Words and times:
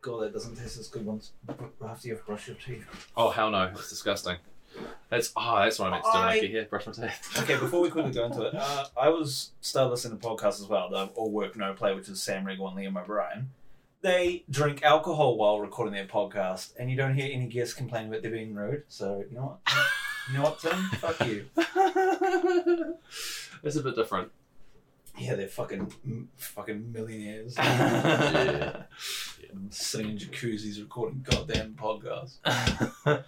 God, 0.00 0.22
that 0.22 0.32
doesn't 0.32 0.56
taste 0.56 0.78
as 0.78 0.88
good 0.88 1.04
once 1.04 1.32
after 1.84 2.08
you've 2.08 2.24
brushed 2.24 2.46
your 2.48 2.56
teeth. 2.56 2.86
Oh 3.16 3.30
hell 3.30 3.50
no, 3.50 3.64
it's 3.64 3.88
disgusting. 3.90 4.36
That's 5.08 5.32
oh, 5.36 5.56
that's 5.58 5.78
what 5.78 5.88
I 5.88 5.90
meant 5.90 6.04
to 6.04 6.10
do. 6.12 6.18
when 6.18 6.26
I 6.28 6.30
I- 6.32 6.40
get 6.40 6.50
here, 6.50 6.64
brush 6.66 6.86
my 6.86 6.92
teeth. 6.92 7.38
Okay, 7.42 7.58
before 7.58 7.80
we 7.80 7.90
quickly 7.90 8.12
go 8.12 8.26
into 8.26 8.42
it, 8.46 8.54
uh, 8.54 8.84
I 9.00 9.08
was 9.08 9.50
started 9.60 9.90
listening 9.90 10.18
to 10.18 10.26
podcasts 10.26 10.60
as 10.60 10.66
well, 10.68 10.88
the 10.90 11.06
All 11.14 11.30
Work 11.30 11.56
No 11.56 11.72
Play, 11.72 11.94
which 11.94 12.08
is 12.08 12.22
Sam 12.22 12.44
Riegel 12.44 12.68
and 12.68 12.76
Liam 12.76 13.00
O'Brien. 13.00 13.50
They 14.00 14.44
drink 14.48 14.84
alcohol 14.84 15.36
while 15.36 15.58
recording 15.58 15.94
their 15.94 16.06
podcast, 16.06 16.72
and 16.78 16.88
you 16.90 16.96
don't 16.96 17.14
hear 17.16 17.30
any 17.32 17.46
guests 17.48 17.74
complain 17.74 18.06
about 18.08 18.22
they 18.22 18.28
being 18.28 18.54
rude. 18.54 18.84
So 18.88 19.24
you 19.28 19.34
know 19.36 19.58
what? 19.64 19.74
You 20.30 20.34
know 20.38 20.42
what, 20.44 20.60
Tim? 20.60 20.78
Fuck 21.00 21.26
you. 21.26 21.46
it's 23.64 23.76
a 23.76 23.82
bit 23.82 23.96
different. 23.96 24.30
Yeah, 25.18 25.34
they're 25.34 25.48
fucking 25.48 26.28
fucking 26.36 26.92
millionaires. 26.92 27.56
yeah. 27.58 28.82
Sitting 29.70 30.10
in 30.10 30.18
jacuzzis 30.18 30.80
recording 30.80 31.24
goddamn 31.28 31.74
podcasts. 31.74 32.38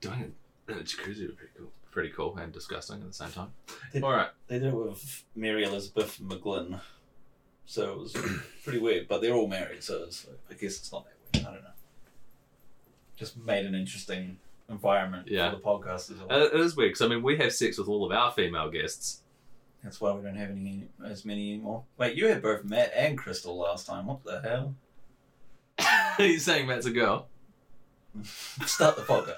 Doing 0.00 0.20
it 0.20 0.32
in 0.72 0.78
a 0.78 0.82
jacuzzi 0.82 1.26
would 1.26 1.36
be 1.38 1.44
pretty 1.46 1.52
cool. 1.58 1.70
Pretty 1.90 2.10
cool 2.10 2.36
and 2.36 2.52
disgusting 2.52 3.00
at 3.00 3.06
the 3.08 3.12
same 3.12 3.30
time. 3.30 3.48
Did- 3.92 4.04
All 4.04 4.12
right. 4.12 4.28
They 4.46 4.58
did 4.58 4.68
it 4.68 4.74
with 4.74 5.24
Mary 5.34 5.64
Elizabeth 5.64 6.20
McGlynn, 6.22 6.80
so 7.66 7.92
it 7.92 7.98
was 7.98 8.12
pretty 8.64 8.78
weird. 8.78 9.08
But 9.08 9.20
they're 9.22 9.34
all 9.34 9.48
married, 9.48 9.82
so 9.82 10.04
it's, 10.04 10.26
I 10.50 10.54
guess 10.54 10.76
it's 10.78 10.92
not 10.92 11.04
that 11.06 11.14
weird. 11.40 11.46
I 11.48 11.54
don't 11.54 11.64
know. 11.64 11.70
Just 13.16 13.36
made 13.38 13.66
an 13.66 13.74
interesting 13.74 14.38
environment 14.68 15.28
Yeah. 15.28 15.50
for 15.50 15.56
the 15.56 15.62
podcast 15.62 16.12
as 16.12 16.18
well. 16.20 16.30
Uh, 16.42 16.44
It 16.46 16.60
is 16.60 16.76
weird 16.76 16.90
because 16.90 17.02
I 17.02 17.08
mean 17.08 17.22
we 17.22 17.36
have 17.38 17.52
sex 17.52 17.78
with 17.78 17.88
all 17.88 18.04
of 18.06 18.12
our 18.12 18.30
female 18.30 18.70
guests. 18.70 19.22
That's 19.82 20.00
why 20.00 20.12
we 20.12 20.22
don't 20.22 20.36
have 20.36 20.50
any 20.50 20.84
as 21.04 21.24
many 21.24 21.52
anymore. 21.54 21.84
Wait, 21.96 22.16
you 22.16 22.26
had 22.28 22.42
both 22.42 22.64
Matt 22.64 22.92
and 22.94 23.16
Crystal 23.16 23.56
last 23.56 23.86
time. 23.86 24.06
What 24.06 24.22
the 24.24 24.40
hell? 24.42 24.74
He's 26.18 26.44
saying 26.44 26.66
that's 26.66 26.84
a 26.86 26.90
girl. 26.90 27.28
Start 28.66 28.96
the 28.96 29.02
podcast. 29.02 29.36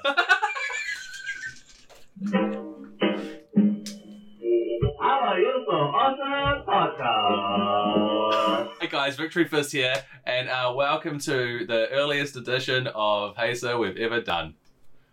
How 5.01 5.21
are 5.21 5.39
you 5.39 5.65
so 5.69 5.77
awesome 5.77 6.65
podcast? 6.67 8.69
Hey 8.81 8.87
guys, 8.89 9.17
Victory 9.17 9.47
Fist 9.47 9.73
here, 9.73 9.95
and 10.25 10.49
uh, 10.49 10.73
welcome 10.75 11.19
to 11.21 11.67
the 11.67 11.89
earliest 11.91 12.37
edition 12.37 12.87
of 12.95 13.37
Hey 13.37 13.55
Sir 13.55 13.77
we've 13.77 13.99
ever 13.99 14.23
done. 14.23 14.55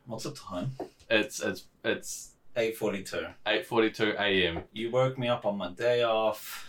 What's 0.06 0.24
the 0.24 0.32
time? 0.32 0.72
It's 1.10 1.42
it's 1.42 1.66
it's 1.84 2.32
Eight 2.56 2.78
forty-two. 2.78 3.26
eight 3.46 3.66
forty 3.66 3.92
two 3.92 4.14
a.m. 4.18 4.62
You 4.72 4.90
woke 4.92 5.18
me 5.20 5.28
up 5.28 5.46
on 5.46 5.58
my 5.58 5.72
day 5.72 6.04
off, 6.04 6.66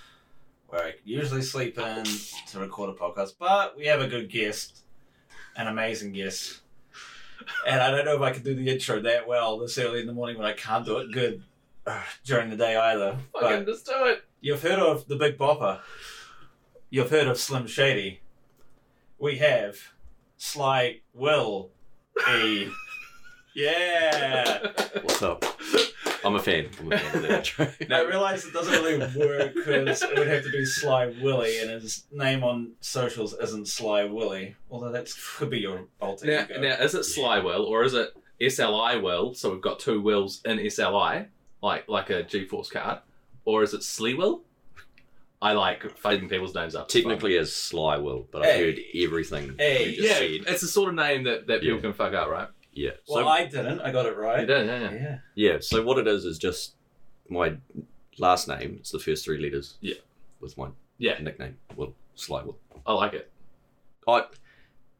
where 0.66 0.83
I 0.83 0.94
usually 1.05 1.42
sleep 1.42 1.78
in 1.78 2.02
to 2.48 2.58
record 2.58 2.90
a 2.90 2.94
podcast. 2.94 3.34
But 3.38 3.77
we 3.77 3.86
have 3.86 4.00
a 4.00 4.08
good 4.08 4.28
guest, 4.30 4.83
an 5.59 5.67
amazing 5.67 6.12
guest, 6.12 6.61
and 7.67 7.81
I 7.83 7.91
don't 7.91 8.06
know 8.06 8.14
if 8.17 8.23
I 8.23 8.31
can 8.31 8.42
do 8.42 8.55
the 8.55 8.70
intro 8.70 9.01
that 9.03 9.28
well 9.28 9.59
this 9.59 9.77
early 9.77 10.01
in 10.01 10.06
the 10.06 10.12
morning 10.14 10.39
when 10.39 10.47
I 10.47 10.53
can't 10.55 10.87
do 10.87 10.97
it 10.98 11.12
good 11.12 11.42
uh, 11.87 12.01
during 12.25 12.48
the 12.48 12.56
day 12.56 12.77
either. 12.77 13.19
Fucking 13.34 13.64
But 13.64 13.67
just 13.67 13.84
do 13.86 13.92
it. 14.06 14.25
you've 14.41 14.62
heard 14.62 14.79
of 14.79 15.06
the 15.09 15.17
Big 15.17 15.36
Bopper. 15.36 15.81
You've 16.91 17.11
heard 17.11 17.27
of 17.27 17.39
Slim 17.39 17.67
Shady. 17.67 18.20
We 19.19 19.36
have 19.39 19.77
Sly 20.39 21.01
Will 21.12 21.70
E. 22.33 22.69
Yeah. 23.55 24.70
What's 25.03 25.20
up? 25.20 25.45
I'm 26.28 26.34
a 26.36 26.38
fan. 26.42 26.68
I'm 26.80 26.92
a 26.92 26.98
fan 26.98 27.16
of 27.16 27.22
that 27.22 27.30
intro. 27.38 27.68
I 27.96 28.02
realise 28.04 28.44
it 28.44 28.52
doesn't 28.52 28.72
really 28.84 28.98
work 28.98 29.54
because 29.54 30.02
it 30.02 30.16
would 30.18 30.28
have 30.28 30.44
to 30.44 30.50
be 30.50 30.64
Sly 30.64 31.06
Willy, 31.22 31.58
and 31.60 31.70
his 31.70 32.04
name 32.12 32.44
on 32.44 32.72
socials 32.80 33.34
isn't 33.34 33.66
Sly 33.68 34.04
Willy. 34.04 34.54
Although 34.70 34.92
that 34.92 35.10
could 35.36 35.50
be 35.50 35.58
your 35.60 35.86
alter 36.00 36.26
Now, 36.26 36.44
ego. 36.44 36.60
now 36.60 36.74
is 36.74 36.94
it 36.94 37.04
Sly 37.04 37.38
Will 37.40 37.64
or 37.64 37.82
is 37.84 37.94
it 37.94 38.10
SLI 38.40 39.02
Will? 39.02 39.34
So 39.34 39.50
we've 39.50 39.60
got 39.60 39.78
two 39.80 40.00
wills 40.00 40.40
in 40.44 40.58
SLI, 40.58 41.26
like 41.62 41.88
like 41.88 42.10
a 42.10 42.22
G-force 42.22 42.70
card, 42.70 42.98
or 43.44 43.62
is 43.62 43.72
it 43.74 43.83
Slee 43.83 44.14
Will? 44.14 44.42
I 45.40 45.52
like 45.52 45.96
fading 45.98 46.28
people's 46.28 46.55
names 46.55 46.74
up. 46.74 46.88
Technically 46.88 47.38
as 47.38 47.55
Sly 47.55 47.96
Will, 47.98 48.27
but 48.33 48.42
I've 48.44 48.52
Hey. 48.55 48.64
heard 48.64 48.78
everything 49.06 49.55
Hey. 49.58 49.90
you 49.90 49.96
just 50.02 50.08
yeah, 50.08 50.14
said. 50.18 50.52
it's 50.52 50.61
the 50.62 50.67
sort 50.67 50.88
of 50.88 50.96
name 50.96 51.22
that, 51.24 51.46
that 51.46 51.61
people 51.61 51.77
Yeah. 51.77 51.83
can 51.83 51.92
fuck 51.92 52.12
up, 52.12 52.28
right? 52.28 52.48
Yeah. 52.78 52.90
well, 53.08 53.24
So 53.24 53.28
I 53.28 53.46
didn't. 53.46 53.80
I 53.80 53.90
got 53.90 54.06
it 54.06 54.16
right. 54.16 54.40
You 54.40 54.46
did, 54.46 54.66
yeah, 54.66 54.80
yeah. 54.80 54.92
Yeah. 54.92 55.18
yeah, 55.34 55.56
so 55.61 55.83
what 55.83 55.98
it 55.98 56.06
is 56.06 56.24
is 56.24 56.39
just 56.39 56.74
my 57.28 57.56
last 58.18 58.46
name. 58.48 58.77
It's 58.80 58.90
the 58.92 58.98
first 59.00 59.24
three 59.24 59.40
letters. 59.42 59.77
Yeah. 59.80 59.94
With 60.40 60.56
my 60.56 60.68
Yeah, 60.98 61.18
nickname, 61.20 61.56
Will 61.77 61.94
Sly 62.14 62.42
Will. 62.44 62.58
I 62.86 62.92
like 62.92 63.14
it. 63.14 63.30
I. 64.06 64.24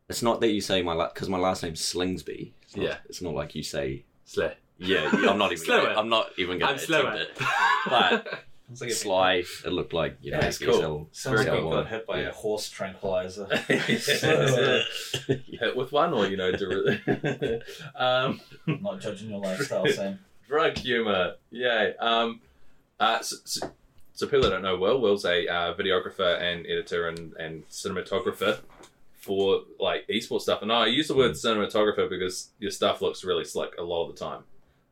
It's 0.09 0.22
not 0.22 0.41
that 0.41 0.49
you 0.49 0.61
say 0.61 0.83
my 0.83 0.94
last 0.94 1.15
because 1.15 1.28
my 1.28 1.38
last 1.38 1.62
name's 1.62 1.81
Slingsby. 1.81 2.53
It's 2.62 2.77
not, 2.77 2.84
Yeah. 2.84 2.97
It's 3.09 3.22
not 3.22 3.34
like 3.34 3.55
you 3.55 3.62
say. 3.62 4.05
Slay. 4.25 4.55
Yeah, 4.78 5.11
yeah, 5.21 5.31
I'm 5.31 5.38
not 5.38 5.53
even. 5.53 5.65
Slow 5.65 5.83
gonna. 5.84 5.99
I'm 6.00 6.09
not 6.09 6.31
even 6.38 6.59
going 6.59 6.72
I'm 6.72 6.78
to 6.78 6.84
attempt 6.84 7.17
it. 7.17 7.28
it. 7.41 7.47
But 7.88 8.44
It's 8.71 8.83
like 8.83 8.91
a- 8.91 8.95
Sly, 8.95 9.33
it 9.65 9.73
looked 9.73 9.95
like 9.95 10.19
you 10.21 10.33
know. 10.33 10.39
Yeah, 10.39 10.47
it's 10.47 10.59
cool. 10.59 11.09
Sounds 11.12 11.47
like 11.47 11.59
you 11.59 11.71
got 11.71 11.89
hit 11.89 12.06
by 12.06 12.21
Yeah. 12.21 12.29
a 12.29 12.33
horse 12.33 12.69
tranquilizer. 12.69 13.47
Hit 13.67 15.77
with 15.77 15.93
one, 15.93 16.12
or 16.12 16.27
you 16.27 16.37
know, 16.37 16.53
dir- 16.53 17.01
um, 17.97 18.41
not 18.67 19.01
judging 19.01 19.31
your 19.31 19.41
lifestyle, 19.41 19.87
Sam. 19.87 20.19
drug 20.47 20.77
humor. 20.77 21.34
Yay. 21.51 21.95
Um, 21.99 22.41
uh, 23.01 23.21
so, 23.23 23.37
so, 23.45 23.71
so 24.12 24.27
people 24.27 24.43
that 24.43 24.51
don't 24.51 24.62
know 24.62 24.77
Will, 24.77 25.00
Will's 25.00 25.25
a 25.25 25.47
uh, 25.47 25.75
videographer 25.75 26.41
and 26.41 26.67
editor 26.67 27.09
and, 27.09 27.33
and 27.35 27.69
cinematographer 27.69 28.59
for 29.15 29.62
like 29.79 30.06
esports 30.09 30.43
stuff. 30.43 30.62
And 30.62 30.73
I 30.73 30.87
use 30.87 31.09
the 31.09 31.15
word 31.15 31.33
cinematographer 31.33 32.09
because 32.09 32.50
your 32.59 32.71
stuff 32.71 33.00
looks 33.03 33.25
really 33.25 33.45
slick 33.45 33.75
a 33.79 33.83
lot 33.83 34.09
of 34.09 34.17
the 34.17 34.25
time. 34.25 34.43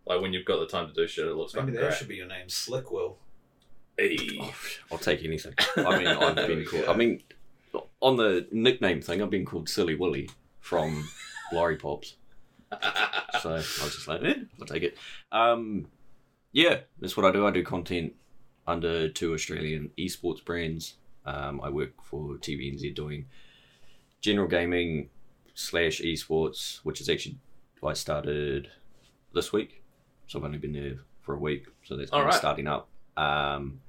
Like 0.06 0.20
when 0.20 0.32
you've 0.32 0.44
got 0.44 0.60
the 0.60 0.66
time 0.66 0.86
to 0.88 0.94
do 0.94 1.06
shit, 1.08 1.26
it 1.26 1.34
looks 1.34 1.54
Maybe 1.54 1.72
that 1.72 1.80
great. 1.80 1.94
should 1.94 2.08
be 2.08 2.16
your 2.16 2.28
name, 2.28 2.48
Slick 2.48 2.92
Will. 2.92 3.16
Hey. 3.98 4.38
Oh, 4.40 4.54
I'll 4.92 4.98
take 4.98 5.24
anything. 5.24 5.54
I 5.76 5.98
mean, 5.98 6.06
I've 6.06 6.36
been 6.36 6.64
called. 6.64 6.84
I 6.86 6.94
mean, 6.94 7.22
on 8.00 8.16
the 8.16 8.46
nickname 8.52 9.00
thing, 9.00 9.22
I've 9.22 9.30
been 9.30 9.44
called 9.44 9.68
Silly 9.68 9.94
Willy 9.94 10.28
from 10.60 11.08
Lorry 11.52 11.76
Pops. 11.76 12.16
So 13.42 13.50
I 13.50 13.56
was 13.56 13.94
just 13.94 14.08
like, 14.08 14.22
eh, 14.22 14.34
I'll 14.58 14.66
take 14.66 14.82
it. 14.82 14.96
Um, 15.30 15.88
yeah, 16.52 16.78
that's 16.98 17.16
what 17.16 17.26
I 17.26 17.30
do. 17.30 17.46
I 17.46 17.50
do 17.50 17.62
content 17.62 18.14
under 18.66 19.08
two 19.10 19.34
Australian 19.34 19.90
esports 19.98 20.42
brands. 20.42 20.94
Um, 21.26 21.60
I 21.62 21.68
work 21.68 21.92
for 22.02 22.36
TVNZ 22.36 22.94
doing 22.94 23.26
general 24.20 24.48
gaming 24.48 25.10
slash 25.54 26.00
esports, 26.00 26.78
which 26.82 27.00
is 27.00 27.08
actually 27.08 27.36
I 27.84 27.92
started 27.92 28.68
this 29.34 29.52
week, 29.52 29.82
so 30.26 30.38
I've 30.38 30.44
only 30.44 30.58
been 30.58 30.72
there 30.72 30.98
for 31.20 31.34
a 31.34 31.38
week, 31.38 31.66
so 31.84 31.96
that's 31.96 32.10
of 32.10 32.18
Alright. 32.20 32.34
starting 32.34 32.66
up. 32.66 32.88
Um, 33.16 33.80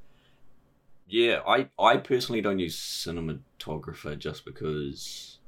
yeah, 1.08 1.42
I 1.48 1.70
I 1.80 1.98
personally 1.98 2.42
don't 2.42 2.60
use 2.60 2.78
cinematographer 2.78 4.18
just 4.18 4.46
because 4.46 5.40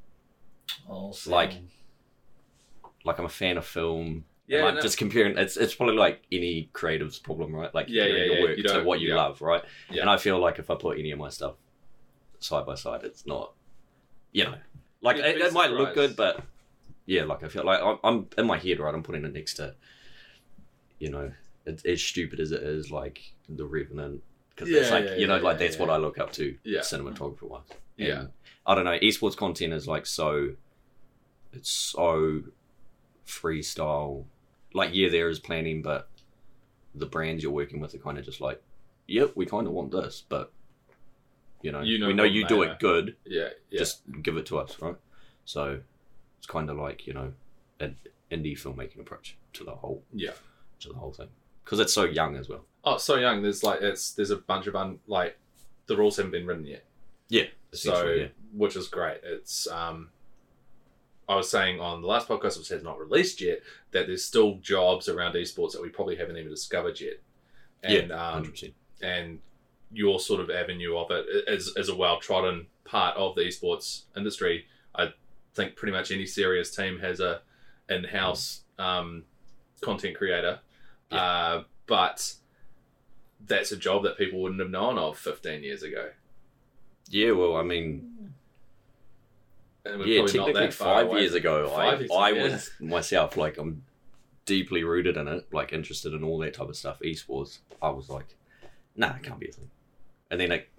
Oh, 0.87 1.13
Like- 1.27 1.53
like 3.05 3.17
I'm 3.19 3.25
a 3.25 3.29
fan 3.29 3.57
of 3.57 3.65
film. 3.65 4.25
Yeah, 4.47 4.63
like 4.63 4.75
no- 4.75 4.81
just 4.81 4.97
comparing 4.97 5.37
it's 5.37 5.57
it's 5.57 5.75
probably 5.75 5.95
like 5.95 6.23
any 6.31 6.69
creative's 6.73 7.19
problem, 7.19 7.55
right? 7.55 7.73
Like 7.73 7.87
Yeah, 7.89 8.03
comparing 8.03 8.17
yeah, 8.21 8.25
your 8.25 8.35
yeah, 8.35 8.43
work 8.49 8.57
you 8.57 8.63
to 8.63 8.83
what 8.83 8.99
you 8.99 9.09
yeah. 9.09 9.15
love, 9.15 9.41
right? 9.41 9.63
Yeah. 9.91 10.01
And 10.01 10.09
I 10.09 10.17
feel 10.17 10.39
like 10.39 10.59
if 10.59 10.69
I 10.69 10.75
put 10.75 10.97
any 10.97 11.11
of 11.11 11.19
my 11.19 11.29
stuff 11.29 11.55
side 12.39 12.65
by 12.65 12.75
side, 12.75 13.03
it's 13.03 13.25
not, 13.27 13.53
you 14.31 14.45
know, 14.45 14.55
like 15.01 15.17
it, 15.17 15.37
it 15.37 15.53
might 15.53 15.71
look 15.71 15.93
good, 15.93 16.15
but 16.15 16.43
yeah, 17.05 17.23
like 17.25 17.43
I 17.43 17.47
feel 17.47 17.63
like 17.65 17.79
I'm, 17.81 17.99
I'm 18.03 18.27
in 18.37 18.47
my 18.47 18.57
head, 18.57 18.79
right? 18.79 18.93
I'm 18.93 19.03
putting 19.03 19.23
it 19.25 19.33
next 19.33 19.55
to, 19.55 19.75
you 20.99 21.09
know, 21.11 21.31
it's 21.65 21.85
as 21.85 22.01
stupid 22.01 22.39
as 22.39 22.51
it 22.51 22.63
is, 22.63 22.89
like 22.91 23.21
the 23.49 23.65
Revenant, 23.65 24.23
because 24.59 24.73
it's 24.73 24.91
like 24.91 25.05
yeah, 25.05 25.15
you 25.15 25.27
know, 25.27 25.37
yeah, 25.37 25.41
like 25.41 25.57
that's 25.59 25.75
yeah. 25.75 25.81
what 25.81 25.89
I 25.89 25.97
look 25.97 26.17
up 26.19 26.31
to, 26.33 26.55
Yeah. 26.63 26.79
cinematographer 26.81 27.43
wise. 27.43 27.63
Yeah. 27.97 28.25
I 28.65 28.75
don't 28.75 28.85
know. 28.85 28.97
Esports 28.99 29.35
content 29.37 29.73
is 29.73 29.87
like 29.87 30.05
so. 30.05 30.55
It's 31.53 31.69
so 31.69 32.43
freestyle. 33.25 34.25
Like, 34.73 34.91
yeah, 34.93 35.09
there 35.09 35.29
is 35.29 35.39
planning, 35.39 35.81
but 35.81 36.09
the 36.93 37.05
brands 37.05 37.41
you're 37.43 37.51
working 37.51 37.79
with 37.79 37.95
are 37.95 37.99
kind 37.99 38.17
of 38.17 38.25
just 38.25 38.41
like, 38.41 38.61
yep, 39.07 39.31
we 39.35 39.45
kind 39.45 39.65
of 39.65 39.73
want 39.73 39.91
this, 39.91 40.23
but 40.27 40.51
you 41.61 41.71
know, 41.71 41.81
You 41.81 41.97
know 41.99 42.07
we 42.07 42.13
know 42.13 42.23
you 42.23 42.45
do 42.45 42.63
are. 42.63 42.67
it 42.73 42.79
good. 42.79 43.15
Yeah, 43.25 43.49
yeah. 43.69 43.79
Just 43.79 44.01
give 44.21 44.37
it 44.37 44.45
to 44.47 44.59
us, 44.59 44.77
right? 44.81 44.95
So 45.45 45.79
it's 46.37 46.47
kind 46.47 46.69
of 46.69 46.77
like 46.77 47.07
you 47.07 47.13
know, 47.13 47.33
an 47.79 47.97
indie 48.31 48.57
filmmaking 48.59 48.99
approach 48.99 49.37
to 49.53 49.63
the 49.63 49.71
whole 49.71 50.03
yeah. 50.13 50.31
to 50.81 50.89
the 50.89 50.95
whole 50.95 51.11
thing 51.11 51.29
because 51.69 51.79
it's 51.79 51.93
so 51.93 52.03
young 52.03 52.35
as 52.35 52.49
well. 52.49 52.65
Oh, 52.83 52.97
so 52.97 53.17
young. 53.17 53.43
There's 53.43 53.63
like 53.63 53.81
it's 53.83 54.13
there's 54.13 54.31
a 54.31 54.37
bunch 54.37 54.65
of 54.65 54.75
un 54.75 54.97
like 55.05 55.37
the 55.85 55.95
rules 55.95 56.17
haven't 56.17 56.31
been 56.31 56.47
written 56.47 56.65
yet. 56.65 56.83
Yeah, 57.27 57.45
so 57.71 58.07
yeah. 58.07 58.27
which 58.53 58.75
is 58.75 58.87
great. 58.87 59.19
It's 59.23 59.67
um, 59.67 60.09
I 61.27 61.35
was 61.35 61.47
saying 61.47 61.79
on 61.79 62.01
the 62.01 62.07
last 62.07 62.27
podcast, 62.27 62.57
which 62.57 62.69
has 62.69 62.81
not 62.81 62.97
released 62.97 63.39
yet, 63.39 63.59
that 63.91 64.07
there's 64.07 64.25
still 64.25 64.55
jobs 64.55 65.07
around 65.07 65.33
esports 65.35 65.73
that 65.73 65.81
we 65.83 65.89
probably 65.89 66.15
haven't 66.15 66.37
even 66.37 66.49
discovered 66.49 66.99
yet, 66.99 67.21
and 67.83 68.09
yeah, 68.09 68.15
um, 68.15 68.33
hundred 68.33 68.51
percent. 68.51 68.73
and 69.03 69.39
your 69.91 70.19
sort 70.19 70.39
of 70.41 70.49
avenue 70.49 70.97
of 70.97 71.11
it 71.11 71.25
is 71.47 71.71
is 71.77 71.89
a 71.89 71.95
well 71.95 72.19
trodden 72.19 72.65
part 72.83 73.15
of 73.15 73.35
the 73.35 73.41
esports 73.41 74.05
industry. 74.17 74.65
I 74.95 75.13
think 75.53 75.75
pretty 75.75 75.91
much 75.91 76.09
any 76.09 76.25
serious 76.25 76.75
team 76.75 76.97
has 76.99 77.19
a 77.19 77.41
in-house 77.89 78.61
um, 78.79 79.25
content 79.81 80.17
creator, 80.17 80.59
uh, 81.11 81.63
but 81.87 82.33
that's 83.45 83.71
a 83.71 83.77
job 83.77 84.03
that 84.03 84.17
people 84.17 84.41
wouldn't 84.41 84.61
have 84.61 84.69
known 84.69 84.97
of 84.97 85.17
15 85.17 85.63
years 85.63 85.83
ago. 85.83 86.09
Yeah, 87.09 87.31
well, 87.31 87.55
I 87.55 87.63
mean, 87.63 88.33
yeah, 89.85 90.25
technically 90.25 90.53
that 90.53 90.73
five 90.73 91.11
years 91.11 91.33
ago, 91.33 91.67
Five 91.69 91.77
I, 91.77 91.99
years 91.99 92.11
I 92.11 92.29
ago, 92.29 92.37
yeah. 92.37 92.51
was 92.51 92.71
myself 92.79 93.37
like 93.37 93.57
I'm 93.57 93.83
deeply 94.45 94.83
rooted 94.83 95.17
in 95.17 95.27
it, 95.27 95.47
like 95.51 95.73
interested 95.73 96.13
in 96.13 96.23
all 96.23 96.37
that 96.39 96.53
type 96.53 96.69
of 96.69 96.75
stuff. 96.75 96.99
Esports, 97.03 97.59
I 97.81 97.89
was 97.89 98.09
like, 98.09 98.35
nah, 98.95 99.15
it 99.15 99.23
can't 99.23 99.39
be 99.39 99.49
a 99.49 99.51
thing. 99.51 99.69
And 100.29 100.39
then 100.39 100.51
it, 100.51 100.69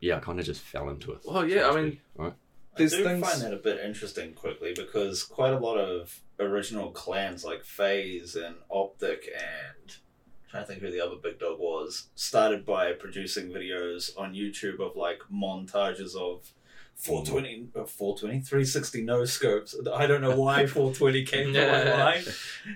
yeah, 0.00 0.16
I 0.16 0.20
kind 0.20 0.38
of 0.38 0.46
just 0.46 0.60
fell 0.60 0.88
into 0.90 1.12
it. 1.12 1.20
Well, 1.24 1.46
yeah, 1.46 1.68
I 1.68 1.74
mean, 1.74 1.98
right? 2.16 2.34
There's 2.80 2.94
I 2.94 2.96
do 2.98 3.04
things- 3.04 3.28
find 3.30 3.42
that 3.42 3.54
a 3.54 3.56
bit 3.58 3.78
interesting 3.84 4.32
quickly 4.34 4.72
because 4.74 5.22
quite 5.22 5.52
a 5.52 5.58
lot 5.58 5.76
of 5.78 6.20
original 6.38 6.90
clans 6.90 7.44
like 7.44 7.64
FaZe 7.64 8.34
and 8.36 8.56
Optic 8.70 9.28
and 9.34 9.92
I'm 9.92 10.50
trying 10.50 10.62
to 10.64 10.66
think 10.66 10.80
who 10.80 10.90
the 10.90 11.00
other 11.00 11.16
big 11.22 11.38
dog 11.38 11.58
was 11.60 12.08
started 12.14 12.64
by 12.66 12.92
producing 12.92 13.50
videos 13.50 14.10
on 14.18 14.34
YouTube 14.34 14.80
of 14.80 14.96
like 14.96 15.20
montages 15.32 16.16
of 16.16 16.52
420, 16.96 17.68
uh, 17.76 17.84
420, 17.84 18.40
360 18.40 19.02
no 19.04 19.24
scopes. 19.24 19.74
I 19.94 20.06
don't 20.06 20.20
know 20.20 20.36
why 20.36 20.66
420 20.66 21.24
came 21.24 21.52
to 21.54 21.66
my 21.66 21.96
mind. 22.04 22.24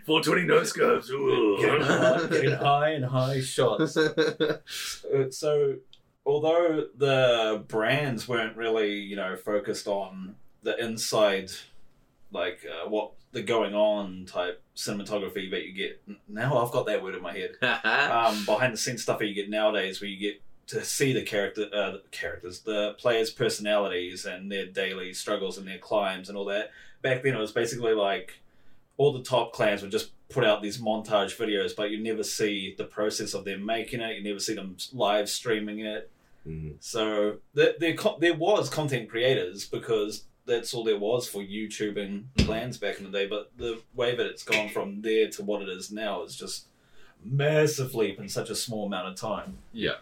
420 0.07 0.45
no 0.47 0.63
scopes. 0.65 1.11
Getting 1.11 1.81
high, 1.83 2.27
getting 2.31 2.53
high 2.55 2.91
and 2.91 3.05
high 3.05 3.41
shots. 3.55 3.97
Uh, 5.15 5.31
so 5.31 5.77
although 6.27 6.87
the 6.97 7.65
brands 7.69 8.27
weren't 8.27 8.57
really 8.57 8.93
you 8.93 9.17
know 9.17 9.37
focused 9.37 9.87
on 9.87 10.37
the 10.63 10.77
inside 10.83 11.51
like 12.33 12.65
uh, 12.69 12.89
what 12.89 13.13
the 13.33 13.43
going 13.43 13.75
on 13.75 14.25
type 14.27 14.63
cinematography 14.77 15.51
that 15.51 15.65
you 15.65 15.73
get 15.73 16.01
now 16.29 16.59
i've 16.59 16.73
got 16.73 16.87
that 16.87 17.03
word 17.03 17.15
in 17.15 17.23
my 17.23 17.33
head 17.33 17.51
um, 17.63 18.45
behind 18.45 18.73
the 18.73 18.79
scenes 18.79 19.03
stuff 19.03 19.19
that 19.19 19.27
you 19.27 19.35
get 19.35 19.51
nowadays 19.51 20.01
where 20.01 20.09
you 20.09 20.19
get 20.19 20.41
to 20.67 20.83
see 20.83 21.13
the 21.13 21.23
character 21.23 21.67
uh, 21.75 21.91
the 21.91 22.03
characters 22.11 22.61
the 22.61 22.95
players 22.99 23.31
personalities 23.31 24.25
and 24.25 24.51
their 24.51 24.67
daily 24.67 25.13
struggles 25.13 25.59
and 25.59 25.69
their 25.69 25.79
climbs 25.79 26.29
and 26.29 26.39
all 26.39 26.47
that 26.47 26.71
back 27.03 27.23
then 27.23 27.35
it 27.35 27.39
was 27.39 27.53
basically 27.53 27.93
like 27.93 28.41
all 28.97 29.13
the 29.13 29.23
top 29.23 29.53
clans 29.53 29.83
would 29.83 29.91
just 29.91 30.11
put 30.29 30.45
out 30.45 30.63
these 30.63 30.79
montage 30.79 31.37
videos, 31.37 31.75
but 31.77 31.91
you 31.91 32.03
never 32.03 32.23
see 32.23 32.75
the 32.77 32.85
process 32.85 33.35
of 33.35 33.45
them 33.45 33.65
making 33.65 34.01
it. 34.01 34.17
You 34.17 34.25
never 34.25 34.41
see 34.41 34.55
them 34.55 34.77
live 34.93 35.29
streaming 35.29 35.81
it. 35.81 36.11
Mhm. 36.47 36.77
So 36.81 37.39
there, 37.55 37.75
there, 37.79 37.97
there 38.21 38.35
was 38.35 38.69
content 38.69 39.09
creators 39.09 39.65
because 39.67 40.25
that's 40.47 40.75
all 40.75 40.85
there 40.85 40.99
was 40.99 41.27
for 41.27 41.43
YouTube 41.43 41.99
and 41.99 42.29
clans 42.47 42.77
back 42.77 42.99
in 42.99 43.05
the 43.05 43.11
day. 43.11 43.27
But 43.27 43.51
the 43.57 43.81
way 43.95 44.15
that 44.15 44.27
it's 44.27 44.43
gone 44.43 44.69
from 44.69 45.01
there 45.03 45.29
to 45.31 45.43
what 45.43 45.63
it 45.63 45.69
is 45.71 45.91
now 45.91 46.23
is 46.23 46.37
just 46.37 46.67
massive 47.25 47.95
leap 47.95 48.21
in 48.21 48.29
such 48.29 48.51
a 48.51 48.55
small 48.55 48.87
amount 48.87 49.09
of 49.09 49.17
time. 49.17 49.59
yeah. 49.73 49.95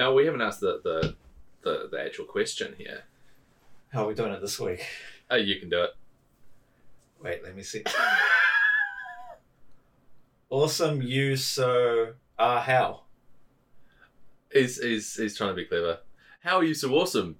Uh, 0.00 0.12
we 0.12 0.24
haven't 0.24 0.40
asked 0.40 0.60
the, 0.60 0.80
the, 0.84 1.16
the, 1.62 1.88
the 1.90 2.00
actual 2.00 2.24
question 2.24 2.76
here. 2.78 3.02
How 3.92 4.04
are 4.04 4.06
we 4.06 4.14
doing 4.14 4.30
it 4.30 4.40
this 4.40 4.60
week? 4.60 4.86
Oh, 5.28 5.34
you 5.34 5.58
can 5.58 5.68
do 5.68 5.82
it. 5.82 5.90
Wait, 7.20 7.42
let 7.42 7.56
me 7.56 7.64
see. 7.64 7.82
awesome, 10.50 11.02
you 11.02 11.36
so 11.36 12.12
uh 12.38 12.60
how? 12.60 13.02
He's, 14.52 14.82
he's, 14.82 15.14
he's 15.14 15.36
trying 15.36 15.50
to 15.50 15.54
be 15.54 15.64
clever. 15.64 15.98
How 16.42 16.56
are 16.56 16.64
you 16.64 16.74
so 16.74 16.92
awesome? 16.94 17.36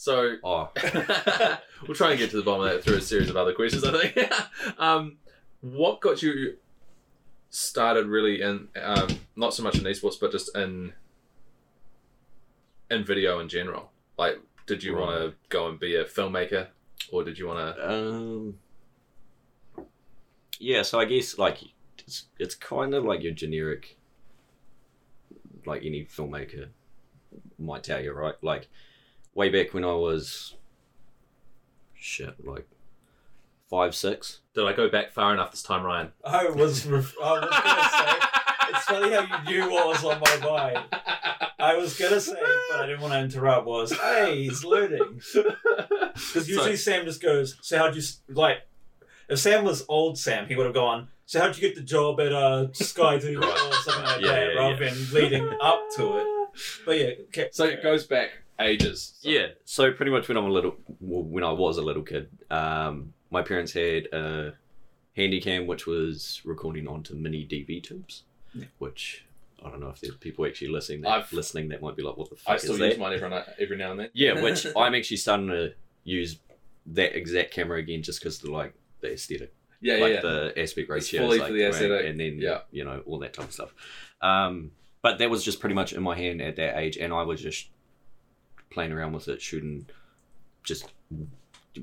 So 0.00 0.36
Oh, 0.42 0.70
we'll 1.86 1.94
try 1.94 2.10
and 2.10 2.18
get 2.18 2.30
to 2.30 2.36
the 2.38 2.42
bottom 2.42 2.66
of 2.66 2.72
that 2.72 2.82
through 2.82 2.96
a 2.96 3.00
series 3.02 3.28
of 3.28 3.36
other 3.36 3.52
questions. 3.52 3.84
I 3.84 4.08
think. 4.08 4.32
um, 4.78 5.18
what 5.60 6.00
got 6.00 6.22
you 6.22 6.56
started 7.50 8.06
really 8.06 8.40
in 8.40 8.68
um, 8.80 9.08
not 9.36 9.52
so 9.52 9.62
much 9.62 9.76
in 9.76 9.84
esports, 9.84 10.18
but 10.18 10.32
just 10.32 10.56
in 10.56 10.94
in 12.90 13.04
video 13.04 13.40
in 13.40 13.48
general? 13.50 13.90
Like, 14.16 14.40
did 14.66 14.82
you 14.82 14.96
want 14.96 15.18
to 15.20 15.34
go 15.50 15.68
and 15.68 15.78
be 15.78 15.96
a 15.96 16.04
filmmaker, 16.06 16.68
or 17.12 17.22
did 17.22 17.38
you 17.38 17.46
want 17.46 17.76
to? 17.76 17.90
Um. 17.90 18.58
Yeah, 20.58 20.80
so 20.80 20.98
I 20.98 21.04
guess 21.04 21.36
like 21.36 21.58
it's 21.98 22.24
it's 22.38 22.54
kind 22.54 22.94
of 22.94 23.04
like 23.04 23.22
your 23.22 23.32
generic, 23.32 23.98
like 25.66 25.82
any 25.84 26.04
filmmaker 26.04 26.68
might 27.58 27.84
tell 27.84 28.02
you, 28.02 28.12
right? 28.12 28.34
Like 28.42 28.68
way 29.34 29.48
back 29.48 29.74
when 29.74 29.84
I 29.84 29.94
was 29.94 30.54
shit, 31.94 32.44
like 32.44 32.66
five 33.68 33.94
six. 33.94 34.40
Did 34.54 34.66
I 34.66 34.72
go 34.72 34.88
back 34.88 35.12
far 35.12 35.32
enough 35.32 35.50
this 35.50 35.62
time, 35.62 35.84
Ryan? 35.84 36.12
I 36.24 36.48
was 36.48 36.86
ref- 36.86 37.14
I 37.22 37.32
was 37.32 37.50
gonna 37.50 37.88
say 37.90 38.26
it's 38.70 38.84
funny 38.84 39.12
how 39.12 39.50
you 39.50 39.64
knew 39.64 39.70
what 39.70 39.86
was 39.88 40.04
on 40.04 40.20
my 40.20 40.36
mind. 40.46 40.84
I 41.58 41.76
was 41.76 41.98
gonna 41.98 42.20
say, 42.20 42.40
but 42.70 42.80
I 42.80 42.86
didn't 42.86 43.00
want 43.02 43.12
to 43.12 43.20
interrupt. 43.20 43.66
Was 43.66 43.92
hey, 43.92 44.44
he's 44.44 44.64
looting 44.64 45.20
because 46.14 46.48
usually 46.48 46.76
Sam 46.76 47.04
just 47.04 47.22
goes. 47.22 47.56
So 47.62 47.78
how'd 47.78 47.94
you 47.94 48.02
like? 48.28 48.58
If 49.28 49.38
Sam 49.38 49.64
was 49.64 49.84
old 49.88 50.18
Sam, 50.18 50.46
he 50.48 50.56
would 50.56 50.66
have 50.66 50.74
gone. 50.74 51.08
So 51.30 51.38
how'd 51.38 51.54
you 51.56 51.60
get 51.60 51.76
the 51.76 51.82
job 51.82 52.18
at 52.18 52.32
uh, 52.32 52.72
Sky 52.72 53.16
Two 53.20 53.38
or 53.40 53.56
something 53.84 54.02
like 54.02 54.20
Yeah, 54.20 54.26
that, 54.32 54.48
yeah, 54.52 54.58
rather 54.58 54.90
than 54.90 55.14
leading 55.14 55.48
up 55.62 55.80
to 55.94 56.16
it? 56.18 56.26
But 56.84 56.98
yeah, 56.98 57.10
okay. 57.28 57.48
So 57.52 57.66
it 57.66 57.84
goes 57.84 58.04
back 58.04 58.30
ages. 58.58 59.14
So- 59.20 59.28
Yeah, 59.30 59.46
so 59.64 59.92
pretty 59.92 60.10
much 60.10 60.26
when 60.26 60.36
I'm 60.36 60.46
a 60.46 60.50
little, 60.50 60.74
well, 60.98 61.22
when 61.22 61.44
I 61.44 61.52
was 61.52 61.78
a 61.78 61.82
little 61.82 62.02
kid, 62.02 62.28
um, 62.50 63.14
my 63.30 63.42
parents 63.42 63.72
had 63.72 64.06
a 64.12 64.54
Handycam 65.16 65.66
which 65.66 65.86
was 65.86 66.40
recording 66.44 66.88
onto 66.88 67.14
mini 67.14 67.46
DV 67.46 67.84
tubes, 67.84 68.24
which 68.78 69.24
I 69.64 69.70
don't 69.70 69.78
know 69.78 69.90
if 69.90 70.00
there's 70.00 70.16
people 70.16 70.44
actually 70.46 70.70
listening. 70.72 71.02
That, 71.02 71.10
I've- 71.12 71.36
listening 71.36 71.68
that 71.68 71.80
might 71.80 71.94
be 71.94 72.02
like, 72.02 72.16
what 72.16 72.28
the 72.30 72.34
fuck 72.34 72.54
I 72.54 72.56
still 72.56 72.72
is 72.74 72.80
use 72.80 72.94
that? 72.94 72.98
mine 73.00 73.12
every, 73.12 73.30
night, 73.30 73.44
every 73.60 73.76
now 73.76 73.92
and 73.92 74.00
then. 74.00 74.08
Yeah, 74.14 74.32
which 74.42 74.66
I'm 74.76 74.96
actually 74.96 75.18
starting 75.18 75.46
to 75.46 75.74
use 76.02 76.40
that 76.86 77.16
exact 77.16 77.52
camera 77.52 77.78
again 77.78 78.02
just 78.02 78.18
because 78.18 78.40
the 78.40 78.50
like 78.50 78.74
the 79.00 79.12
aesthetic, 79.12 79.54
Yeah, 79.80 79.94
yeah, 79.96 80.02
like 80.02 80.12
yeah. 80.14 80.20
the 80.20 80.52
aspect 80.60 80.90
ratio, 80.90 81.26
like, 81.26 81.52
the 81.52 82.06
and 82.06 82.20
then 82.20 82.38
Yeah. 82.38 82.60
you 82.70 82.84
know 82.84 83.02
all 83.06 83.18
that 83.20 83.32
type 83.32 83.46
of 83.46 83.52
stuff. 83.52 83.72
Um, 84.20 84.72
but 85.02 85.18
that 85.18 85.30
was 85.30 85.42
just 85.42 85.60
pretty 85.60 85.74
much 85.74 85.92
in 85.94 86.02
my 86.02 86.16
hand 86.16 86.42
at 86.42 86.56
that 86.56 86.78
age, 86.78 86.96
and 86.98 87.12
I 87.12 87.22
was 87.22 87.40
just 87.40 87.68
playing 88.70 88.92
around 88.92 89.12
with 89.12 89.28
it, 89.28 89.40
shooting 89.40 89.86
just 90.62 90.92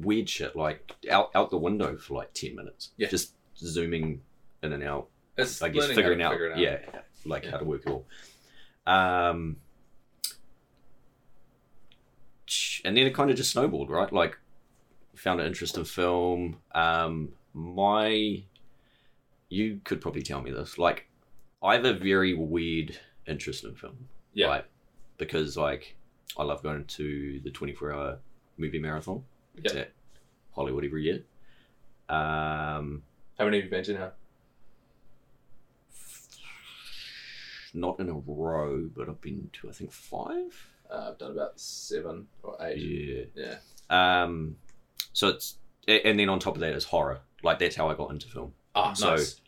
weird 0.01 0.29
shit 0.29 0.55
like 0.55 0.91
out 1.09 1.31
out 1.33 1.49
the 1.49 1.57
window 1.57 1.97
for 1.97 2.13
like 2.15 2.33
ten 2.33 2.55
minutes. 2.55 2.91
Yeah. 2.97 3.07
just 3.09 3.33
zooming 3.57 4.21
in 4.61 4.73
and 4.73 4.83
out. 4.83 5.07
It's 5.35 5.61
I 5.61 5.69
guess 5.69 5.87
figuring 5.87 6.21
out, 6.21 6.33
figure 6.33 6.51
out. 6.53 6.59
yeah, 6.59 6.79
like 7.25 7.45
Yeah. 7.45 7.51
how 7.51 7.57
to 7.57 7.65
work 7.65 7.81
it 7.85 7.89
all. 7.91 8.05
Um, 8.85 9.57
and 12.85 12.95
then 12.95 13.05
it 13.05 13.13
kind 13.13 13.29
of 13.29 13.35
just 13.35 13.51
snowballed, 13.51 13.89
right? 13.89 14.11
Like, 14.11 14.37
found 15.15 15.41
an 15.41 15.47
interest 15.47 15.77
in 15.77 15.83
film. 15.83 16.59
Um, 16.73 17.33
my, 17.53 18.43
you 19.49 19.79
could 19.83 20.01
probably 20.01 20.21
tell 20.21 20.41
me 20.41 20.51
this. 20.51 20.77
Like, 20.77 21.07
I 21.63 21.73
have 21.75 21.85
a 21.85 21.93
very 21.93 22.33
weird 22.33 22.97
interest 23.27 23.63
in 23.63 23.75
film, 23.75 24.07
Yeah. 24.33 24.47
right? 24.47 24.65
Because 25.17 25.57
like, 25.57 25.95
I 26.37 26.43
love 26.43 26.61
going 26.63 26.85
to 26.85 27.39
the 27.43 27.49
twenty-four 27.49 27.91
hour 27.91 28.19
movie 28.57 28.79
marathon. 28.79 29.23
It's 29.55 29.73
Yeah. 29.73 29.81
at 29.81 29.91
Hollywood 30.53 30.85
every 30.85 31.03
year. 31.03 31.23
Um, 32.09 33.03
How 33.37 33.45
many 33.45 33.57
have 33.57 33.65
you 33.65 33.69
been 33.71 33.83
to 33.85 33.93
now? 33.93 34.11
not 37.73 37.99
in 37.99 38.09
a 38.09 38.13
row, 38.13 38.89
but 38.95 39.07
I've 39.09 39.21
been 39.21 39.49
to 39.53 39.69
I 39.69 39.71
think 39.71 39.91
five. 39.91 40.67
Uh, 40.89 41.09
I've 41.11 41.17
done 41.17 41.31
about 41.31 41.59
seven 41.59 42.27
or 42.41 42.57
eight. 42.61 42.77
Yeah. 43.35 43.57
Yeah. 43.89 44.23
Um, 44.23 44.55
so 45.13 45.27
it's 45.27 45.57
and 45.87 46.19
then 46.19 46.27
on 46.29 46.39
top 46.39 46.55
of 46.55 46.61
that 46.61 46.73
is 46.73 46.85
horror. 46.85 47.19
Like 47.43 47.59
that's 47.59 47.75
how 47.75 47.89
I 47.89 47.95
got 47.95 48.11
into 48.11 48.27
film. 48.27 48.53
Ah, 48.75 48.93
So- 48.93 49.15
nice. 49.15 49.41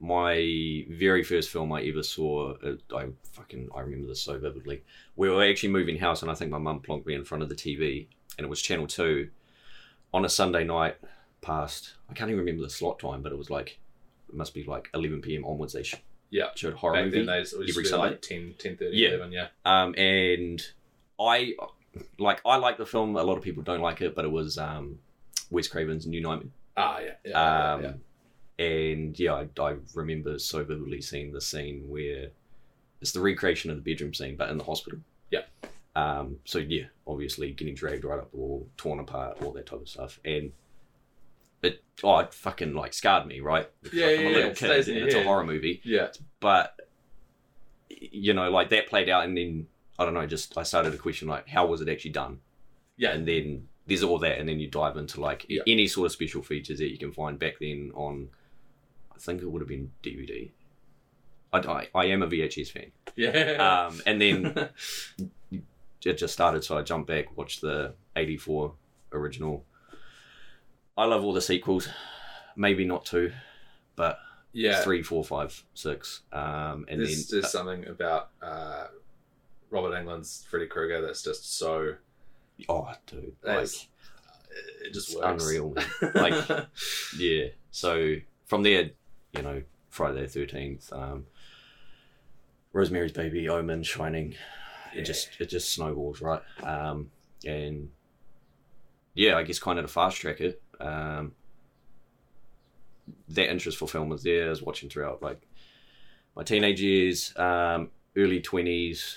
My 0.00 0.84
very 0.90 1.22
first 1.22 1.48
film 1.50 1.72
I 1.72 1.82
ever 1.84 2.02
saw, 2.02 2.54
uh, 2.54 2.74
I 2.92 3.06
fucking 3.34 3.68
I 3.72 3.80
remember 3.82 4.08
this 4.08 4.20
so 4.20 4.36
vividly. 4.36 4.82
We 5.14 5.30
were 5.30 5.44
actually 5.44 5.68
moving 5.68 5.96
house, 5.98 6.22
and 6.22 6.30
I 6.30 6.34
think 6.34 6.50
my 6.50 6.58
mum 6.58 6.80
plonked 6.80 7.06
me 7.06 7.14
in 7.14 7.24
front 7.24 7.44
of 7.44 7.48
the 7.48 7.54
TV, 7.54 8.08
and 8.36 8.44
it 8.44 8.50
was 8.50 8.60
Channel 8.60 8.88
Two 8.88 9.30
on 10.12 10.24
a 10.24 10.28
Sunday 10.28 10.64
night. 10.64 10.96
Past 11.40 11.94
I 12.10 12.14
can't 12.14 12.30
even 12.30 12.40
remember 12.40 12.62
the 12.62 12.70
slot 12.70 12.98
time, 12.98 13.22
but 13.22 13.30
it 13.30 13.38
was 13.38 13.48
like 13.50 13.78
it 14.28 14.34
must 14.34 14.54
be 14.54 14.64
like 14.64 14.88
11 14.94 15.20
p.m. 15.22 15.44
onwards. 15.44 15.72
They 15.72 15.82
sh- 15.84 15.94
Yeah. 16.30 16.50
showed 16.56 16.74
horror 16.74 16.94
Back 16.94 17.04
movie. 17.06 17.24
then, 17.24 17.44
to 17.44 17.66
every 17.68 17.84
Sunday. 17.84 18.10
like 18.10 18.22
10, 18.22 18.54
10 18.58 18.76
30, 18.76 18.96
Yeah. 18.96 19.08
11, 19.10 19.32
yeah. 19.32 19.48
Um, 19.64 19.94
and 19.96 20.60
I 21.20 21.54
like 22.18 22.40
I 22.44 22.56
like 22.56 22.76
the 22.76 22.86
film. 22.86 23.14
A 23.16 23.22
lot 23.22 23.36
of 23.38 23.42
people 23.44 23.62
don't 23.62 23.80
like 23.80 24.00
it, 24.00 24.14
but 24.16 24.24
it 24.24 24.30
was 24.32 24.58
um, 24.58 24.98
Wes 25.50 25.68
Craven's 25.68 26.06
New 26.08 26.20
Nightmare. 26.20 26.50
Ah, 26.76 27.00
yeah. 27.00 27.10
yeah, 27.24 27.72
Um, 27.74 27.82
yeah. 27.82 27.92
And 28.64 29.18
yeah, 29.18 29.34
I, 29.34 29.48
I 29.62 29.76
remember 29.94 30.38
so 30.38 30.62
vividly 30.64 31.00
seeing 31.00 31.32
the 31.32 31.40
scene 31.40 31.84
where 31.88 32.28
it's 33.00 33.12
the 33.12 33.20
recreation 33.20 33.70
of 33.70 33.82
the 33.82 33.90
bedroom 33.92 34.14
scene, 34.14 34.36
but 34.36 34.50
in 34.50 34.58
the 34.58 34.64
hospital. 34.64 35.00
Yeah. 35.30 35.42
Um, 35.96 36.36
so 36.44 36.58
yeah, 36.58 36.84
obviously 37.06 37.50
getting 37.52 37.74
dragged 37.74 38.04
right 38.04 38.18
up 38.18 38.30
the 38.30 38.36
wall, 38.36 38.66
torn 38.76 39.00
apart, 39.00 39.42
all 39.42 39.52
that 39.52 39.66
type 39.66 39.80
of 39.80 39.88
stuff, 39.88 40.20
and 40.24 40.52
it 41.62 41.82
oh 42.02 42.18
it 42.20 42.32
fucking 42.32 42.74
like 42.74 42.94
scarred 42.94 43.26
me, 43.26 43.40
right? 43.40 43.68
Because, 43.82 43.98
Yeah, 43.98 44.06
like, 44.06 44.14
yeah, 44.16 44.20
I'm 44.20 44.26
a 44.26 44.30
yeah, 44.30 44.36
little 44.36 44.50
it 44.50 44.56
kid, 44.56 44.86
your 44.86 45.06
it's 45.06 45.14
a 45.14 45.22
horror 45.24 45.44
movie, 45.44 45.80
Yeah. 45.84 46.08
but 46.40 46.74
you 47.90 48.32
know, 48.32 48.50
like 48.50 48.70
that 48.70 48.88
played 48.88 49.08
out, 49.08 49.24
and 49.24 49.36
then 49.36 49.66
I 49.98 50.04
don't 50.04 50.14
know, 50.14 50.26
just 50.26 50.56
I 50.56 50.62
started 50.62 50.92
to 50.92 50.98
question 50.98 51.28
like, 51.28 51.48
how 51.48 51.66
was 51.66 51.80
it 51.80 51.88
actually 51.88 52.12
done? 52.12 52.38
Yeah. 52.96 53.12
and 53.12 53.26
then 53.26 53.68
there's 53.86 54.02
all 54.02 54.18
that, 54.20 54.38
and 54.38 54.48
then 54.48 54.60
you 54.60 54.68
dive 54.68 54.96
into 54.96 55.20
like 55.20 55.46
Yeah. 55.48 55.62
any 55.66 55.86
sort 55.88 56.06
of 56.06 56.12
special 56.12 56.42
features 56.42 56.78
that 56.78 56.90
you 56.90 56.98
can 56.98 57.12
find 57.12 57.38
back 57.38 57.54
then 57.60 57.90
on. 57.94 58.28
I 59.14 59.18
think 59.18 59.42
it 59.42 59.46
would 59.50 59.60
have 59.62 59.68
been 59.68 59.90
DVD. 60.02 60.50
I, 61.52 61.58
I, 61.58 61.88
I 61.94 62.04
am 62.06 62.22
a 62.22 62.26
VHS 62.26 62.70
fan, 62.72 62.90
Yeah. 63.14 63.86
um, 63.88 64.00
and 64.06 64.20
then 64.20 64.68
it 66.04 66.14
just 66.18 66.32
started, 66.32 66.64
so 66.64 66.78
I 66.78 66.82
jumped 66.82 67.08
back, 67.08 67.36
watched 67.36 67.60
the 67.60 67.94
'84 68.16 68.72
original. 69.12 69.64
I 70.96 71.04
love 71.04 71.24
all 71.24 71.32
the 71.32 71.40
sequels, 71.42 71.88
maybe 72.56 72.84
not 72.84 73.04
two, 73.04 73.32
but 73.96 74.18
yeah. 74.52 74.80
three, 74.82 75.02
four, 75.02 75.24
five, 75.24 75.62
six, 75.74 76.20
um, 76.32 76.84
and 76.88 77.00
there's, 77.00 77.28
then 77.28 77.40
there's 77.40 77.52
something 77.52 77.86
about 77.86 78.30
uh, 78.42 78.86
Robert 79.70 79.92
Englund's 79.94 80.46
Freddy 80.50 80.66
Krueger 80.66 81.00
that's 81.00 81.22
just 81.22 81.56
so 81.58 81.94
oh, 82.68 82.90
dude, 83.06 83.34
like 83.42 83.68
it 84.84 84.92
just 84.92 85.16
works. 85.18 85.44
unreal. 85.44 85.74
Like, 86.14 86.66
yeah. 87.18 87.46
So 87.70 88.16
from 88.46 88.62
there, 88.62 88.90
you 89.32 89.42
know, 89.42 89.62
Friday 89.88 90.22
the 90.22 90.28
Thirteenth, 90.28 90.92
um, 90.92 91.26
Rosemary's 92.72 93.12
Baby, 93.12 93.48
Omen, 93.48 93.82
Shining, 93.82 94.34
Yeah. 94.94 95.00
it 95.00 95.04
just 95.04 95.28
it 95.40 95.48
just 95.48 95.72
snowballs, 95.72 96.20
right? 96.20 96.42
Um, 96.62 97.10
and 97.46 97.90
yeah, 99.14 99.36
I 99.36 99.42
guess 99.42 99.58
kind 99.58 99.78
of 99.78 99.86
to 99.86 99.92
fast 99.92 100.18
track 100.18 100.40
it. 100.40 100.60
Um, 100.80 101.32
that 103.28 103.50
interest 103.50 103.78
for 103.78 103.88
film 103.88 104.08
was 104.08 104.22
there. 104.22 104.46
I 104.46 104.50
was 104.50 104.62
watching 104.62 104.88
throughout 104.88 105.22
like 105.22 105.40
my 106.36 106.42
teenage 106.42 106.80
years, 106.80 107.32
um, 107.36 107.90
early 108.16 108.40
twenties. 108.40 109.16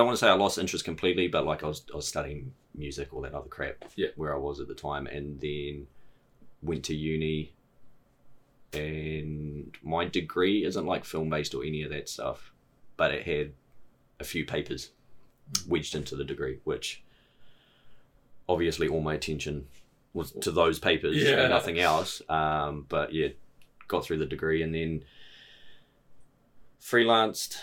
I 0.00 0.02
don't 0.02 0.06
want 0.06 0.18
to 0.18 0.24
say 0.24 0.30
I 0.30 0.34
lost 0.34 0.56
interest 0.56 0.86
completely, 0.86 1.28
but 1.28 1.44
like 1.44 1.62
I 1.62 1.66
was 1.66 1.82
I 1.92 1.96
was 1.96 2.08
studying 2.08 2.54
music, 2.74 3.12
all 3.12 3.20
that 3.20 3.34
other 3.34 3.50
crap. 3.50 3.84
Yeah. 3.96 4.08
where 4.16 4.34
I 4.34 4.38
was 4.38 4.58
at 4.58 4.66
the 4.66 4.74
time, 4.74 5.06
and 5.06 5.38
then 5.40 5.88
went 6.62 6.84
to 6.86 6.94
uni. 6.94 7.52
And 8.72 9.76
my 9.82 10.06
degree 10.06 10.64
isn't 10.64 10.86
like 10.86 11.04
film 11.04 11.28
based 11.28 11.54
or 11.54 11.64
any 11.64 11.82
of 11.82 11.90
that 11.90 12.08
stuff, 12.08 12.50
but 12.96 13.10
it 13.12 13.26
had 13.26 13.52
a 14.20 14.24
few 14.24 14.46
papers 14.46 14.90
wedged 15.68 15.94
into 15.94 16.16
the 16.16 16.24
degree, 16.24 16.60
which 16.64 17.02
obviously 18.48 18.88
all 18.88 19.00
my 19.02 19.12
attention 19.14 19.66
was 20.14 20.30
to 20.32 20.50
those 20.50 20.78
papers 20.78 21.16
Yeah. 21.16 21.40
and 21.40 21.50
nothing 21.50 21.78
else. 21.78 22.22
Um, 22.28 22.86
but 22.88 23.12
yeah, 23.12 23.28
got 23.86 24.04
through 24.04 24.18
the 24.18 24.26
degree 24.26 24.62
and 24.62 24.74
then 24.74 25.04
freelanced 26.80 27.58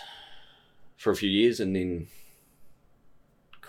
for 0.96 1.10
a 1.10 1.16
few 1.16 1.30
years 1.30 1.58
and 1.58 1.74
then 1.74 2.06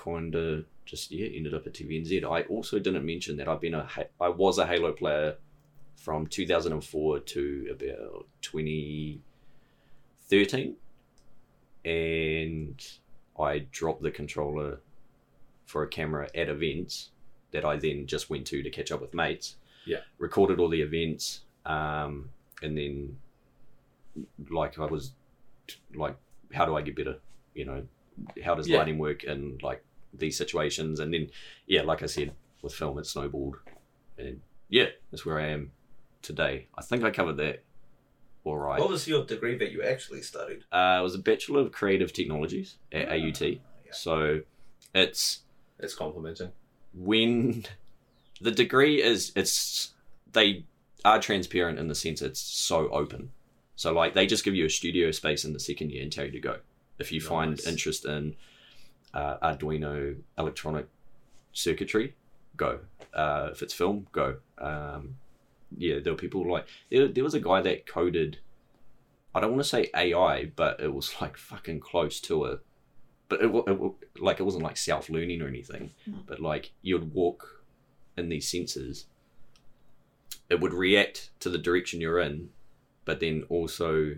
kind 0.03 0.35
of 0.35 0.65
just 0.85 1.11
yeah 1.11 1.27
ended 1.27 1.53
up 1.53 1.67
at 1.67 1.73
TVNZ. 1.73 2.23
I 2.23 2.41
also 2.43 2.79
didn't 2.79 3.05
mention 3.05 3.37
that 3.37 3.47
I've 3.47 3.61
been 3.61 3.75
a 3.75 3.87
I 4.19 4.29
was 4.29 4.57
a 4.57 4.65
Halo 4.65 4.91
player 4.93 5.35
from 5.95 6.25
2004 6.27 7.19
to 7.19 7.67
about 7.71 8.25
2013 8.41 10.75
and 11.85 12.85
I 13.39 13.59
dropped 13.71 14.01
the 14.01 14.11
controller 14.11 14.79
for 15.65 15.83
a 15.83 15.87
camera 15.87 16.27
at 16.35 16.49
events 16.49 17.11
that 17.51 17.63
I 17.65 17.77
then 17.77 18.05
just 18.07 18.29
went 18.29 18.45
to 18.47 18.61
to 18.63 18.69
catch 18.69 18.91
up 18.91 19.01
with 19.01 19.13
mates. 19.13 19.55
Yeah. 19.85 19.99
Recorded 20.17 20.59
all 20.59 20.67
the 20.69 20.81
events, 20.81 21.41
um, 21.65 22.29
and 22.61 22.77
then 22.77 23.17
like 24.49 24.77
I 24.77 24.85
was 24.85 25.13
like, 25.95 26.15
how 26.53 26.65
do 26.65 26.75
I 26.75 26.81
get 26.81 26.95
better? 26.95 27.17
You 27.53 27.65
know, 27.65 27.83
how 28.43 28.55
does 28.55 28.67
Yeah. 28.67 28.79
lighting 28.79 28.97
work 28.97 29.23
and 29.23 29.61
like 29.63 29.83
these 30.13 30.37
situations? 30.37 30.99
And 30.99 31.13
then 31.13 31.29
yeah, 31.65 31.81
like 31.81 32.03
I 32.03 32.07
said, 32.07 32.33
with 32.61 32.73
film 32.73 32.97
it 32.99 33.05
snowballed, 33.05 33.57
and 34.17 34.41
yeah, 34.69 34.87
that's 35.11 35.25
where 35.25 35.39
I 35.39 35.47
am 35.47 35.71
today. 36.21 36.67
I 36.77 36.81
think 36.81 37.03
I 37.03 37.11
covered 37.11 37.37
that 37.37 37.63
all 38.43 38.57
right. 38.57 38.79
What 38.79 38.89
was 38.89 39.07
your 39.07 39.25
degree 39.25 39.57
that 39.57 39.71
you 39.71 39.83
actually 39.83 40.21
studied? 40.21 40.63
Uh, 40.71 40.97
it 40.99 41.03
was 41.03 41.15
a 41.15 41.19
Bachelor 41.19 41.61
of 41.61 41.71
Creative 41.71 42.11
Technologies 42.11 42.77
at 42.91 43.09
AUT. 43.09 43.41
Yeah. 43.41 43.57
So 43.91 44.41
it's 44.95 45.39
It's 45.77 45.93
complimenting. 45.93 46.51
when 46.93 47.65
the 48.41 48.51
degree 48.51 49.01
is 49.01 49.31
it's 49.35 49.93
they 50.31 50.65
are 51.05 51.19
transparent 51.19 51.79
in 51.79 51.87
the 51.87 51.95
sense 51.95 52.21
it's 52.21 52.39
so 52.39 52.89
open. 52.89 53.31
So 53.75 53.93
like 53.93 54.13
they 54.13 54.25
just 54.25 54.43
give 54.43 54.55
you 54.55 54.65
a 54.65 54.69
studio 54.69 55.11
space 55.11 55.45
in 55.45 55.53
the 55.53 55.59
second 55.59 55.91
year 55.91 56.03
and 56.03 56.11
tell 56.11 56.25
you 56.25 56.31
to 56.31 56.39
go. 56.39 56.57
If 56.97 57.11
you 57.11 57.21
find 57.21 57.59
interest 57.65 58.05
in 58.05 58.35
uh, 59.13 59.37
Arduino 59.37 60.15
electronic 60.37 60.87
circuitry, 61.53 62.15
go. 62.55 62.79
Uh, 63.13 63.49
if 63.51 63.61
it's 63.61 63.73
film, 63.73 64.07
go. 64.11 64.37
Um, 64.57 65.15
yeah, 65.77 65.99
there 66.03 66.13
were 66.13 66.19
people 66.19 66.49
like 66.49 66.67
there, 66.89 67.07
there 67.07 67.23
was 67.23 67.33
a 67.33 67.39
guy 67.39 67.61
that 67.61 67.85
coded. 67.85 68.39
I 69.33 69.39
don't 69.39 69.51
want 69.51 69.63
to 69.63 69.69
say 69.69 69.89
AI, 69.95 70.45
but 70.55 70.79
it 70.79 70.93
was 70.93 71.13
like 71.21 71.37
fucking 71.37 71.79
close 71.79 72.19
to 72.21 72.45
it. 72.45 72.59
But 73.27 73.43
it, 73.43 73.51
it 73.53 73.79
like 74.19 74.39
it 74.39 74.43
wasn't 74.43 74.63
like 74.63 74.77
self 74.77 75.09
learning 75.09 75.41
or 75.41 75.47
anything. 75.47 75.91
But 76.25 76.39
like 76.39 76.71
you'd 76.81 77.13
walk 77.13 77.63
in 78.17 78.29
these 78.29 78.51
sensors, 78.51 79.05
it 80.49 80.59
would 80.59 80.73
react 80.73 81.29
to 81.41 81.49
the 81.49 81.59
direction 81.59 82.01
you're 82.01 82.19
in, 82.19 82.49
but 83.05 83.19
then 83.19 83.43
also 83.49 84.15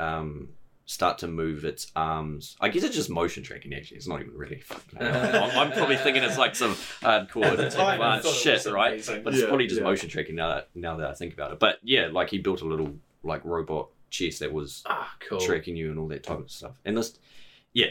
um, 0.00 0.48
start 0.84 1.18
to 1.18 1.28
move 1.28 1.64
its 1.64 1.90
arms. 1.96 2.56
I 2.60 2.68
guess 2.68 2.82
it's 2.82 2.94
just 2.94 3.08
motion 3.10 3.42
tracking. 3.42 3.72
Actually, 3.74 3.98
it's 3.98 4.08
not 4.08 4.20
even 4.20 4.34
really. 4.36 4.62
I'm, 5.00 5.58
I'm 5.58 5.72
probably 5.72 5.96
thinking 5.96 6.22
it's 6.22 6.38
like 6.38 6.54
some 6.56 6.74
hardcore 7.00 7.44
At 7.44 7.56
the 7.56 7.70
time, 7.70 8.00
advanced 8.00 8.42
shit, 8.42 8.64
right? 8.66 8.94
amazing. 8.94 9.22
But 9.22 9.32
it's 9.34 9.42
Yeah, 9.42 9.48
probably 9.48 9.66
just 9.66 9.80
yeah. 9.80 9.84
motion 9.86 10.08
tracking 10.08 10.34
now 10.36 10.48
that 10.48 10.68
now 10.74 10.96
that 10.96 11.08
I 11.10 11.14
think 11.14 11.34
about 11.34 11.52
it. 11.52 11.58
But 11.58 11.78
yeah, 11.82 12.08
like 12.12 12.30
he 12.30 12.38
built 12.38 12.60
a 12.62 12.66
little 12.66 12.94
like 13.22 13.44
robot 13.44 13.88
chest 14.10 14.40
that 14.40 14.52
was 14.52 14.82
Ah, 14.86 15.14
cool. 15.20 15.38
tracking 15.40 15.76
you 15.76 15.90
and 15.90 15.98
all 15.98 16.08
that 16.08 16.22
type 16.24 16.38
of 16.40 16.50
stuff. 16.50 16.72
And 16.84 16.96
this, 16.98 17.18
yeah, 17.72 17.86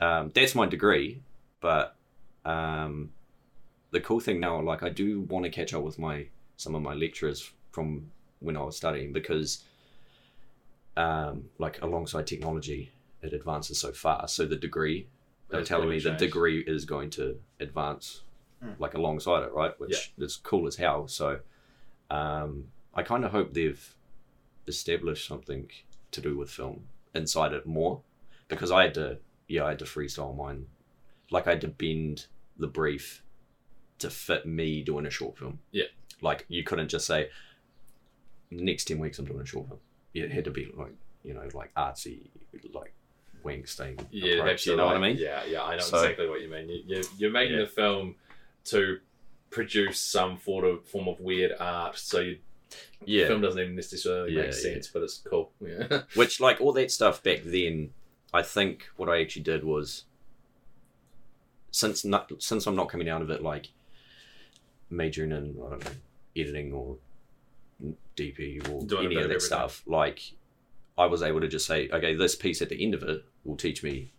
um, 0.00 0.30
that's 0.34 0.54
my 0.54 0.66
degree. 0.66 1.20
But 1.60 1.96
um, 2.44 3.10
the 3.90 4.00
cool 4.00 4.20
thing 4.20 4.40
now, 4.40 4.60
like, 4.60 4.82
I 4.82 4.88
do 4.88 5.22
want 5.22 5.44
to 5.44 5.50
catch 5.50 5.74
up 5.74 5.82
with 5.82 5.98
my 5.98 6.26
some 6.56 6.74
of 6.74 6.82
my 6.82 6.94
lecturers 6.94 7.50
from 7.72 8.10
when 8.40 8.56
I 8.56 8.62
was 8.62 8.76
studying 8.76 9.12
because, 9.12 9.64
um, 10.96 11.44
like, 11.58 11.80
alongside 11.82 12.26
technology, 12.26 12.92
it 13.22 13.32
advances 13.32 13.78
so 13.80 13.92
fast. 13.92 14.34
So 14.34 14.46
the 14.46 14.56
degree, 14.56 15.08
they're 15.48 15.60
That's 15.60 15.68
telling 15.68 15.88
me 15.88 15.98
the 16.00 16.12
degree 16.12 16.60
is 16.66 16.84
going 16.84 17.10
to 17.10 17.38
advance, 17.60 18.22
Mm. 18.64 18.80
like 18.80 18.94
alongside 18.94 19.42
it, 19.42 19.52
right? 19.52 19.78
Which 19.78 20.12
is 20.16 20.36
cool 20.36 20.66
as 20.66 20.76
hell. 20.76 21.08
So, 21.08 21.40
um, 22.10 22.68
I 22.94 23.02
kind 23.02 23.22
of 23.24 23.30
hope 23.32 23.52
they've 23.52 23.94
established 24.66 25.28
something 25.28 25.68
to 26.12 26.20
do 26.22 26.38
with 26.38 26.50
film 26.50 26.84
inside 27.14 27.52
it 27.52 27.66
more 27.66 28.00
because 28.48 28.70
I 28.72 28.84
had 28.84 28.94
to 28.94 29.18
yeah 29.48 29.64
I 29.64 29.68
had 29.70 29.78
to 29.80 29.84
freestyle 29.84 30.34
mine 30.36 30.66
like 31.30 31.46
I 31.46 31.50
had 31.50 31.60
to 31.60 31.68
bend 31.68 32.26
the 32.58 32.66
brief 32.66 33.22
to 33.98 34.08
fit 34.10 34.44
me 34.46 34.82
doing 34.82 35.06
a 35.06 35.10
short 35.10 35.36
film 35.38 35.58
Yeah. 35.70 35.84
like 36.20 36.46
you 36.48 36.64
couldn't 36.64 36.88
just 36.88 37.06
say 37.06 37.28
next 38.50 38.84
10 38.86 38.98
weeks 38.98 39.18
I'm 39.18 39.24
doing 39.26 39.40
a 39.40 39.46
short 39.46 39.68
film 39.68 39.80
it 40.24 40.32
had 40.32 40.44
to 40.44 40.50
be 40.50 40.72
like 40.76 40.92
you 41.22 41.34
know 41.34 41.48
like 41.54 41.72
artsy 41.74 42.28
like 42.72 42.92
Wangstein 43.44 44.04
Yeah, 44.10 44.34
approach, 44.38 44.66
you 44.66 44.76
know 44.76 44.86
what 44.86 44.96
I 44.96 45.00
mean 45.00 45.16
Yeah, 45.18 45.44
yeah, 45.44 45.62
I 45.62 45.76
know 45.76 45.82
So- 45.82 45.98
exactly 46.02 46.28
what 46.28 46.40
you 46.40 46.48
mean. 46.50 46.68
You, 46.68 46.82
you, 46.86 47.04
you're 47.18 47.30
making 47.30 47.54
Yeah. 47.56 47.62
the 47.64 47.68
film 47.68 48.14
to 48.66 48.98
produce 49.50 50.00
some 50.00 50.38
sort 50.44 50.64
of 50.64 50.84
form 50.84 51.06
of 51.08 51.20
weird 51.20 51.52
art, 51.60 51.96
so 51.96 52.20
you 52.20 52.38
yeah 53.04 53.26
film 53.28 53.40
doesn't 53.42 53.60
even 53.60 53.76
necessarily 53.76 54.32
Yeah, 54.34 54.42
make 54.42 54.52
sense, 54.54 54.88
but 54.88 55.02
it's 55.02 55.18
cool. 55.18 55.52
Yeah, 55.60 56.02
Which, 56.14 56.40
like, 56.40 56.60
all 56.60 56.72
that 56.72 56.90
stuff 56.90 57.22
back 57.22 57.42
then, 57.44 57.90
I 58.34 58.42
think 58.42 58.88
what 58.96 59.08
I 59.08 59.20
actually 59.20 59.42
did 59.42 59.62
was, 59.62 60.04
since 61.70 62.04
not, 62.04 62.32
since 62.42 62.66
I'm 62.66 62.74
not 62.76 62.88
coming 62.88 63.08
out 63.08 63.22
of 63.22 63.30
it 63.30 63.42
like 63.42 63.68
majoring 64.90 65.32
in 65.32 65.56
I 65.64 65.70
don't 65.70 65.84
know 65.84 65.90
editing 66.36 66.72
or 66.72 66.96
DP 68.16 68.68
or 68.70 68.84
Doing 68.84 69.06
any 69.06 69.16
of 69.16 69.28
that 69.28 69.42
stuff, 69.42 69.82
like 69.86 70.20
I 70.98 71.06
was 71.06 71.22
able 71.22 71.40
to 71.40 71.48
just 71.48 71.66
say, 71.66 71.88
okay, 71.90 72.14
this 72.14 72.34
piece 72.34 72.62
at 72.62 72.68
the 72.68 72.82
end 72.82 72.94
of 72.94 73.02
it 73.02 73.24
will 73.44 73.56
teach 73.56 73.82
me. 73.82 74.12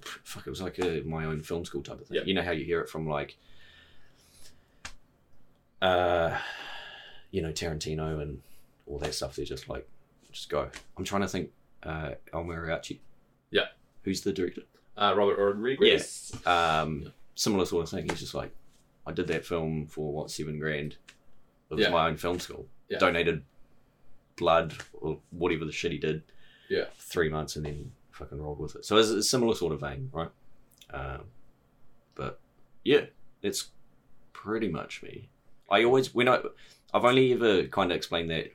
Fuck, 0.00 0.46
it 0.46 0.50
was 0.50 0.60
like 0.60 0.78
a, 0.78 1.02
my 1.06 1.24
own 1.24 1.40
film 1.42 1.64
school 1.64 1.82
type 1.82 2.00
of 2.00 2.06
thing. 2.06 2.18
Yeah. 2.18 2.24
You 2.24 2.34
know 2.34 2.42
how 2.42 2.50
you 2.52 2.64
hear 2.64 2.80
it 2.80 2.88
from 2.88 3.08
like, 3.08 3.36
uh, 5.82 6.36
you 7.30 7.42
know 7.42 7.50
Tarantino 7.52 8.20
and 8.20 8.40
all 8.86 8.98
that 8.98 9.14
stuff. 9.14 9.36
They're 9.36 9.44
just 9.44 9.68
like, 9.68 9.88
just 10.32 10.48
go. 10.48 10.68
I'm 10.96 11.04
trying 11.04 11.22
to 11.22 11.28
think. 11.28 11.50
Uh, 11.82 12.12
El 12.32 12.44
Mariachi. 12.44 12.98
Yeah. 13.50 13.66
Who's 14.02 14.22
the 14.22 14.32
director? 14.32 14.62
Uh, 14.96 15.14
Robert 15.16 15.38
Rodriguez. 15.38 16.32
Um, 16.44 17.12
similar 17.36 17.64
sort 17.64 17.84
of 17.84 17.90
thing. 17.90 18.08
He's 18.08 18.18
just 18.20 18.34
like, 18.34 18.50
I 19.06 19.12
did 19.12 19.28
that 19.28 19.44
film 19.44 19.86
for 19.86 20.12
what 20.12 20.30
seven 20.30 20.58
grand. 20.58 20.96
It 21.70 21.74
was 21.74 21.80
Yeah. 21.84 21.90
my 21.90 22.08
own 22.08 22.16
film 22.16 22.40
school. 22.40 22.66
Yeah. 22.88 22.98
Donated 22.98 23.42
blood 24.36 24.74
or 24.94 25.18
whatever 25.30 25.64
the 25.64 25.72
shit 25.72 25.92
he 25.92 25.98
did. 25.98 26.22
Yeah. 26.68 26.84
Three 26.98 27.28
months 27.28 27.56
and 27.56 27.64
then 27.66 27.92
fucking 28.12 28.40
rolled 28.40 28.58
with 28.58 28.76
it. 28.76 28.84
So 28.84 28.96
it's 28.96 29.08
a 29.08 29.22
similar 29.22 29.54
sort 29.54 29.72
of 29.72 29.80
vein, 29.80 30.10
right? 30.12 30.30
Um, 30.92 31.22
but 32.14 32.40
yeah, 32.84 33.06
it's 33.42 33.68
pretty 34.32 34.68
much 34.68 35.02
me. 35.02 35.28
I 35.70 35.84
always 35.84 36.14
when 36.14 36.28
I 36.28 36.40
I've 36.94 37.04
only 37.04 37.32
ever 37.32 37.64
kind 37.64 37.90
of 37.90 37.96
explained 37.96 38.30
that 38.30 38.52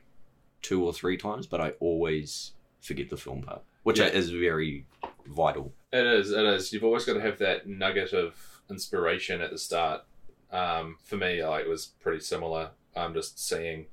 two 0.62 0.84
or 0.84 0.92
three 0.92 1.16
times, 1.16 1.46
but 1.46 1.60
I 1.60 1.70
always 1.80 2.52
forget 2.80 3.10
the 3.10 3.16
film 3.16 3.42
part, 3.42 3.62
which 3.82 3.98
Yeah. 3.98 4.06
is 4.06 4.30
very 4.30 4.86
vital. 5.26 5.72
It 5.92 6.06
is. 6.06 6.30
It 6.30 6.44
is. 6.44 6.72
You've 6.72 6.84
always 6.84 7.04
got 7.04 7.14
to 7.14 7.20
have 7.20 7.38
that 7.38 7.68
nugget 7.68 8.12
of 8.12 8.34
inspiration 8.70 9.40
at 9.42 9.50
the 9.50 9.58
start. 9.58 10.02
Um, 10.50 10.96
for 11.04 11.16
me, 11.16 11.44
like 11.44 11.64
it 11.66 11.68
was 11.68 11.86
pretty 12.00 12.20
similar. 12.20 12.70
I'm 12.96 13.14
just 13.14 13.38
seeing, 13.38 13.86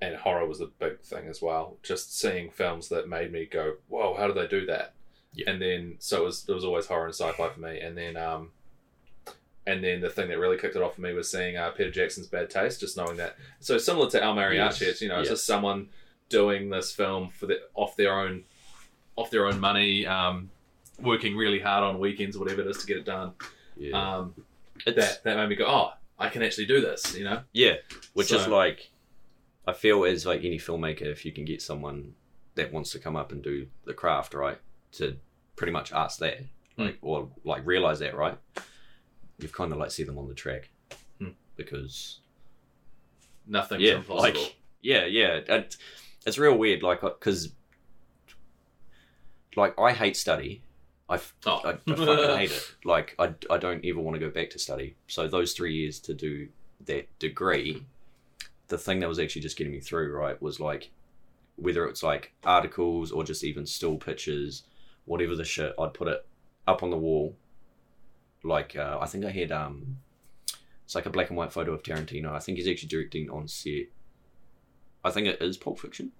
and 0.00 0.14
horror 0.16 0.46
was 0.46 0.60
a 0.60 0.66
big 0.66 1.00
thing 1.00 1.26
as 1.28 1.40
well. 1.40 1.76
Just 1.82 2.18
seeing 2.18 2.50
films 2.50 2.88
that 2.90 3.08
made 3.08 3.32
me 3.32 3.46
go, 3.46 3.76
"Whoa, 3.88 4.14
how 4.18 4.26
did 4.26 4.36
they 4.36 4.46
do 4.46 4.66
that?" 4.66 4.92
Yeah. 5.32 5.50
And 5.50 5.60
then 5.62 5.96
so 5.98 6.22
it 6.22 6.24
was. 6.24 6.44
It 6.48 6.52
was 6.52 6.64
always 6.64 6.86
horror 6.86 7.06
and 7.06 7.14
sci-fi 7.14 7.48
for 7.50 7.60
me. 7.60 7.80
And 7.80 7.96
then, 7.96 8.16
um, 8.16 8.50
and 9.66 9.82
then 9.82 10.00
the 10.00 10.10
thing 10.10 10.28
that 10.28 10.38
really 10.38 10.56
kicked 10.58 10.76
it 10.76 10.82
off 10.82 10.94
for 10.94 11.00
me 11.00 11.12
was 11.12 11.30
seeing 11.30 11.56
uh, 11.56 11.70
Peter 11.70 11.90
Jackson's 11.90 12.26
Bad 12.28 12.50
Taste. 12.50 12.80
Just 12.80 12.96
knowing 12.96 13.16
that. 13.16 13.36
So 13.60 13.78
similar 13.78 14.08
to 14.10 14.22
El 14.22 14.34
Mariachi, 14.34 14.54
Yes. 14.54 14.82
it's 14.82 15.02
you 15.02 15.08
know, 15.08 15.20
it's 15.20 15.28
Yes. 15.28 15.38
just 15.38 15.46
someone 15.46 15.88
doing 16.28 16.70
this 16.70 16.92
film 16.92 17.30
for 17.30 17.46
the 17.46 17.60
off 17.74 17.96
their 17.96 18.12
own, 18.12 18.44
off 19.16 19.30
their 19.30 19.46
own 19.46 19.58
money. 19.60 20.06
Um, 20.06 20.50
working 21.00 21.36
really 21.36 21.58
hard 21.58 21.84
on 21.84 21.98
weekends 21.98 22.36
or 22.36 22.38
whatever 22.40 22.62
it 22.62 22.68
is 22.68 22.78
to 22.78 22.86
get 22.86 22.96
it 22.96 23.04
done. 23.04 23.32
Yeah. 23.76 24.16
Um, 24.18 24.34
that 24.86 25.22
that 25.24 25.36
made 25.36 25.48
me 25.48 25.56
go, 25.56 25.66
oh, 25.66 25.92
I 26.18 26.28
can 26.30 26.42
actually 26.42 26.66
do 26.66 26.80
this. 26.80 27.14
You 27.16 27.24
know, 27.24 27.42
Yeah, 27.52 27.74
which 28.14 28.32
is 28.32 28.46
like, 28.46 28.88
I 29.66 29.72
feel 29.72 30.04
as 30.04 30.24
like 30.26 30.44
any 30.44 30.58
filmmaker, 30.58 31.02
if 31.02 31.24
you 31.24 31.32
can 31.32 31.44
get 31.44 31.60
someone 31.62 32.14
that 32.54 32.72
wants 32.72 32.90
to 32.92 32.98
come 32.98 33.16
up 33.16 33.32
and 33.32 33.42
do 33.42 33.66
the 33.84 33.92
craft, 33.94 34.32
right, 34.34 34.58
to 34.92 35.16
pretty 35.56 35.72
much 35.72 35.92
ask 35.92 36.18
that, 36.20 36.38
Hmm. 36.76 36.82
like, 36.84 36.98
or 37.02 37.28
like 37.44 37.66
realize 37.66 37.98
that, 38.00 38.14
right, 38.16 38.38
you've 39.38 39.52
kind 39.52 39.72
of 39.72 39.78
like 39.78 39.90
see 39.90 40.04
them 40.04 40.18
on 40.18 40.28
the 40.28 40.34
track, 40.34 40.70
Hmm. 41.18 41.30
because 41.56 42.20
nothing's 43.46 43.82
yeah, 43.82 43.96
impossible. 43.96 44.16
like 44.18 44.56
yeah, 44.82 45.04
yeah, 45.06 45.40
it, 45.48 45.76
it's 46.26 46.38
real 46.38 46.56
weird, 46.56 46.82
like 46.82 47.00
because 47.00 47.52
like 49.56 49.78
I 49.78 49.92
hate 49.92 50.16
study. 50.16 50.62
I, 51.08 51.20
Oh. 51.46 51.60
I, 51.64 51.70
I 51.70 51.72
fucking 51.86 52.36
hate 52.36 52.50
it. 52.50 52.74
Like 52.84 53.14
I, 53.18 53.32
I 53.48 53.58
don't 53.58 53.84
ever 53.84 54.00
want 54.00 54.14
to 54.16 54.20
go 54.20 54.30
back 54.30 54.50
to 54.50 54.58
study. 54.58 54.96
So 55.06 55.28
those 55.28 55.52
three 55.52 55.74
years 55.74 56.00
to 56.00 56.14
do 56.14 56.48
that 56.86 57.06
degree, 57.18 57.84
the 58.68 58.78
thing 58.78 59.00
that 59.00 59.08
was 59.08 59.18
actually 59.18 59.42
just 59.42 59.56
getting 59.56 59.72
me 59.72 59.80
through, 59.80 60.12
right, 60.12 60.40
was 60.40 60.60
like 60.60 60.90
whether 61.56 61.86
it's 61.86 62.02
like 62.02 62.32
articles 62.44 63.10
or 63.10 63.24
just 63.24 63.42
even 63.42 63.66
still 63.66 63.96
pictures, 63.96 64.64
whatever 65.06 65.34
the 65.34 65.44
shit, 65.44 65.74
I'd 65.78 65.94
put 65.94 66.08
it 66.08 66.26
up 66.68 66.82
on 66.82 66.90
the 66.90 66.96
wall. 66.96 67.34
Like 68.42 68.76
uh, 68.76 68.98
I 69.00 69.06
think 69.06 69.24
I 69.24 69.30
had 69.30 69.50
um, 69.50 69.98
it's 70.84 70.94
like 70.94 71.06
a 71.06 71.10
black 71.10 71.30
and 71.30 71.36
white 71.36 71.52
photo 71.52 71.72
of 71.72 71.82
Tarantino. 71.82 72.32
I 72.32 72.38
think 72.38 72.58
he's 72.58 72.68
actually 72.68 72.88
directing 72.88 73.30
on 73.30 73.48
set. 73.48 73.86
I 75.04 75.10
think 75.10 75.26
it 75.26 75.40
is 75.40 75.56
Pulp 75.56 75.78
Fiction, 75.80 76.12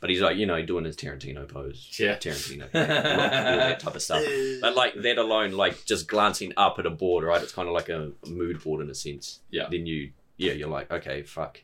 but 0.00 0.10
he's 0.10 0.20
like 0.20 0.36
you 0.36 0.46
know 0.46 0.64
doing 0.64 0.84
his 0.84 0.96
Tarantino 0.96 1.48
pose. 1.48 1.96
Yeah. 1.98 2.16
Tarantino, 2.16 2.62
all 2.74 2.86
that 2.86 3.80
type 3.80 3.94
of 3.94 4.02
stuff. 4.02 4.22
But 4.60 4.76
like 4.76 4.94
that 5.02 5.18
alone, 5.18 5.52
like 5.52 5.84
just 5.84 6.06
glancing 6.06 6.52
up 6.56 6.78
at 6.78 6.86
a 6.86 6.90
board, 6.90 7.24
right? 7.24 7.42
It's 7.42 7.52
kind 7.52 7.68
of 7.68 7.74
like 7.74 7.88
a 7.88 8.12
mood 8.28 8.62
board 8.62 8.82
in 8.82 8.90
a 8.90 8.94
sense. 8.94 9.40
Yeah. 9.50 9.68
Then 9.70 9.86
you, 9.86 10.12
yeah, 10.36 10.52
you're 10.52 10.68
like, 10.68 10.90
okay, 10.90 11.22
fuck. 11.22 11.60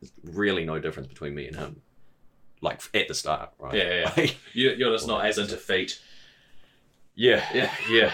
There's 0.00 0.12
really 0.36 0.64
no 0.64 0.78
difference 0.78 1.08
between 1.08 1.34
me 1.34 1.46
and 1.48 1.56
him. 1.56 1.82
Like 2.60 2.80
at 2.94 3.06
the 3.08 3.14
start, 3.14 3.50
right? 3.58 3.74
Yeah, 3.74 3.82
yeah, 3.84 3.94
yeah. 4.00 4.12
Like, 4.16 4.36
you, 4.52 4.70
you're 4.70 4.92
just 4.92 5.06
not 5.06 5.24
as 5.26 5.38
into 5.38 5.56
feet. 5.56 6.00
yeah, 7.14 7.44
Yeah. 7.54 7.70
yeah. 7.90 8.12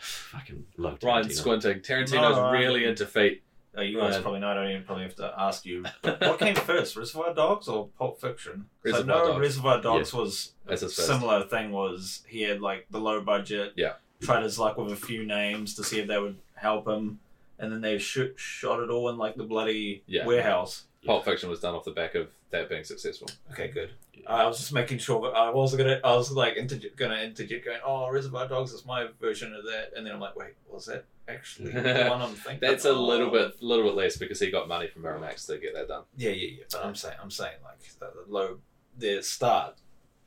Fucking 0.00 0.64
love 0.76 0.98
Ryan 1.02 1.26
Tarantino. 1.26 1.32
squinting. 1.32 1.80
Tarantino's 1.80 2.12
No, 2.36 2.44
I- 2.44 2.52
really 2.58 2.84
into 2.84 3.06
feet. 3.06 3.42
Uh, 3.76 3.80
you 3.82 3.98
guys 3.98 4.14
Right. 4.14 4.22
probably 4.22 4.38
know. 4.40 4.48
I 4.50 4.54
don't 4.54 4.70
even 4.70 4.84
probably 4.84 5.02
have 5.04 5.16
to 5.16 5.34
ask 5.36 5.66
you. 5.66 5.84
But 6.02 6.20
what 6.20 6.38
came 6.38 6.54
first, 6.70 6.94
Reservoir 6.96 7.34
Dogs 7.34 7.66
or 7.66 7.88
Pulp 7.98 8.20
Fiction? 8.20 8.66
Reservoir 8.84 9.02
I 9.16 9.18
know 9.20 9.28
Dogs. 9.32 9.40
Reservoir 9.40 9.80
Dogs 9.80 10.12
was 10.14 10.52
a 10.68 10.76
similar 10.78 11.42
thing. 11.42 11.72
Was 11.72 12.22
he 12.28 12.42
had 12.42 12.60
like 12.60 12.86
the 12.90 13.00
low 13.00 13.20
budget? 13.20 13.72
Yeah. 13.76 13.94
Tried 14.22 14.44
his 14.44 14.58
luck 14.60 14.76
with 14.78 14.92
a 14.92 14.96
few 14.96 15.26
names 15.26 15.74
to 15.74 15.82
see 15.84 15.98
if 15.98 16.06
they 16.06 16.18
would 16.20 16.36
help 16.54 16.86
him, 16.86 17.18
and 17.58 17.72
then 17.72 17.80
they 17.80 17.98
shoot, 17.98 18.34
shot 18.38 18.78
it 18.80 18.90
all 18.90 19.08
in 19.08 19.18
like 19.18 19.34
the 19.34 19.42
bloody 19.44 20.04
Yeah. 20.06 20.24
warehouse. 20.24 20.84
Pulp 21.04 21.24
Fiction 21.24 21.48
was 21.50 21.60
done 21.60 21.74
off 21.74 21.84
the 21.84 21.90
back 21.90 22.14
of 22.14 22.28
that 22.50 22.68
being 22.68 22.84
successful. 22.84 23.28
Okay, 23.52 23.68
good. 23.68 23.90
I 24.26 24.46
was 24.46 24.58
just 24.58 24.72
making 24.72 24.98
sure 24.98 25.20
that 25.22 25.36
I 25.36 25.50
wasn't 25.50 25.82
gonna. 25.82 26.00
I 26.02 26.16
was 26.16 26.30
like 26.30 26.56
interj- 26.56 26.96
gonna 26.96 27.16
interject, 27.16 27.64
going, 27.66 27.80
"Oh, 27.84 28.10
Reservoir 28.10 28.48
Dogs 28.48 28.72
is 28.72 28.86
my 28.86 29.08
version 29.20 29.54
of 29.54 29.64
that," 29.64 29.92
and 29.96 30.06
then 30.06 30.14
I'm 30.14 30.20
like, 30.20 30.34
"Wait, 30.36 30.54
was 30.70 30.86
that 30.86 31.04
actually 31.28 31.72
the 31.72 32.06
one 32.10 32.22
I'm 32.22 32.30
thinking?" 32.34 32.60
That's 32.66 32.84
a 32.86 32.92
little 32.92 33.30
bit, 33.30 33.62
little 33.62 33.84
bit 33.84 33.94
less 33.94 34.16
because 34.16 34.40
he 34.40 34.50
got 34.50 34.66
money 34.68 34.86
from 34.86 35.02
Miramax 35.02 35.46
to 35.48 35.58
get 35.58 35.74
that 35.74 35.88
done. 35.88 36.04
Yeah, 36.16 36.30
yeah, 36.30 36.48
yeah. 36.58 36.64
But 36.72 36.84
I'm 36.86 36.94
saying, 36.94 37.16
I'm 37.22 37.30
saying 37.30 37.56
like 37.62 37.78
the, 37.98 38.06
the 38.26 38.32
low, 38.32 38.58
the 38.98 39.22
start, 39.22 39.74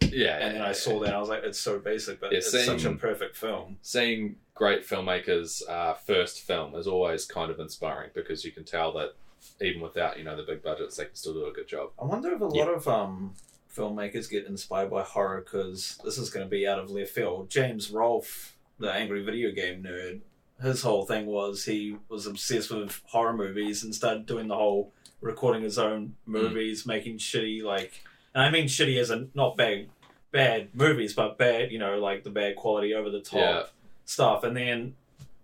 Yeah, 0.01 0.37
and 0.37 0.55
then 0.55 0.61
I 0.61 0.73
saw 0.73 0.99
that, 0.99 1.07
and 1.07 1.15
I 1.15 1.19
was 1.19 1.29
like, 1.29 1.43
it's 1.43 1.59
so 1.59 1.79
basic, 1.79 2.19
but 2.19 2.31
Yeah, 2.31 2.37
it's 2.39 2.51
same. 2.51 2.65
such 2.65 2.85
a 2.85 2.93
perfect 2.95 3.35
film. 3.35 3.77
seeing 3.81 4.35
great 4.53 4.87
filmmakers' 4.87 5.67
uh, 5.67 5.93
first 5.95 6.41
film 6.41 6.75
is 6.75 6.85
always 6.87 7.25
kind 7.25 7.49
of 7.51 7.59
inspiring 7.59 8.09
because 8.13 8.43
you 8.45 8.51
can 8.51 8.63
tell 8.63 8.91
that 8.93 9.13
even 9.61 9.81
without 9.81 10.17
you 10.17 10.23
know 10.23 10.35
the 10.35 10.43
big 10.43 10.61
budgets, 10.63 10.97
they 10.97 11.05
can 11.05 11.15
still 11.15 11.33
do 11.33 11.45
a 11.47 11.51
good 11.53 11.67
job. 11.67 11.89
I 12.01 12.05
wonder 12.05 12.31
if 12.33 12.41
a 12.41 12.49
Yeah. 12.53 12.65
lot 12.65 12.73
of 12.73 12.87
um 12.87 13.35
filmmakers 13.75 14.29
get 14.29 14.45
inspired 14.45 14.89
by 14.89 15.03
horror 15.03 15.41
because 15.41 15.99
this 16.03 16.17
is 16.17 16.29
going 16.31 16.45
to 16.45 16.49
be 16.49 16.67
out 16.67 16.79
of 16.79 16.89
left 16.89 17.11
field. 17.11 17.49
James 17.49 17.91
Rolfe, 17.91 18.57
the 18.79 18.91
angry 18.91 19.23
video 19.23 19.51
game 19.51 19.83
nerd, 19.83 20.21
his 20.61 20.81
whole 20.81 21.05
thing 21.05 21.27
was 21.27 21.65
he 21.65 21.97
was 22.09 22.25
obsessed 22.25 22.71
with 22.71 22.99
horror 23.05 23.33
movies 23.33 23.83
and 23.83 23.93
started 23.93 24.25
doing 24.25 24.47
the 24.47 24.55
whole 24.55 24.93
recording 25.21 25.61
his 25.61 25.77
own 25.77 26.15
movies, 26.25 26.85
making 26.87 27.17
shitty 27.19 27.61
like, 27.63 28.03
and 28.33 28.43
I 28.43 28.49
mean 28.49 28.65
shitty 28.65 28.99
as 28.99 29.11
in 29.11 29.29
not 29.35 29.55
bad, 29.57 29.89
bad 30.31 30.69
movies, 30.73 31.13
but 31.13 31.37
bad, 31.37 31.71
you 31.71 31.77
know, 31.79 31.99
like 31.99 32.23
the 32.23 32.29
bad 32.31 32.55
quality, 32.55 32.93
over 32.95 33.11
the 33.11 33.21
top 33.21 33.39
Yeah. 33.39 33.63
stuff, 34.05 34.43
and 34.43 34.57
then 34.57 34.95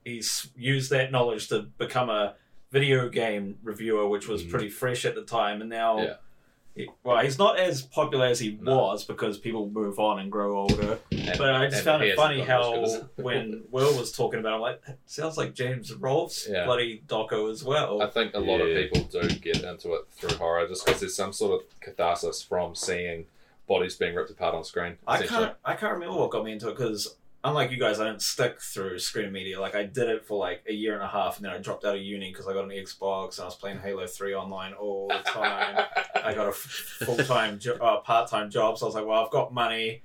he's 0.04 0.50
used 0.56 0.90
that 0.90 1.12
knowledge 1.12 1.48
to 1.50 1.62
become 1.78 2.10
a 2.10 2.36
video 2.74 3.08
game 3.08 3.58
reviewer, 3.64 4.08
which 4.08 4.28
was 4.28 4.44
Mhm. 4.44 4.50
pretty 4.50 4.70
fresh 4.70 5.06
at 5.06 5.16
the 5.16 5.22
time, 5.24 5.62
and 5.62 5.70
now. 5.70 6.00
Yeah. 6.02 6.14
he- 6.76 6.90
well, 7.04 7.20
he's 7.24 7.38
not 7.38 7.60
as 7.60 7.84
popular 7.84 8.26
as 8.26 8.40
he 8.40 8.58
No. 8.60 8.76
was 8.76 9.06
because 9.06 9.38
people 9.38 9.70
move 9.70 10.00
on 10.00 10.18
and 10.18 10.32
grow 10.32 10.58
older. 10.58 10.98
And- 11.12 11.38
But 11.38 11.52
I 11.54 11.68
just 11.70 11.84
found 11.84 12.02
it 12.04 12.16
funny 12.16 12.40
how 12.42 12.84
when 13.16 13.66
Will 13.70 13.96
was 13.96 14.12
talking 14.12 14.40
about, 14.40 14.54
it, 14.54 14.56
I'm 14.56 14.62
like, 14.62 14.86
"That 14.88 14.98
sounds 15.06 15.38
like 15.38 15.54
James 15.54 15.94
Rolfe's 15.94 16.48
Yeah. 16.50 16.66
bloody 16.66 17.04
doco 17.08 17.52
as 17.52 17.64
well. 17.64 18.02
I 18.02 18.08
think 18.08 18.34
a 18.34 18.40
lot 18.40 18.58
Yeah. 18.58 18.66
of 18.76 18.92
people 18.92 19.22
do 19.22 19.28
get 19.36 19.64
into 19.64 19.94
it 19.94 20.06
through 20.14 20.36
horror 20.40 20.68
just 20.68 20.84
because 20.84 21.00
there's 21.02 21.14
some 21.14 21.32
sort 21.32 21.62
of 21.62 21.80
catharsis 21.80 22.42
from 22.42 22.74
seeing 22.74 23.28
bodies 23.68 23.96
being 23.96 24.16
ripped 24.16 24.32
apart 24.32 24.56
on 24.56 24.64
screen. 24.64 24.98
I 25.06 25.22
can't 25.28 25.56
I 25.64 25.76
can't 25.76 25.94
remember 25.94 26.18
what 26.18 26.32
got 26.32 26.44
me 26.44 26.54
into 26.54 26.70
it 26.70 26.76
because 26.76 27.16
unlike 27.44 27.72
you 27.72 27.78
guys, 27.78 28.00
I 28.00 28.06
didn't 28.06 28.22
stick 28.22 28.60
through 28.62 29.00
screen 29.00 29.32
media. 29.32 29.60
Like 29.60 29.76
I 29.76 29.84
did 29.84 30.10
it 30.10 30.26
for 30.26 30.38
like 30.38 30.64
a 30.68 30.74
year 30.74 30.94
and 30.94 31.04
a 31.04 31.08
half, 31.08 31.38
and 31.38 31.46
then 31.46 31.52
I 31.54 31.58
dropped 31.58 31.86
out 31.86 31.96
of 31.96 32.02
uni 32.02 32.32
because 32.32 32.48
I 32.48 32.54
got 32.54 32.64
an 32.66 32.70
Xbox 32.72 33.38
and 33.38 33.44
I 33.44 33.46
was 33.46 33.56
playing 33.56 33.80
Halo 33.80 34.08
Three 34.08 34.34
online 34.36 34.74
all 34.74 35.08
the 35.10 35.20
time. 35.30 35.86
I 36.24 36.34
got 36.34 36.48
a 36.48 36.54
full 36.54 37.18
time, 37.18 37.60
jo- 37.60 37.78
uh, 37.82 38.00
part 38.02 38.30
time 38.30 38.50
job, 38.50 38.78
so 38.78 38.86
I 38.86 38.88
was 38.88 38.96
like, 38.96 39.06
well, 39.06 39.24
I've 39.24 39.32
got 39.32 39.54
money, 39.54 40.02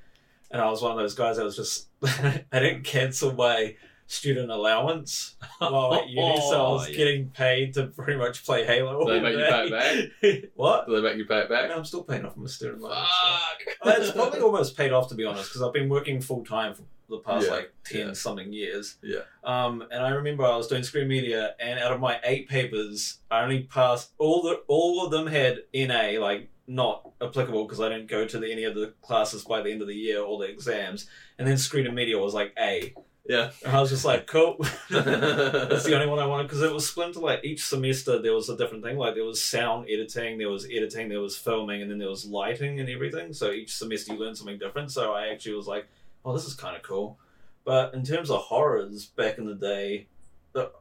and 0.50 0.60
I 0.60 0.70
was 0.70 0.82
one 0.82 0.92
of 0.92 0.98
those 0.98 1.14
guys 1.14 1.36
that 1.36 1.44
was 1.44 1.56
just 1.56 1.88
I 2.04 2.42
didn't 2.60 2.82
cancel 2.84 3.32
my 3.34 3.76
student 4.10 4.50
allowance 4.50 5.36
while 5.58 5.94
at 5.94 6.08
uni, 6.08 6.36
so 6.40 6.66
I 6.66 6.70
was 6.72 6.86
Oh, 6.86 6.90
yeah. 6.90 6.96
getting 6.96 7.28
paid 7.28 7.74
to 7.74 7.88
pretty 7.88 8.16
much 8.18 8.44
play 8.46 8.64
Halo. 8.64 9.04
Do 9.04 9.12
they 9.12 9.20
make 9.20 9.34
you 9.34 9.68
day. 9.70 10.10
pay 10.22 10.44
what? 10.54 10.86
Do 10.86 10.96
they 10.96 11.02
make 11.02 11.18
you 11.18 11.26
pay 11.26 11.40
it 11.40 11.50
back? 11.50 11.68
No, 11.68 11.76
I'm 11.76 11.84
still 11.84 12.04
paying 12.04 12.24
off 12.24 12.34
my 12.36 12.46
student 12.46 12.80
loan. 12.80 12.94
Fuck. 12.94 13.76
Uh, 13.86 13.94
it's 14.00 14.10
probably 14.12 14.40
almost 14.40 14.76
paid 14.78 14.92
off 14.92 15.08
to 15.10 15.14
be 15.14 15.24
honest, 15.26 15.50
because 15.50 15.60
I've 15.62 15.74
been 15.74 15.90
working 15.90 16.20
full 16.22 16.42
time 16.44 16.72
for 16.74 16.82
the 17.08 17.18
past 17.18 17.46
Yeah, 17.46 17.52
like 17.52 17.72
ten 17.84 18.08
yeah. 18.08 18.12
something 18.12 18.52
years. 18.52 18.96
Yeah. 19.02 19.20
Um, 19.44 19.82
and 19.90 20.02
I 20.02 20.10
remember 20.10 20.44
I 20.44 20.56
was 20.56 20.68
doing 20.68 20.82
screen 20.82 21.08
media, 21.08 21.54
and 21.58 21.78
out 21.80 21.92
of 21.92 22.00
my 22.00 22.20
eight 22.24 22.48
papers, 22.48 23.18
I 23.30 23.42
only 23.42 23.62
passed 23.64 24.12
all 24.18 24.42
the 24.42 24.62
all 24.68 25.04
of 25.04 25.10
them 25.10 25.26
had 25.26 25.60
NA, 25.74 26.20
like 26.20 26.50
not 26.66 27.10
applicable 27.22 27.64
because 27.64 27.80
I 27.80 27.88
didn't 27.88 28.08
go 28.08 28.26
to 28.26 28.38
the, 28.38 28.52
any 28.52 28.64
of 28.64 28.74
the 28.74 28.92
classes 29.00 29.44
by 29.44 29.62
the 29.62 29.70
end 29.72 29.80
of 29.80 29.88
the 29.88 29.94
year, 29.94 30.22
all 30.22 30.38
the 30.38 30.48
exams, 30.48 31.06
and 31.38 31.48
then 31.48 31.56
screen 31.56 31.86
and 31.86 31.94
media 31.94 32.18
was 32.18 32.34
like 32.34 32.52
A. 32.58 32.94
Yeah. 33.28 33.50
And 33.64 33.76
I 33.76 33.80
was 33.80 33.90
just 33.90 34.06
like, 34.06 34.26
cool. 34.26 34.56
That's 34.90 35.84
the 35.84 35.92
only 35.94 36.06
one 36.06 36.18
I 36.18 36.24
wanted 36.24 36.44
because 36.44 36.62
it 36.62 36.72
was 36.72 36.88
split 36.88 37.08
into 37.08 37.20
like 37.20 37.44
each 37.44 37.62
semester 37.62 38.20
there 38.22 38.32
was 38.32 38.48
a 38.48 38.56
different 38.56 38.82
thing. 38.82 38.96
Like 38.96 39.14
there 39.14 39.24
was 39.24 39.44
sound 39.44 39.86
editing, 39.90 40.38
there 40.38 40.48
was 40.48 40.64
editing, 40.64 41.10
there 41.10 41.20
was 41.20 41.36
filming, 41.36 41.82
and 41.82 41.90
then 41.90 41.98
there 41.98 42.08
was 42.08 42.24
lighting 42.24 42.80
and 42.80 42.88
everything. 42.88 43.34
So 43.34 43.50
each 43.50 43.74
semester 43.74 44.14
you 44.14 44.18
learned 44.18 44.38
something 44.38 44.58
different. 44.58 44.90
So 44.92 45.12
I 45.12 45.28
actually 45.28 45.56
was 45.56 45.66
like, 45.66 45.86
oh, 46.28 46.34
this 46.34 46.46
is 46.46 46.54
kind 46.54 46.76
of 46.76 46.82
cool. 46.82 47.18
But 47.64 47.94
in 47.94 48.04
terms 48.04 48.30
of 48.30 48.40
horrors 48.40 49.06
back 49.06 49.38
in 49.38 49.46
the 49.46 49.54
day, 49.54 50.06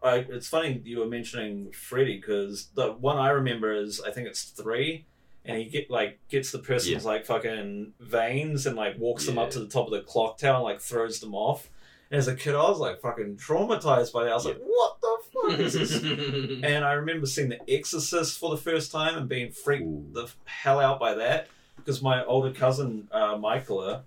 I, 0.03 0.25
it's 0.29 0.47
funny 0.47 0.81
you 0.83 0.99
were 0.99 1.07
mentioning 1.07 1.71
Freddy 1.71 2.17
because 2.17 2.69
the 2.73 2.93
one 2.93 3.17
I 3.17 3.29
remember 3.29 3.73
is 3.73 4.01
I 4.01 4.11
think 4.11 4.27
it's 4.27 4.43
three, 4.43 5.05
and 5.45 5.57
he 5.57 5.65
get 5.65 5.91
like 5.91 6.19
gets 6.29 6.51
the 6.51 6.59
person's 6.59 7.05
like 7.05 7.25
fucking 7.25 7.93
veins 7.99 8.65
and 8.65 8.75
like 8.75 8.97
walks 8.97 9.25
them 9.25 9.37
up 9.37 9.51
to 9.51 9.59
the 9.59 9.67
top 9.67 9.87
of 9.87 9.91
the 9.91 10.01
clock 10.01 10.37
tower 10.37 10.55
and 10.55 10.63
like 10.63 10.81
throws 10.81 11.19
them 11.19 11.35
off. 11.35 11.69
And 12.09 12.17
as 12.17 12.27
a 12.27 12.35
kid, 12.35 12.55
I 12.55 12.69
was 12.69 12.79
like 12.79 13.01
fucking 13.01 13.37
traumatized 13.37 14.13
by 14.13 14.23
that. 14.23 14.31
I 14.31 14.35
was 14.35 14.45
like, 14.45 14.59
what 14.63 14.97
the 15.01 15.17
fuck 15.33 15.59
is 15.59 15.73
this? 15.73 16.03
and 16.63 16.85
I 16.85 16.93
remember 16.93 17.25
seeing 17.25 17.49
The 17.49 17.59
Exorcist 17.69 18.39
for 18.39 18.49
the 18.49 18.57
first 18.57 18.91
time 18.91 19.17
and 19.17 19.27
being 19.27 19.51
freaked 19.51 19.83
Ooh. 19.83 20.05
the 20.13 20.29
hell 20.45 20.79
out 20.79 20.99
by 20.99 21.15
that 21.15 21.47
because 21.75 22.01
my 22.01 22.23
older 22.25 22.51
cousin 22.51 23.07
uh, 23.11 23.37
Michaela 23.37 24.03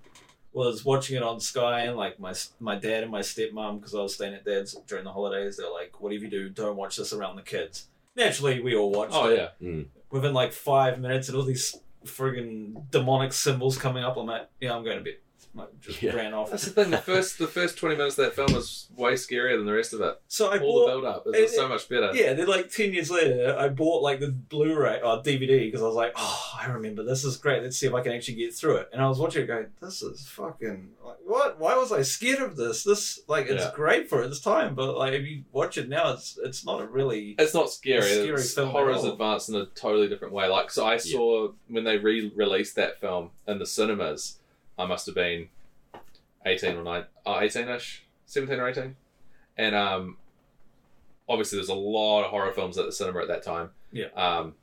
was 0.52 0.84
watching 0.84 1.16
it 1.16 1.22
on 1.22 1.40
Sky 1.40 1.80
and 1.82 1.96
like 1.96 2.18
my 2.18 2.34
my 2.58 2.76
dad 2.76 3.02
and 3.02 3.12
my 3.12 3.20
stepmom 3.20 3.78
because 3.78 3.94
I 3.94 4.00
was 4.00 4.14
staying 4.14 4.34
at 4.34 4.44
dad's 4.44 4.74
during 4.86 5.04
the 5.04 5.12
holidays 5.12 5.56
they're 5.56 5.70
like 5.70 6.00
whatever 6.00 6.24
you 6.24 6.30
do? 6.30 6.48
Don't 6.48 6.76
watch 6.76 6.96
this 6.96 7.12
around 7.12 7.36
the 7.36 7.42
kids. 7.42 7.86
Naturally 8.16 8.60
we 8.60 8.74
all 8.74 8.90
watched 8.90 9.14
oh 9.14 9.28
it. 9.28 9.36
yeah. 9.36 9.48
Hmm. 9.68 9.82
within 10.10 10.34
like 10.34 10.52
five 10.52 10.98
minutes 10.98 11.28
and 11.28 11.36
all 11.36 11.44
these 11.44 11.76
friggin' 12.04 12.90
demonic 12.90 13.32
symbols 13.32 13.78
coming 13.78 14.02
up. 14.04 14.16
I'm 14.16 14.26
like 14.26 14.48
yeah 14.60 14.74
I'm 14.74 14.84
going 14.84 14.98
to 14.98 15.04
bed 15.04 15.18
like, 15.54 15.68
just 15.80 16.00
Yeah. 16.02 16.14
ran 16.14 16.32
off 16.32 16.50
That's 16.50 16.64
the 16.66 16.70
thing. 16.70 16.90
The 16.90 16.98
first 16.98 17.38
the 17.38 17.46
first 17.48 17.76
twenty 17.76 17.96
minutes 17.96 18.16
of 18.18 18.26
that 18.26 18.34
film 18.34 18.52
was 18.54 18.86
way 18.96 19.14
scarier 19.14 19.56
than 19.56 19.66
the 19.66 19.72
rest 19.72 19.92
of 19.92 20.00
it. 20.00 20.20
so 20.28 20.46
I 20.48 20.58
All 20.58 20.80
the 20.80 20.86
bought 20.86 20.86
build 20.86 21.04
up 21.04 21.26
is 21.34 21.52
it- 21.52 21.56
so 21.56 21.68
much 21.68 21.88
better. 21.88 22.10
Yeah, 22.14 22.34
then 22.34 22.46
like 22.46 22.70
ten 22.70 22.92
years 22.92 23.10
later, 23.10 23.56
I 23.58 23.68
bought 23.68 24.02
like 24.02 24.20
the 24.20 24.28
Blu-ray 24.28 25.00
uh, 25.00 25.16
or 25.16 25.22
DVD 25.22 25.64
because 25.66 25.82
I 25.82 25.86
was 25.86 25.94
like, 25.96 26.12
oh, 26.16 26.50
I 26.60 26.66
remember 26.66 27.02
this 27.02 27.24
is 27.24 27.36
great. 27.36 27.62
Let's 27.62 27.76
see 27.78 27.86
if 27.86 27.94
I 27.94 28.00
can 28.00 28.12
actually 28.12 28.34
get 28.36 28.54
through 28.54 28.76
it. 28.76 28.90
And 28.92 29.02
I 29.02 29.08
was 29.08 29.18
watching 29.18 29.42
it, 29.42 29.46
going, 29.46 29.66
this 29.80 30.02
is 30.02 30.26
fucking 30.28 30.90
like 31.04 31.16
what? 31.24 31.58
Why 31.58 31.76
was 31.76 31.90
I 31.92 32.02
scared 32.02 32.40
of 32.40 32.56
this? 32.56 32.84
This 32.84 33.20
like 33.26 33.46
it's 33.48 33.64
Yeah. 33.64 33.72
great 33.74 34.08
for 34.08 34.22
its 34.22 34.40
time, 34.40 34.74
but 34.74 34.96
like 34.96 35.14
if 35.14 35.26
you 35.26 35.42
watch 35.52 35.78
it 35.78 35.88
now, 35.88 36.12
it's 36.12 36.38
it's 36.42 36.64
not 36.64 36.80
a 36.80 36.86
really. 36.86 37.34
It's 37.38 37.54
not 37.54 37.70
scary. 37.70 37.98
It's 38.04 38.10
scary 38.22 38.40
It's 38.40 38.54
film 38.54 38.70
horror's 38.70 39.04
advanced 39.04 39.48
in 39.48 39.56
a 39.56 39.66
totally 39.66 40.08
different 40.08 40.32
way. 40.34 40.46
Like, 40.48 40.70
so 40.70 40.84
I 40.86 40.96
saw 40.96 41.52
when 41.68 41.84
they 41.84 41.98
re-released 41.98 42.76
that 42.76 43.00
film 43.00 43.30
in 43.46 43.58
the 43.58 43.66
cinemas. 43.66 44.36
I 44.80 44.86
must 44.86 45.06
have 45.06 45.14
been 45.14 45.48
eighteen 46.46 46.76
or 46.76 46.82
nine, 46.82 47.04
uh, 47.26 47.38
eighteen-ish, 47.42 48.04
seventeen 48.26 48.58
or 48.58 48.68
eighteen, 48.68 48.96
and 49.58 49.74
um, 49.74 50.16
obviously 51.28 51.56
there's 51.58 51.68
a 51.68 51.74
lot 51.74 52.24
of 52.24 52.30
horror 52.30 52.52
films 52.52 52.78
at 52.78 52.86
the 52.86 52.92
cinema 52.92 53.20
at 53.20 53.28
that 53.28 53.42
time. 53.42 53.70
Yeah. 53.92 54.06
Um, 54.16 54.54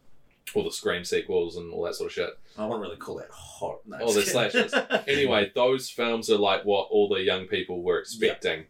all 0.56 0.64
the 0.64 0.72
Scream 0.72 1.04
sequels 1.04 1.58
and 1.58 1.74
all 1.74 1.84
that 1.84 1.94
sort 1.96 2.08
of 2.08 2.14
shit. 2.14 2.30
I 2.58 2.64
wouldn't 2.64 2.82
really 2.82 2.96
call 2.96 3.16
that 3.18 3.30
horror. 3.30 3.80
No, 3.86 3.98
Oh, 4.02 4.14
the 4.14 4.22
just 4.22 4.34
kidding. 4.34 4.70
slashers. 4.70 5.04
Anyway, 5.08 5.52
those 5.54 5.90
films 5.90 6.30
are 6.30 6.38
like 6.38 6.64
what 6.64 6.88
all 6.90 7.10
the 7.10 7.22
young 7.22 7.48
people 7.48 7.82
were 7.84 8.00
expecting, 8.00 8.64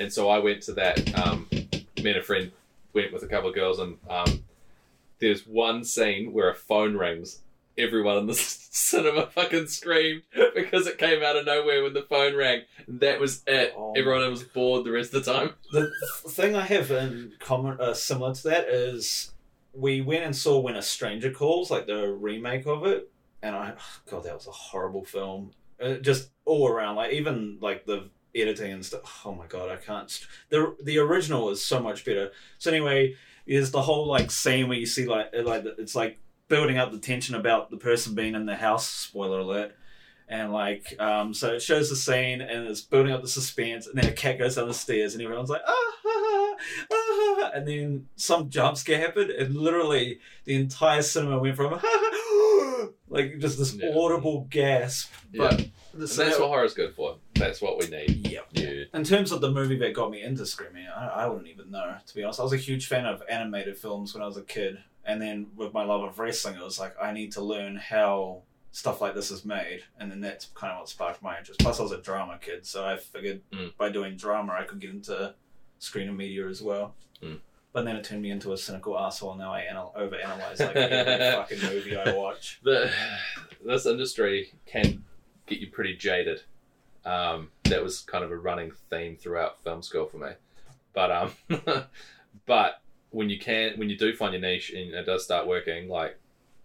and 0.00 0.12
so 0.12 0.28
I 0.28 0.38
went 0.38 0.62
to 0.62 0.72
that. 0.74 1.18
Um, 1.18 1.46
me 1.52 2.10
and 2.10 2.16
a 2.16 2.22
friend 2.22 2.50
went 2.92 3.12
with 3.12 3.22
a 3.22 3.28
couple 3.28 3.48
of 3.48 3.54
girls, 3.54 3.78
and 3.78 3.96
um, 4.08 4.42
there's 5.20 5.46
one 5.46 5.84
scene 5.84 6.32
where 6.32 6.50
a 6.50 6.54
phone 6.54 6.96
rings. 6.96 7.38
Everyone 7.80 8.18
in 8.18 8.26
the 8.26 8.34
cinema 8.70 9.26
fucking 9.26 9.66
screamed 9.66 10.22
because 10.54 10.86
it 10.86 10.98
came 10.98 11.22
out 11.22 11.36
of 11.36 11.46
nowhere 11.46 11.82
when 11.82 11.94
the 11.94 12.02
phone 12.02 12.36
rang. 12.36 12.62
That 12.86 13.20
was 13.20 13.42
it. 13.46 13.74
Oh 13.76 13.92
Everyone 13.96 14.28
was 14.30 14.42
bored 14.42 14.84
the 14.84 14.92
rest 14.92 15.14
of 15.14 15.24
the 15.24 15.32
time. 15.32 15.54
the 15.72 15.90
thing 16.28 16.54
I 16.54 16.62
have 16.62 16.90
in 16.90 17.32
common, 17.40 17.80
uh, 17.80 17.94
similar 17.94 18.34
to 18.34 18.42
that, 18.44 18.68
is 18.68 19.32
we 19.72 20.00
went 20.00 20.24
and 20.24 20.36
saw 20.36 20.60
When 20.60 20.76
a 20.76 20.82
Stranger 20.82 21.30
Calls, 21.30 21.70
like 21.70 21.86
the 21.86 22.08
remake 22.08 22.66
of 22.66 22.86
it, 22.86 23.10
and 23.42 23.56
I, 23.56 23.74
God, 24.10 24.24
that 24.24 24.34
was 24.34 24.46
a 24.46 24.52
horrible 24.52 25.04
film. 25.04 25.52
Uh, 25.80 25.94
just 25.94 26.30
all 26.44 26.68
around, 26.68 26.96
like 26.96 27.12
even 27.12 27.58
like 27.60 27.86
the 27.86 28.10
editing 28.34 28.72
and 28.72 28.84
stuff. 28.84 29.22
Oh 29.24 29.34
my 29.34 29.46
God, 29.46 29.70
I 29.70 29.76
can't. 29.76 30.10
St- 30.10 30.28
the 30.50 30.76
The 30.82 30.98
original 30.98 31.50
is 31.50 31.64
so 31.64 31.80
much 31.80 32.04
better. 32.04 32.32
So 32.58 32.70
anyway, 32.70 33.14
there's 33.46 33.70
the 33.70 33.82
whole 33.82 34.06
like 34.06 34.30
scene 34.30 34.68
where 34.68 34.78
you 34.78 34.86
see 34.86 35.06
like 35.06 35.30
like 35.34 35.64
it's 35.78 35.94
like 35.94 36.18
building 36.50 36.76
up 36.76 36.92
the 36.92 36.98
tension 36.98 37.34
about 37.34 37.70
the 37.70 37.78
person 37.78 38.14
being 38.14 38.34
in 38.34 38.44
the 38.44 38.56
house. 38.56 38.86
Spoiler 38.86 39.38
alert. 39.38 39.74
And 40.28 40.52
like, 40.52 40.94
um, 41.00 41.32
so 41.34 41.54
it 41.54 41.62
shows 41.62 41.88
the 41.90 41.96
scene 41.96 42.40
and 42.40 42.68
it's 42.68 42.82
building 42.82 43.12
up 43.12 43.22
the 43.22 43.26
suspense, 43.28 43.86
and 43.88 43.96
then 43.98 44.06
a 44.08 44.12
cat 44.12 44.38
goes 44.38 44.54
down 44.54 44.68
the 44.68 44.74
stairs, 44.74 45.14
and 45.14 45.22
everyone's 45.24 45.50
like, 45.50 45.62
ah, 45.66 45.92
ha, 46.04 46.04
ha, 46.04 46.56
ah, 46.92 47.36
ha," 47.40 47.50
and 47.54 47.66
then 47.66 48.06
some 48.14 48.48
jump 48.48 48.76
scare 48.76 49.00
happened, 49.00 49.30
and 49.30 49.56
literally 49.56 50.20
the 50.44 50.54
entire 50.54 51.02
cinema 51.02 51.38
went 51.40 51.56
from, 51.56 51.72
"Ah, 51.74 51.80
ha, 51.82 52.88
like 53.08 53.38
just 53.38 53.58
this 53.58 53.74
Yeah. 53.74 53.90
audible 53.96 54.46
gasp. 54.50 55.10
But 55.34 55.66
And 55.92 56.02
that's 56.02 56.16
what 56.18 56.48
horror's 56.48 56.74
good 56.74 56.94
for. 56.94 57.16
That's 57.34 57.60
what 57.60 57.78
we 57.78 57.88
need. 57.88 58.28
yeah. 58.28 58.40
Yeah. 58.52 58.84
In 58.94 59.04
terms 59.04 59.32
of 59.32 59.40
the 59.40 59.50
movie 59.50 59.76
that 59.78 59.94
got 59.94 60.10
me 60.10 60.22
into 60.22 60.44
screaming, 60.46 60.86
I, 60.88 61.06
I 61.08 61.26
wouldn't 61.26 61.48
even 61.48 61.70
know 61.70 61.94
to 62.06 62.14
be 62.14 62.22
honest. 62.22 62.40
I 62.40 62.42
was 62.44 62.52
a 62.52 62.56
huge 62.58 62.86
fan 62.86 63.06
of 63.06 63.22
animated 63.28 63.76
films 63.78 64.14
when 64.14 64.22
I 64.22 64.26
was 64.26 64.36
a 64.36 64.42
kid, 64.42 64.78
and 65.04 65.20
then 65.20 65.46
with 65.56 65.72
my 65.72 65.84
love 65.84 66.02
of 66.02 66.18
wrestling, 66.18 66.56
it 66.56 66.62
was 66.62 66.78
like 66.78 66.94
I 67.02 67.12
need 67.12 67.32
to 67.32 67.40
learn 67.42 67.76
how 67.76 68.42
stuff 68.72 69.00
like 69.00 69.14
this 69.14 69.30
is 69.32 69.44
made, 69.44 69.82
and 69.98 70.10
then 70.10 70.20
that's 70.20 70.46
kind 70.54 70.72
of 70.72 70.78
what 70.80 70.88
sparked 70.88 71.22
my 71.22 71.36
interest. 71.38 71.58
Plus, 71.60 71.80
I 71.80 71.82
was 71.82 71.92
a 71.92 72.00
drama 72.00 72.38
kid, 72.40 72.64
so 72.66 72.84
I 72.84 72.96
figured 72.96 73.40
Mm. 73.52 73.76
by 73.76 73.88
doing 73.90 74.16
drama, 74.16 74.52
I 74.52 74.62
could 74.64 74.80
get 74.80 74.90
into 74.90 75.34
screen 75.80 76.08
and 76.08 76.16
media 76.16 76.46
as 76.46 76.62
well. 76.62 76.94
Mm. 77.22 77.40
But 77.72 77.84
then 77.84 77.96
it 77.96 78.04
turned 78.04 78.22
me 78.22 78.30
into 78.30 78.52
a 78.52 78.56
cynical 78.58 78.98
asshole. 78.98 79.34
Now 79.36 79.52
I 79.52 79.62
anal- 79.70 79.94
overanalyze 79.98 80.60
like 80.60 80.76
every 80.76 81.32
fucking 81.58 81.62
movie 81.74 81.96
I 81.96 82.12
watch. 82.16 82.60
the 82.64 82.90
this 83.64 83.86
industry 83.86 84.52
can 84.66 85.04
get 85.50 85.60
you 85.60 85.68
pretty 85.70 85.96
jaded. 85.96 86.42
Um, 87.04 87.50
that 87.64 87.82
was 87.82 88.00
kind 88.00 88.24
of 88.24 88.30
a 88.30 88.36
running 88.36 88.72
theme 88.90 89.16
throughout 89.16 89.62
film 89.62 89.82
school 89.82 90.06
for 90.06 90.18
me. 90.18 90.30
But 90.94 91.10
um, 91.12 91.32
but 92.46 92.80
when 93.10 93.28
you 93.30 93.38
can, 93.38 93.72
when 93.78 93.90
you 93.90 93.96
do 93.98 94.14
find 94.14 94.32
your 94.32 94.40
niche 94.42 94.70
and 94.70 94.92
it 94.94 95.04
does 95.06 95.24
start 95.24 95.46
working, 95.46 95.88
like 95.88 96.18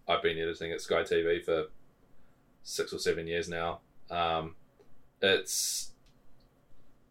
I've 0.08 0.22
been 0.22 0.38
editing 0.38 0.72
at 0.72 0.82
Sky 0.82 1.04
TV 1.04 1.44
for 1.44 1.66
six 2.64 2.94
or 2.94 3.00
seven 3.00 3.28
years 3.28 3.50
now. 3.50 3.80
Um, 4.10 4.56
it's 5.22 5.92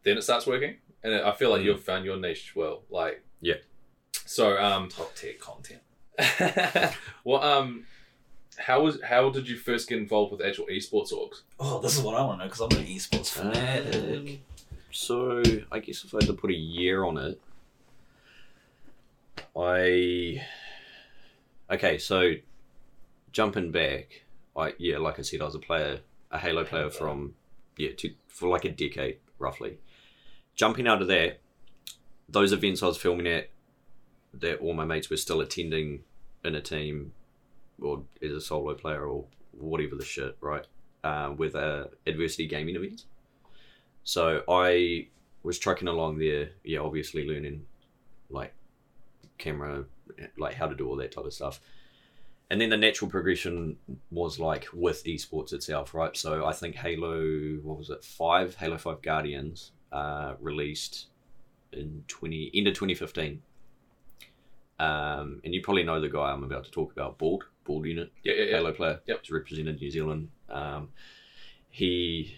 then 0.04 0.16
it 0.18 0.22
starts 0.22 0.46
working, 0.46 0.76
and 1.02 1.14
I 1.14 1.32
feel 1.32 1.50
like 1.50 1.62
Mm. 1.62 1.64
you've 1.64 1.82
found 1.82 2.04
your 2.04 2.16
niche 2.16 2.52
well. 2.54 2.82
Like 2.90 3.24
Yeah. 3.40 3.54
So 4.26 4.56
um, 4.58 4.88
Top 4.88 5.14
tier 5.16 5.34
content. 5.34 5.80
well, 7.24 7.42
um, 7.42 7.84
how 8.58 8.82
was 8.82 9.00
how 9.02 9.30
did 9.30 9.48
you 9.48 9.56
first 9.56 9.88
get 9.88 9.98
involved 9.98 10.32
with 10.32 10.40
actual 10.40 10.66
esports 10.66 11.12
orgs? 11.12 11.42
Oh, 11.58 11.80
this 11.80 11.96
is 11.96 12.02
what 12.02 12.14
I 12.14 12.24
want 12.24 12.40
to 12.40 12.44
know 12.44 12.50
because 12.50 12.60
I'm 12.60 12.78
an 12.78 12.86
esports 12.86 13.30
fanatic. 13.30 14.16
Um, 14.16 14.38
so 14.90 15.42
I 15.72 15.80
guess 15.80 16.04
if 16.04 16.14
I 16.14 16.18
had 16.18 16.26
to 16.26 16.34
put 16.34 16.50
a 16.50 16.54
year 16.54 17.04
on 17.04 17.18
it, 17.18 17.40
I 19.56 20.42
okay. 21.70 21.98
So 21.98 22.34
jumping 23.32 23.72
back, 23.72 24.24
I 24.56 24.74
yeah, 24.78 24.98
like 24.98 25.18
I 25.18 25.22
said, 25.22 25.40
I 25.40 25.44
was 25.44 25.54
a 25.54 25.60
player, 25.60 26.00
a 26.30 26.38
Halo 26.38 26.64
player 26.64 26.90
from 26.90 27.34
yeah, 27.76 27.90
to, 27.98 28.10
for 28.28 28.48
like 28.48 28.64
a 28.64 28.70
decade 28.70 29.18
roughly. 29.38 29.78
Jumping 30.54 30.86
out 30.86 31.02
of 31.02 31.08
that, 31.08 31.40
those 32.28 32.52
events 32.52 32.82
I 32.82 32.86
was 32.86 32.96
filming 32.96 33.26
at, 33.26 33.50
that 34.32 34.60
all 34.60 34.74
my 34.74 34.84
mates 34.84 35.10
were 35.10 35.16
still 35.16 35.40
attending 35.40 36.04
in 36.44 36.54
a 36.54 36.60
team, 36.60 37.12
or 37.80 38.02
is 38.20 38.32
a 38.32 38.40
solo 38.40 38.74
player 38.74 39.06
or 39.06 39.24
whatever 39.52 39.96
the 39.96 40.04
shit, 40.04 40.36
right? 40.40 40.66
Uh, 41.02 41.34
with 41.36 41.54
uh, 41.54 41.84
adversity 42.06 42.46
gaming 42.46 42.76
events. 42.76 43.06
So 44.04 44.42
I 44.48 45.08
was 45.42 45.58
trucking 45.58 45.88
along 45.88 46.18
there, 46.18 46.50
yeah, 46.62 46.78
obviously 46.78 47.26
learning 47.26 47.66
like 48.30 48.54
camera, 49.38 49.84
like 50.38 50.54
how 50.54 50.66
to 50.66 50.74
do 50.74 50.88
all 50.88 50.96
that 50.96 51.12
type 51.12 51.24
of 51.24 51.32
stuff. 51.32 51.60
And 52.50 52.60
then 52.60 52.68
the 52.68 52.76
natural 52.76 53.10
progression 53.10 53.76
was 54.10 54.38
like 54.38 54.66
with 54.72 55.04
esports 55.04 55.52
itself, 55.52 55.94
right? 55.94 56.16
So 56.16 56.44
I 56.44 56.52
think 56.52 56.76
Halo, 56.76 57.56
what 57.62 57.78
was 57.78 57.90
it, 57.90 58.04
five, 58.04 58.54
Halo 58.56 58.78
Five 58.78 59.02
Guardians, 59.02 59.72
uh, 59.92 60.34
released 60.40 61.06
in 61.72 62.04
twenty 62.06 62.50
end 62.54 62.68
of 62.68 62.74
twenty 62.74 62.94
fifteen. 62.94 63.42
Um, 64.78 65.40
and 65.44 65.54
you 65.54 65.62
probably 65.62 65.84
know 65.84 66.00
the 66.00 66.08
guy 66.08 66.32
I'm 66.32 66.44
about 66.44 66.64
to 66.64 66.70
talk 66.70 66.92
about, 66.92 67.18
Bald, 67.18 67.44
Bald 67.64 67.86
Unit. 67.86 68.12
Yeah, 68.22 68.34
yeah, 68.34 68.44
yeah. 68.44 68.56
Halo 68.56 68.72
player. 68.72 69.00
Yep. 69.06 69.20
He's 69.22 69.30
represented 69.30 69.80
New 69.80 69.90
Zealand. 69.90 70.28
Um, 70.48 70.88
he, 71.70 72.36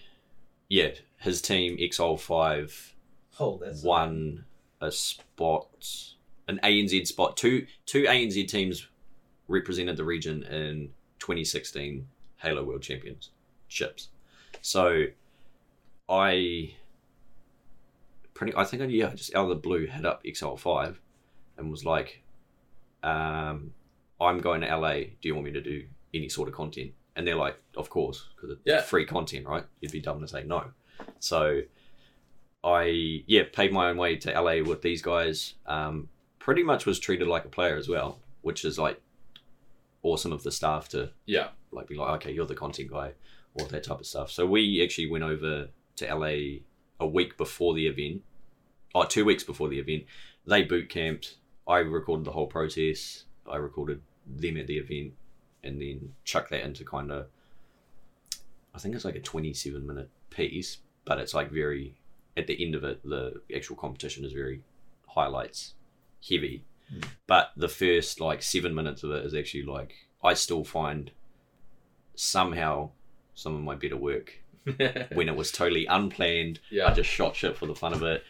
yeah, 0.69 0.91
his 1.19 1.41
team 1.41 1.77
Exile 1.81 2.17
Five 2.17 2.95
Hold 3.35 3.61
that's 3.61 3.83
won 3.83 4.45
a 4.81 4.91
spot, 4.91 6.15
an 6.49 6.59
ANZ 6.63 7.07
spot. 7.07 7.37
Two 7.37 7.67
two 7.85 8.05
ANZ 8.05 8.49
teams 8.49 8.89
represented 9.49 9.97
the 9.97 10.05
region 10.05 10.43
in 10.43 10.91
2016 11.19 12.07
Halo 12.37 12.65
World 12.65 12.83
Championships. 12.83 14.09
So, 14.63 15.05
I 16.09 16.75
pretty, 18.35 18.55
I 18.57 18.65
think 18.65 18.83
I 18.83 18.87
yeah, 18.87 19.15
just 19.15 19.35
out 19.35 19.45
of 19.45 19.49
the 19.51 19.55
blue 19.57 19.87
hit 19.87 20.05
up 20.05 20.23
Exile 20.25 20.57
Five, 20.57 21.01
and 21.59 21.71
was 21.71 21.85
like, 21.85 22.23
um, 23.03 23.73
"I'm 24.21 24.39
going 24.41 24.61
to 24.63 24.67
LA. 24.77 24.95
Do 25.21 25.29
you 25.29 25.35
want 25.35 25.47
me 25.47 25.53
to 25.53 25.61
do 25.61 25.87
any 26.15 26.29
sort 26.29 26.49
of 26.49 26.55
content?" 26.55 26.93
And 27.15 27.27
they're 27.27 27.37
like, 27.37 27.57
"Of 27.77 27.89
course, 27.91 28.29
because 28.35 28.51
it's 28.51 28.61
Yeah. 28.65 28.81
free 28.83 29.05
content, 29.07 29.47
right? 29.47 29.65
You'd 29.81 29.93
be 29.93 30.01
dumb 30.01 30.21
to 30.21 30.29
say 30.29 30.43
no." 30.45 30.73
So 31.21 31.63
I 32.65 33.23
yeah 33.27 33.45
paid 33.53 33.73
my 33.73 33.89
own 33.91 33.97
way 33.97 34.17
to 34.17 34.33
LA 34.33 34.61
with 34.63 34.83
these 34.83 35.03
guys. 35.03 35.55
Um, 35.67 36.09
pretty 36.39 36.63
much 36.63 36.87
was 36.87 36.99
treated 36.99 37.29
like 37.29 37.45
a 37.45 37.49
player 37.49 37.77
as 37.77 37.89
well, 37.89 38.21
which 38.43 38.65
is 38.65 38.79
like 38.79 39.01
awesome 40.03 40.33
of 40.33 40.43
the 40.43 40.53
staff 40.53 40.89
to 40.91 41.11
Yeah. 41.27 41.49
like 41.73 41.89
be 41.89 41.97
like, 41.97 42.11
okay, 42.17 42.33
you're 42.33 42.47
the 42.47 42.55
content 42.55 42.91
guy, 42.91 43.13
all 43.59 43.67
that 43.67 43.83
type 43.85 43.99
of 44.01 44.07
stuff. 44.07 44.31
So 44.31 44.47
we 44.47 44.83
actually 44.83 45.11
went 45.11 45.25
over 45.25 45.69
to 45.97 46.07
LA 46.15 46.61
a 47.01 47.07
week 47.07 47.37
before 47.37 47.75
the 47.75 47.87
event, 47.89 48.23
oh, 48.95 49.05
two 49.05 49.25
weeks 49.25 49.43
before 49.45 49.69
the 49.69 49.79
event. 49.81 50.05
They 50.47 50.63
boot 50.63 50.89
camped. 50.89 51.37
I 51.69 51.79
recorded 51.79 52.25
the 52.25 52.33
whole 52.33 52.47
process. 52.47 53.25
I 53.51 53.57
recorded 53.57 54.01
them 54.27 54.57
at 54.57 54.67
the 54.67 54.79
event, 54.79 55.15
and 55.63 55.81
then 55.81 56.15
chucked 56.25 56.51
that 56.51 56.65
into 56.65 56.85
kind 56.85 57.11
of. 57.11 57.27
I 58.75 58.79
think 58.79 58.95
it's 58.95 59.05
like 59.05 59.17
a 59.17 59.21
27 59.21 59.87
minute 59.87 60.11
piece, 60.31 60.79
but 61.05 61.19
it's 61.19 61.35
like 61.35 61.51
very. 61.51 61.97
At 62.37 62.47
the 62.47 62.63
end 62.63 62.75
of 62.75 62.85
it, 62.85 63.03
the 63.03 63.41
actual 63.55 63.77
competition 63.77 64.25
is 64.25 64.33
very 64.33 64.63
highlights 65.09 65.73
heavy. 66.29 66.65
Hmm. 66.91 67.01
But 67.27 67.53
the 67.57 67.69
first 67.69 68.21
like 68.21 68.43
seven 68.43 68.75
minutes 68.75 69.03
of 69.03 69.11
it 69.13 69.25
is 69.25 69.35
actually 69.35 69.63
like 69.65 69.95
I 70.23 70.35
still 70.35 70.65
find 70.65 71.11
somehow 72.15 72.91
some 73.35 73.55
of 73.55 73.63
my 73.63 73.75
better 73.75 73.97
work 73.97 74.35
when 75.13 75.29
it 75.29 75.37
was 75.37 75.51
totally 75.53 75.87
unplanned. 75.87 76.61
yeah. 76.71 76.89
I 76.89 76.93
just 76.93 77.11
shot 77.11 77.37
shit 77.37 77.57
for 77.57 77.67
the 77.67 77.75
fun 77.75 77.93
of 77.93 78.03
it. 78.03 78.23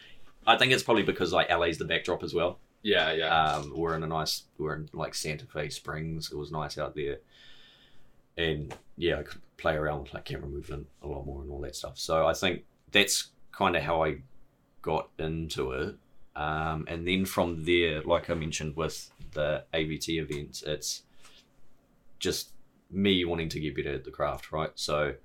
I 0.45 0.57
think 0.57 0.71
it's 0.71 0.83
probably 0.83 1.03
because 1.03 1.33
like 1.33 1.49
LA's 1.49 1.77
the 1.77 1.85
backdrop 1.85 2.23
as 2.23 2.33
well. 2.33 2.59
Yeah, 2.87 3.11
yeah. 3.11 3.43
Um, 3.43 3.73
we're 3.75 3.97
in 3.97 4.03
a 4.03 4.07
nice, 4.07 4.43
we're 4.57 4.75
in 4.75 4.89
like 4.93 5.13
Santa 5.13 5.45
Fe 5.45 5.67
Springs. 5.67 6.31
It 6.31 6.37
was 6.37 6.53
nice 6.53 6.77
out 6.77 6.95
there, 6.95 7.17
and 8.37 8.73
yeah, 8.95 9.19
I 9.19 9.23
could 9.23 9.41
play 9.57 9.75
around 9.75 10.03
with 10.03 10.13
like 10.13 10.23
camera 10.23 10.47
movement 10.47 10.87
a 11.03 11.07
lot 11.07 11.25
more 11.25 11.41
and 11.41 11.51
all 11.51 11.59
that 11.61 11.75
stuff. 11.75 11.99
So 11.99 12.25
I 12.25 12.33
think 12.33 12.63
that's 12.93 13.27
kind 13.51 13.75
of 13.75 13.83
how 13.83 14.05
I 14.05 14.19
got 14.81 15.09
into 15.19 15.71
it. 15.71 15.95
Um, 16.37 16.85
and 16.87 17.05
then 17.05 17.25
from 17.25 17.65
there, 17.65 18.03
like 18.03 18.29
I 18.29 18.35
mentioned 18.35 18.77
with 18.77 19.11
the 19.33 19.65
AVT 19.73 20.07
events, 20.21 20.63
it's 20.63 21.03
just 22.19 22.51
me 22.89 23.25
wanting 23.25 23.49
to 23.49 23.59
get 23.59 23.75
better 23.75 23.95
at 23.95 24.05
the 24.05 24.11
craft, 24.11 24.53
right? 24.53 24.71
So 24.75 25.15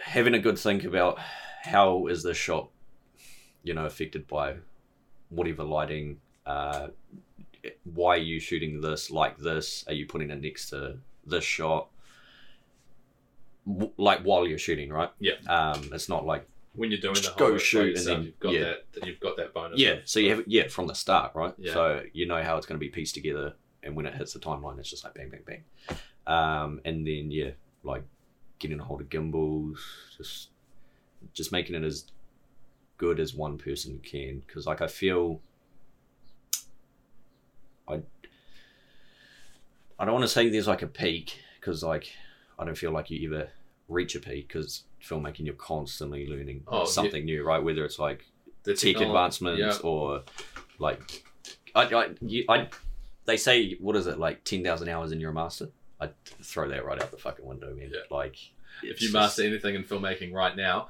having 0.00 0.34
a 0.34 0.40
good 0.40 0.58
think 0.58 0.82
about 0.82 1.20
how 1.62 2.08
is 2.08 2.24
this 2.24 2.36
shot, 2.36 2.70
you 3.62 3.72
know, 3.72 3.86
affected 3.86 4.26
by 4.26 4.56
whatever 5.30 5.64
lighting, 5.64 6.20
uh, 6.46 6.88
why 7.84 8.14
are 8.14 8.20
you 8.20 8.38
shooting 8.40 8.80
this 8.80 9.10
like 9.10 9.36
this? 9.38 9.84
Are 9.88 9.92
you 9.94 10.06
putting 10.06 10.30
it 10.30 10.40
next 10.40 10.70
to 10.70 10.98
this 11.26 11.44
shot? 11.44 11.88
W- 13.66 13.92
Like 13.96 14.20
while 14.22 14.46
you're 14.46 14.58
shooting, 14.58 14.90
right? 14.90 15.10
Yeah. 15.18 15.34
Um, 15.48 15.90
it's 15.92 16.08
not 16.08 16.24
like 16.24 16.46
when 16.74 16.90
you're 16.90 17.00
doing 17.00 17.14
the 17.14 17.20
Just 17.20 17.36
go 17.36 17.48
whole 17.48 17.58
shoot 17.58 17.96
and 17.96 18.06
then- 18.06 18.22
you've 18.24 18.38
got 18.40 18.52
yeah. 18.52 18.74
that, 18.92 19.06
you've 19.06 19.20
got 19.20 19.36
that 19.38 19.52
bonus. 19.54 19.80
yeah. 19.80 19.96
So 20.04 20.20
you 20.20 20.30
have 20.30 20.40
it, 20.40 20.48
yeah, 20.48 20.68
from 20.68 20.86
the 20.86 20.94
start, 20.94 21.32
right? 21.34 21.54
Yeah. 21.58 21.72
So 21.72 22.02
you 22.12 22.26
know 22.26 22.42
how 22.42 22.56
it's 22.56 22.66
going 22.66 22.78
to 22.78 22.84
be 22.84 22.90
pieced 22.90 23.14
together, 23.14 23.54
and 23.82 23.96
when 23.96 24.06
it 24.06 24.14
hits 24.14 24.32
the 24.34 24.38
timeline, 24.38 24.78
it's 24.78 24.90
just 24.90 25.02
like 25.04 25.14
bang, 25.14 25.30
bang, 25.30 25.42
bang. 25.46 25.64
Um, 26.26 26.80
and 26.84 27.06
then 27.06 27.30
yeah, 27.30 27.50
like 27.82 28.04
getting 28.58 28.78
a 28.78 28.84
hold 28.84 29.00
of 29.00 29.08
gimbals, 29.10 29.80
just 30.16 30.50
just 31.32 31.50
making 31.50 31.74
it 31.74 31.82
as 31.82 32.04
good 32.98 33.20
as 33.20 33.34
one 33.34 33.58
person 33.58 34.00
can, 34.02 34.42
because 34.46 34.66
like 34.66 34.80
I 34.80 34.86
feel. 34.86 35.40
I 37.88 38.00
I 39.98 40.04
don't 40.04 40.14
want 40.14 40.24
to 40.24 40.28
say 40.28 40.48
there's 40.48 40.66
like 40.66 40.82
a 40.82 40.86
peak 40.86 41.38
because 41.60 41.82
like 41.82 42.12
I 42.58 42.64
don't 42.64 42.76
feel 42.76 42.90
like 42.92 43.10
you 43.10 43.32
ever 43.34 43.48
reach 43.88 44.14
a 44.14 44.20
peak 44.20 44.48
because 44.48 44.84
filmmaking 45.02 45.46
you're 45.46 45.54
constantly 45.54 46.26
learning 46.26 46.64
Oh, 46.66 46.80
yeah. 46.80 46.84
something 46.86 47.24
new, 47.24 47.44
right? 47.44 47.62
Whether 47.62 47.84
it's 47.84 47.98
like 47.98 48.26
the 48.64 48.74
tech 48.74 48.96
advancements 49.00 49.60
Yeah. 49.60 49.88
or 49.88 50.22
like 50.78 51.22
I, 51.74 51.82
I, 51.84 52.08
you, 52.20 52.44
I 52.48 52.68
they 53.24 53.36
say 53.36 53.74
what 53.80 53.94
is 53.96 54.06
it 54.06 54.18
like 54.18 54.44
10,000 54.44 54.88
hours 54.88 55.12
in 55.12 55.20
your 55.20 55.32
master 55.32 55.68
I'd 56.00 56.12
throw 56.42 56.68
that 56.68 56.84
right 56.84 57.00
out 57.00 57.10
the 57.10 57.16
fucking 57.16 57.46
window 57.46 57.72
man 57.74 57.90
Yeah. 57.92 58.00
like 58.10 58.36
If 58.82 59.00
you 59.00 59.08
just- 59.08 59.12
master 59.12 59.44
anything 59.44 59.74
in 59.76 59.84
filmmaking 59.84 60.32
right 60.32 60.56
now, 60.56 60.88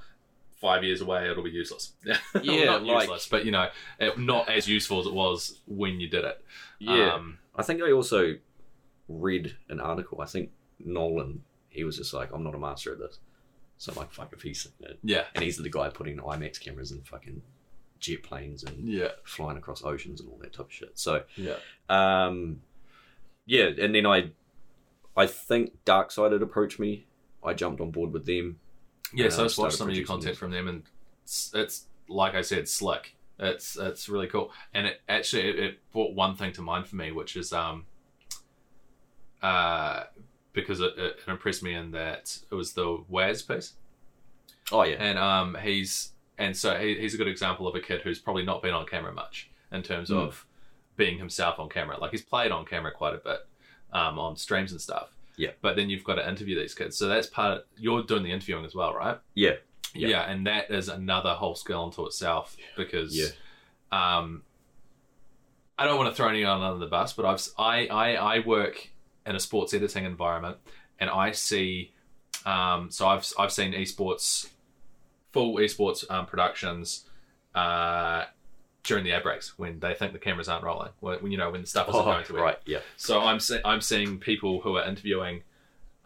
five 0.68 0.83
years 0.85 1.00
away, 1.00 1.31
it'll 1.31 1.44
be 1.44 1.50
useless. 1.50 1.92
Yeah, 2.05 2.18
Well, 2.35 2.44
Yeah, 2.44 2.64
not 2.64 2.83
like- 2.85 3.02
useless, 3.05 3.26
but 3.29 3.44
you 3.46 3.52
know, 3.52 3.68
it, 3.98 4.18
not 4.18 4.48
as 4.48 4.66
useful 4.68 5.00
as 5.00 5.07
it 5.07 5.12
was 5.14 5.61
when 5.66 6.00
you 6.00 6.09
did 6.09 6.24
it. 6.24 6.44
yeah 6.79 7.14
Um, 7.14 7.38
I 7.55 7.62
think 7.62 7.83
I 7.83 7.90
also 7.92 8.37
read 9.09 9.57
an 9.68 9.81
article 9.81 10.20
I 10.20 10.26
think 10.26 10.50
Nolan 10.85 11.42
he 11.68 11.85
was 11.85 11.96
just 11.96 12.12
like 12.12 12.31
I'm 12.35 12.42
not 12.42 12.55
a 12.55 12.59
master 12.59 12.92
at 12.92 12.98
this 12.98 13.18
so 13.79 13.92
I'm 13.92 13.98
like 13.98 14.12
fuck 14.12 14.33
if 14.33 14.42
he's 14.42 14.66
it 14.81 14.98
yeah, 15.05 15.24
and 15.35 15.44
he's 15.44 15.57
the 15.59 15.70
guy 15.79 15.88
putting 15.90 16.16
IMAX 16.18 16.59
cameras 16.61 16.90
in 16.92 17.00
fucking 17.02 17.40
jet 18.00 18.22
planes 18.22 18.62
and 18.64 18.88
yeah, 18.88 19.12
flying 19.24 19.57
across 19.59 19.85
oceans 19.85 20.20
and 20.20 20.29
all 20.31 20.38
that 20.42 20.52
type 20.52 20.66
of 20.66 20.72
shit 20.72 20.92
so 20.98 21.22
yeah. 21.37 21.57
Um, 21.88 22.61
yeah, 23.46 23.68
and 23.85 23.94
then 23.94 24.07
I, 24.07 24.31
I 25.16 25.26
think 25.26 25.64
Darkside 25.85 26.33
had 26.33 26.42
approached 26.42 26.79
me. 26.81 27.07
I 27.44 27.55
jumped 27.55 27.81
on 27.81 27.90
board 27.92 28.12
with 28.12 28.26
them. 28.26 28.59
Yeah, 29.14 29.29
so 29.29 29.42
I 29.42 29.45
just 29.47 29.59
watched 29.59 29.77
some 29.77 29.88
of 29.88 29.95
your 29.95 30.05
content 30.07 30.33
this. 30.33 30.38
from 30.38 30.51
them, 30.51 30.69
and 30.69 30.83
it's, 31.25 31.53
it's 31.55 31.85
like 32.09 32.35
I 32.35 32.42
said, 32.42 32.69
slick. 32.69 33.14
It's 33.38 33.77
it's 33.77 34.09
really 34.09 34.27
cool, 34.27 34.51
and 34.75 34.87
it 34.87 35.01
actually 35.09 35.49
it, 35.49 35.59
it 35.59 35.92
brought 35.92 36.14
one 36.14 36.35
thing 36.37 36.53
to 36.53 36.62
mind 36.62 36.87
for 36.88 36.97
me, 36.97 37.12
which 37.12 37.37
is 37.37 37.53
um, 37.53 37.85
uh, 39.42 40.05
because 40.53 40.81
it, 40.81 40.95
it 40.97 41.16
impressed 41.29 41.62
me 41.62 41.75
in 41.75 41.90
that 41.92 42.38
it 42.51 42.55
was 42.55 42.73
the 42.73 43.05
Waz 43.09 43.42
piece, 43.42 43.75
Oh 44.73 44.83
yeah, 44.85 44.97
and 44.99 45.19
um, 45.19 45.57
he's 45.62 46.12
and 46.38 46.57
so 46.57 46.77
he, 46.77 46.95
he's 46.99 47.14
a 47.14 47.16
good 47.19 47.29
example 47.29 47.66
of 47.69 47.75
a 47.75 47.81
kid 47.81 48.01
who's 48.03 48.19
probably 48.19 48.45
not 48.45 48.62
been 48.62 48.75
on 48.75 48.87
camera 48.87 49.12
much 49.12 49.51
in 49.73 49.83
terms 49.83 50.11
Mm. 50.11 50.16
of 50.19 50.47
being 50.97 51.19
himself 51.19 51.59
on 51.59 51.69
camera. 51.69 51.99
Like 52.01 52.11
he's 52.11 52.23
played 52.23 52.51
on 52.53 52.64
camera 52.64 52.90
quite 52.92 53.14
a 53.14 53.19
bit, 53.19 53.47
um, 53.92 54.19
on 54.19 54.37
streams 54.37 54.73
and 54.73 54.81
stuff. 54.81 55.11
Yeah. 55.37 55.51
But 55.61 55.77
then 55.77 55.90
you've 55.90 56.05
got 56.05 56.14
to 56.16 56.29
interview 56.29 56.59
these 56.59 56.75
kids, 56.75 56.96
so 56.96 57.09
that's 57.09 57.27
part. 57.27 57.59
Of, 57.59 57.62
you're 57.77 58.03
doing 58.03 58.22
the 58.22 58.33
interviewing 58.33 58.64
as 58.64 58.75
well, 58.75 58.94
right? 58.94 59.18
yeah, 59.35 59.53
Yeah. 59.94 60.09
Yeah. 60.09 60.22
and 60.31 60.46
that 60.46 60.70
is 60.70 60.88
another 60.88 61.35
whole 61.35 61.55
skill 61.55 61.85
unto 61.85 62.05
itself 62.07 62.57
because 62.77 63.16
Yeah. 63.16 63.29
um, 63.92 64.42
I 65.79 65.85
don't 65.87 65.99
want 65.99 66.09
to 66.11 66.14
throw 66.16 66.29
anyone 66.29 66.62
under 66.62 66.79
the 66.79 66.90
bus, 66.90 67.12
but 67.12 67.25
I've 67.27 67.46
I, 67.59 67.87
I 67.88 68.37
I 68.37 68.38
work 68.46 68.88
in 69.27 69.37
a 69.37 69.40
sports 69.40 69.75
editing 69.75 70.05
environment, 70.05 70.57
and 70.99 71.11
I 71.11 71.33
see 71.33 71.92
um, 72.46 72.90
so 72.90 73.07
I've 73.07 73.31
I've 73.38 73.53
seen 73.53 73.72
esports 73.72 74.49
full 75.33 75.57
esports 75.57 76.11
um, 76.11 76.25
productions 76.27 77.05
uh, 77.55 78.25
during 78.87 79.05
the 79.05 79.12
ad 79.12 79.22
breaks 79.22 79.59
when 79.59 79.79
they 79.81 79.94
think 79.94 80.12
the 80.12 80.18
cameras 80.18 80.49
aren't 80.49 80.64
rolling 80.64 80.90
when 81.01 81.31
you 81.31 81.37
know 81.37 81.51
when 81.51 81.61
the 81.61 81.66
stuff 81.66 81.88
isn't 81.88 82.01
oh, 82.01 82.05
going 82.05 82.25
to 82.25 82.37
it. 82.37 82.40
right, 82.40 82.59
yeah, 82.66 82.79
So 82.96 83.20
I'm 83.20 83.40
see- 83.40 83.61
I'm 83.64 83.81
seeing 83.81 84.18
people 84.18 84.61
who 84.61 84.77
are 84.77 84.87
interviewing 84.88 85.42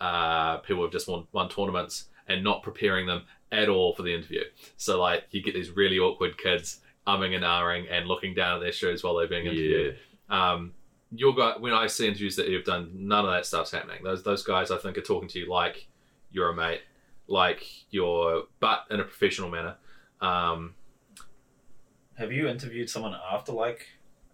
uh, 0.00 0.58
people 0.58 0.82
who've 0.82 0.92
just 0.92 1.08
won, 1.08 1.26
won 1.32 1.48
tournaments 1.48 2.06
and 2.26 2.42
not 2.42 2.62
preparing 2.62 3.06
them 3.06 3.22
at 3.52 3.68
all 3.68 3.94
for 3.94 4.02
the 4.02 4.14
interview. 4.14 4.42
So 4.76 4.98
like 5.00 5.24
you 5.30 5.42
get 5.42 5.54
these 5.54 5.70
really 5.70 5.98
awkward 5.98 6.38
kids 6.38 6.80
umming 7.06 7.34
and 7.34 7.44
ahhing 7.44 7.86
and 7.90 8.06
looking 8.06 8.34
down 8.34 8.56
at 8.56 8.60
their 8.60 8.72
shoes 8.72 9.02
while 9.02 9.16
they're 9.16 9.28
being 9.28 9.46
interviewed. 9.46 9.96
yeah, 10.30 10.52
Um, 10.52 10.72
your 11.12 11.34
guy, 11.34 11.54
when 11.58 11.72
I 11.72 11.86
see 11.88 12.06
interviews 12.06 12.36
that 12.36 12.48
you've 12.48 12.64
done, 12.64 12.90
none 12.94 13.24
of 13.24 13.32
that 13.32 13.44
stuff's 13.44 13.72
happening. 13.72 14.02
Those 14.04 14.22
those 14.22 14.42
guys 14.44 14.70
I 14.70 14.78
think 14.78 14.96
are 14.96 15.02
talking 15.02 15.28
to 15.30 15.38
you 15.40 15.50
like 15.50 15.88
you're 16.30 16.50
a 16.50 16.54
mate, 16.54 16.82
like 17.26 17.66
you're, 17.90 18.44
but 18.60 18.84
in 18.90 19.00
a 19.00 19.04
professional 19.04 19.50
manner. 19.50 19.74
Um, 20.20 20.74
Have 22.20 22.32
you 22.32 22.48
interviewed 22.48 22.90
someone 22.90 23.16
after 23.32 23.50
like 23.50 23.86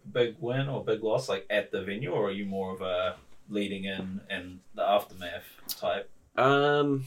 a 0.04 0.08
big 0.08 0.34
win 0.40 0.68
or 0.68 0.82
big 0.82 1.04
loss, 1.04 1.28
like 1.28 1.46
at 1.48 1.70
the 1.70 1.82
venue, 1.82 2.10
or 2.10 2.26
are 2.26 2.32
you 2.32 2.44
more 2.44 2.74
of 2.74 2.80
a 2.80 3.14
leading 3.48 3.84
in 3.84 4.20
and 4.28 4.58
the 4.74 4.82
aftermath 4.82 5.44
type? 5.68 6.10
Um, 6.36 7.04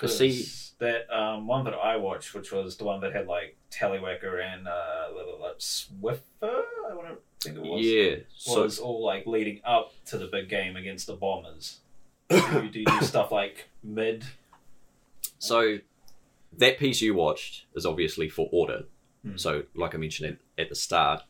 I 0.00 0.06
see. 0.06 0.46
that 0.78 1.12
um, 1.12 1.48
one 1.48 1.64
that 1.64 1.74
I 1.74 1.96
watched, 1.96 2.34
which 2.34 2.52
was 2.52 2.76
the 2.76 2.84
one 2.84 3.00
that 3.00 3.14
had 3.14 3.26
like 3.26 3.56
Tallywacker 3.72 4.40
and 4.40 4.68
uh, 4.68 5.08
little 5.12 5.40
like, 5.40 5.58
Swiffer, 5.58 6.20
I 6.40 6.94
want 6.94 7.08
to 7.08 7.16
think 7.40 7.56
it 7.56 7.62
was. 7.62 7.84
yeah. 7.84 8.16
So 8.36 8.62
was 8.62 8.78
all 8.78 9.04
like 9.04 9.26
leading 9.26 9.60
up 9.64 9.92
to 10.06 10.18
the 10.18 10.28
big 10.28 10.48
game 10.48 10.76
against 10.76 11.08
the 11.08 11.14
Bombers. 11.14 11.80
do, 12.28 12.36
you, 12.36 12.68
do 12.70 12.78
you 12.78 12.86
do 12.86 13.00
stuff 13.04 13.32
like 13.32 13.68
mid? 13.82 14.24
so 15.40 15.78
that 16.56 16.78
piece 16.78 17.02
you 17.02 17.12
watched 17.12 17.64
is 17.74 17.84
obviously 17.84 18.28
for 18.28 18.48
order. 18.52 18.84
Hmm. 19.32 19.36
So, 19.36 19.64
like 19.74 19.94
I 19.94 19.98
mentioned 19.98 20.30
at, 20.58 20.62
at 20.62 20.68
the 20.68 20.74
start, 20.74 21.22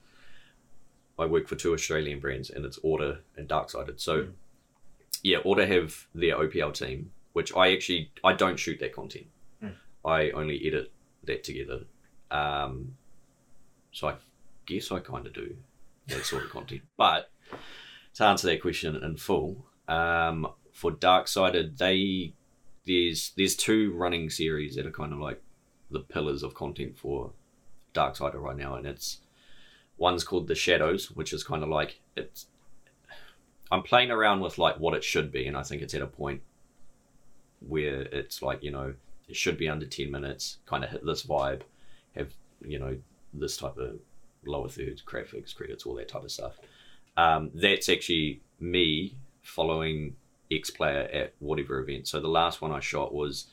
I 1.19 1.27
work 1.27 1.49
for 1.49 1.57
two 1.57 1.73
Australian 1.73 2.21
brands, 2.21 2.51
and 2.51 2.65
it's 2.65 2.79
Order 2.83 3.21
and 3.37 3.49
Darksided. 3.49 4.01
So, 4.01 4.25
Hmm. 4.25 4.31
yeah, 5.23 5.39
Order 5.39 5.67
have 5.67 6.07
their 6.15 6.37
OPL 6.37 6.73
team, 6.75 7.13
which 7.33 7.55
I 7.57 7.73
actually 7.73 8.11
I 8.23 8.33
don't 8.35 8.59
shoot 8.59 8.79
that 8.81 8.93
content. 8.93 9.27
Hmm. 9.61 9.69
I 10.05 10.31
only 10.31 10.67
edit 10.67 10.93
that 11.25 11.43
together. 11.45 11.85
Um, 12.31 12.97
so 13.93 14.09
I 14.09 14.17
guess 14.67 14.93
I 14.93 14.99
kind 15.01 15.27
of 15.27 15.33
do 15.33 15.57
that 16.09 16.25
sort 16.25 16.45
of 16.45 16.51
content. 16.51 16.83
But 16.97 17.31
to 18.15 18.25
answer 18.25 18.47
that 18.49 18.61
question 18.63 18.97
in 18.97 19.17
full, 19.17 19.67
um, 19.89 20.47
for 20.73 20.91
Darksided, 20.93 21.79
they 21.79 22.35
there's 22.87 23.33
there's 23.37 23.57
two 23.57 23.93
running 23.93 24.29
series 24.31 24.77
that 24.77 24.87
are 24.87 24.91
kind 24.93 25.13
of 25.13 25.19
like 25.19 25.43
the 25.91 26.01
pillars 26.01 26.43
of 26.43 26.55
content 26.55 26.99
for 26.99 27.33
Darksided 27.97 28.41
right 28.41 28.57
now, 28.57 28.75
and 28.75 28.87
it's 28.87 29.19
one's 29.97 30.25
called 30.25 30.49
the 30.49 30.55
Shadows, 30.55 31.11
which 31.11 31.33
is 31.33 31.43
kind 31.45 31.63
of 31.63 31.69
like 31.69 32.01
it's. 32.17 32.47
I'm 33.71 33.83
playing 33.83 34.11
around 34.11 34.41
with 34.41 34.59
like 34.59 34.79
what 34.79 34.95
it 34.95 35.03
should 35.03 35.33
be, 35.33 35.47
and 35.47 35.57
I 35.57 35.63
think 35.63 35.83
it's 35.83 35.95
at 35.95 36.03
a 36.03 36.07
point 36.07 36.43
where 37.61 38.03
it's 38.03 38.43
like 38.43 38.63
you 38.63 38.71
know 38.71 38.95
it 39.29 39.37
should 39.37 39.59
be 39.59 39.69
under 39.69 39.87
ten 39.87 40.11
minutes, 40.11 40.59
kind 40.67 40.85
of 40.85 40.91
hit 40.91 41.05
this 41.05 41.25
vibe, 41.25 41.63
have 42.15 42.33
you 42.65 42.79
know 42.79 42.97
this 43.33 43.57
type 43.57 43.77
of 43.79 43.99
lower 44.45 44.69
thirds, 44.69 45.03
graphics, 45.03 45.55
credits, 45.55 45.85
all 45.87 45.95
that 45.95 46.09
type 46.09 46.23
of 46.25 46.31
stuff. 46.31 46.59
Um, 47.17 47.51
that's 47.55 47.89
actually 47.89 48.41
me 48.61 49.17
following 49.43 50.17
X 50.51 50.71
player 50.71 51.09
at 51.13 51.35
whatever 51.39 51.81
event. 51.81 52.07
So 52.09 52.21
the 52.21 52.29
last 52.29 52.61
one 52.61 52.73
I 52.73 52.81
shot 52.81 53.15
was 53.15 53.47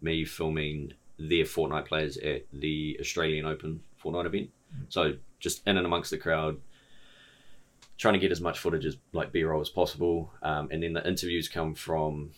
me 0.00 0.24
filming 0.24 0.92
their 1.18 1.44
Fortnite 1.44 1.86
players 1.86 2.16
at 2.18 2.46
the 2.52 2.96
Australian 3.00 3.46
Open 3.46 3.80
Fortnite 4.02 4.26
event. 4.26 4.50
So 4.88 5.14
just 5.38 5.66
in 5.66 5.76
and 5.76 5.86
amongst 5.86 6.10
the 6.10 6.18
crowd, 6.18 6.60
trying 7.98 8.14
to 8.14 8.20
get 8.20 8.32
as 8.32 8.40
much 8.40 8.58
footage 8.58 8.84
as 8.84 8.96
like 9.12 9.32
B-roll 9.32 9.60
as 9.60 9.68
possible, 9.68 10.32
um, 10.42 10.68
and 10.70 10.82
then 10.82 10.92
the 10.92 11.06
interviews 11.06 11.48
come 11.48 11.74
from 11.74 12.32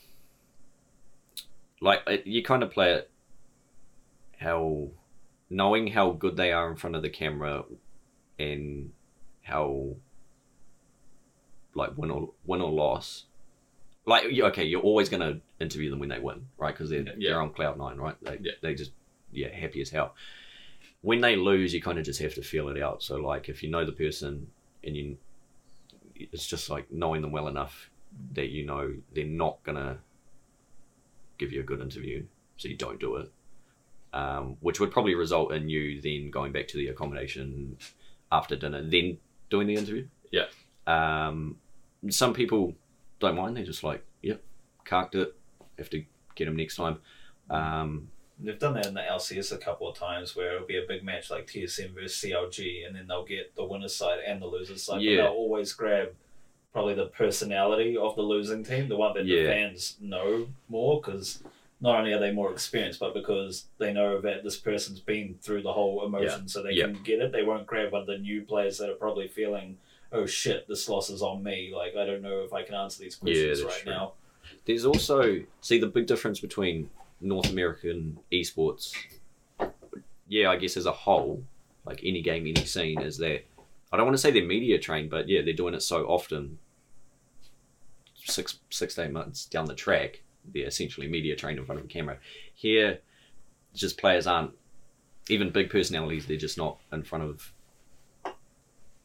like 1.80 2.02
it, 2.06 2.26
you 2.26 2.42
kind 2.42 2.62
of 2.62 2.70
play 2.70 2.92
it 2.92 3.10
how 4.38 4.88
knowing 5.50 5.88
how 5.88 6.10
good 6.10 6.36
they 6.36 6.52
are 6.52 6.70
in 6.70 6.76
front 6.76 6.96
of 6.96 7.02
the 7.02 7.10
camera 7.10 7.64
and 8.38 8.92
how 9.42 9.96
like 11.74 11.96
win 11.96 12.10
or 12.10 12.30
win 12.44 12.60
or 12.60 12.70
loss 12.70 13.24
like 14.08 14.24
okay 14.50 14.64
you're 14.64 14.80
always 14.82 15.08
going 15.08 15.20
to 15.20 15.40
interview 15.60 15.90
them 15.90 15.98
when 15.98 16.08
they 16.08 16.18
win 16.18 16.46
right 16.56 16.74
because 16.74 16.90
they're, 16.90 17.02
Yeah. 17.16 17.30
they're 17.30 17.40
on 17.42 17.50
cloud 17.52 17.78
nine 17.78 17.96
right 17.98 18.16
they, 18.22 18.38
Yeah. 18.40 18.52
they 18.62 18.74
just 18.74 18.92
yeah 19.30 19.48
happy 19.54 19.80
as 19.80 19.90
hell 19.90 20.14
when 21.02 21.20
they 21.20 21.36
lose 21.36 21.72
you 21.74 21.80
kind 21.82 21.98
of 21.98 22.04
just 22.04 22.20
have 22.20 22.34
to 22.34 22.42
feel 22.42 22.68
it 22.68 22.82
out 22.82 23.02
so 23.02 23.16
like 23.16 23.48
if 23.48 23.62
you 23.62 23.70
know 23.70 23.84
the 23.84 23.92
person 23.92 24.48
and 24.84 24.96
you 24.96 25.16
it's 26.14 26.46
just 26.46 26.68
like 26.70 26.90
knowing 26.90 27.22
them 27.22 27.30
well 27.32 27.48
enough 27.48 27.90
that 28.32 28.48
you 28.48 28.64
know 28.66 28.92
they're 29.14 29.24
not 29.44 29.62
gonna 29.62 29.98
give 31.38 31.52
you 31.52 31.60
a 31.60 31.64
good 31.64 31.80
interview 31.80 32.24
so 32.56 32.68
you 32.68 32.76
don't 32.76 32.98
do 33.00 33.16
it 33.16 33.30
um, 34.14 34.56
which 34.60 34.80
would 34.80 34.90
probably 34.90 35.14
result 35.14 35.52
in 35.52 35.68
you 35.68 36.00
then 36.00 36.30
going 36.30 36.50
back 36.50 36.66
to 36.68 36.76
the 36.78 36.88
accommodation 36.88 37.76
after 38.32 38.56
dinner 38.56 38.82
then 38.82 39.18
doing 39.50 39.66
the 39.66 39.74
interview 39.74 40.06
Yeah. 40.32 40.46
um, 40.86 41.56
some 42.08 42.32
people 42.32 42.74
don't 43.20 43.34
mind 43.36 43.56
they're 43.56 43.64
just 43.64 43.82
like 43.84 44.04
yep 44.22 44.40
carked 44.84 45.14
it 45.14 45.34
have 45.78 45.90
to 45.90 46.04
get 46.34 46.44
them 46.46 46.56
next 46.56 46.76
time 46.76 46.98
um, 47.50 48.08
They've 48.40 48.58
done 48.58 48.74
that 48.74 48.86
in 48.86 48.94
the 48.94 49.00
LCS 49.00 49.50
a 49.52 49.58
couple 49.58 49.88
of 49.90 49.96
times 49.98 50.36
where 50.36 50.54
it'll 50.54 50.66
be 50.66 50.76
a 50.78 50.86
big 50.86 51.02
match 51.02 51.28
like 51.28 51.48
TSM 51.48 51.92
versus 51.92 52.22
CLG, 52.22 52.86
and 52.86 52.94
then 52.94 53.08
they'll 53.08 53.24
get 53.24 53.56
the 53.56 53.64
winner's 53.64 53.96
side 53.96 54.20
and 54.24 54.40
the 54.40 54.46
loser's 54.46 54.84
side. 54.84 55.00
Yeah. 55.02 55.16
But 55.16 55.22
they'll 55.24 55.32
always 55.32 55.72
grab 55.72 56.10
probably 56.72 56.94
the 56.94 57.06
personality 57.06 57.96
of 57.96 58.14
the 58.14 58.22
losing 58.22 58.62
team, 58.62 58.88
the 58.88 58.96
one 58.96 59.14
that 59.14 59.26
Yeah. 59.26 59.42
the 59.42 59.48
fans 59.48 59.96
know 60.00 60.46
more, 60.68 61.00
because 61.00 61.42
not 61.80 61.98
only 61.98 62.12
are 62.12 62.20
they 62.20 62.30
more 62.30 62.52
experienced, 62.52 63.00
but 63.00 63.12
because 63.12 63.64
they 63.78 63.92
know 63.92 64.20
that 64.20 64.44
this 64.44 64.56
person's 64.56 65.00
been 65.00 65.36
through 65.42 65.62
the 65.62 65.72
whole 65.72 66.06
emotion, 66.06 66.46
so 66.46 66.62
they 66.62 66.74
Yeah. 66.74 66.84
can 66.84 67.02
get 67.02 67.20
it. 67.20 67.32
They 67.32 67.42
won't 67.42 67.66
grab 67.66 67.90
one 67.90 68.02
of 68.02 68.06
the 68.06 68.18
new 68.18 68.42
players 68.42 68.78
that 68.78 68.88
are 68.88 68.94
probably 68.94 69.26
feeling, 69.26 69.78
oh 70.12 70.26
shit, 70.26 70.66
this 70.68 70.88
loss 70.88 71.10
is 71.10 71.22
on 71.22 71.42
me. 71.42 71.72
Like, 71.74 71.96
I 71.96 72.04
don't 72.06 72.22
know 72.22 72.40
if 72.40 72.52
I 72.52 72.62
can 72.62 72.74
answer 72.74 73.02
these 73.02 73.16
questions 73.16 73.60
that's 73.60 73.72
right 73.72 73.82
true. 73.82 73.92
now. 73.92 74.12
There's 74.64 74.84
also 74.84 75.40
see 75.60 75.78
the 75.78 75.86
big 75.86 76.06
difference 76.06 76.40
between 76.40 76.90
North 77.20 77.50
American 77.50 78.18
esports. 78.32 78.92
Yeah, 80.26 80.50
I 80.50 80.56
guess 80.56 80.76
as 80.76 80.86
a 80.86 80.92
whole, 80.92 81.42
like 81.84 82.00
any 82.04 82.22
game, 82.22 82.46
any 82.46 82.64
scene, 82.64 83.00
is 83.00 83.18
that 83.18 83.44
I 83.92 83.96
don't 83.96 84.06
want 84.06 84.14
to 84.14 84.20
say 84.20 84.30
they're 84.30 84.44
media 84.44 84.78
trained, 84.78 85.10
but 85.10 85.28
yeah, 85.28 85.42
they're 85.42 85.54
doing 85.54 85.74
it 85.74 85.82
so 85.82 86.04
often. 86.06 86.58
Six, 88.24 88.58
six 88.68 88.94
to 88.94 89.04
eight 89.04 89.10
months 89.10 89.46
down 89.46 89.64
the 89.64 89.74
track, 89.74 90.22
they're 90.52 90.66
essentially 90.66 91.08
media 91.08 91.34
trained 91.34 91.58
in 91.58 91.64
front 91.64 91.80
of 91.80 91.86
a 91.86 91.88
camera. 91.88 92.18
Here, 92.54 92.98
just 93.74 93.98
players 93.98 94.26
aren't 94.26 94.52
even 95.30 95.50
big 95.50 95.70
personalities. 95.70 96.26
They're 96.26 96.36
just 96.36 96.58
not 96.58 96.78
in 96.92 97.02
front 97.02 97.24
of 97.24 97.52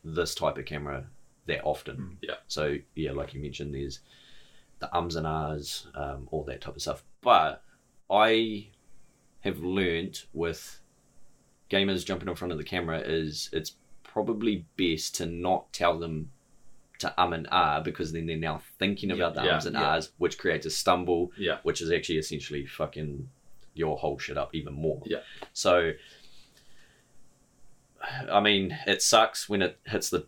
this 0.04 0.36
type 0.36 0.58
of 0.58 0.66
camera 0.66 1.06
that 1.46 1.62
often. 1.64 2.18
Yeah. 2.22 2.36
So 2.48 2.78
yeah, 2.96 3.12
like 3.12 3.34
you 3.34 3.42
mentioned, 3.42 3.74
there's 3.74 4.00
the 4.80 4.94
ums 4.96 5.16
and 5.16 5.26
ahs, 5.28 5.88
um, 5.96 6.28
all 6.32 6.44
that 6.46 6.62
type 6.62 6.76
of 6.76 6.82
stuff. 6.82 7.04
But 7.22 7.64
I 8.10 8.68
have 9.42 9.60
learnt 9.60 10.26
with 10.34 10.80
gamers 11.70 12.06
jumping 12.06 12.30
in 12.30 12.36
front 12.36 12.52
of 12.52 12.58
the 12.58 12.64
camera 12.64 13.00
is 13.00 13.50
it's 13.52 13.74
probably 14.04 14.66
best 14.78 15.16
to 15.16 15.26
not 15.26 15.72
tell 15.74 15.98
them 16.00 16.30
to 17.00 17.22
um 17.22 17.34
and 17.34 17.48
ah 17.52 17.80
because 17.82 18.12
then 18.14 18.28
they're 18.28 18.38
now 18.38 18.62
thinking 18.78 19.10
about 19.12 19.34
the 19.34 19.42
Yeah, 19.44 19.50
ums 19.52 19.66
and 19.66 19.76
yeah. 19.76 19.96
ahs, 19.96 20.12
which 20.18 20.38
creates 20.38 20.66
a 20.66 20.70
stumble, 20.70 21.32
Yeah. 21.38 21.58
which 21.64 21.82
is 21.82 21.92
actually 21.92 22.20
essentially 22.20 22.66
fucking 22.66 23.28
your 23.74 23.98
whole 23.98 24.20
shit 24.20 24.38
up 24.38 24.54
even 24.54 24.74
more. 24.74 25.02
Yeah. 25.06 25.22
So, 25.54 25.92
I 28.32 28.40
mean, 28.40 28.78
it 28.86 29.02
sucks 29.02 29.48
when 29.50 29.62
it 29.62 29.80
hits 29.86 30.10
the 30.10 30.26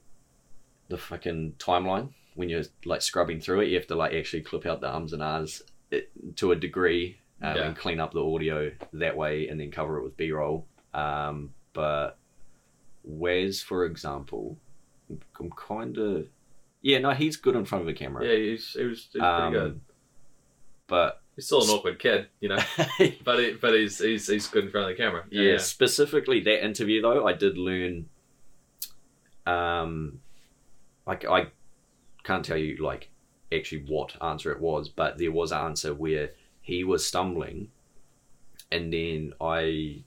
the 0.88 0.97
fucking 0.97 1.53
timeline 1.57 2.09
when 2.35 2.47
you're 2.47 2.63
like 2.85 3.01
scrubbing 3.01 3.39
through 3.41 3.61
it. 3.61 3.69
You 3.69 3.75
have 3.75 3.88
to 3.88 3.95
like 3.95 4.13
actually 4.13 4.43
clip 4.43 4.65
out 4.65 4.81
the 4.81 4.93
ums 4.93 5.13
and 5.13 5.23
ahs 5.23 5.61
it, 5.91 6.09
to 6.38 6.51
a 6.51 6.55
degree 6.55 7.19
um, 7.41 7.55
Yeah. 7.55 7.63
and 7.63 7.75
clean 7.75 7.99
up 7.99 8.13
the 8.13 8.23
audio 8.23 8.71
that 8.93 9.17
way, 9.17 9.47
and 9.47 9.59
then 9.59 9.71
cover 9.71 9.97
it 9.97 10.03
with 10.03 10.15
B 10.17 10.31
roll. 10.31 10.67
Um, 10.93 11.53
but 11.73 12.17
Wes, 13.03 13.61
for 13.61 13.85
example, 13.85 14.57
I'm 15.39 15.51
kind 15.51 15.97
of 15.97 16.27
yeah, 16.81 16.99
no, 16.99 17.11
he's 17.11 17.35
good 17.35 17.55
in 17.55 17.65
front 17.65 17.81
of 17.81 17.88
a 17.88 17.93
camera. 17.93 18.23
Yeah, 18.25 18.35
he's, 18.35 18.73
he 18.73 18.83
was, 18.83 19.07
he 19.11 19.19
was 19.19 19.25
Um, 19.25 19.51
pretty 19.51 19.65
good. 19.65 19.81
But 20.88 21.21
He's 21.36 21.45
still 21.45 21.63
an 21.63 21.69
awkward 21.69 22.00
kid, 22.00 22.28
you 22.39 22.50
know, 22.50 22.60
but 23.26 23.39
he, 23.39 23.54
but 23.60 23.74
he's, 23.74 24.00
he's 24.00 24.28
he's 24.28 24.48
good 24.48 24.65
in 24.65 24.71
front 24.71 24.89
of 24.89 24.98
the 24.98 25.04
camera. 25.04 25.24
yeah, 25.30 25.58
specifically 25.58 26.39
that 26.41 26.63
interview 26.63 27.02
though, 27.02 27.28
I 27.28 27.34
did 27.34 27.58
learn. 27.58 28.08
Um, 29.45 30.21
like 31.06 31.26
I 31.26 31.48
can't 32.24 32.43
tell 32.43 32.58
you 32.58 32.78
like 32.78 33.10
actually 33.54 33.84
what 33.88 34.21
answer 34.24 34.52
it 34.52 34.62
was, 34.62 34.89
but 34.89 35.17
there 35.17 35.32
was 35.32 35.52
an 35.52 35.60
answer 35.60 35.93
where 35.93 36.32
he 36.62 36.84
was 36.84 37.06
stumbling, 37.06 37.69
and 38.71 38.91
then 38.91 39.34
I, 39.39 40.04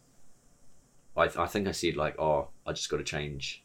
I, 1.16 1.24
I 1.24 1.46
think 1.46 1.68
I 1.68 1.72
said 1.72 1.96
like, 1.96 2.18
oh, 2.18 2.48
I 2.66 2.72
just 2.72 2.90
got 2.90 2.96
to 2.96 3.04
change 3.04 3.62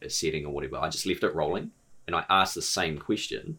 a 0.00 0.08
setting 0.08 0.46
or 0.46 0.52
whatever. 0.52 0.78
I 0.78 0.88
just 0.88 1.06
left 1.06 1.22
it 1.24 1.34
rolling, 1.34 1.72
and 2.06 2.16
I 2.16 2.24
asked 2.30 2.54
the 2.54 2.62
same 2.62 2.98
question. 2.98 3.58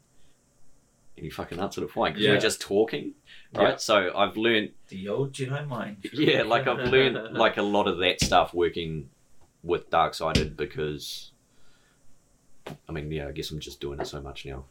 He 1.16 1.30
fucking 1.30 1.60
answered 1.60 1.84
it 1.84 1.92
fine 1.92 2.14
because 2.14 2.28
we 2.28 2.34
are 2.34 2.40
just 2.40 2.60
talking, 2.60 3.14
right? 3.54 3.70
Yeah. 3.72 3.76
So 3.78 4.12
I've 4.16 4.36
learned 4.36 4.72
The 4.90 5.08
old 5.10 5.32
Jedi 5.32 5.68
mind. 5.68 5.98
yeah, 6.14 6.42
like 6.44 6.68
I've 6.68 6.92
learned 6.92 7.18
like 7.38 7.58
a 7.58 7.62
lot 7.62 7.88
of 7.88 8.00
that 8.00 8.20
stuff 8.22 8.54
working 8.54 9.10
with 9.62 9.90
Darksided 9.90 10.58
because 10.58 11.32
I 12.88 12.92
mean, 12.92 13.12
yeah, 13.12 13.28
I 13.28 13.32
guess 13.32 13.52
I'm 13.52 13.60
just 13.60 13.80
doing 13.80 14.00
it 14.00 14.08
so 14.08 14.22
much 14.22 14.46
now, 14.46 14.66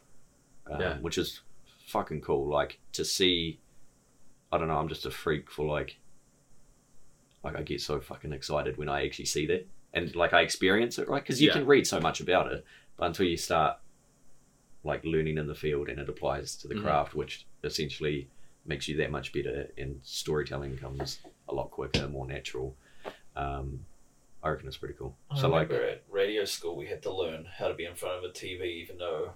um, 0.69 0.81
Yeah. 0.81 0.97
which 0.97 1.17
is 1.17 1.41
fucking 1.87 2.21
cool. 2.21 2.47
Like 2.49 2.79
to 2.93 3.05
see, 3.05 3.59
I 4.51 4.57
don't 4.57 4.67
know, 4.67 4.77
I'm 4.77 4.89
just 4.89 5.05
a 5.05 5.11
freak 5.11 5.49
for 5.49 5.65
like, 5.65 5.97
like 7.43 7.55
I 7.55 7.61
get 7.61 7.81
so 7.81 7.99
fucking 7.99 8.33
excited 8.33 8.77
when 8.77 8.89
I 8.89 9.05
actually 9.05 9.25
see 9.25 9.45
that 9.47 9.67
and 9.93 10.13
like 10.15 10.33
I 10.33 10.41
experience 10.41 10.97
it, 10.99 11.07
right? 11.07 11.23
Because 11.23 11.41
you 11.41 11.47
Yeah. 11.47 11.53
can 11.53 11.65
read 11.65 11.87
so 11.87 11.99
much 11.99 12.19
about 12.19 12.51
it, 12.51 12.65
but 12.97 13.05
until 13.05 13.27
you 13.27 13.37
start 13.37 13.77
like 14.83 15.03
learning 15.05 15.37
in 15.37 15.47
the 15.47 15.55
field 15.55 15.89
and 15.89 15.99
it 15.99 16.09
applies 16.09 16.55
to 16.57 16.67
the 16.67 16.75
Mhm. 16.75 16.83
craft, 16.83 17.15
which 17.15 17.45
essentially 17.63 18.27
makes 18.65 18.87
you 18.87 18.95
that 18.97 19.11
much 19.11 19.31
better 19.33 19.69
and 19.77 19.99
storytelling 20.03 20.77
comes 20.77 21.19
a 21.49 21.53
lot 21.53 21.69
quicker, 21.71 22.07
more 22.07 22.25
natural. 22.27 22.75
Um, 23.35 23.85
I 24.41 24.49
reckon 24.49 24.67
it's 24.67 24.77
pretty 24.77 24.95
cool. 24.95 25.15
I 25.31 25.39
so 25.39 25.47
like, 25.49 25.71
at 25.71 26.03
radio 26.09 26.43
school 26.45 26.75
we 26.75 26.87
had 26.87 27.01
to 27.03 27.13
learn 27.13 27.45
how 27.45 27.67
to 27.69 27.73
be 27.73 27.85
in 27.85 27.95
front 27.95 28.17
of 28.17 28.29
a 28.29 28.33
TV, 28.33 28.63
even 28.81 28.97
though, 28.97 29.33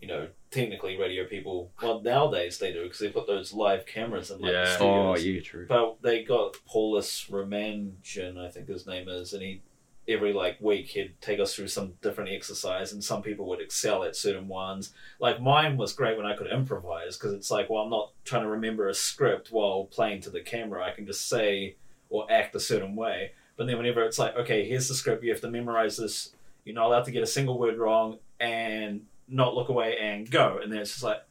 you 0.00 0.08
know, 0.08 0.28
technically 0.50 0.98
radio 0.98 1.26
people, 1.26 1.70
well, 1.82 2.00
nowadays 2.00 2.58
they 2.58 2.72
do 2.72 2.82
because 2.84 2.98
they 2.98 3.08
put 3.08 3.26
those 3.26 3.52
live 3.54 3.86
cameras 3.86 4.30
in 4.30 4.40
like 4.40 4.52
Yeah. 4.52 4.64
the 4.64 4.84
oh 4.84 5.14
studios. 5.14 5.26
yeah, 5.26 5.40
true. 5.40 5.66
But 5.66 6.02
they 6.02 6.22
got 6.22 6.56
Paulus 6.66 7.26
Romanjan, 7.30 8.36
I 8.38 8.50
think 8.50 8.68
his 8.68 8.86
name 8.86 9.08
is, 9.08 9.32
and 9.32 9.42
he 9.42 9.62
every 10.08 10.32
like 10.32 10.60
week 10.60 10.88
he'd 10.88 11.14
take 11.20 11.38
us 11.38 11.54
through 11.54 11.68
some 11.68 11.94
different 12.02 12.30
exercise, 12.30 12.92
and 12.92 13.02
some 13.02 13.22
people 13.22 13.48
would 13.48 13.60
excel 13.60 14.04
at 14.04 14.16
certain 14.16 14.48
ones. 14.48 14.92
Like 15.20 15.40
mine 15.40 15.76
was 15.76 15.92
great 15.92 16.16
when 16.16 16.26
I 16.26 16.36
could 16.36 16.50
improvise 16.50 17.16
because 17.16 17.32
it's 17.32 17.50
like, 17.50 17.70
well, 17.70 17.82
I'm 17.82 17.90
not 17.90 18.12
trying 18.24 18.42
to 18.42 18.48
remember 18.48 18.88
a 18.88 18.94
script 18.94 19.48
while 19.50 19.84
playing 19.84 20.22
to 20.22 20.30
the 20.30 20.40
camera. 20.40 20.84
I 20.84 20.90
can 20.90 21.06
just 21.06 21.28
say 21.28 21.76
or 22.10 22.30
act 22.30 22.54
a 22.54 22.60
certain 22.60 22.94
way. 22.94 23.32
But 23.56 23.66
then 23.66 23.76
whenever 23.76 24.02
it's 24.04 24.18
like, 24.18 24.36
okay, 24.36 24.66
here's 24.66 24.88
the 24.88 24.94
script, 24.94 25.22
you 25.22 25.30
have 25.30 25.40
to 25.42 25.50
memorize 25.50 25.96
this. 25.96 26.34
You're 26.64 26.74
not 26.74 26.86
allowed 26.86 27.04
to 27.04 27.10
get 27.10 27.22
a 27.22 27.26
single 27.26 27.58
word 27.58 27.78
wrong 27.78 28.18
and 28.38 29.02
not 29.28 29.54
look 29.54 29.68
away 29.68 29.96
and 29.98 30.30
go. 30.30 30.58
And 30.62 30.72
then 30.72 30.80
it's 30.80 30.90
just 30.90 31.02
like, 31.02 31.22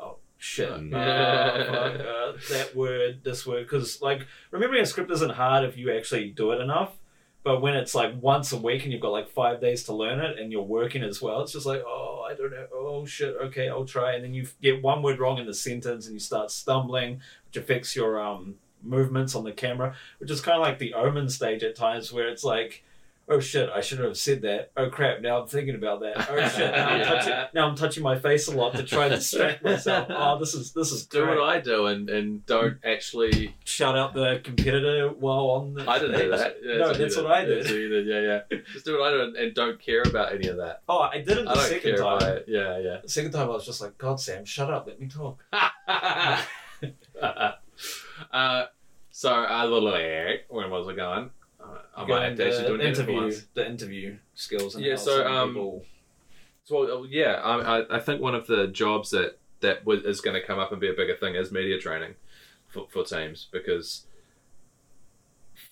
oh 0.00 0.16
shit. 0.38 0.70
Oh, 0.70 0.76
Uh, 0.92 0.98
uh, 0.98 2.32
that 2.50 2.72
word, 2.74 3.20
this 3.22 3.46
word, 3.46 3.64
because 3.64 4.00
like 4.02 4.26
remembering 4.50 4.82
a 4.82 4.86
script 4.86 5.10
isn't 5.10 5.32
hard 5.32 5.64
if 5.64 5.76
you 5.76 5.92
actually 5.92 6.30
do 6.30 6.52
it 6.52 6.60
enough. 6.60 6.96
But 7.44 7.60
when 7.60 7.74
it's 7.74 7.94
like 7.94 8.14
once 8.20 8.52
a 8.52 8.56
week 8.56 8.84
and 8.84 8.92
you've 8.92 9.02
got 9.02 9.12
like 9.12 9.28
five 9.28 9.60
days 9.60 9.84
to 9.84 9.94
learn 9.94 10.18
it 10.18 10.38
and 10.38 10.50
you're 10.50 10.62
working 10.62 11.02
as 11.02 11.20
well, 11.20 11.42
it's 11.42 11.52
just 11.52 11.66
like, 11.66 11.82
oh, 11.86 12.26
I 12.28 12.34
don't 12.34 12.50
know. 12.50 12.66
Oh, 12.72 13.04
shit. 13.04 13.36
Okay, 13.42 13.68
I'll 13.68 13.84
try. 13.84 14.14
And 14.14 14.24
then 14.24 14.32
you 14.32 14.48
get 14.62 14.82
one 14.82 15.02
word 15.02 15.18
wrong 15.18 15.38
in 15.38 15.46
the 15.46 15.54
sentence 15.54 16.06
and 16.06 16.14
you 16.14 16.20
start 16.20 16.50
stumbling, 16.50 17.20
which 17.46 17.62
affects 17.62 17.94
your 17.94 18.20
um 18.20 18.54
movements 18.82 19.34
on 19.34 19.44
the 19.44 19.52
camera, 19.52 19.94
which 20.18 20.30
is 20.30 20.40
kind 20.40 20.56
of 20.56 20.62
like 20.62 20.78
the 20.78 20.94
omen 20.94 21.28
stage 21.28 21.62
at 21.62 21.76
times 21.76 22.12
where 22.12 22.28
it's 22.28 22.44
like, 22.44 22.82
oh 23.28 23.40
shit, 23.40 23.68
I 23.70 23.80
shouldn't 23.80 24.06
have 24.08 24.16
said 24.16 24.42
that. 24.42 24.70
Oh 24.76 24.90
crap, 24.90 25.20
now 25.20 25.40
I'm 25.40 25.48
thinking 25.48 25.74
about 25.74 26.00
that. 26.00 26.26
Oh 26.30 26.48
shit, 26.48 26.70
now 26.72 26.88
I'm 26.88 27.00
Yeah. 27.04 27.08
touching 27.08 27.34
now 27.54 27.68
I'm 27.68 27.76
touching 27.76 28.02
my 28.02 28.18
face 28.18 28.48
a 28.48 28.56
lot 28.56 28.74
to 28.74 28.82
try 28.82 29.08
to 29.08 29.16
distract 29.16 29.64
myself. 29.64 30.08
Oh, 30.10 30.38
this 30.38 30.54
is 30.54 30.72
this 30.72 30.92
is 30.92 31.06
Do 31.06 31.24
great. 31.24 31.38
what 31.38 31.48
I 31.48 31.60
do 31.60 31.86
and, 31.86 32.08
and 32.10 32.44
don't 32.46 32.78
actually. 32.84 33.54
Shout 33.64 33.96
out 33.96 34.14
the 34.14 34.40
competitor 34.44 35.08
while 35.10 35.50
on 35.50 35.74
the. 35.74 35.88
I 35.90 35.98
didn't 35.98 36.18
do 36.20 36.30
that. 36.30 36.56
Yeah, 36.62 36.76
no, 36.78 36.92
that's 36.92 37.16
what 37.16 37.26
I 37.26 37.44
did. 37.44 37.66
so 37.66 37.74
you 37.74 37.88
did, 37.88 38.06
yeah, 38.06 38.42
yeah. 38.50 38.58
Just 38.72 38.84
do 38.84 38.98
what 38.98 39.08
I 39.08 39.10
do 39.16 39.22
and, 39.22 39.36
and 39.36 39.54
don't 39.54 39.80
care 39.80 40.02
about 40.02 40.34
any 40.34 40.48
of 40.48 40.56
that. 40.58 40.82
Oh, 40.88 40.98
I 41.00 41.18
did 41.18 41.38
it 41.38 41.46
I 41.48 41.54
the 41.54 41.54
don't 41.54 41.68
second 41.68 41.80
care 41.82 41.94
about 42.00 42.20
time. 42.20 42.36
it. 42.38 42.44
Yeah, 42.48 42.78
yeah. 42.78 42.98
The 43.02 43.08
second 43.08 43.32
time 43.32 43.48
I 43.48 43.52
was 43.52 43.66
just 43.66 43.80
like, 43.80 43.96
God, 43.98 44.20
Sam, 44.20 44.44
shut 44.44 44.70
up, 44.70 44.86
let 44.86 45.00
me 45.00 45.08
talk. 45.08 45.42
uh, 47.22 48.64
so, 49.10 49.30
uh, 49.32 49.68
where 49.70 50.68
was 50.68 50.88
I 50.88 50.94
going? 50.94 51.30
Uh, 51.96 52.02
I 52.02 52.06
might 52.06 52.24
have 52.28 52.36
to 52.36 52.46
actually 52.46 52.66
do 52.66 52.74
an 52.74 52.80
interview, 52.80 53.14
once. 53.14 53.46
the 53.54 53.66
interview 53.66 54.16
skills. 54.34 54.74
And 54.74 54.84
Yeah, 54.84 54.96
so, 54.96 55.26
um, 55.26 55.54
So, 56.64 56.84
well, 56.86 56.98
uh, 57.00 57.02
yeah, 57.04 57.34
I, 57.42 57.80
I- 57.80 57.96
I 57.96 58.00
think 58.00 58.20
one 58.20 58.34
of 58.34 58.46
the 58.46 58.66
jobs 58.68 59.10
that 59.10 59.38
that 59.60 59.80
w- 59.84 60.02
is 60.06 60.20
going 60.20 60.34
to 60.38 60.46
come 60.46 60.58
up 60.58 60.72
and 60.72 60.80
be 60.80 60.88
a 60.88 60.92
bigger 60.92 61.16
thing 61.16 61.34
is 61.36 61.50
media 61.52 61.78
training 61.78 62.14
for, 62.68 62.86
for 62.90 63.02
teams 63.04 63.48
because 63.50 64.06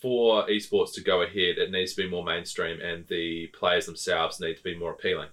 for 0.00 0.46
esports 0.46 0.94
to 0.94 1.00
go 1.00 1.22
ahead, 1.22 1.58
it 1.58 1.70
needs 1.70 1.94
to 1.94 2.02
be 2.02 2.08
more 2.08 2.24
mainstream, 2.24 2.80
and 2.80 3.06
the 3.08 3.48
players 3.48 3.86
themselves 3.86 4.40
need 4.40 4.56
to 4.56 4.62
be 4.62 4.74
more 4.76 4.92
appealing 4.92 5.28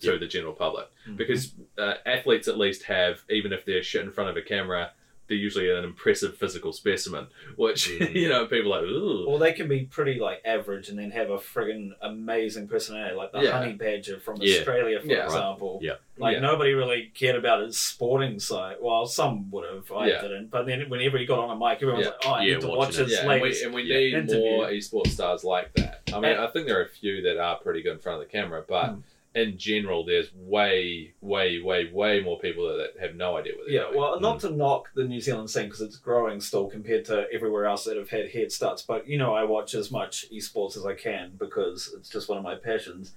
to 0.00 0.12
Yep. 0.12 0.20
the 0.20 0.26
general 0.26 0.52
public. 0.54 0.88
Mhm. 1.06 1.16
Because 1.16 1.52
uh, 1.78 1.94
athletes 2.04 2.48
at 2.48 2.58
least 2.58 2.84
have, 2.84 3.22
even 3.30 3.52
if 3.52 3.64
they're 3.64 3.82
shit 3.82 4.02
in 4.02 4.10
front 4.10 4.30
of 4.30 4.36
a 4.36 4.42
camera, 4.42 4.92
they're 5.26 5.36
usually 5.38 5.70
an 5.70 5.84
impressive 5.84 6.36
physical 6.36 6.72
specimen, 6.72 7.28
which 7.56 7.88
Mm. 7.98 8.14
you 8.14 8.28
know 8.28 8.46
people 8.46 8.74
are 8.74 8.82
like, 8.82 8.90
ooh. 8.90 9.24
Or 9.26 9.38
they 9.38 9.52
can 9.52 9.68
be 9.68 9.84
pretty 9.84 10.18
like 10.20 10.42
average 10.44 10.88
and 10.90 10.98
then 10.98 11.10
have 11.12 11.30
a 11.30 11.38
friggin' 11.38 11.92
amazing 12.02 12.68
personality, 12.68 13.14
like 13.16 13.32
the 13.32 13.40
Yeah. 13.42 13.52
honey 13.52 13.72
badger 13.72 14.20
from 14.20 14.36
Yeah. 14.42 14.58
Australia, 14.58 15.00
for 15.00 15.06
Yeah, 15.06 15.16
right. 15.18 15.24
example. 15.26 15.78
Yeah. 15.82 15.94
Like 16.18 16.40
nobody 16.40 16.72
really 16.74 17.10
cared 17.14 17.36
about 17.36 17.62
his 17.64 17.76
sporting 17.78 18.38
side. 18.38 18.76
Well, 18.80 19.06
some 19.06 19.50
would 19.50 19.64
have. 19.68 19.90
I 19.90 20.06
didn't. 20.08 20.50
But 20.50 20.66
then 20.66 20.88
whenever 20.88 21.18
he 21.18 21.26
got 21.26 21.38
on 21.40 21.50
a 21.50 21.58
mic, 21.58 21.76
everyone 21.76 21.98
was 21.98 22.06
like, 22.06 22.16
"Oh, 22.26 22.32
I 22.34 22.44
need 22.46 22.60
to 22.60 22.68
watch 22.68 22.96
his 22.96 23.10
Yeah, 23.10 23.20
and 23.20 23.28
we, 23.28 23.40
latest." 23.48 23.64
and 23.64 23.74
we 23.74 23.82
need 23.84 24.14
interview. 24.14 24.38
more 24.40 24.66
esports 24.68 25.08
stars 25.08 25.42
like 25.42 25.72
that. 25.74 26.02
I 26.12 26.20
mean, 26.20 26.32
And- 26.32 26.40
I 26.40 26.46
think 26.48 26.66
there 26.66 26.78
are 26.78 26.84
a 26.84 26.88
few 26.88 27.22
that 27.22 27.38
are 27.38 27.56
pretty 27.58 27.82
good 27.82 27.92
in 27.94 27.98
front 27.98 28.22
of 28.22 28.28
the 28.28 28.30
camera, 28.32 28.62
but 28.68 28.90
Mm. 28.90 29.02
In 29.34 29.58
general, 29.58 30.04
there's 30.04 30.32
way, 30.34 31.12
way, 31.20 31.60
way, 31.60 31.90
way 31.92 32.20
more 32.20 32.38
people 32.38 32.64
that 32.76 32.90
have 33.00 33.16
no 33.16 33.36
idea 33.36 33.52
what 33.56 33.66
they're 33.66 33.74
Yeah, 33.74 33.82
doing. 33.86 33.98
well, 33.98 34.20
not 34.20 34.38
to 34.40 34.50
knock 34.50 34.90
the 34.94 35.04
New 35.04 35.20
Zealand 35.20 35.50
scene 35.50 35.64
because 35.64 35.80
it's 35.80 35.96
growing 35.96 36.40
still 36.40 36.66
compared 36.68 37.04
to 37.06 37.26
everywhere 37.32 37.66
else 37.66 37.84
that 37.84 37.96
have 37.96 38.10
had 38.10 38.30
head 38.30 38.52
starts, 38.52 38.82
but 38.82 39.08
you 39.08 39.18
know, 39.18 39.34
I 39.34 39.42
watch 39.44 39.74
as 39.74 39.90
much 39.90 40.26
esports 40.32 40.76
as 40.76 40.86
I 40.86 40.94
can 40.94 41.32
because 41.36 41.92
it's 41.98 42.08
just 42.08 42.28
one 42.28 42.38
of 42.38 42.44
my 42.44 42.54
passions. 42.54 43.14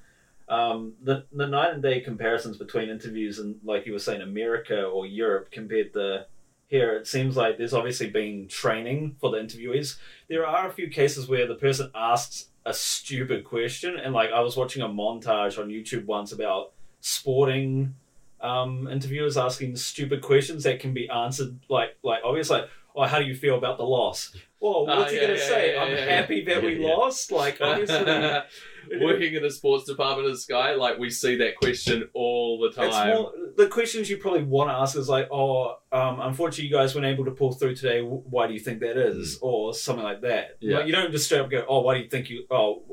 Um, 0.50 0.94
the 1.04 1.26
the 1.34 1.46
night 1.46 1.74
and 1.74 1.84
day 1.84 2.00
comparisons 2.00 2.58
between 2.58 2.90
interviews 2.90 3.38
and, 3.38 3.60
like 3.64 3.86
you 3.86 3.94
were 3.94 4.00
saying, 4.00 4.22
America 4.22 4.86
or 4.86 5.06
Europe 5.06 5.52
compared 5.52 5.94
to 5.94 6.26
here, 6.68 6.96
it 6.96 7.06
seems 7.06 7.38
like 7.38 7.58
there's 7.58 7.74
obviously 7.74 8.10
been 8.10 8.48
training 8.48 9.18
for 9.22 9.30
the 9.30 9.38
interviewees. 9.38 9.98
There 10.30 10.46
are 10.48 10.68
a 10.68 10.74
few 10.74 10.90
cases 10.90 11.28
where 11.28 11.48
the 11.48 11.56
person 11.56 11.92
asks 11.94 12.48
a 12.68 12.74
stupid 12.74 13.44
question, 13.46 13.98
and 13.98 14.14
like 14.14 14.32
I 14.32 14.42
was 14.42 14.56
watching 14.58 14.82
a 14.84 14.90
montage 14.90 15.58
on 15.58 15.70
YouTube 15.70 16.06
once 16.06 16.32
about 16.34 16.74
sporting 17.00 17.96
um, 18.42 18.88
interviewers 18.88 19.38
asking 19.38 19.76
stupid 19.78 20.22
questions 20.22 20.64
that 20.66 20.80
can 20.80 20.94
be 20.94 21.10
answered 21.10 21.58
like 21.70 21.96
like 22.04 22.20
obvious 22.24 22.50
like 22.50 22.70
oh 22.96 23.06
how 23.06 23.20
do 23.20 23.26
you 23.26 23.34
feel 23.36 23.58
about 23.58 23.78
the 23.78 23.84
loss? 23.86 24.36
Well 24.60 24.86
what's 24.86 25.12
he 25.12 25.18
yeah, 25.18 25.28
gonna 25.28 25.40
yeah, 25.40 25.48
say? 25.48 25.74
yeah, 25.74 25.82
i'm 25.82 25.92
yeah, 25.92 25.98
yeah. 26.06 26.16
happy 26.22 26.44
that 26.46 26.62
we 26.62 26.76
Yeah, 26.76 26.88
yeah. 26.90 26.96
lost? 26.96 27.32
Like 27.32 27.58
obviously 27.62 28.04
Working 29.02 29.34
in 29.36 29.44
the 29.44 29.50
sports 29.52 29.86
department 29.86 30.30
of 30.30 30.40
Sky, 30.40 30.74
like 30.76 30.98
we 30.98 31.10
see 31.10 31.36
that 31.38 31.56
question 31.58 32.10
all 32.14 32.60
the 32.60 32.68
it's 32.68 32.96
time. 32.96 33.16
more, 33.16 33.32
the 33.56 33.68
questions 33.68 34.10
you 34.10 34.18
probably 34.18 34.44
want 34.44 34.70
to 34.70 34.74
ask 34.74 34.96
is 34.98 35.10
like 35.10 35.28
oh 35.32 35.78
um, 35.92 36.20
unfortunately 36.22 36.66
you 36.66 36.72
guys 36.74 36.94
weren't 36.96 37.08
able 37.08 37.26
to 37.26 37.32
pull 37.32 37.52
through 37.54 37.76
today 37.76 38.02
why 38.02 38.48
do 38.48 38.54
you 38.54 38.60
think 38.60 38.80
that 38.82 38.98
is 38.98 39.40
or 39.42 39.74
something 39.74 40.04
like 40.04 40.22
that 40.22 40.58
Yeah. 40.60 40.78
Like, 40.78 40.88
you 40.88 40.92
don't 40.92 41.12
just 41.12 41.26
straight 41.26 41.40
up 41.42 41.50
go 41.50 41.66
oh 41.68 41.82
why 41.82 41.96
do 41.98 42.04
you 42.04 42.10
think 42.10 42.30
you 42.30 42.46
oh 42.52 42.84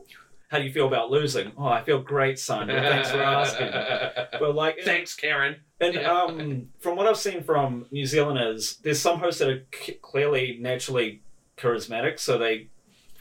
how 0.48 0.58
do 0.58 0.64
you 0.64 0.72
feel 0.72 0.86
about 0.86 1.10
losing 1.10 1.52
oh 1.58 1.66
i 1.66 1.82
feel 1.82 2.00
great 2.00 2.38
son 2.38 2.68
Well, 2.68 2.82
thanks 2.82 3.10
for 3.10 3.22
asking 3.22 3.70
but 4.40 4.54
like 4.54 4.78
Thanks, 4.84 5.14
Karen. 5.14 5.56
And 5.80 5.94
Yeah. 5.94 6.10
um, 6.22 6.68
from 6.80 6.96
what 6.96 7.06
I've 7.06 7.16
seen 7.16 7.42
from 7.42 7.86
New 7.90 8.06
Zealanders, 8.06 8.76
there's 8.76 9.00
some 9.00 9.18
hosts 9.18 9.40
that 9.40 9.48
are 9.48 9.62
c- 9.74 9.98
clearly 10.00 10.56
naturally 10.60 11.22
charismatic, 11.58 12.18
so 12.18 12.38
they 12.38 12.68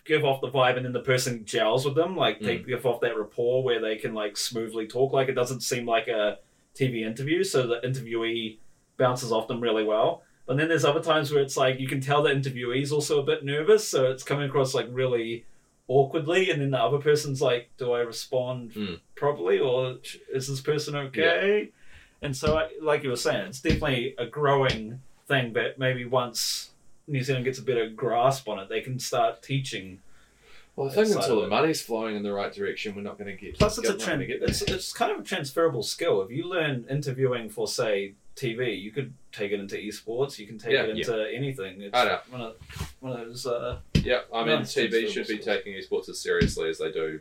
give 0.06 0.26
off 0.26 0.42
the 0.42 0.50
vibe, 0.50 0.76
and 0.78 0.86
then 0.86 0.94
the 0.94 1.00
person 1.00 1.46
gels 1.46 1.86
with 1.86 1.96
them. 1.96 2.16
Like 2.18 2.40
they 2.42 2.58
give 2.58 2.86
off 2.86 3.02
that 3.02 3.18
rapport 3.18 3.64
where 3.64 3.80
they 3.82 3.96
can 3.96 4.14
like 4.14 4.36
smoothly 4.38 4.88
talk. 4.88 5.14
Like 5.14 5.30
it 5.30 5.34
doesn't 5.36 5.62
seem 5.62 5.86
like 5.86 6.08
a 6.08 6.40
TV 6.76 7.04
interview, 7.06 7.44
so 7.44 7.68
the 7.68 7.80
interviewee 7.88 8.58
bounces 8.98 9.32
off 9.32 9.48
them 9.48 9.62
really 9.62 9.84
well. 9.84 10.24
But 10.46 10.58
then 10.58 10.68
there's 10.68 10.84
other 10.86 11.02
times 11.02 11.32
where 11.32 11.42
it's 11.42 11.56
like 11.56 11.80
you 11.80 11.88
can 11.88 12.02
tell 12.02 12.22
the 12.22 12.30
interviewee's 12.32 12.92
also 12.92 13.20
a 13.22 13.24
bit 13.24 13.46
nervous, 13.46 13.88
so 13.88 14.12
it's 14.12 14.24
coming 14.24 14.50
across 14.50 14.74
like 14.74 14.88
really 14.92 15.46
awkwardly, 15.88 16.50
and 16.50 16.62
then 16.62 16.72
the 16.72 16.80
other 16.80 16.98
person's 16.98 17.42
like, 17.42 17.70
"Do 17.78 17.92
I 17.94 18.00
respond 18.00 18.72
Mm. 18.74 19.00
properly, 19.16 19.60
or 19.60 19.98
is 20.34 20.48
this 20.48 20.62
person 20.62 20.96
okay?" 20.96 21.70
And 22.22 22.36
so, 22.36 22.58
I- 22.58 22.70
like 22.82 23.04
you 23.04 23.10
were 23.10 23.18
saying, 23.18 23.48
it's 23.48 23.60
definitely 23.62 24.16
a 24.18 24.26
growing 24.26 25.02
thing. 25.28 25.52
But 25.54 25.78
maybe 25.78 26.06
once 26.06 26.72
New 27.08 27.22
Zealand 27.22 27.46
gets 27.46 27.60
a 27.60 27.64
better 27.64 27.90
grasp 27.90 28.48
on 28.48 28.60
it, 28.60 28.70
they 28.70 28.82
can 28.82 29.00
start 29.00 29.42
teaching. 29.42 30.00
Well, 30.76 30.90
I 30.90 30.94
think 30.94 31.16
until 31.16 31.42
the 31.42 31.48
money's 31.48 31.82
flowing 31.82 32.16
in 32.16 32.24
the 32.24 32.34
right 32.34 32.52
direction, 32.52 32.96
we're 32.96 33.02
not 33.04 33.20
going 33.20 33.30
to 33.30 33.40
get. 33.40 33.60
Plus, 33.60 33.78
it's 33.78 33.90
a 33.90 33.98
trend. 33.98 34.24
It's, 34.24 34.64
it's 34.64 34.92
kind 34.92 35.12
of 35.12 35.20
a 35.20 35.24
transferable 35.24 35.84
skill. 35.84 36.22
If 36.24 36.32
you 36.32 36.46
learn 36.50 36.86
interviewing 36.90 37.50
for, 37.50 37.68
say, 37.68 38.14
TV, 38.36 38.82
you 38.82 38.92
could 38.92 39.14
take 39.32 39.52
it 39.52 39.60
into 39.60 39.76
esports. 39.76 40.40
You 40.40 40.48
can 40.48 40.58
take 40.58 40.72
Yeah, 40.74 40.84
it 40.84 40.98
into 40.98 41.32
anything. 41.32 41.82
It's 41.82 41.96
I 41.96 42.06
know. 42.06 42.20
one 42.32 42.42
of 42.42 42.56
one 43.02 43.12
of 43.14 43.28
those. 43.28 43.46
Uh, 43.46 43.78
Yeah, 43.94 44.22
I 44.34 44.44
mean, 44.44 44.62
TV 44.62 45.08
should 45.10 45.28
be 45.28 45.38
taking 45.38 45.74
esports 45.74 46.10
as 46.10 46.20
seriously 46.20 46.70
as 46.70 46.80
they 46.80 46.92
do 46.92 47.20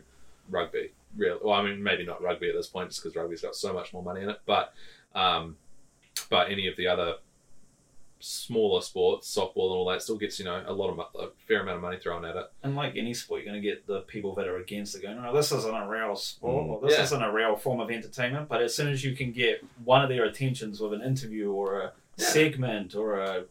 rugby. 0.49 0.91
Real, 1.15 1.37
well, 1.43 1.53
I 1.53 1.61
mean, 1.63 1.83
maybe 1.83 2.03
not 2.05 2.23
rugby 2.23 2.49
at 2.49 2.55
this 2.55 2.65
point, 2.67 2.89
just 2.89 3.03
because 3.03 3.15
rugby's 3.15 3.41
got 3.41 3.55
so 3.55 3.71
much 3.71 3.93
more 3.93 4.01
money 4.01 4.21
in 4.21 4.29
it. 4.29 4.39
But, 4.47 4.73
um, 5.13 5.57
but 6.31 6.49
any 6.51 6.67
of 6.67 6.75
the 6.75 6.87
other 6.87 7.17
smaller 8.23 8.81
sports, 8.81 9.33
softball 9.35 9.67
and 9.67 9.75
all 9.77 9.85
that, 9.89 10.01
still 10.01 10.17
gets 10.17 10.39
you 10.39 10.45
know 10.45 10.63
a 10.65 10.71
lot 10.73 10.89
of 10.89 10.99
a 11.19 11.27
fair 11.47 11.61
amount 11.61 11.75
of 11.75 11.81
money 11.81 11.97
thrown 11.97 12.23
at 12.23 12.35
it. 12.35 12.49
and 12.63 12.75
like 12.75 12.95
any 12.95 13.13
sport, 13.13 13.41
you're 13.43 13.51
going 13.51 13.61
to 13.61 13.67
get 13.67 13.85
the 13.85 13.99
people 14.01 14.33
that 14.35 14.47
are 14.47 14.57
against 14.57 14.95
it 14.95 15.01
going, 15.01 15.21
"No, 15.21 15.33
this 15.35 15.51
isn't 15.51 15.75
a 15.75 15.87
real 15.87 16.15
sport, 16.15 16.67
or 16.69 16.87
this 16.87 16.97
Yeah. 16.97 17.03
isn't 17.03 17.21
a 17.21 17.31
real 17.31 17.55
form 17.57 17.79
of 17.81 17.91
entertainment." 17.91 18.47
But 18.47 18.61
as 18.61 18.73
soon 18.75 18.87
as 18.87 19.03
you 19.03 19.15
can 19.15 19.31
get 19.33 19.63
one 19.83 20.01
of 20.01 20.09
their 20.09 20.23
attentions 20.25 20.79
with 20.79 20.93
an 20.93 21.01
interview 21.01 21.51
or 21.51 21.81
a 21.81 21.93
Yeah. 22.17 22.25
segment 22.25 22.95
or 22.95 23.19
a 23.19 23.45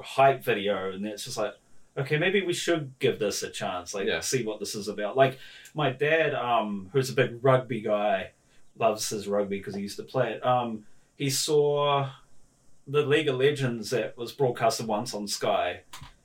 hype 0.00 0.42
video, 0.42 0.90
and 0.92 1.06
it's 1.06 1.24
just 1.24 1.36
like, 1.36 1.54
okay, 1.96 2.16
maybe 2.18 2.44
we 2.44 2.52
should 2.52 2.92
give 2.98 3.18
this 3.18 3.42
a 3.42 3.50
chance, 3.50 3.94
like 3.94 4.06
Yeah. 4.06 4.20
see 4.20 4.44
what 4.44 4.58
this 4.60 4.74
is 4.74 4.88
about. 4.88 5.16
Like 5.16 5.38
my 5.74 5.90
dad, 5.90 6.34
um, 6.34 6.90
who's 6.92 7.10
a 7.10 7.14
big 7.14 7.38
rugby 7.42 7.80
guy, 7.80 8.30
loves 8.76 9.08
his 9.08 9.26
rugby 9.28 9.58
because 9.58 9.74
he 9.74 9.82
used 9.82 9.96
to 9.96 10.04
play 10.04 10.32
it. 10.34 10.44
Um, 10.46 10.86
he 11.16 11.30
saw 11.30 12.10
the 12.88 13.02
League 13.02 13.28
of 13.28 13.36
Legends 13.36 13.90
that 13.90 14.16
was 14.16 14.32
broadcasted 14.32 14.86
once 14.86 15.12
on 15.14 15.28
Sky, 15.28 15.82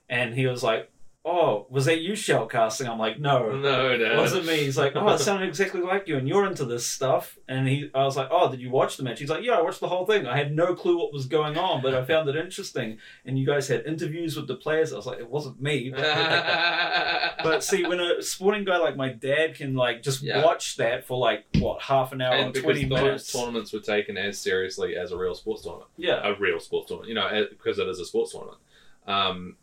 and 0.10 0.34
he 0.34 0.48
was 0.48 0.64
like, 0.64 0.90
"Oh, 1.26 1.66
was 1.70 1.86
that 1.86 2.02
you 2.02 2.14
shoutcasting?" 2.14 2.88
I'm 2.90 3.00
like, 3.00 3.20
"No." 3.20 3.52
No, 3.56 3.96
no, 3.96 4.14
It 4.14 4.18
wasn't 4.18 4.46
me. 4.46 4.58
He's 4.58 4.78
like, 4.78 4.94
oh, 4.96 5.08
it 5.10 5.20
sounded 5.20 5.48
exactly 5.48 5.80
like 5.82 6.08
you, 6.08 6.18
and 6.18 6.28
you're 6.28 6.46
into 6.46 6.66
this 6.66 6.86
stuff. 6.86 7.38
And 7.48 7.68
he, 7.68 7.90
I 7.96 8.04
was 8.04 8.18
like, 8.18 8.28
oh, 8.32 8.52
did 8.52 8.60
you 8.62 8.70
watch 8.70 8.98
the 8.98 9.04
match? 9.04 9.20
He's 9.20 9.30
like, 9.30 9.44
yeah, 9.44 9.54
I 9.54 9.62
watched 9.62 9.80
the 9.80 9.88
whole 9.88 10.06
thing. 10.06 10.28
I 10.28 10.36
had 10.38 10.54
no 10.56 10.76
clue 10.76 10.98
what 10.98 11.14
was 11.14 11.26
going 11.26 11.58
on, 11.58 11.82
but 11.82 11.94
I 11.94 12.04
found 12.04 12.28
it 12.30 12.36
interesting. 12.36 12.98
And 13.26 13.40
you 13.40 13.46
guys 13.46 13.68
had 13.70 13.86
interviews 13.86 14.36
with 14.36 14.48
the 14.48 14.56
players. 14.56 14.92
I 14.92 14.98
was 14.98 15.06
like, 15.06 15.20
it 15.20 15.30
wasn't 15.30 15.62
me. 15.62 15.92
But, 15.96 17.36
but 17.44 17.64
see, 17.64 17.86
when 17.86 18.00
a 18.00 18.22
sporting 18.22 18.66
guy 18.66 18.78
like 18.78 18.96
my 18.98 19.10
dad 19.10 19.56
can 19.56 19.76
like 19.76 20.04
just 20.04 20.22
Yeah. 20.22 20.44
watch 20.44 20.76
that 20.78 21.06
for 21.06 21.18
like 21.18 21.46
what 21.60 21.82
half 21.82 22.12
an 22.12 22.22
hour, 22.22 22.34
and 22.36 22.54
twenty 22.54 22.86
minutes, 22.86 23.32
tournaments 23.32 23.72
were 23.74 23.80
taken 23.80 24.18
as 24.18 24.40
seriously 24.40 24.96
as 24.98 25.12
a 25.12 25.18
real 25.18 25.36
sports 25.36 25.64
tournament. 25.64 25.90
yeah, 25.98 26.22
a 26.28 26.36
real 26.38 26.60
sports 26.60 26.88
tournament, 26.88 27.10
you 27.10 27.16
know, 27.16 27.46
because 27.50 27.80
it 27.80 27.88
is 27.88 28.00
a 28.00 28.06
sports 28.06 28.32
tournament. 28.32 28.58
Um, 29.06 29.58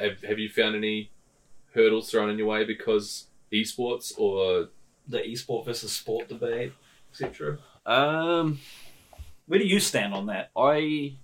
have, 0.00 0.22
have 0.22 0.38
you 0.38 0.48
found 0.48 0.76
any 0.76 1.10
hurdles 1.74 2.10
thrown 2.10 2.30
in 2.30 2.38
your 2.38 2.46
way 2.46 2.64
because 2.64 3.26
esports 3.52 4.12
or 4.18 4.68
the 5.08 5.18
esport 5.18 5.64
versus 5.64 5.92
sport 5.92 6.28
debate, 6.28 6.72
etc. 7.10 7.58
Um, 7.84 8.60
Where 9.46 9.58
do 9.58 9.66
you 9.66 9.80
stand 9.80 10.14
on 10.14 10.26
that? 10.26 10.50
I. 10.56 11.14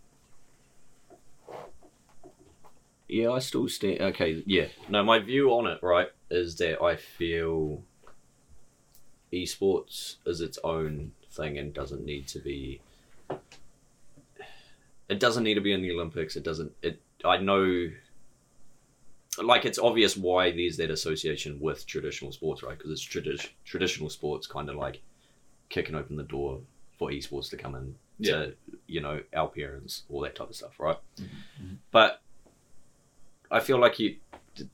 Yeah, 3.08 3.30
I 3.30 3.38
still 3.38 3.68
stand. 3.68 4.00
Okay, 4.00 4.42
yeah. 4.46 4.66
No, 4.88 5.02
my 5.02 5.18
view 5.18 5.50
on 5.50 5.66
it, 5.66 5.78
right, 5.82 6.08
is 6.30 6.56
that 6.56 6.82
I 6.82 6.96
feel 6.96 7.82
esports 9.32 10.16
is 10.26 10.40
its 10.40 10.58
own 10.64 11.12
thing 11.30 11.58
and 11.58 11.72
doesn't 11.72 12.04
need 12.04 12.26
to 12.28 12.38
be. 12.38 12.80
It 15.08 15.20
doesn't 15.20 15.44
need 15.44 15.54
to 15.54 15.62
be 15.62 15.72
in 15.72 15.80
the 15.80 15.92
Olympics. 15.92 16.36
It 16.36 16.42
doesn't. 16.42 16.72
It. 16.82 17.00
I 17.24 17.38
know. 17.38 17.90
Like 19.42 19.64
it's 19.64 19.78
obvious 19.78 20.16
why 20.16 20.50
there's 20.50 20.76
that 20.78 20.90
association 20.90 21.60
with 21.60 21.86
traditional 21.86 22.32
sports, 22.32 22.62
right? 22.62 22.76
Because 22.76 22.90
it's 22.90 23.04
tradi- 23.06 23.48
traditional 23.64 24.10
sports, 24.10 24.46
kind 24.46 24.68
of 24.68 24.74
like 24.76 25.00
kicking 25.68 25.94
open 25.94 26.16
the 26.16 26.24
door 26.24 26.60
for 26.98 27.10
esports 27.10 27.48
to 27.50 27.56
come 27.56 27.74
in 27.76 27.94
to 28.24 28.54
you 28.88 29.00
know 29.00 29.20
our 29.34 29.48
parents, 29.48 30.02
all 30.08 30.20
that 30.22 30.34
type 30.34 30.50
of 30.50 30.56
stuff, 30.56 30.80
right? 30.80 30.96
But 31.92 32.20
I 33.50 33.60
feel 33.60 33.78
like 33.78 33.98
you, 34.00 34.16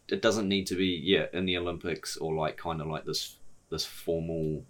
it 0.09 0.23
doesn't 0.23 0.49
need 0.49 0.67
to 0.69 0.77
be 0.77 0.99
yeah 1.05 1.27
in 1.35 1.45
the 1.45 1.59
Olympics 1.59 2.17
or 2.17 2.35
like 2.35 2.57
kind 2.57 2.81
of 2.81 2.87
like 2.87 3.05
this 3.05 3.37
this 3.71 3.85
formal 3.85 4.65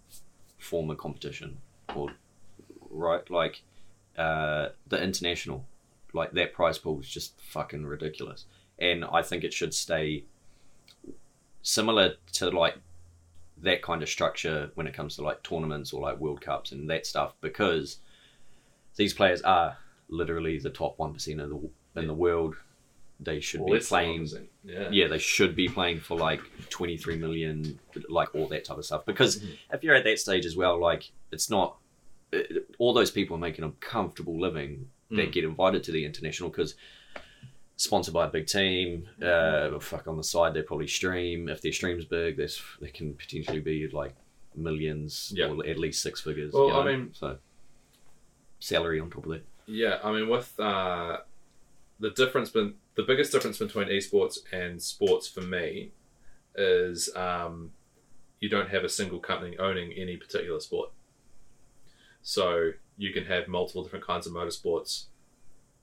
form 0.58 0.90
of 0.90 0.98
competition 0.98 1.58
or 1.94 2.10
right 2.90 3.28
like 3.30 3.62
uh, 4.18 4.70
the 4.88 5.00
international 5.02 5.64
like 6.14 6.32
that 6.32 6.52
prize 6.52 6.78
pool 6.78 7.00
is 7.00 7.08
just 7.08 7.40
fucking 7.40 7.84
ridiculous, 7.84 8.46
and 8.78 9.04
I 9.04 9.22
think 9.22 9.44
it 9.44 9.52
should 9.52 9.74
stay 9.74 10.24
similar 11.62 12.14
to 12.32 12.50
like 12.50 12.76
that 13.62 13.82
kind 13.82 14.02
of 14.02 14.08
structure 14.08 14.70
when 14.74 14.86
it 14.86 14.94
comes 14.94 15.16
to 15.16 15.22
like 15.22 15.42
tournaments 15.42 15.92
or 15.92 16.00
like 16.00 16.18
World 16.18 16.40
Cups 16.40 16.72
and 16.72 16.88
that 16.90 17.06
stuff 17.06 17.34
because 17.40 17.98
these 18.96 19.14
players 19.14 19.42
are 19.42 19.76
literally 20.08 20.58
the 20.58 20.70
top 20.70 20.98
one 20.98 21.12
percent 21.12 21.40
of 21.40 21.50
the 21.50 22.00
in 22.00 22.06
the 22.06 22.14
world. 22.14 22.54
They 23.20 23.38
should 23.38 23.60
Well, 23.60 23.78
be 23.78 23.80
playing. 23.80 24.24
1%. 24.24 24.46
Yeah. 24.64 24.88
Yeah, 24.90 25.06
they 25.06 25.18
should 25.18 25.54
be 25.54 25.68
playing 25.68 26.00
for 26.00 26.18
like 26.18 26.40
twenty 26.68 26.96
three 26.96 27.16
million, 27.16 27.78
like 28.08 28.34
all 28.34 28.48
that 28.48 28.64
type 28.64 28.78
of 28.78 28.84
stuff. 28.84 29.06
Because 29.06 29.38
mm-hmm. 29.38 29.52
if 29.72 29.84
you're 29.84 29.94
at 29.94 30.04
that 30.04 30.18
stage 30.18 30.44
as 30.44 30.56
well, 30.56 30.80
like 30.80 31.10
it's 31.30 31.48
not 31.48 31.76
all 32.78 32.92
those 32.92 33.10
people 33.10 33.36
are 33.36 33.40
making 33.40 33.64
a 33.64 33.70
comfortable 33.80 34.38
living 34.38 34.88
that 35.10 35.28
Mm. 35.28 35.32
get 35.32 35.44
invited 35.44 35.82
to 35.84 35.92
the 35.92 36.04
international 36.04 36.50
because 36.50 36.74
sponsored 37.76 38.14
by 38.14 38.26
a 38.26 38.30
big 38.30 38.46
team. 38.46 39.08
Uh, 39.22 39.78
fuck 39.80 40.06
on 40.06 40.16
the 40.16 40.22
side, 40.24 40.54
they 40.54 40.62
probably 40.62 40.86
stream. 40.86 41.48
If 41.48 41.60
their 41.60 41.72
stream's 41.72 42.04
big, 42.04 42.36
there's 42.36 42.60
they 42.80 42.88
can 42.90 43.14
potentially 43.14 43.60
be 43.60 43.88
like 43.88 44.14
millions 44.54 45.32
Yeah. 45.34 45.46
or 45.48 45.66
at 45.66 45.78
least 45.78 46.00
six 46.02 46.20
figures. 46.20 46.52
Well, 46.52 46.66
you 46.66 46.72
know? 46.72 46.80
I 46.82 46.96
mean- 46.96 47.14
so 47.14 47.38
salary 48.60 49.00
on 49.00 49.10
top 49.10 49.24
of 49.26 49.32
that. 49.32 49.44
Yeah, 49.66 49.98
I 50.04 50.12
mean, 50.12 50.28
with 50.28 50.58
uh, 50.60 51.18
the 52.00 52.10
difference, 52.10 52.50
been 52.50 52.74
the 52.96 53.02
biggest 53.02 53.32
difference 53.32 53.58
between 53.58 53.88
esports 53.88 54.38
and 54.52 54.80
sports 54.80 55.26
for 55.28 55.40
me 55.40 55.92
is 56.54 57.14
um, 57.16 57.72
you 58.40 58.48
don't 58.48 58.68
have 58.70 58.84
a 58.84 58.88
single 58.88 59.18
company 59.18 59.56
owning 59.58 59.92
any 59.92 60.16
particular 60.16 60.60
sport. 60.60 60.90
So 62.22 62.72
you 62.96 63.12
can 63.12 63.24
have 63.24 63.48
multiple 63.48 63.82
different 63.82 64.06
kinds 64.06 64.26
of 64.26 64.32
motorsports, 64.32 65.04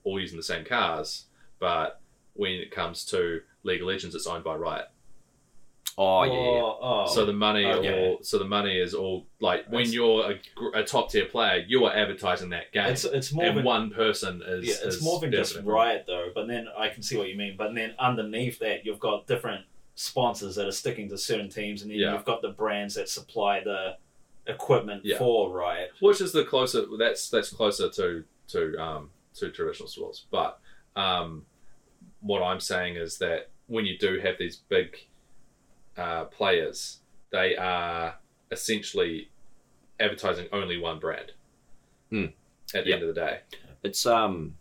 all 0.03 0.20
using 0.20 0.38
the 0.38 0.43
same 0.43 0.64
cars, 0.66 1.26
but 1.59 1.99
when 2.34 2.53
it 2.53 2.72
comes 2.72 3.05
to 3.05 3.41
League 3.64 3.82
of 3.82 3.88
Legends, 3.88 4.16
it's 4.16 4.26
owned 4.28 4.43
by 4.43 4.55
Riot. 4.55 4.86
Oh, 5.97 6.24
yeah, 6.24 6.32
Oh, 6.32 6.78
oh. 6.82 7.14
So 7.14 7.26
the 7.26 7.34
money, 7.34 7.66
Okay. 7.66 8.07
all, 8.12 8.24
so 8.24 8.38
the 8.39 8.45
money 8.45 8.80
is 8.80 8.93
all 8.93 9.28
like 9.41 9.66
when 9.68 9.82
It's- 9.82 9.93
you're 9.93 10.32
a, 10.74 10.80
a 10.80 10.84
top 10.86 11.12
tier 11.12 11.26
player, 11.26 11.66
you 11.68 11.84
are 11.86 11.93
advertising 11.93 12.49
that 12.51 12.72
game, 12.72 12.88
it's 12.91 13.03
it's 13.03 13.34
more 13.34 13.45
and 13.45 13.57
than 13.57 13.66
one 13.66 13.91
person 13.91 14.41
is. 14.45 14.66
yeah, 14.68 14.74
it's 14.88 14.95
is 14.97 15.03
more 15.03 15.20
than 15.20 15.32
just. 15.34 15.57
Riot 15.62 16.05
though. 16.07 16.32
But 16.34 16.47
then 16.47 16.68
I 16.78 16.88
can 16.89 17.03
see 17.03 17.18
what 17.18 17.28
you 17.28 17.36
mean. 17.38 17.55
But 17.57 17.76
then 17.76 17.93
underneath 17.99 18.59
that, 18.59 18.86
you've 18.86 19.01
got 19.01 19.28
different 19.28 19.66
sponsors 19.95 20.55
that 20.55 20.66
are 20.66 20.72
sticking 20.72 21.09
to 21.09 21.18
certain 21.18 21.49
teams, 21.49 21.82
and 21.82 21.91
then 21.91 21.99
Yeah. 21.99 22.14
you've 22.14 22.26
got 22.26 22.41
the 22.41 22.49
brands 22.49 22.95
that 22.95 23.09
supply 23.09 23.59
the 23.59 23.97
equipment 24.47 25.03
Yeah. 25.05 25.17
for 25.17 25.51
Riot. 25.53 25.91
which 25.99 26.19
is 26.21 26.31
the 26.31 26.43
closer 26.45 26.85
that's 26.97 27.29
that's 27.29 27.51
closer 27.51 27.89
to 27.89 28.23
to 28.47 28.77
um 28.81 29.09
to 29.35 29.49
traditional 29.51 29.87
sports 29.87 30.25
but 30.31 30.59
um 30.95 31.45
what 32.21 32.41
i'm 32.41 32.59
saying 32.59 32.95
is 32.95 33.17
that 33.19 33.49
when 33.67 33.85
you 33.85 33.97
do 33.97 34.19
have 34.19 34.35
these 34.39 34.57
big 34.67 34.97
uh, 35.97 36.25
players 36.25 36.99
they 37.31 37.55
are 37.55 38.15
essentially 38.51 39.29
advertising 39.99 40.47
only 40.51 40.77
one 40.77 40.99
brand 40.99 41.31
Hmm. 42.09 42.25
at 42.73 42.83
the 42.83 42.89
Yeah. 42.89 42.95
end 42.95 43.03
of 43.03 43.13
the 43.15 43.21
day 43.21 43.39
It's 43.83 44.05
um, 44.05 44.55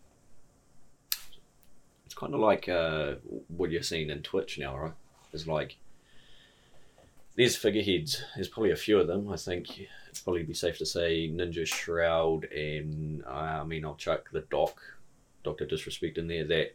it's 2.05 2.15
kind 2.15 2.35
of 2.35 2.41
like 2.41 2.69
uh, 2.69 3.15
what 3.49 3.71
you're 3.71 3.83
seeing 3.83 4.11
in 4.11 4.23
Twitch 4.23 4.59
now, 4.59 4.77
right? 4.79 4.93
It's 5.33 5.47
like 5.47 5.77
there's 7.41 7.57
figureheads. 7.57 8.23
There's 8.35 8.49
probably 8.49 8.73
a 8.73 8.77
few 8.77 8.99
of 9.01 9.07
them. 9.07 9.31
I 9.31 9.37
think 9.37 9.67
it's 10.09 10.21
probably 10.21 10.43
be 10.43 10.55
safe 10.55 10.79
to 10.79 10.87
say 10.87 11.29
Ninja 11.29 11.67
Shroud 11.67 12.45
and 12.53 13.25
uh, 13.25 13.61
I 13.61 13.65
mean 13.65 13.85
I'll 13.85 13.95
chuck 13.95 14.31
the 14.31 14.43
Doc, 14.43 14.81
Doctor 15.43 15.67
Disrespect 15.67 16.19
in 16.19 16.29
there. 16.29 16.47
That 16.47 16.75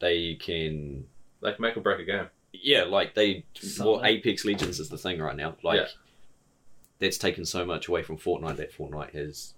they 0.00 0.34
can, 0.34 1.06
they 1.40 1.52
can 1.52 1.62
make 1.62 1.76
or 1.76 1.80
break 1.80 2.00
a 2.00 2.04
game 2.04 2.26
yeah, 2.62 2.84
like 2.84 3.14
they. 3.14 3.44
Well, 3.80 4.04
Apex 4.04 4.44
Legends 4.44 4.80
is 4.80 4.88
the 4.88 4.98
thing 4.98 5.20
right 5.20 5.36
now. 5.36 5.56
Like 5.62 5.80
Yeah. 5.80 5.86
that's 6.98 7.18
taken 7.18 7.44
so 7.44 7.64
much 7.64 7.88
away 7.88 8.02
from 8.02 8.16
Fortnite 8.16 8.56
that 8.56 8.72
Fortnite 8.76 9.12
has. 9.12 9.54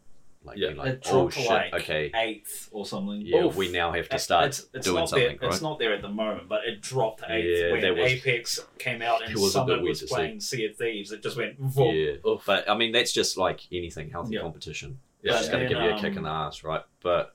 Like, 0.46 0.56
Yeah. 0.58 0.70
like, 0.76 0.88
it 0.94 1.06
oh 1.10 1.28
to 1.28 1.38
shit, 1.38 1.48
like 1.50 1.74
okay, 1.74 2.10
eighth 2.14 2.68
or 2.70 2.86
something. 2.86 3.20
yeah, 3.22 3.44
Oof. 3.44 3.56
we 3.56 3.70
now 3.70 3.92
have 3.92 4.08
to 4.10 4.18
start 4.18 4.46
it's, 4.46 4.66
it's 4.72 4.86
doing 4.86 5.00
not 5.00 5.08
something, 5.08 5.26
there, 5.28 5.38
right? 5.48 5.52
It's 5.52 5.60
not 5.62 5.78
there 5.78 5.92
at 5.92 6.02
the 6.02 6.08
moment, 6.08 6.48
but 6.48 6.60
it 6.64 6.80
dropped 6.80 7.20
to 7.20 7.26
eighth 7.34 7.60
Yeah, 7.60 7.72
when 7.72 7.98
was- 7.98 8.12
Apex 8.12 8.60
came 8.78 9.02
out 9.02 9.22
and 9.22 9.30
it 9.32 9.36
was 9.38 9.54
a 9.56 9.60
bit 9.60 9.68
Summit 9.72 9.82
weird 9.82 9.88
was 9.90 10.00
to 10.00 10.06
see. 10.08 10.14
playing 10.14 10.40
Sea 10.40 10.64
of 10.66 10.76
Thieves. 10.76 11.12
It 11.12 11.22
just 11.22 11.36
went. 11.36 11.58
Vroom. 11.58 11.94
Yeah, 11.94 12.34
but 12.46 12.70
I 12.70 12.76
mean 12.76 12.92
that's 12.92 13.12
just 13.12 13.36
like 13.36 13.60
anything 13.72 14.10
healthy 14.10 14.34
Yeah. 14.36 14.42
competition. 14.42 15.00
yeah 15.22 15.32
It's 15.32 15.40
just 15.40 15.52
going 15.52 15.64
to 15.64 15.68
give 15.74 15.82
you 15.82 15.90
a 15.90 15.94
kick 15.98 16.12
um, 16.12 16.18
in 16.18 16.22
the 16.24 16.30
ass, 16.30 16.62
right? 16.62 16.82
But 17.02 17.34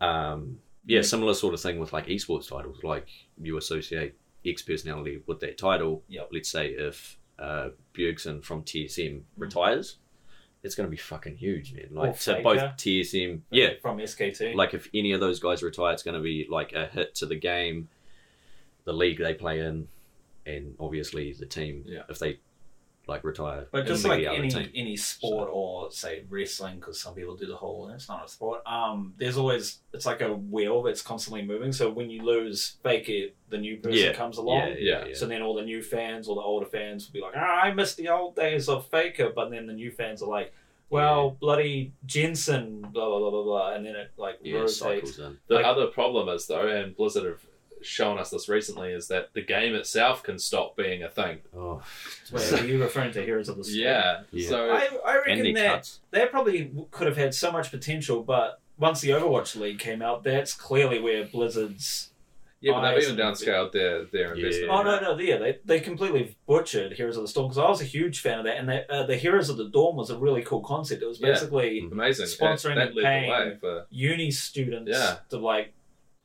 um, 0.00 0.58
yeah, 0.86 1.02
similar 1.02 1.34
sort 1.34 1.54
of 1.54 1.60
thing 1.60 1.78
with 1.78 1.92
like 1.92 2.06
esports 2.06 2.48
titles. 2.48 2.82
Like 2.82 3.08
you 3.40 3.56
associate 3.56 4.14
X 4.44 4.62
personality 4.62 5.22
with 5.26 5.40
that 5.40 5.58
title. 5.58 6.02
Yep. 6.08 6.28
Let's 6.32 6.50
say 6.50 6.68
if 6.68 7.18
uh, 7.38 7.70
Bjergsen 7.94 8.42
from 8.42 8.62
TSM 8.62 9.16
Mm. 9.16 9.22
retires, 9.36 9.96
it's 10.66 10.74
going 10.74 10.86
to 10.86 10.90
be 10.90 10.96
fucking 10.98 11.36
huge, 11.36 11.72
man. 11.72 11.86
Like 11.92 12.10
Or 12.10 12.12
to 12.12 12.18
Faker. 12.18 12.42
both 12.42 12.60
TSM, 12.76 13.40
yeah. 13.50 13.70
from 13.80 13.96
SKT. 13.98 14.54
Like 14.54 14.74
if 14.74 14.88
any 14.92 15.12
of 15.12 15.20
those 15.20 15.40
guys 15.40 15.62
retire, 15.62 15.92
it's 15.94 16.02
going 16.02 16.16
to 16.16 16.22
be 16.22 16.46
like 16.50 16.72
a 16.74 16.86
hit 16.86 17.14
to 17.16 17.26
the 17.26 17.36
game, 17.36 17.88
the 18.84 18.92
league 18.92 19.18
they 19.18 19.32
play 19.34 19.60
in, 19.60 19.88
and 20.44 20.74
obviously 20.78 21.32
the 21.32 21.46
team 21.46 21.84
Yeah. 21.86 22.02
if 22.08 22.18
they 22.18 22.38
like 23.08 23.22
retire. 23.24 23.68
But 23.70 23.86
just 23.86 24.04
like 24.04 24.24
any 24.24 24.50
team. 24.50 24.68
any 24.74 24.96
sport 24.96 25.48
or 25.52 25.90
say 25.92 26.24
wrestling, 26.28 26.76
because 26.76 26.98
some 27.00 27.14
people 27.14 27.36
do 27.36 27.46
the 27.46 27.54
whole 27.56 27.88
it's 27.90 28.08
not 28.08 28.24
a 28.24 28.28
sport. 28.28 28.62
Um, 28.66 29.14
there's 29.16 29.36
always 29.36 29.78
it's 29.92 30.06
like 30.06 30.20
a 30.22 30.32
wheel 30.34 30.82
that's 30.82 31.02
constantly 31.02 31.42
moving. 31.42 31.72
So 31.72 31.88
when 31.90 32.10
you 32.10 32.22
lose 32.22 32.76
Faker, 32.82 33.32
the 33.48 33.58
new 33.58 33.76
person 33.76 33.98
Yeah. 33.98 34.12
comes 34.12 34.38
along. 34.38 34.74
yeah, 34.78 35.06
yeah. 35.06 35.14
So 35.14 35.26
then 35.26 35.40
all 35.42 35.54
the 35.54 35.62
new 35.62 35.82
fans 35.82 36.26
or 36.28 36.34
the 36.34 36.40
older 36.42 36.66
fans 36.66 37.06
will 37.06 37.12
be 37.12 37.20
like, 37.20 37.34
ah, 37.36 37.60
I 37.62 37.72
miss 37.72 37.94
the 37.94 38.08
old 38.08 38.34
days 38.34 38.68
of 38.68 38.86
Faker. 38.88 39.30
But 39.34 39.50
then 39.50 39.66
the 39.66 39.72
new 39.72 39.90
fans 39.92 40.20
are 40.22 40.28
like, 40.28 40.52
well, 40.90 41.30
bloody 41.30 41.92
Jensen, 42.06 42.80
blah, 42.80 42.90
blah, 43.08 43.18
blah, 43.18 43.30
blah, 43.30 43.42
blah. 43.44 43.74
And 43.74 43.86
then 43.86 43.94
it 43.96 44.10
like 44.16 44.38
yeah, 44.42 44.58
rotates. 44.58 45.16
the 45.16 45.36
Like- 45.48 45.64
other 45.64 45.86
problem 45.86 46.28
is 46.28 46.46
though 46.46 46.66
and 46.66 46.96
blizzard 46.96 47.24
have 47.24 47.46
shown 47.86 48.18
us 48.18 48.30
this 48.30 48.48
recently 48.48 48.92
is 48.92 49.08
that 49.08 49.32
the 49.32 49.42
game 49.42 49.74
itself 49.74 50.22
can 50.22 50.38
stop 50.38 50.76
being 50.76 51.02
a 51.02 51.08
thing 51.08 51.38
Oh, 51.56 51.82
Wait, 52.32 52.52
are 52.52 52.66
you 52.66 52.82
referring 52.82 53.12
to 53.12 53.22
Heroes 53.22 53.48
of 53.48 53.56
the 53.56 53.64
Storm? 53.64 53.78
yeah, 53.80 54.20
Yeah. 54.32 54.48
so 54.48 54.70
I, 54.70 54.88
I 55.06 55.16
reckon 55.18 55.44
their 55.44 55.52
that 55.54 55.72
cuts. 55.76 56.00
they 56.10 56.26
probably 56.26 56.72
could 56.90 57.06
have 57.06 57.16
had 57.16 57.34
so 57.34 57.50
much 57.52 57.70
potential, 57.70 58.22
but 58.22 58.60
once 58.78 59.00
the 59.00 59.10
Overwatch 59.10 59.56
League 59.56 59.78
came 59.78 60.02
out, 60.02 60.22
that's 60.24 60.52
clearly 60.52 60.98
where 61.00 61.24
Blizzard's. 61.24 62.10
yeah 62.60 62.72
but 62.72 62.90
they've 62.94 63.02
even 63.04 63.20
and- 63.20 63.34
downscaled 63.36 63.72
their 63.72 64.04
their 64.06 64.34
Yeah. 64.34 64.46
investment 64.46 64.70
Oh 64.72 64.82
no, 64.82 65.00
no, 65.00 65.18
yeah, 65.18 65.36
they 65.38 65.58
they 65.64 65.80
completely 65.80 66.36
butchered 66.46 66.92
Heroes 66.94 67.16
of 67.16 67.22
the 67.22 67.28
Storm 67.28 67.48
because 67.48 67.58
I 67.58 67.68
was 67.68 67.80
a 67.80 67.84
huge 67.84 68.20
fan 68.20 68.38
of 68.40 68.44
that, 68.46 68.56
and 68.56 68.68
that, 68.68 68.90
uh, 68.90 69.04
the 69.06 69.16
Heroes 69.16 69.48
of 69.50 69.56
the 69.56 69.68
Dorm 69.68 69.96
was 69.96 70.10
a 70.10 70.18
really 70.18 70.42
cool 70.42 70.60
concept. 70.62 71.02
It 71.02 71.06
was 71.06 71.20
Yeah. 71.20 71.32
basically 71.32 71.80
amazing 71.90 72.26
Sponsoring 72.26 72.74
that, 72.76 72.94
that 72.94 73.04
and 73.04 73.26
paying. 73.32 73.58
for 73.58 73.86
uni 73.90 74.30
students 74.30 74.90
Yeah. 74.92 75.16
to 75.30 75.38
like 75.38 75.72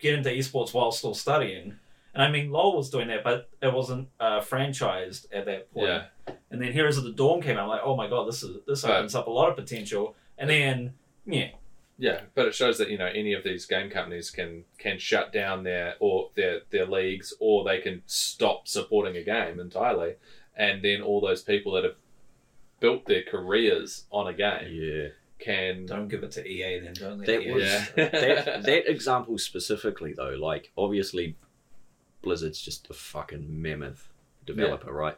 get 0.01 0.15
into 0.15 0.29
esports 0.29 0.73
while 0.73 0.91
still 0.91 1.13
studying. 1.13 1.75
And 2.13 2.21
I 2.21 2.29
mean, 2.29 2.51
LoL 2.51 2.75
was 2.75 2.89
doing 2.89 3.07
that, 3.07 3.23
but 3.23 3.49
it 3.61 3.71
wasn't 3.73 4.09
uh, 4.19 4.41
franchised 4.41 5.27
at 5.31 5.45
that 5.45 5.71
point. 5.73 5.87
yeah 5.87 6.33
And 6.51 6.61
then 6.61 6.73
Heroes 6.73 6.97
of 6.97 7.05
the 7.05 7.11
Dorm 7.13 7.41
came 7.41 7.55
out. 7.57 7.63
I'm 7.63 7.69
like, 7.69 7.81
oh 7.85 7.95
my 7.95 8.09
god, 8.09 8.27
this 8.27 8.43
is 8.43 8.57
this 8.67 8.83
Right. 8.83 8.97
opens 8.97 9.15
up 9.15 9.27
a 9.27 9.31
lot 9.31 9.49
of 9.49 9.55
potential. 9.55 10.15
And 10.37 10.49
then, 10.49 10.93
yeah, 11.25 11.51
Yeah, 11.97 12.21
but 12.35 12.47
it 12.47 12.55
shows 12.55 12.77
that 12.79 12.89
you 12.89 12.97
know 12.97 13.05
any 13.05 13.31
of 13.33 13.43
these 13.43 13.65
game 13.65 13.89
companies 13.89 14.29
can 14.31 14.65
can 14.77 14.97
shut 14.99 15.31
down 15.31 15.63
their 15.63 15.95
or 15.99 16.31
their 16.35 16.61
their 16.71 16.85
leagues, 16.85 17.33
or 17.39 17.63
they 17.63 17.79
can 17.79 18.01
stop 18.07 18.67
supporting 18.67 19.15
a 19.15 19.23
game 19.23 19.59
entirely, 19.59 20.15
and 20.55 20.83
then 20.83 21.01
all 21.01 21.21
those 21.21 21.43
people 21.43 21.71
that 21.73 21.83
have 21.85 21.95
built 22.79 23.05
their 23.05 23.21
careers 23.23 24.05
on 24.11 24.27
a 24.27 24.33
game 24.33 24.67
Yeah, 24.71 25.07
can. 25.41 25.85
Don't 25.85 26.07
give 26.07 26.23
it 26.23 26.31
to 26.31 26.47
EA 26.47 26.79
then. 26.79 26.93
Don't 26.93 27.17
let 27.19 27.27
That 27.27 27.41
EA. 27.41 27.51
was- 27.51 27.63
Yeah. 27.63 27.85
that 27.95 28.63
that 28.65 28.89
example 28.89 29.37
specifically 29.37 30.13
though, 30.13 30.35
like 30.39 30.71
obviously 30.77 31.35
Blizzard's 32.21 32.61
just 32.61 32.89
a 32.89 32.93
fucking 32.93 33.61
mammoth 33.61 34.09
developer, 34.45 34.91
right? 34.93 35.17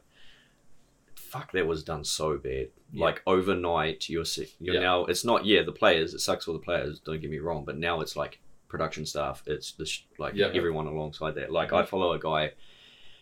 Fuck, 1.15 1.51
that 1.53 1.67
was 1.67 1.83
done 1.83 2.03
so 2.03 2.37
bad. 2.37 2.69
Yeah. 2.91 3.05
Like 3.05 3.21
overnight, 3.25 4.07
you're 4.09 4.25
si- 4.25 4.53
you're 4.59 4.75
Yeah. 4.75 4.81
now. 4.81 5.05
It's 5.05 5.25
not 5.25 5.45
yeah 5.45 5.63
the 5.63 5.71
players. 5.71 6.13
It 6.13 6.19
sucks 6.19 6.45
for 6.45 6.51
the 6.53 6.59
players. 6.59 6.99
Don't 6.99 7.19
get 7.21 7.29
me 7.31 7.39
wrong, 7.39 7.65
but 7.65 7.77
now 7.77 8.01
it's 8.01 8.15
like 8.15 8.39
production 8.67 9.05
staff. 9.05 9.43
It's 9.47 9.71
the 9.73 9.85
sh- 9.85 10.05
like 10.17 10.35
Yeah. 10.35 10.51
everyone 10.53 10.87
alongside 10.87 11.35
that. 11.35 11.51
Like. 11.51 11.73
I 11.73 11.85
follow 11.85 12.13
a 12.13 12.19
guy. 12.19 12.51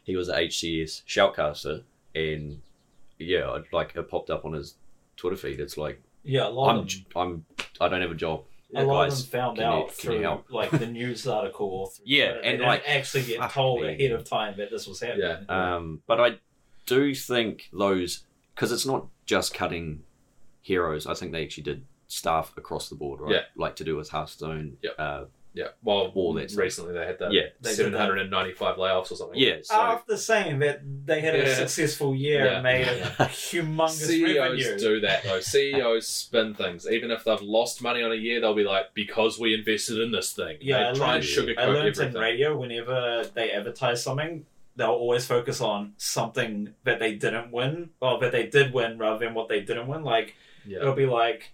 He 0.04 0.16
was 0.16 0.30
a 0.30 0.34
HCS 0.36 1.04
shoutcaster, 1.06 1.84
and 2.16 2.62
yeah, 3.20 3.60
like 3.72 3.96
it 3.96 4.10
popped 4.10 4.30
up 4.30 4.44
on 4.46 4.54
his 4.54 4.76
Twitter 5.16 5.36
feed. 5.38 5.60
It's 5.60 5.78
like 5.78 6.02
Yeah, 6.24 6.48
a 6.48 6.50
lot 6.50 6.70
I'm 6.72 6.76
of 6.78 6.82
them. 6.84 6.88
j- 6.88 7.06
I'm 7.16 7.46
I 7.80 7.88
don't 7.90 8.02
have 8.02 8.12
a 8.12 8.16
job. 8.16 8.44
a 8.76 8.84
lot 8.84 9.06
guys, 9.06 9.24
of 9.24 9.32
them 9.32 9.40
found 9.40 9.60
out 9.60 9.88
can 9.98 10.12
you 10.12 10.18
through 10.18 10.22
help? 10.22 10.46
like 10.52 10.72
the 10.72 10.88
news 10.88 11.28
article 11.28 11.68
or 11.68 11.88
through 11.90 12.04
Yeah, 12.08 12.32
Twitter. 12.34 12.42
and, 12.48 12.62
they 12.62 12.66
like, 12.66 12.84
actually 12.88 13.24
get 13.24 13.50
told 13.52 13.82
me. 13.82 13.94
ahead 13.94 14.12
of 14.12 14.24
time 14.24 14.56
that 14.58 14.70
this 14.72 14.88
was 14.88 15.00
happening. 15.02 15.46
Yeah. 15.50 15.76
Um, 15.76 16.02
but 16.08 16.20
I 16.22 16.38
do 16.86 17.14
think 17.16 17.70
those 17.74 18.24
because 18.56 18.72
it's 18.72 18.86
not 18.86 19.08
just 19.26 19.54
cutting 19.54 20.04
heroes. 20.62 21.08
I 21.08 21.14
think 21.14 21.32
they 21.32 21.44
actually 21.44 21.64
did 21.64 21.86
staff 22.08 22.54
across 22.58 22.90
the 22.90 22.96
board, 22.96 23.22
right? 23.22 23.34
Yeah. 23.34 23.42
Like 23.56 23.76
to 23.78 23.84
do 23.84 23.96
with 23.96 24.10
Hearthstone. 24.10 24.78
Yep. 24.84 24.94
Uh, 25.00 25.24
Yeah. 25.54 25.68
Well, 25.84 26.12
All 26.16 26.34
that 26.36 26.50
stuff. 26.50 26.62
recently 26.64 26.94
they 26.94 27.06
had 27.06 27.20
that 27.20 27.34
Yeah. 27.34 27.48
They 27.62 27.76
did 27.76 27.88
that. 27.94 27.98
795 27.98 28.78
layoffs 28.78 29.12
or 29.12 29.16
something. 29.16 29.38
yeah. 29.38 29.56
So 29.64 29.76
After 29.76 30.16
saying 30.16 30.60
that 30.60 30.80
they 31.06 31.20
had 31.20 31.36
a 31.36 31.54
successful 31.56 32.16
year 32.16 32.46
Yeah. 32.46 32.54
and 32.54 32.64
made 32.64 32.88
a 32.88 32.90
humongous 33.28 33.90
CEOs 34.08 34.38
revenue. 34.38 34.80
do 34.80 35.00
that 35.02 35.24
though. 35.24 35.42
CEOs 35.42 36.08
spin 36.08 36.54
things. 36.54 36.88
Even 36.90 37.12
if 37.12 37.24
they've 37.26 37.42
lost 37.42 37.82
money 37.84 38.02
on 38.02 38.12
a 38.14 38.16
year, 38.16 38.40
they'll 38.40 38.54
be 38.56 38.64
like, 38.64 38.94
"Because 38.94 39.38
we 39.40 39.54
invested 39.54 40.00
in 40.00 40.12
this 40.12 40.32
thing." 40.32 40.58
Yeah, 40.62 40.90
I 40.90 40.92
they 40.94 40.98
try 41.00 41.16
and 41.16 41.26
learned- 41.26 41.48
sugarcoat 41.50 41.60
I 41.62 41.66
learned 41.66 41.78
everything. 41.90 42.16
in 42.16 42.22
radio 42.22 42.58
whenever 42.58 43.26
they 43.34 43.52
advertise 43.52 44.02
something, 44.04 44.46
they'll 44.78 44.88
always 44.92 45.26
focus 45.26 45.60
on 45.60 45.94
something 45.98 46.74
that 46.86 47.00
they 47.00 47.14
didn't 47.16 47.52
win, 47.52 47.90
or 48.00 48.20
that 48.20 48.32
they 48.32 48.48
did 48.48 48.74
win 48.74 48.98
rather 48.98 49.20
than 49.26 49.34
what 49.34 49.50
they 49.50 49.60
didn't 49.60 49.88
win. 49.88 50.04
Like 50.04 50.36
Yeah. 50.66 50.78
it'll 50.80 50.96
be 50.96 51.06
like 51.08 51.52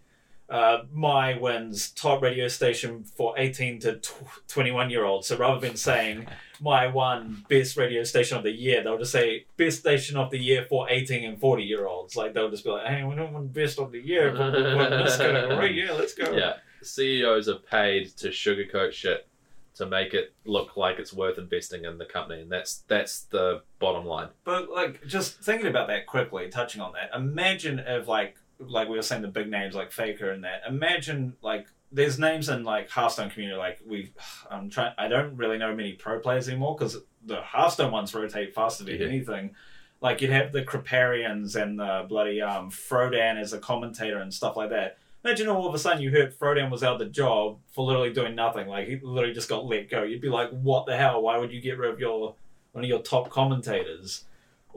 uh, 0.50 0.80
my 0.94 1.38
wins 1.38 1.90
top 1.92 2.22
radio 2.22 2.48
station 2.48 3.04
for 3.04 3.34
18 3.38 3.80
to 3.80 3.98
tw- 3.98 4.48
21 4.48 4.90
year 4.90 5.04
olds. 5.04 5.28
So 5.28 5.38
rather 5.38 5.60
than 5.60 5.76
saying 5.76 6.28
my 6.62 6.88
one 6.88 7.46
best 7.50 7.76
radio 7.78 8.04
station 8.04 8.38
of 8.38 8.44
the 8.44 8.52
year, 8.52 8.84
they'll 8.84 8.98
just 8.98 9.12
say 9.12 9.46
best 9.58 9.80
station 9.80 10.18
of 10.18 10.32
the 10.32 10.40
year 10.40 10.66
for 10.70 10.90
18 10.90 11.24
and 11.24 11.40
40 11.40 11.64
year 11.64 11.86
olds. 11.86 12.16
Like 12.16 12.34
they'll 12.34 12.50
just 12.50 12.64
be 12.64 12.70
like, 12.70 12.88
hey, 12.88 13.04
we 13.04 13.16
don't 13.16 13.34
want 13.34 13.52
best 13.54 13.80
of 13.80 13.92
the 13.92 14.00
year, 14.00 14.32
but 14.32 14.54
we 14.54 14.76
won 14.76 14.92
this 14.92 15.18
category. 15.18 15.80
Yeah, 15.80 15.92
let's 15.94 16.14
go. 16.14 16.32
Yeah. 16.32 16.54
CEOs 16.82 17.50
are 17.50 17.56
paid 17.56 18.16
to 18.18 18.30
sugarcoat 18.30 18.94
shit 18.94 19.28
to 19.76 19.86
make 19.86 20.14
it 20.14 20.34
look 20.46 20.76
like 20.76 20.98
it's 20.98 21.14
worth 21.14 21.38
investing 21.38 21.86
in 21.86 21.98
the 21.98 22.06
company, 22.06 22.42
and 22.42 22.52
that's 22.52 22.84
that's 22.88 23.22
the 23.24 23.62
bottom 23.80 24.06
line. 24.06 24.30
But 24.44 24.70
like, 24.70 25.06
just 25.06 25.40
thinking 25.44 25.68
about 25.68 25.88
that 25.90 26.08
quickly, 26.08 26.50
touching 26.50 26.82
on 26.82 26.94
that. 26.94 27.12
Imagine 27.16 27.80
if 27.80 28.08
like, 28.08 28.38
like 28.60 28.90
we 28.90 28.96
were 28.96 29.02
saying, 29.02 29.22
the 29.22 29.28
big 29.28 29.50
names 29.50 29.76
like 29.76 29.92
Faker 29.92 30.32
and 30.32 30.44
that. 30.44 30.62
Imagine 30.68 31.36
like, 31.42 31.68
there's 31.92 32.20
names 32.20 32.50
in 32.50 32.64
like 32.64 32.90
Hearthstone 32.90 33.30
community. 33.30 33.58
Like 33.58 33.80
we, 33.86 34.12
I'm 34.52 34.70
trying. 34.70 34.94
I 34.98 35.08
don't 35.08 35.36
really 35.38 35.58
know 35.58 35.76
many 35.76 35.94
pro 35.94 36.20
players 36.20 36.48
anymore 36.50 36.76
because 36.78 36.98
the 37.26 37.42
Hearthstone 37.42 37.92
ones 37.92 38.14
rotate 38.14 38.54
faster 38.54 38.84
than 38.84 39.00
Yeah. 39.00 39.08
anything. 39.08 39.56
Like 40.00 40.22
you'd 40.22 40.30
have 40.32 40.52
the 40.52 40.64
Kripparrians 40.64 41.60
and 41.60 41.80
the 41.80 42.06
bloody 42.08 42.42
um, 42.42 42.70
Frodan 42.70 43.40
as 43.40 43.54
a 43.54 43.58
commentator 43.60 44.20
and 44.20 44.32
stuff 44.34 44.56
like 44.56 44.70
that. 44.70 44.98
Imagine 45.26 45.48
all 45.50 45.68
of 45.68 45.74
a 45.74 45.80
sudden 45.80 46.02
you 46.02 46.12
heard 46.12 46.38
Frodan 46.38 46.70
was 46.70 46.84
out 46.84 46.94
of 46.94 47.00
the 47.00 47.06
job 47.06 47.58
for 47.74 47.84
literally 47.86 48.14
doing 48.14 48.36
nothing. 48.36 48.68
Like 48.68 48.88
he 48.88 49.00
literally 49.02 49.34
just 49.34 49.50
got 49.50 49.66
let 49.66 49.90
go. 49.90 50.04
You'd 50.04 50.22
be 50.22 50.30
like, 50.30 50.52
"What 50.52 50.86
the 50.86 50.96
hell? 50.96 51.22
Why 51.24 51.38
would 51.38 51.52
you 51.52 51.60
get 51.60 51.78
rid 51.80 51.92
of 51.92 52.00
your 52.00 52.36
one 52.74 52.84
of 52.84 52.90
your 52.90 53.02
top 53.02 53.30
commentators?" 53.32 54.26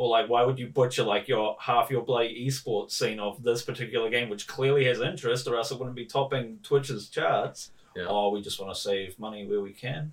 Or 0.00 0.08
like, 0.08 0.30
why 0.30 0.44
would 0.44 0.58
you 0.58 0.66
butcher 0.66 1.04
like 1.04 1.28
your 1.28 1.58
half 1.60 1.90
your 1.90 2.00
bloody 2.00 2.46
esports 2.46 2.92
scene 2.92 3.20
of 3.20 3.42
this 3.42 3.60
particular 3.60 4.08
game, 4.08 4.30
which 4.30 4.46
clearly 4.46 4.86
has 4.86 4.98
interest, 4.98 5.46
or 5.46 5.56
else 5.56 5.70
it 5.72 5.78
wouldn't 5.78 5.94
be 5.94 6.06
topping 6.06 6.58
Twitch's 6.62 7.10
charts? 7.10 7.70
Yeah. 7.94 8.06
Oh, 8.08 8.30
we 8.30 8.40
just 8.40 8.58
want 8.58 8.74
to 8.74 8.80
save 8.80 9.18
money 9.18 9.46
where 9.46 9.60
we 9.60 9.74
can. 9.74 10.12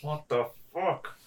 What 0.00 0.26
the 0.30 0.46
fuck? 0.72 1.18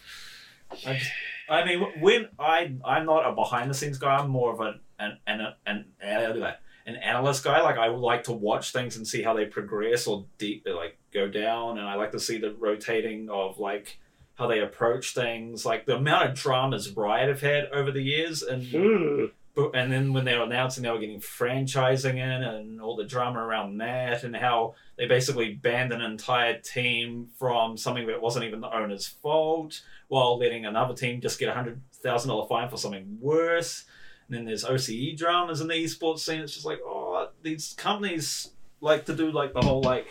I, 0.84 0.94
just, 0.96 1.12
I 1.48 1.64
mean, 1.64 1.82
when 2.00 2.30
I 2.40 2.74
I'm 2.84 3.06
not 3.06 3.30
a 3.30 3.36
behind 3.36 3.70
the 3.70 3.76
scenes 3.76 4.00
guy. 4.00 4.16
I'm 4.16 4.32
more 4.32 4.52
of 4.52 4.60
an 4.60 4.80
an 4.98 5.20
an 5.28 5.42
an, 5.68 5.86
an, 6.02 6.44
an 6.88 6.96
analyst 6.96 7.44
guy. 7.44 7.62
Like 7.62 7.78
I 7.78 7.88
would 7.88 8.02
like 8.02 8.24
to 8.24 8.32
watch 8.32 8.72
things 8.72 8.98
and 8.98 9.08
see 9.08 9.22
how 9.22 9.36
they 9.36 9.46
progress 9.46 10.08
or 10.08 10.26
deep 10.40 10.66
like 10.68 10.98
go 11.14 11.28
down, 11.28 11.78
and 11.78 11.88
I 11.88 11.94
like 11.94 12.14
to 12.14 12.20
see 12.20 12.40
the 12.40 12.56
rotating 12.56 13.30
of 13.30 13.60
like 13.60 14.00
how 14.36 14.48
they 14.48 14.60
approach 14.60 15.14
things, 15.14 15.66
like 15.66 15.86
the 15.86 15.96
amount 15.96 16.30
of 16.30 16.36
dramas 16.36 16.90
Riot 16.92 17.30
have 17.30 17.42
had 17.42 17.66
over 17.72 17.92
the 17.92 18.02
years, 18.02 18.42
and 18.42 18.64
hmm. 18.64 19.26
but- 19.56 19.72
and 19.76 19.92
then 19.92 20.12
when 20.14 20.26
they 20.26 20.36
were 20.36 20.44
announcing 20.46 20.84
they 20.84 20.90
were 20.90 20.98
getting 21.00 21.20
franchising 21.20 22.16
in 22.16 22.20
and 22.44 22.82
all 22.82 22.96
the 22.96 23.06
drama 23.06 23.40
around 23.40 23.78
that, 23.78 24.24
and 24.24 24.36
how 24.36 24.74
they 24.98 25.06
basically 25.06 25.54
banned 25.54 25.92
an 25.94 26.02
entire 26.02 26.60
team 26.60 27.28
from 27.38 27.78
something 27.78 28.08
that 28.08 28.22
wasn't 28.22 28.44
even 28.46 28.62
the 28.62 28.76
owner's 28.76 29.06
fault, 29.08 29.82
while 30.08 30.38
letting 30.40 30.66
another 30.66 30.94
team 30.96 31.22
just 31.22 31.40
get 31.40 31.50
a 31.50 31.54
hundred 31.54 31.80
thousand 32.02 32.30
dollar 32.30 32.48
fine 32.48 32.70
for 32.70 32.78
something 32.78 33.18
worse. 33.22 33.86
And 34.28 34.38
then 34.38 34.46
there's 34.46 34.64
OCE 34.64 35.16
dramas 35.18 35.62
in 35.62 35.68
the 35.68 35.74
esports 35.76 36.20
scene. 36.20 36.42
It's 36.42 36.54
just 36.54 36.66
like, 36.66 36.80
oh, 36.84 37.30
these 37.44 37.74
companies 37.78 38.50
like 38.82 39.06
to 39.06 39.16
do 39.16 39.32
like 39.32 39.54
the 39.54 39.62
whole 39.62 39.82
like 39.82 40.08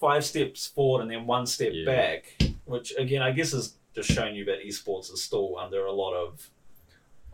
five 0.00 0.24
steps 0.24 0.66
forward 0.68 1.02
and 1.02 1.10
then 1.10 1.26
one 1.26 1.46
step 1.46 1.72
Yeah. 1.72 1.84
back, 1.84 2.38
which 2.66 2.94
again 2.98 3.22
I 3.22 3.32
guess 3.32 3.52
is 3.52 3.74
just 3.94 4.10
showing 4.10 4.34
you 4.36 4.44
that 4.44 4.62
esports 4.64 5.10
is 5.12 5.22
still 5.22 5.56
under 5.58 5.86
a 5.86 5.92
lot 5.92 6.12
of 6.14 6.50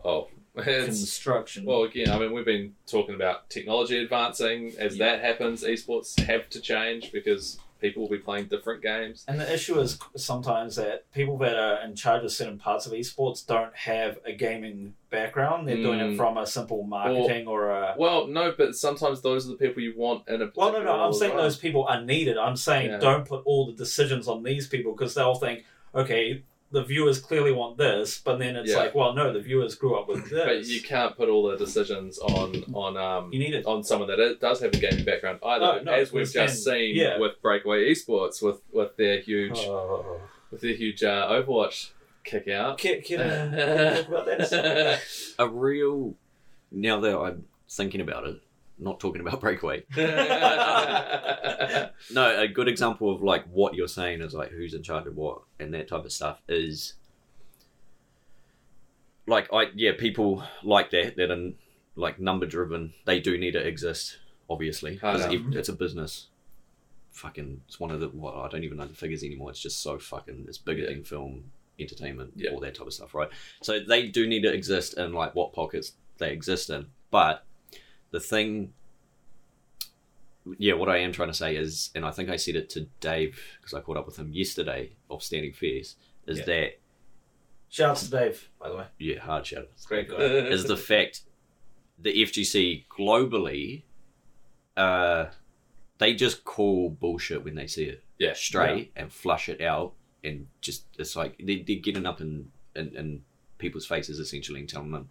Oh, 0.05 0.27
construction. 0.57 1.65
well 1.65 1.83
again. 1.83 2.09
I 2.09 2.19
mean, 2.19 2.33
we've 2.33 2.43
been 2.45 2.75
talking 2.87 3.15
about 3.15 3.49
technology 3.49 3.97
advancing. 4.03 4.73
As 4.77 4.97
Yeah. 4.97 5.05
that 5.15 5.23
happens, 5.23 5.63
esports 5.63 6.19
have 6.25 6.49
to 6.49 6.59
change 6.61 7.11
because 7.11 7.57
people 7.83 8.01
will 8.01 8.09
be 8.09 8.17
playing 8.17 8.45
different 8.45 8.81
games. 8.81 9.25
And 9.27 9.39
the 9.39 9.53
issue 9.53 9.77
is 9.79 9.99
sometimes 10.15 10.77
that 10.77 11.11
people 11.13 11.37
that 11.39 11.55
are 11.57 11.83
in 11.83 11.95
charge 11.95 12.23
of 12.23 12.31
certain 12.31 12.57
parts 12.57 12.85
of 12.87 12.93
esports 12.93 13.45
don't 13.45 13.75
have 13.75 14.17
a 14.25 14.31
gaming 14.33 14.93
background. 15.09 15.67
They're 15.67 15.75
doing 15.75 15.99
it 15.99 16.11
Mm. 16.13 16.17
from 16.17 16.37
a 16.37 16.47
simple 16.47 16.83
marketing 16.83 17.45
or 17.47 17.69
a. 17.69 17.95
Well, 17.97 18.27
no, 18.27 18.53
but 18.57 18.75
sometimes 18.75 19.21
those 19.21 19.45
are 19.45 19.49
the 19.51 19.57
people 19.57 19.83
you 19.83 19.93
want 19.97 20.27
in 20.29 20.41
a. 20.41 20.49
Well, 20.55 20.71
no, 20.71 20.81
no. 20.83 20.93
I'm 20.93 21.13
saying 21.13 21.35
those 21.35 21.57
people 21.57 21.83
are 21.85 22.01
needed. 22.01 22.37
I'm 22.37 22.55
saying 22.55 22.91
Yeah. 22.91 22.97
don't 22.99 23.27
put 23.27 23.43
all 23.45 23.67
the 23.67 23.73
decisions 23.73 24.27
on 24.27 24.43
these 24.43 24.67
people 24.67 24.93
because 24.93 25.13
they'll 25.13 25.35
think, 25.35 25.65
okay, 25.93 26.41
the 26.73 26.83
viewers 26.83 27.19
clearly 27.19 27.51
want 27.53 27.77
this, 27.77 28.19
but 28.19 28.37
then 28.39 28.55
it's 28.57 28.71
Yeah. 28.71 28.77
like, 28.79 28.93
well, 28.95 29.13
no, 29.13 29.31
the 29.31 29.39
viewers 29.39 29.75
grew 29.75 29.95
up 29.95 30.07
with 30.09 30.29
this. 30.29 30.43
But 30.45 30.65
you 30.65 30.81
can't 30.81 31.15
put 31.15 31.29
all 31.29 31.43
the 31.49 31.55
decisions 31.55 32.19
on 32.19 32.47
on 32.73 32.97
um 32.97 33.31
You 33.31 33.39
need 33.39 33.53
it. 33.53 33.65
on 33.65 33.83
someone 33.83 34.09
that 34.09 34.19
is- 34.19 34.37
does 34.39 34.59
have 34.61 34.73
a 34.73 34.77
gaming 34.77 35.05
background 35.05 35.39
either. 35.43 35.65
No, 35.77 35.83
no, 35.83 35.91
as 35.93 36.11
we've 36.11 36.23
just 36.23 36.35
then- 36.35 36.49
seen 36.75 36.95
yeah. 36.95 37.17
with 37.19 37.41
Breakaway 37.41 37.89
Esports 37.91 38.41
with 38.41 38.59
with 38.71 38.97
their 38.97 39.19
huge 39.21 39.59
Oh. 39.59 40.19
with 40.51 40.61
their 40.61 40.73
huge 40.75 41.01
uh, 41.03 41.29
Overwatch 41.29 41.91
kick 42.25 42.47
out. 42.47 42.77
Can, 42.77 43.01
can, 43.01 43.19
uh, 43.21 43.51
can 43.55 43.95
we 43.95 43.95
talk 44.01 44.07
about 44.09 44.25
that? 44.49 45.01
a 45.39 45.47
real. 45.49 46.15
Now 46.71 46.99
that 47.01 47.15
I'm 47.17 47.45
thinking 47.69 48.01
about 48.01 48.25
it, 48.27 48.37
not 48.79 48.99
talking 48.99 49.21
about 49.21 49.39
breakaway. 49.41 49.83
No, 52.11 52.39
a 52.41 52.47
good 52.47 52.67
example 52.67 53.13
of 53.15 53.23
like 53.23 53.45
what 53.45 53.75
you're 53.75 53.87
saying 53.87 54.21
is 54.21 54.33
like 54.33 54.51
who's 54.51 54.73
in 54.73 54.83
charge 54.83 55.07
of 55.07 55.15
what 55.15 55.41
and 55.59 55.73
that 55.73 55.87
type 55.87 56.03
of 56.03 56.11
stuff 56.11 56.41
is 56.49 56.93
like 59.25 59.47
I 59.53 59.67
yeah 59.73 59.91
people 59.97 60.43
like 60.63 60.91
that 60.91 61.15
that 61.15 61.31
are 61.31 61.51
like 61.95 62.19
number 62.19 62.45
driven. 62.45 62.93
They 63.05 63.19
do 63.19 63.37
need 63.37 63.51
to 63.51 63.65
exist, 63.65 64.17
obviously, 64.49 64.95
because 64.95 65.25
it's 65.29 65.69
a 65.69 65.73
business. 65.73 66.27
Fucking, 67.11 67.61
it's 67.67 67.79
one 67.79 67.91
of 67.91 67.99
the. 67.99 68.09
Well, 68.09 68.41
I 68.41 68.49
don't 68.49 68.63
even 68.63 68.77
know 68.79 68.87
the 68.87 68.95
figures 68.95 69.23
anymore. 69.23 69.51
It's 69.51 69.61
just 69.61 69.81
so 69.83 69.99
fucking. 69.99 70.45
It's 70.47 70.57
bigger 70.57 70.81
Yeah. 70.83 70.89
than 70.89 71.03
film, 71.03 71.43
entertainment, 71.79 72.33
Yeah. 72.35 72.49
all 72.51 72.59
that 72.61 72.73
type 72.75 72.87
of 72.87 72.93
stuff, 72.93 73.13
right? 73.13 73.29
So 73.61 73.79
they 73.79 74.07
do 74.07 74.27
need 74.27 74.41
to 74.41 74.51
exist 74.53 74.97
in 74.97 75.13
like 75.13 75.35
what 75.35 75.53
pockets 75.53 75.93
they 76.17 76.31
exist 76.33 76.69
in. 76.71 76.87
But 77.11 77.45
the 78.13 78.19
thing 78.21 78.71
yeah, 80.57 80.73
what 80.73 80.89
I 80.89 80.97
am 80.97 81.11
trying 81.13 81.29
to 81.29 81.33
say 81.33 81.55
is, 81.55 81.89
and 81.95 82.03
I 82.05 82.11
think 82.11 82.29
I 82.29 82.35
said 82.35 82.55
it 82.55 82.69
to 82.71 82.81
Dave 82.99 83.39
because 83.59 83.73
I 83.73 83.79
caught 83.79 83.95
up 83.97 84.05
with 84.05 84.17
him 84.17 84.31
yesterday 84.33 84.91
of 85.09 85.23
Standing 85.23 85.53
Fairs, 85.53 85.95
is 86.27 86.39
Yeah. 86.39 86.45
that 86.45 86.79
Shouts 87.69 88.03
to 88.05 88.11
Dave, 88.11 88.49
by 88.59 88.69
the 88.69 88.75
way. 88.75 88.85
yeah, 88.99 89.19
hard 89.19 89.47
shadow 89.47 89.67
Great 89.85 90.09
guy. 90.09 90.15
is 90.17 90.65
the 90.65 90.77
fact 90.77 91.21
the 91.97 92.11
FGC 92.23 92.85
globally, 92.87 93.83
uh, 94.77 95.27
they 95.97 96.13
just 96.13 96.43
call 96.43 96.89
bullshit 96.89 97.43
when 97.43 97.55
they 97.55 97.67
see 97.67 97.85
it 97.85 98.03
yeah 98.19 98.33
straight 98.33 98.91
and 98.95 99.11
flush 99.11 99.47
it 99.49 99.61
out, 99.61 99.93
and 100.23 100.47
just 100.61 100.85
it's 100.99 101.15
like 101.15 101.37
they, 101.39 101.61
they're 101.61 101.77
getting 101.77 102.05
up 102.05 102.19
in, 102.21 102.51
in 102.75 102.95
in 102.97 103.21
people's 103.57 103.85
faces 103.85 104.19
essentially 104.19 104.59
and 104.59 104.67
telling 104.69 104.91
them, 104.91 105.09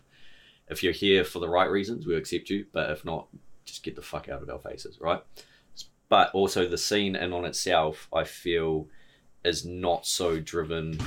if 0.73 0.83
you're 0.83 0.93
here 0.93 1.25
for 1.25 1.39
the 1.39 1.49
right 1.49 1.71
reasons, 1.71 2.07
we'll 2.07 2.19
accept 2.19 2.51
you, 2.51 2.67
but 2.73 2.91
if 2.91 3.05
not, 3.05 3.29
just 3.65 3.83
get 3.83 3.95
the 3.95 4.03
fuck 4.03 4.29
out 4.29 4.43
of 4.43 4.51
our 4.51 4.59
faces, 4.59 5.01
right? 5.01 5.23
But 6.09 6.31
also 6.35 6.67
the 6.67 6.79
scene 6.79 7.15
in 7.15 7.33
on 7.33 7.45
itself, 7.45 8.09
I 8.13 8.25
feel, 8.25 8.89
is 9.45 9.65
not 9.65 10.07
so 10.07 10.41
driven 10.41 10.99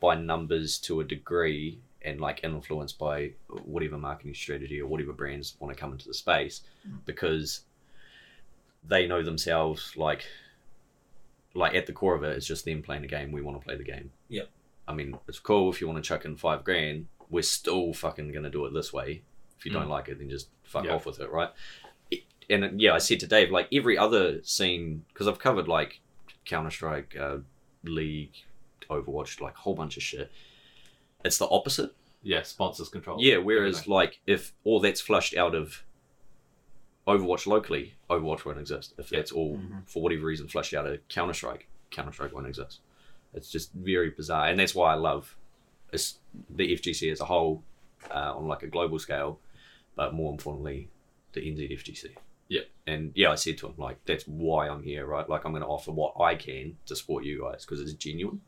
by 0.00 0.16
numbers 0.16 0.78
to 0.78 1.00
a 1.00 1.04
degree 1.04 1.78
and 2.02 2.20
like 2.20 2.42
influenced 2.42 2.98
by 2.98 3.32
whatever 3.64 3.96
marketing 3.96 4.34
strategy 4.34 4.80
or 4.80 4.88
whatever 4.88 5.12
brands 5.12 5.54
want 5.60 5.72
to 5.72 5.80
come 5.80 5.92
into 5.92 6.08
the 6.08 6.14
space 6.14 6.62
mm. 6.86 6.96
because 7.06 7.60
they 8.86 9.06
know 9.06 9.22
themselves 9.22 9.96
like 9.96 10.24
like 11.54 11.76
at 11.76 11.86
the 11.86 11.92
core 11.92 12.16
of 12.16 12.24
it 12.24 12.36
it's 12.36 12.46
just 12.46 12.64
them 12.64 12.82
playing 12.82 13.02
the 13.02 13.08
game 13.08 13.30
we 13.30 13.40
want 13.40 13.60
to 13.60 13.64
play 13.64 13.76
the 13.76 13.84
game. 13.84 14.10
Yeah 14.28 14.42
i 14.88 14.92
mean 14.92 15.16
it's 15.28 15.38
cool 15.38 15.70
if 15.70 15.80
you 15.80 15.86
want 15.86 16.02
to 16.02 16.06
chuck 16.06 16.24
in 16.24 16.36
five 16.36 16.64
grand 16.64 17.06
we're 17.32 17.42
still 17.42 17.92
fucking 17.92 18.30
gonna 18.32 18.48
do 18.50 18.64
it 18.66 18.72
this 18.72 18.92
way 18.92 19.22
if 19.58 19.66
you 19.66 19.72
don't 19.72 19.88
like 19.88 20.08
it 20.08 20.18
then 20.18 20.28
just 20.30 20.48
fuck 20.62 20.84
Yeah. 20.84 20.92
off 20.94 21.06
with 21.06 21.18
it 21.18 21.30
right 21.32 21.50
It- 22.10 22.22
and 22.48 22.80
yeah 22.80 22.94
i 22.94 22.98
said 22.98 23.18
to 23.20 23.26
dave 23.26 23.50
like 23.50 23.66
every 23.72 23.98
other 23.98 24.40
scene 24.44 25.04
because 25.08 25.26
i've 25.26 25.38
covered 25.40 25.66
like 25.68 26.00
counter-strike 26.44 27.16
uh, 27.18 27.38
league 27.84 28.34
overwatch 28.90 29.40
like 29.40 29.54
a 29.56 29.60
whole 29.60 29.74
bunch 29.74 29.96
of 29.96 30.02
shit 30.02 30.30
it's 31.24 31.38
the 31.38 31.48
opposite 31.48 31.94
Yeah, 32.24 32.42
sponsors 32.42 32.88
control. 32.88 33.18
yeah, 33.20 33.38
whereas 33.38 33.76
everything. 33.76 33.92
like 33.92 34.20
if 34.26 34.52
all 34.64 34.78
that's 34.80 35.00
flushed 35.00 35.36
out 35.36 35.54
of 35.54 35.82
Overwatch 37.06 37.46
locally, 37.48 37.94
Overwatch 38.08 38.44
won't 38.44 38.58
exist. 38.60 38.94
If 38.96 39.10
Yeah. 39.10 39.18
that's 39.18 39.32
all 39.32 39.56
Mhm. 39.58 39.88
for 39.88 40.02
whatever 40.02 40.26
reason 40.26 40.46
flushed 40.46 40.72
out 40.72 40.86
of 40.86 41.00
Counter 41.08 41.34
Strike, 41.34 41.68
Counter 41.90 42.12
Strike 42.12 42.32
won't 42.32 42.46
exist. 42.46 42.80
It's 43.34 43.50
just 43.50 43.72
very 43.72 44.10
bizarre, 44.10 44.46
and 44.46 44.58
that's 44.60 44.74
why 44.74 44.92
I 44.92 44.94
love 44.94 45.36
it's 45.92 46.18
the 46.50 46.74
FGC 46.76 47.10
as 47.12 47.20
a 47.20 47.24
whole 47.26 47.62
uh, 48.10 48.34
on 48.36 48.46
like 48.48 48.62
a 48.62 48.66
global 48.68 48.98
scale, 48.98 49.38
but 49.96 50.14
more 50.14 50.30
importantly, 50.32 50.88
the 51.32 51.40
NZFGC. 51.40 52.14
Yeah. 52.48 52.60
and 52.86 53.12
yeah, 53.14 53.30
I 53.30 53.36
said 53.36 53.56
to 53.58 53.68
him 53.68 53.74
like 53.78 54.04
that's 54.04 54.24
why 54.24 54.68
I'm 54.68 54.82
here, 54.82 55.06
right? 55.06 55.26
Like 55.26 55.44
I'm 55.46 55.52
going 55.52 55.62
to 55.62 55.68
offer 55.68 55.90
what 55.90 56.20
I 56.20 56.34
can 56.34 56.76
to 56.86 56.94
support 56.94 57.24
you 57.24 57.40
guys 57.42 57.64
because 57.64 57.80
it's 57.80 57.94
genuine. 57.94 58.42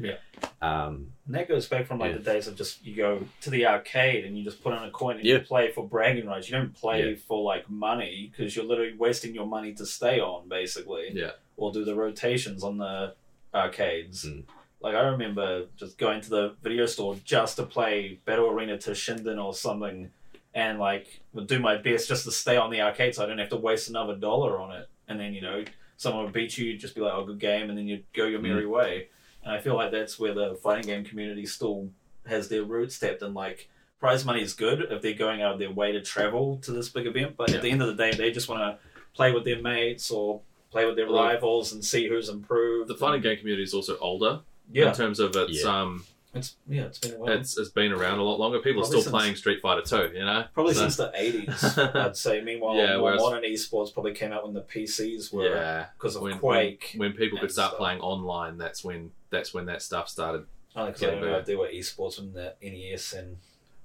Yeah. 0.00 0.14
Um, 0.62 1.12
And 1.26 1.34
that 1.34 1.46
goes 1.48 1.66
back 1.68 1.84
from 1.86 1.98
like 1.98 2.12
Yeah. 2.12 2.18
the 2.18 2.24
days 2.24 2.46
of 2.46 2.56
just 2.56 2.82
you 2.86 2.96
go 2.96 3.22
to 3.42 3.50
the 3.50 3.66
arcade 3.66 4.24
and 4.24 4.38
you 4.38 4.44
just 4.44 4.62
put 4.62 4.72
in 4.72 4.82
a 4.82 4.90
coin 4.90 5.16
and 5.16 5.24
Yeah. 5.26 5.34
you 5.34 5.40
play 5.40 5.70
for 5.72 5.86
bragging 5.86 6.24
rights. 6.26 6.48
You 6.48 6.56
don't 6.56 6.74
play 6.74 7.10
Yeah. 7.10 7.16
for 7.28 7.42
like 7.42 7.68
money 7.68 8.30
because 8.30 8.56
you're 8.56 8.64
literally 8.64 8.94
wasting 8.96 9.34
your 9.34 9.46
money 9.46 9.74
to 9.74 9.84
stay 9.84 10.20
on 10.20 10.48
basically. 10.48 11.10
Yeah. 11.12 11.32
Or 11.58 11.70
do 11.70 11.84
the 11.84 11.94
rotations 11.94 12.64
on 12.64 12.78
the 12.78 13.14
arcades. 13.54 14.24
Mm. 14.24 14.44
Like 14.80 14.94
I 14.94 15.00
remember 15.00 15.66
just 15.76 15.98
going 15.98 16.20
to 16.22 16.30
the 16.30 16.54
video 16.62 16.86
store 16.86 17.16
just 17.24 17.56
to 17.56 17.64
play 17.64 18.18
Battle 18.24 18.46
Arena 18.46 18.76
Toshinden 18.78 19.42
or 19.42 19.54
something, 19.54 20.10
and 20.54 20.78
like 20.78 21.20
would 21.32 21.46
do 21.46 21.58
my 21.58 21.76
best 21.76 22.08
just 22.08 22.24
to 22.24 22.32
stay 22.32 22.56
on 22.56 22.70
the 22.70 22.80
arcade 22.80 23.14
so 23.14 23.22
I 23.22 23.26
don't 23.26 23.38
have 23.38 23.50
to 23.50 23.56
waste 23.56 23.90
another 23.90 24.16
dollar 24.16 24.58
on 24.60 24.72
it. 24.72 24.88
And 25.06 25.20
then 25.20 25.34
you 25.34 25.42
know 25.42 25.64
someone 25.96 26.24
would 26.24 26.32
beat 26.32 26.56
you, 26.56 26.66
you'd 26.66 26.80
just 26.80 26.94
be 26.94 27.02
like, 27.02 27.12
"Oh, 27.12 27.24
good 27.24 27.38
game," 27.38 27.68
and 27.68 27.76
then 27.76 27.86
you'd 27.86 28.04
go 28.14 28.24
your 28.24 28.40
merry 28.40 28.64
mm. 28.64 28.70
way. 28.70 29.08
And 29.44 29.52
I 29.52 29.60
feel 29.60 29.74
like 29.74 29.90
that's 29.90 30.18
where 30.18 30.34
the 30.34 30.58
fighting 30.62 30.86
game 30.86 31.04
community 31.04 31.46
still 31.46 31.90
has 32.26 32.48
their 32.48 32.64
roots 32.64 32.98
tapped 32.98 33.22
in. 33.22 33.34
Like 33.34 33.68
prize 33.98 34.24
money 34.24 34.42
is 34.42 34.54
good 34.54 34.86
if 34.90 35.02
they're 35.02 35.12
going 35.12 35.42
out 35.42 35.52
of 35.52 35.58
their 35.58 35.70
way 35.70 35.92
to 35.92 36.00
travel 36.00 36.56
to 36.62 36.72
this 36.72 36.88
big 36.88 37.06
event, 37.06 37.36
but 37.36 37.50
Yeah. 37.50 37.56
at 37.56 37.62
the 37.62 37.70
end 37.70 37.82
of 37.82 37.88
the 37.88 38.02
day, 38.02 38.12
they 38.12 38.30
just 38.32 38.48
want 38.48 38.60
to 38.62 38.78
play 39.14 39.30
with 39.30 39.44
their 39.44 39.60
mates 39.60 40.10
or 40.10 40.40
play 40.70 40.86
with 40.86 40.96
their 40.96 41.06
rivals 41.08 41.72
and 41.72 41.84
see 41.84 42.08
who's 42.08 42.28
improved. 42.28 42.88
the 42.88 42.94
fighting 42.94 43.20
game 43.20 43.36
community 43.36 43.62
is 43.62 43.74
also 43.74 43.98
older 43.98 44.40
yeah, 44.72 44.88
in 44.88 44.94
terms 44.94 45.18
of 45.20 45.34
its 45.36 45.64
Yeah. 45.64 45.80
um 45.82 46.04
it's 46.32 46.54
yeah, 46.68 46.82
it's 46.82 46.98
been 47.00 47.14
a 47.14 47.18
while. 47.18 47.32
it's 47.32 47.58
it's 47.58 47.70
been 47.70 47.90
around 47.92 48.18
a 48.20 48.22
lot 48.22 48.38
longer. 48.38 48.60
People 48.60 48.82
are 48.82 48.86
still 48.86 49.00
since- 49.02 49.10
playing 49.10 49.34
Street 49.34 49.60
Fighter 49.60 49.82
Two, 49.82 50.12
you 50.16 50.24
know? 50.24 50.44
Probably 50.54 50.74
So- 50.74 50.80
since 50.82 50.96
the 50.96 51.10
eighties, 51.14 51.78
I'd 51.78 52.16
say. 52.16 52.40
Meanwhile, 52.40 52.76
Yeah, 52.76 52.94
more 52.96 53.04
whereas- 53.06 53.20
modern 53.20 53.42
esports 53.42 53.92
probably 53.92 54.12
came 54.14 54.30
out 54.32 54.44
when 54.44 54.54
the 54.54 54.60
PCs 54.60 55.32
were 55.32 55.48
Yeah. 55.48 55.86
because 55.98 56.14
of 56.16 56.22
When, 56.22 56.32
when, 56.34 56.38
Quake. 56.40 56.92
when 56.96 57.12
people 57.14 57.38
could 57.38 57.46
and 57.46 57.52
start 57.52 57.70
stuff. 57.70 57.78
playing 57.78 58.00
online, 58.00 58.58
that's 58.58 58.84
when 58.84 59.10
that's 59.30 59.52
when 59.52 59.66
that 59.66 59.82
stuff 59.82 60.08
started. 60.08 60.46
Only 60.76 60.92
'cause 60.92 61.02
I 61.02 61.06
getting 61.06 61.20
don't 61.20 61.24
know 61.24 61.30
better. 61.32 61.40
if 61.40 61.46
there 61.46 61.58
were 61.58 61.68
esports 61.68 62.18
when 62.20 62.32
the 62.32 62.54
NES 62.62 63.12
and 63.14 63.36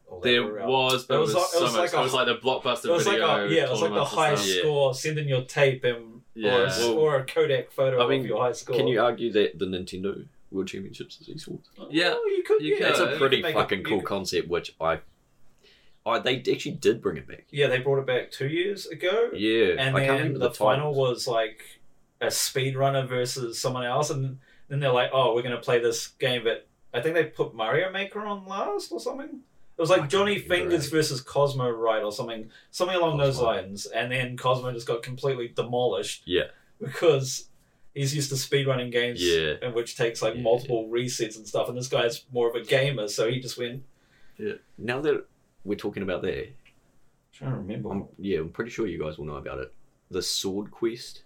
all 0.08 0.20
that 0.20 0.30
There 0.30 0.44
were 0.44 0.60
out. 0.62 0.68
was, 0.70 1.06
but 1.06 1.16
It 1.16 1.18
it 1.18 1.22
was 1.22 1.34
was, 1.34 1.36
like- 1.36 1.44
it 1.46 1.50
so 1.58 1.64
was 1.64 1.72
much. 1.74 1.80
like 1.80 1.94
a- 1.94 2.00
it 2.00 2.04
was 2.04 2.14
like 2.14 2.26
the 2.28 2.36
blockbuster 2.36 2.86
It 2.86 2.92
was 2.92 3.08
like 3.08 3.14
video. 3.16 3.48
a, 3.48 3.50
yeah, 3.50 3.64
it 3.66 3.70
was 3.72 3.82
like 3.82 3.90
the 3.90 4.06
tournaments 4.06 4.12
and 4.12 4.20
high 4.20 4.36
stuff. 4.36 4.48
Yeah. 4.56 4.62
score, 4.62 4.94
sending 4.94 5.28
your 5.28 5.42
tape 5.46 5.84
and 5.84 6.22
Yeah. 6.36 6.52
or, 6.58 6.64
a, 6.66 6.68
Well, 6.68 6.92
or 7.00 7.16
a 7.18 7.26
Kodak 7.26 7.72
photo 7.72 8.06
I 8.06 8.08
mean, 8.08 8.20
of 8.22 8.28
your 8.28 8.40
high 8.40 8.52
score. 8.52 8.76
can 8.76 8.88
you 8.88 9.02
argue 9.02 9.32
that 9.32 9.58
the 9.58 9.66
Nintendo 9.66 10.28
World 10.56 10.68
Championships 10.68 11.20
is 11.22 11.28
esports? 11.28 11.66
Yeah, 11.92 12.14
Oh, 12.16 12.26
you 12.28 12.44
could. 12.44 12.62
you 12.62 12.74
yeah, 12.74 12.80
can. 12.80 12.90
It's 12.92 13.00
a 13.00 13.12
you 13.12 13.18
pretty 13.18 13.38
could 13.38 13.44
make 13.44 13.56
fucking 13.56 13.80
you 13.80 13.86
cool 13.86 14.00
could- 14.00 14.08
concept, 14.08 14.48
which 14.48 14.76
I, 14.82 15.00
I 16.06 16.20
they 16.20 16.38
actually 16.52 16.72
did 16.76 17.02
bring 17.02 17.18
it 17.18 17.28
back. 17.28 17.46
Yeah, 17.52 17.68
they 17.68 17.80
brought 17.80 18.00
it 18.00 18.06
back 18.08 18.32
two 18.32 18.48
years 18.48 18.86
ago, 18.88 19.30
Yeah, 19.34 19.76
and 19.80 19.96
I 19.96 20.00
can't 20.00 20.08
then 20.08 20.18
remember 20.18 20.40
the, 20.40 20.50
the, 20.50 20.54
final 20.56 20.92
titles. 20.92 20.98
was 20.98 21.28
like 21.28 21.62
a 22.22 22.28
speedrunner 22.28 23.08
versus 23.08 23.60
someone 23.60 23.86
else, 23.86 24.10
and 24.10 24.40
then 24.70 24.80
they're 24.80 24.92
like, 24.92 25.10
"Oh, 25.14 25.36
we're 25.36 25.42
gonna 25.44 25.58
play 25.58 25.80
this 25.80 26.08
game." 26.08 26.44
But 26.44 26.68
I 26.94 27.02
think 27.02 27.16
they 27.16 27.26
put 27.26 27.54
Mario 27.56 27.92
Maker 27.92 28.22
on 28.22 28.46
last 28.48 28.92
or 28.92 29.00
something. 29.00 29.42
It 29.78 29.82
was 29.82 29.92
I 29.92 29.96
like 29.96 30.02
can't 30.04 30.12
Johnny 30.12 30.34
remember, 30.36 30.56
Fingers 30.56 30.88
eh? 30.88 30.96
versus 30.96 31.20
Cosmo, 31.22 31.70
right, 31.70 32.02
or 32.02 32.12
something, 32.12 32.50
something 32.72 32.96
along 32.96 33.18
those 33.18 33.36
Cosmo. 33.36 33.48
lines. 33.52 33.86
And 33.88 34.10
then 34.12 34.38
Cosmo 34.38 34.72
just 34.72 34.88
got 34.88 35.04
completely 35.04 35.50
demolished. 35.50 36.22
Yeah. 36.26 36.46
because 36.80 37.50
he's 37.96 38.14
used 38.16 38.30
to 38.30 38.36
speedrunning 38.36 38.92
games, 38.92 39.20
Yeah. 39.26 39.56
in 39.64 39.74
which 39.74 39.96
takes 39.98 40.22
like 40.22 40.36
Yeah. 40.36 40.42
multiple 40.42 40.88
resets 40.90 41.38
and 41.38 41.48
stuff. 41.48 41.68
And 41.70 41.78
this 41.78 41.88
guy's 41.88 42.26
more 42.32 42.48
of 42.48 42.56
a 42.56 42.62
gamer, 42.62 43.08
so 43.08 43.28
he 43.32 43.40
just 43.40 43.58
went. 43.58 43.84
Now 44.78 45.02
that 45.02 45.26
we're 45.64 45.76
talking 45.78 46.04
about 46.04 46.22
that, 46.24 46.50
trying 47.34 47.52
to 47.52 47.58
remember. 47.58 47.92
I'm, 47.92 48.06
yeah, 48.20 48.40
I'm 48.40 48.50
pretty 48.50 48.70
sure 48.72 48.86
you 48.86 49.00
guys 49.02 49.18
will 49.18 49.26
know 49.26 49.38
about 49.38 49.60
it. 49.60 49.74
The 50.12 50.22
Sword 50.22 50.70
Quest. 50.72 51.24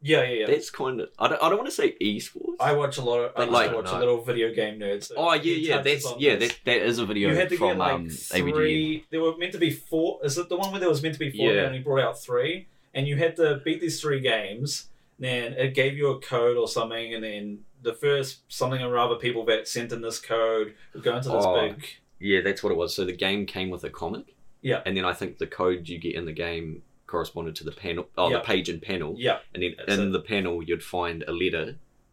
yeah, 0.00 0.22
yeah, 0.22 0.28
yeah. 0.40 0.46
That's 0.46 0.70
kind 0.70 1.00
of. 1.02 1.10
I 1.18 1.28
don't. 1.28 1.42
I 1.42 1.48
don't 1.50 1.58
want 1.58 1.68
to 1.68 1.74
say 1.74 1.94
esports. 2.00 2.56
I 2.58 2.72
watch 2.72 2.96
a 2.96 3.02
lot 3.02 3.18
of. 3.20 3.30
I 3.32 3.34
But, 3.36 3.40
used 3.42 3.52
like- 3.52 3.70
to 3.70 3.76
watch 3.76 3.84
No. 3.92 3.98
a 3.98 4.00
little 4.00 4.22
video 4.22 4.52
game 4.54 4.78
nerds. 4.80 5.04
so 5.04 5.14
oh 5.18 5.34
yeah, 5.34 5.54
yeah. 5.54 5.82
That's 5.82 6.06
yeah. 6.18 6.36
That 6.36 6.58
that 6.64 6.78
is 6.78 6.98
a 6.98 7.04
video 7.04 7.28
you 7.28 7.36
had 7.36 7.50
to 7.50 7.56
from 7.58 7.68
get 7.68 7.78
like 7.78 7.92
um, 7.92 8.06
ABD. 8.32 8.54
three. 8.54 9.04
There 9.10 9.20
were 9.20 9.36
meant 9.36 9.52
to 9.52 9.58
be 9.58 9.70
four. 9.70 10.18
Is 10.24 10.38
it 10.38 10.48
the 10.48 10.56
one 10.56 10.70
where 10.70 10.80
there 10.80 10.88
was 10.88 11.02
meant 11.02 11.14
to 11.14 11.18
be 11.20 11.30
four? 11.30 11.46
Yeah. 11.52 11.58
And 11.58 11.66
only 11.66 11.78
brought 11.80 12.00
out 12.02 12.18
three, 12.20 12.68
and 12.94 13.06
you 13.06 13.16
had 13.16 13.36
to 13.36 13.60
beat 13.66 13.80
these 13.82 14.00
three 14.00 14.20
games. 14.20 14.88
Then 15.18 15.54
it 15.54 15.74
gave 15.74 15.96
you 15.96 16.08
a 16.10 16.20
code 16.20 16.56
or 16.56 16.68
something, 16.68 17.14
and 17.14 17.24
then 17.24 17.60
the 17.82 17.94
first 17.94 18.42
something 18.48 18.82
or 18.82 18.98
other 18.98 19.14
people 19.16 19.44
that 19.46 19.66
sent 19.68 19.92
in 19.92 20.02
this 20.02 20.18
code 20.20 20.74
would 20.92 21.02
go 21.02 21.16
into 21.16 21.28
this 21.30 21.44
Oh. 21.46 21.68
big. 21.68 21.84
Yeah, 22.18 22.40
that's 22.42 22.62
what 22.62 22.70
it 22.72 22.76
was. 22.76 22.94
So 22.94 23.04
the 23.04 23.12
game 23.16 23.46
came 23.46 23.70
with 23.70 23.84
a 23.84 23.90
comic. 23.90 24.34
Yeah. 24.62 24.82
And 24.84 24.96
then 24.96 25.04
I 25.04 25.12
think 25.12 25.38
the 25.38 25.46
code 25.46 25.88
you 25.88 25.98
get 25.98 26.14
in 26.14 26.24
the 26.24 26.32
game 26.32 26.82
corresponded 27.06 27.54
to 27.56 27.64
the 27.64 27.70
panel, 27.72 28.08
oh, 28.18 28.30
Yeah. 28.30 28.38
the 28.38 28.42
page 28.44 28.68
and 28.68 28.82
panel. 28.82 29.14
Yeah, 29.16 29.38
And 29.54 29.62
then 29.62 29.74
That's 29.78 29.98
in 29.98 30.08
it. 30.08 30.10
the 30.12 30.20
panel, 30.20 30.62
you'd 30.62 30.82
find 30.82 31.22
a 31.28 31.32
letter, 31.32 31.62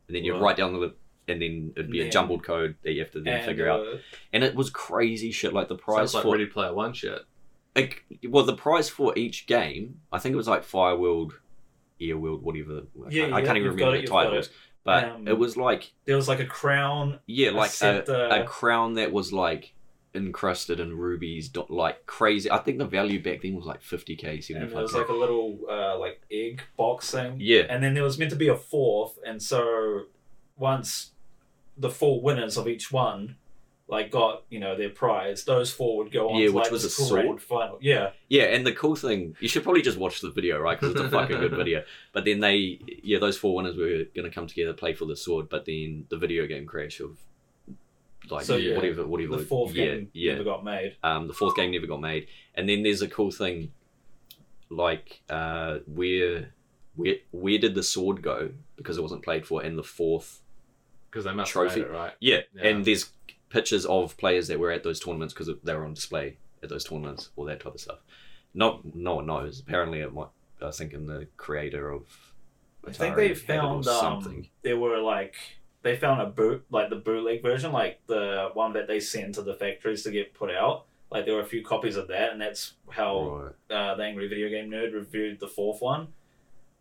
and 0.08 0.16
then 0.16 0.24
you'd 0.24 0.34
Right. 0.34 0.42
write 0.42 0.58
down 0.58 0.74
the, 0.80 0.94
and 1.28 1.42
then 1.42 1.74
it'd 1.76 1.90
be 1.90 2.00
And 2.00 2.02
a 2.02 2.04
then- 2.04 2.12
jumbled 2.12 2.44
code 2.44 2.76
that 2.84 2.92
you 2.94 3.00
have 3.00 3.12
to 3.12 3.22
then 3.22 3.38
and 3.38 3.46
figure 3.46 3.68
out. 3.70 3.88
uh, 3.88 3.98
And 4.32 4.44
it 4.44 4.56
was 4.56 4.70
crazy 4.70 5.32
shit. 5.32 5.52
Like 5.54 5.68
the 5.68 5.76
prize 5.76 6.12
Sounds 6.12 6.14
like 6.16 6.24
for 6.24 6.32
Ready 6.34 6.46
Player 6.46 6.74
One 6.74 6.94
shit. 6.94 7.24
like, 7.76 8.04
well, 8.30 8.44
the 8.44 8.56
prize 8.56 8.88
for 8.90 9.18
each 9.18 9.48
game, 9.48 10.02
I 10.12 10.20
think 10.20 10.34
it 10.34 10.38
was 10.38 10.48
like 10.48 10.62
Fireworld, 10.64 11.32
Earthworld, 12.12 12.42
whatever. 12.42 12.82
I 13.06 13.10
Yeah, 13.10 13.22
can't, 13.24 13.34
I 13.34 13.40
yeah, 13.40 13.46
can't 13.46 13.58
even 13.58 13.70
remember 13.72 13.96
it, 13.96 14.02
the 14.02 14.08
titles. 14.08 14.50
But 14.84 15.04
Um, 15.06 15.28
it 15.28 15.38
was 15.38 15.56
like 15.56 15.94
there 16.06 16.16
was 16.18 16.28
like 16.28 16.40
a 16.42 16.46
crown. 16.46 17.20
yeah, 17.26 17.52
like 17.52 17.72
a, 17.82 18.04
a 18.42 18.44
crown 18.44 18.96
that 18.96 19.12
was 19.14 19.32
like 19.32 19.74
encrusted 20.16 20.80
in 20.80 20.96
rubies, 20.98 21.50
dot- 21.50 21.72
like 21.72 22.06
crazy. 22.06 22.52
I 22.52 22.58
think 22.58 22.78
the 22.78 22.86
value 22.86 23.24
back 23.24 23.42
then 23.42 23.56
was 23.56 23.66
like 23.66 23.82
fifty 23.82 24.16
k, 24.16 24.36
And 24.36 24.44
seventy 24.44 24.68
there 24.74 24.82
was 24.82 24.94
like 24.94 25.08
a 25.08 25.14
little 25.14 25.60
uh, 25.70 25.98
like 25.98 26.22
egg 26.30 26.62
box 26.78 27.12
thing. 27.12 27.38
Yeah, 27.40 27.62
And 27.70 27.82
then 27.84 27.94
there 27.94 28.04
was 28.04 28.20
meant 28.20 28.32
to 28.32 28.38
be 28.38 28.50
a 28.50 28.56
fourth, 28.58 29.18
and 29.26 29.42
so 29.42 30.04
once 30.58 31.12
the 31.78 31.90
four 31.90 32.22
winners 32.22 32.58
of 32.58 32.68
each 32.68 32.92
one 32.92 33.38
like 33.94 34.12
got 34.12 34.44
you 34.50 34.60
know 34.60 34.76
their 34.76 34.90
prize, 34.90 35.44
those 35.44 35.72
four 35.72 35.98
would 35.98 36.12
go 36.12 36.30
on. 36.30 36.40
Yeah, 36.40 36.48
to, 36.48 36.54
which 36.54 36.64
like, 36.64 36.72
was 36.72 36.84
a 36.84 36.90
sword. 36.90 37.42
final. 37.42 37.78
Yeah, 37.82 38.10
yeah. 38.28 38.44
And 38.46 38.66
the 38.66 38.74
cool 38.74 38.96
thing, 38.96 39.36
you 39.40 39.48
should 39.48 39.64
probably 39.64 39.82
just 39.84 39.98
watch 39.98 40.20
the 40.22 40.32
video, 40.32 40.60
right? 40.60 40.80
Because 40.80 40.96
it's 40.96 41.06
a 41.06 41.10
fucking 41.10 41.40
good 41.40 41.56
video. 41.56 41.84
But 42.12 42.26
then 42.26 42.40
they, 42.40 42.80
yeah, 43.04 43.20
those 43.20 43.38
four 43.38 43.56
winners 43.56 43.76
were 43.78 44.06
going 44.16 44.30
to 44.30 44.30
come 44.30 44.48
together, 44.48 44.74
play 44.74 44.94
for 44.94 45.06
the 45.06 45.16
sword. 45.16 45.48
But 45.50 45.66
then 45.66 46.06
the 46.10 46.18
video 46.18 46.46
game 46.48 46.66
crash 46.66 47.00
of 47.00 47.18
like 48.30 48.46
So, 48.46 48.56
yeah, 48.56 48.76
whatever, 48.76 49.06
whatever. 49.06 49.38
the 49.38 49.46
fourth 49.46 49.74
yeah, 49.76 49.86
game 49.86 50.10
yeah. 50.14 50.32
never 50.34 50.44
got 50.44 50.64
made. 50.64 50.96
Um, 51.04 51.28
the 51.28 51.34
fourth 51.34 51.56
game 51.56 51.72
never 51.72 51.88
got 51.88 52.02
made, 52.02 52.28
and 52.56 52.68
then 52.68 52.84
there's 52.84 53.02
a 53.02 53.08
cool 53.08 53.32
thing, 53.32 53.72
like 54.70 55.22
uh, 55.30 55.80
where 55.88 56.50
where 56.96 57.16
where 57.32 57.58
did 57.58 57.76
the 57.76 57.84
sword 57.84 58.22
go 58.22 58.50
because 58.76 58.98
it 58.98 59.02
wasn't 59.02 59.24
played 59.24 59.46
for 59.46 59.64
in 59.64 59.76
the 59.76 59.84
fourth? 59.84 60.42
Because 61.10 61.26
they 61.26 61.34
must 61.34 61.52
Trophy. 61.52 61.82
it 61.82 61.92
right. 61.92 62.14
Yeah, 62.20 62.42
Yeah. 62.56 62.68
and 62.70 62.86
there's 62.86 63.12
pictures 63.54 63.86
of 63.86 64.18
players 64.18 64.48
that 64.50 64.60
were 64.60 64.72
at 64.72 64.84
those 64.84 65.00
tournaments 65.00 65.34
because 65.34 65.50
they 65.64 65.74
were 65.76 65.86
on 65.86 65.94
display 65.94 66.38
at 66.62 66.70
those 66.70 66.84
tournaments, 66.84 67.30
all 67.36 67.46
that 67.46 67.62
type 67.62 67.76
of 67.76 67.80
stuff. 67.80 68.00
Not 68.54 68.84
no 68.96 69.16
one 69.16 69.28
knows. 69.28 69.60
Apparently, 69.62 70.00
it 70.02 70.14
might. 70.14 70.28
I 70.62 70.66
was 70.68 70.78
thinking 70.78 71.06
the 71.08 71.28
creator 71.38 71.90
of. 71.92 72.04
I 72.88 72.92
think 72.92 73.16
they 73.16 73.30
had 73.30 73.38
it 73.38 73.42
or 73.44 73.46
found 73.46 73.88
um, 73.88 74.00
something. 74.24 74.50
there 74.62 74.78
were 74.78 74.98
like 75.00 75.36
they 75.84 75.96
found 75.96 76.22
a 76.22 76.26
boot 76.26 76.66
like 76.70 76.90
the 76.90 76.96
bootleg 76.98 77.42
version, 77.42 77.72
like 77.72 78.00
the 78.08 78.50
one 78.54 78.74
that 78.74 78.88
they 78.88 79.00
send 79.00 79.36
to 79.36 79.42
the 79.42 79.54
factories 79.54 80.04
to 80.04 80.12
get 80.12 80.34
put 80.34 80.52
out. 80.52 80.86
Like 81.12 81.26
there 81.26 81.36
were 81.36 81.42
a 81.42 81.46
few 81.46 81.64
copies 81.64 81.96
of 81.96 82.08
that, 82.10 82.32
and 82.32 82.42
that's 82.42 82.74
how 82.90 83.54
Right. 83.70 83.76
uh, 83.78 83.96
the 83.96 84.04
Angry 84.04 84.28
Video 84.28 84.50
Game 84.50 84.70
Nerd 84.72 84.94
reviewed 84.94 85.40
the 85.40 85.48
fourth 85.48 85.82
one. 85.82 86.08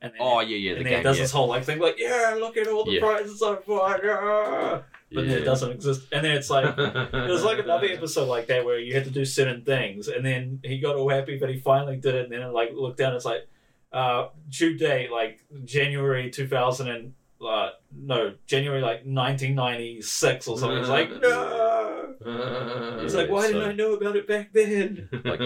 And 0.01 0.13
then, 0.13 0.21
Oh 0.21 0.41
yeah, 0.41 0.57
yeah, 0.57 0.73
the 0.73 0.77
and 0.79 0.87
then 0.87 0.93
game. 0.95 1.01
it 1.01 1.05
does 1.05 1.17
yeah. 1.19 1.23
this 1.25 1.33
whole 1.33 1.49
like 1.49 1.65
thing, 1.65 1.79
like 1.79 1.97
yeah, 1.99 2.35
look 2.39 2.57
at 2.57 2.67
all 2.67 2.85
the 2.85 2.93
Yeah. 2.93 3.01
prizes 3.01 3.43
I've 3.43 3.67
won, 3.69 4.01
yeah. 4.03 4.81
But 5.15 5.27
then 5.27 5.39
it 5.39 5.45
doesn't 5.45 5.71
exist. 5.73 6.03
And 6.13 6.25
then 6.25 6.33
it's 6.33 6.51
like 6.51 6.75
there's 6.77 7.45
like 7.45 7.59
another 7.59 7.87
episode 7.91 8.29
like 8.29 8.47
that 8.49 8.65
where 8.65 8.79
you 8.79 8.95
had 8.95 9.05
to 9.05 9.11
do 9.11 9.25
certain 9.25 9.63
things, 9.65 10.09
and 10.09 10.25
then 10.25 10.61
he 10.65 10.79
got 10.79 10.97
all 10.97 11.09
happy 11.09 11.39
but 11.39 11.49
he 11.51 11.59
finally 11.59 11.97
did 11.97 12.15
it, 12.15 12.25
and 12.25 12.33
then 12.33 12.43
it, 12.43 12.49
like 12.53 12.71
looked 12.75 12.99
down, 12.99 13.15
it's 13.15 13.25
like 13.25 13.49
uh, 13.93 14.29
due 14.49 14.77
date 14.79 15.11
like 15.13 15.45
January 15.65 16.31
two 16.31 16.47
thousand 16.49 16.89
and 16.89 17.15
uh, 17.45 17.71
no 17.95 18.35
January 18.47 18.81
like 18.81 19.05
nineteen 19.05 19.55
ninety 19.55 20.01
six 20.03 20.47
or 20.49 20.59
something. 20.59 20.79
It's 20.79 20.89
like 20.89 21.11
no. 21.21 22.15
It's 23.05 23.15
Yeah, 23.15 23.21
like 23.21 23.31
why 23.31 23.47
so- 23.47 23.53
didn't 23.55 23.69
I 23.69 23.73
know 23.73 23.95
about 23.95 24.17
it 24.17 24.27
back 24.29 24.53
then? 24.53 25.09
like, 25.25 25.41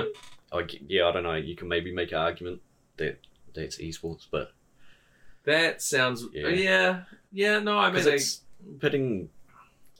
I 0.52 0.62
g 0.62 0.80
yeah, 0.88 1.06
I 1.08 1.12
don't 1.12 1.22
know. 1.22 1.34
You 1.34 1.56
can 1.56 1.68
maybe 1.68 1.92
make 1.92 2.12
an 2.12 2.18
argument 2.18 2.60
that 2.98 3.18
that's 3.54 3.78
esports, 3.78 4.26
but 4.30 4.52
that 5.44 5.80
sounds 5.80 6.26
Yeah. 6.32 6.48
yeah 6.48 7.02
yeah, 7.32 7.58
no 7.60 7.78
I 7.78 7.84
mean 7.86 7.92
because 7.92 8.04
they- 8.06 8.14
it's 8.14 8.40
pitting 8.80 9.28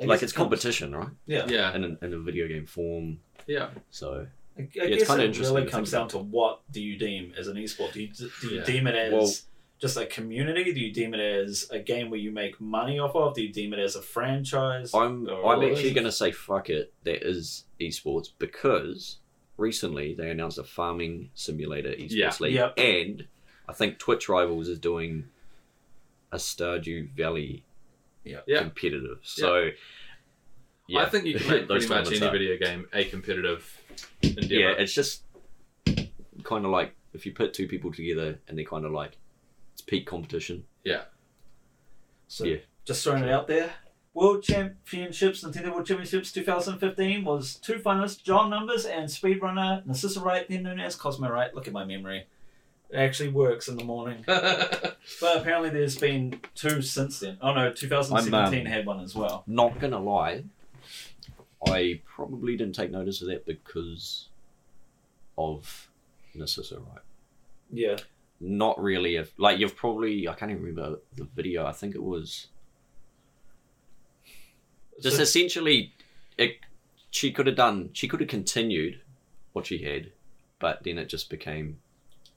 I 0.00 0.04
like 0.04 0.16
guess 0.20 0.24
it's 0.24 0.32
it 0.32 0.36
comes- 0.36 0.44
competition, 0.48 0.94
right? 0.94 1.08
Yeah. 1.26 1.46
yeah 1.48 1.74
In 1.74 1.84
a, 1.84 2.04
in 2.04 2.12
a 2.14 2.18
video 2.18 2.46
game 2.48 2.66
form. 2.66 3.20
yeah 3.46 3.70
So 3.90 4.26
I, 4.58 4.60
I 4.60 4.64
it's 4.74 4.76
guess 4.98 5.08
kinda 5.08 5.22
it 5.24 5.26
interesting 5.28 5.54
really 5.54 5.66
to 5.66 5.72
comes 5.72 5.90
think 5.90 6.00
down 6.00 6.08
to 6.10 6.18
what 6.18 6.60
do 6.70 6.82
you 6.82 6.98
deem 6.98 7.32
as 7.38 7.48
an 7.48 7.56
esport? 7.56 7.92
Do 7.92 8.02
you 8.02 8.08
do 8.08 8.30
you 8.48 8.58
Yeah. 8.58 8.64
deem 8.64 8.86
it 8.86 8.94
as 8.94 9.12
Well- 9.12 9.32
just 9.78 9.98
a 9.98 10.06
community? 10.06 10.72
Do 10.72 10.80
you 10.80 10.90
deem 10.92 11.12
it 11.12 11.20
as 11.20 11.68
a 11.70 11.78
game 11.78 12.08
where 12.08 12.18
you 12.18 12.30
make 12.30 12.58
money 12.60 12.98
off 12.98 13.14
of? 13.14 13.34
Do 13.34 13.42
you 13.42 13.52
deem 13.52 13.74
it 13.74 13.78
as 13.78 13.94
a 13.94 14.00
franchise? 14.00 14.94
I'm 14.94 15.28
Or- 15.28 15.54
I'm 15.54 15.62
actually 15.70 15.92
going 15.92 16.06
to 16.06 16.12
say 16.12 16.32
fuck 16.32 16.70
it. 16.70 16.94
That 17.04 17.22
is 17.26 17.64
esports 17.78 18.28
because 18.38 19.18
recently 19.58 20.14
they 20.14 20.30
announced 20.30 20.56
a 20.58 20.64
farming 20.64 21.30
simulator 21.34 21.90
esports 21.90 22.10
Yeah. 22.10 22.32
league, 22.40 22.54
Yep. 22.54 22.78
and 22.78 23.26
I 23.68 23.74
think 23.74 23.98
Twitch 23.98 24.28
Rivals 24.30 24.68
is 24.68 24.78
doing 24.78 25.24
a 26.32 26.36
Stardew 26.36 27.10
Valley 27.14 27.62
Yeah. 28.26 28.40
Yeah. 28.46 28.60
competitive. 28.60 29.18
So 29.22 29.70
yeah, 30.88 31.00
I 31.00 31.08
think 31.08 31.24
you 31.26 31.38
can 31.38 31.48
make 31.50 31.68
those 31.68 31.86
pretty 31.86 32.02
much 32.10 32.12
any 32.16 32.26
are- 32.26 32.30
video 32.32 32.56
game 32.58 32.86
a 32.92 33.04
competitive 33.04 33.80
endeavor. 34.22 34.52
Yeah, 34.54 34.72
it's 34.78 34.92
just 34.92 35.22
kind 36.42 36.64
of 36.64 36.70
like 36.70 36.94
if 37.14 37.24
you 37.26 37.32
put 37.32 37.54
two 37.54 37.66
people 37.66 37.92
together 37.92 38.38
and 38.48 38.58
they're 38.58 38.64
kind 38.64 38.84
of 38.84 38.92
like 38.92 39.16
it's 39.72 39.82
peak 39.82 40.06
competition. 40.06 40.64
Yeah. 40.84 41.02
So 42.28 42.44
Yeah. 42.44 42.56
just 42.84 43.02
throwing 43.04 43.22
it 43.22 43.30
out 43.30 43.46
there. 43.46 43.70
World 44.14 44.42
Championships, 44.42 45.44
Nintendo 45.44 45.72
World 45.74 45.86
Championships 45.86 46.32
2015 46.32 47.22
was 47.24 47.56
two 47.56 47.74
finalists, 47.74 48.22
John 48.22 48.48
Numbers 48.48 48.86
and 48.86 49.08
speedrunner 49.10 49.84
Narcissa 49.84 50.20
Wright, 50.20 50.48
then 50.48 50.62
known 50.62 50.80
as 50.80 50.96
Cosmo 50.96 51.28
Wright. 51.30 51.54
Look 51.54 51.66
at 51.66 51.74
my 51.74 51.84
memory. 51.84 52.26
It 52.90 52.96
actually 52.98 53.30
works 53.30 53.68
in 53.68 53.76
the 53.76 53.84
morning. 53.84 54.24
But 55.20 55.36
apparently 55.38 55.70
there's 55.70 55.96
been 55.96 56.40
two 56.56 56.82
since 56.82 57.20
then. 57.20 57.38
Oh 57.40 57.54
no, 57.54 57.72
2017 57.72 58.34
I'm, 58.34 58.66
um, 58.66 58.72
had 58.72 58.86
one 58.86 59.00
as 59.00 59.14
well. 59.14 59.44
Not 59.46 59.78
gonna 59.78 60.00
lie, 60.00 60.42
I 61.64 62.00
probably 62.04 62.56
didn't 62.56 62.74
take 62.74 62.90
notice 62.90 63.22
of 63.22 63.28
that 63.28 63.46
because 63.46 64.28
of 65.38 65.88
Narcissa, 66.34 66.78
right? 66.80 67.02
Yeah. 67.72 67.96
Not 68.40 68.80
really. 68.82 69.16
If 69.16 69.32
like 69.38 69.58
you've 69.58 69.76
probably 69.76 70.28
I 70.28 70.34
can't 70.34 70.50
even 70.50 70.62
remember 70.62 70.98
the 71.16 71.24
video. 71.36 71.64
I 71.66 71.72
think 71.72 71.94
it 71.94 72.02
was 72.02 72.48
just 75.00 75.16
So- 75.16 75.22
essentially 75.22 75.92
it. 76.36 76.56
She 77.10 77.32
could 77.32 77.46
have 77.46 77.56
done. 77.56 77.90
She 77.94 78.08
could 78.08 78.20
have 78.20 78.28
continued 78.28 79.00
what 79.52 79.66
she 79.66 79.78
had, 79.78 80.12
but 80.58 80.82
then 80.84 80.98
it 80.98 81.08
just 81.08 81.30
became 81.30 81.78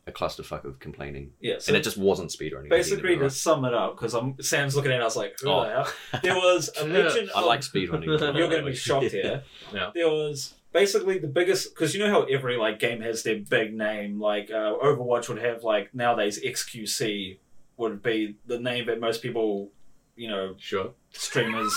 a 0.10 0.12
clusterfuck 0.12 0.66
of 0.66 0.80
complaining, 0.80 1.32
yeah, 1.40 1.56
so 1.60 1.70
and 1.70 1.78
it 1.78 1.84
just 1.84 1.98
wasn't 1.98 2.30
speedrunning. 2.32 2.70
basically 2.70 3.16
to 3.18 3.30
sum 3.30 3.64
it 3.66 3.74
up, 3.74 3.96
because 3.96 4.14
I'm 4.14 4.42
Sam's 4.42 4.76
looking 4.76 4.92
at 4.92 4.98
it, 5.00 5.02
I 5.02 5.06
was 5.06 5.16
like, 5.16 5.40
who 5.40 5.50
Oh. 5.50 5.64
the 5.64 5.70
hell? 5.70 6.22
There 6.24 6.36
was 6.36 6.70
a 6.82 6.86
Yeah. 6.88 6.94
legend 7.06 7.30
I 7.36 7.40
of 7.40 7.46
like 7.46 7.62
speedrunning. 7.62 8.06
You're 8.38 8.50
going 8.50 8.64
to 8.66 8.72
be 8.72 8.76
shocked 8.76 9.12
here. 9.12 9.44
Yeah. 9.74 9.92
There 9.94 10.08
was 10.10 10.56
basically 10.74 11.18
the 11.20 11.28
biggest 11.28 11.74
because 11.74 11.94
you 11.96 12.00
know 12.04 12.10
how 12.12 12.24
every 12.24 12.58
like 12.58 12.80
game 12.80 13.02
has 13.02 13.24
their 13.24 13.40
big 13.40 13.74
name. 13.74 14.20
Like 14.20 14.50
uh, 14.52 14.74
Overwatch 14.84 15.30
would 15.30 15.40
have 15.42 15.64
like 15.64 15.94
nowadays 15.96 16.40
XQC 16.44 17.38
would 17.78 18.02
be 18.04 18.36
the 18.46 18.60
name 18.60 18.88
that 18.88 19.00
most 19.00 19.22
people, 19.22 19.70
you 20.16 20.28
know, 20.28 20.56
sure. 20.60 20.92
streamers, 21.12 21.74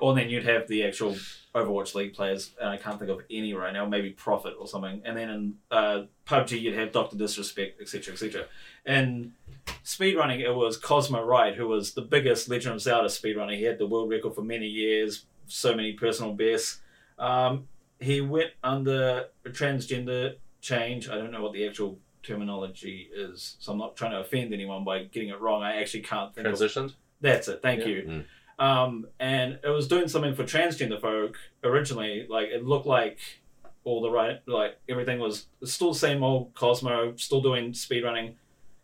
or 0.00 0.14
then 0.14 0.28
you'd 0.30 0.44
have 0.44 0.68
the 0.68 0.84
actual 0.84 1.16
Overwatch 1.54 1.94
League 1.94 2.14
players. 2.14 2.52
And 2.60 2.68
I 2.70 2.76
can't 2.76 2.98
think 2.98 3.10
of 3.10 3.20
any 3.30 3.54
right 3.54 3.72
now. 3.72 3.86
Maybe 3.86 4.10
Profit 4.10 4.54
or 4.58 4.66
something. 4.68 5.00
And 5.04 5.16
then 5.16 5.30
in 5.30 5.54
uh, 5.70 6.02
PUBG 6.26 6.60
you'd 6.60 6.74
have 6.76 6.92
Doctor 6.92 7.16
Disrespect, 7.16 7.80
etc., 7.80 8.12
etc. 8.14 8.44
And 8.84 9.32
speedrunning, 9.84 10.40
it 10.40 10.52
was 10.52 10.76
Cosmo 10.76 11.22
Wright, 11.24 11.54
who 11.54 11.66
was 11.68 11.94
the 11.94 12.02
biggest 12.02 12.48
Legend 12.48 12.74
of 12.76 12.80
Zelda 12.82 13.08
speedrunner. 13.08 13.56
He 13.56 13.64
had 13.64 13.78
the 13.78 13.86
world 13.86 14.10
record 14.10 14.34
for 14.34 14.42
many 14.42 14.66
years, 14.66 15.24
so 15.46 15.74
many 15.74 15.92
personal 15.92 16.32
bests. 16.32 16.80
Um, 17.18 17.68
he 18.00 18.20
went 18.20 18.50
under 18.62 19.26
a 19.44 19.48
transgender 19.50 20.36
change. 20.60 21.08
I 21.08 21.14
don't 21.16 21.30
know 21.30 21.42
what 21.42 21.52
the 21.54 21.66
actual 21.66 21.98
terminology 22.22 23.08
is, 23.14 23.56
so 23.60 23.72
I'm 23.72 23.78
not 23.78 23.96
trying 23.96 24.10
to 24.10 24.20
offend 24.20 24.52
anyone 24.52 24.84
by 24.84 25.04
getting 25.04 25.30
it 25.30 25.40
wrong. 25.40 25.62
I 25.62 25.76
actually 25.80 26.02
can't 26.02 26.34
think 26.34 26.46
of 26.46 26.54
Transitioned. 26.54 26.92
that's 27.20 27.48
it. 27.48 27.62
Thank 27.62 27.80
Yeah. 27.80 27.86
you. 27.86 28.02
Mm. 28.02 28.24
Um, 28.58 29.06
and 29.20 29.58
it 29.62 29.68
was 29.68 29.86
doing 29.86 30.08
something 30.08 30.34
for 30.34 30.44
transgender 30.44 31.00
folk 31.00 31.36
originally. 31.62 32.26
Like 32.28 32.48
it 32.48 32.64
looked 32.64 32.86
like 32.86 33.18
all 33.84 34.02
the 34.02 34.10
right, 34.10 34.40
like 34.46 34.78
everything 34.88 35.20
was 35.20 35.46
still 35.64 35.92
the 35.92 35.98
same 35.98 36.22
old 36.22 36.54
Cosmo, 36.54 37.14
still 37.16 37.40
doing 37.40 37.72
speedrunning. 37.72 38.34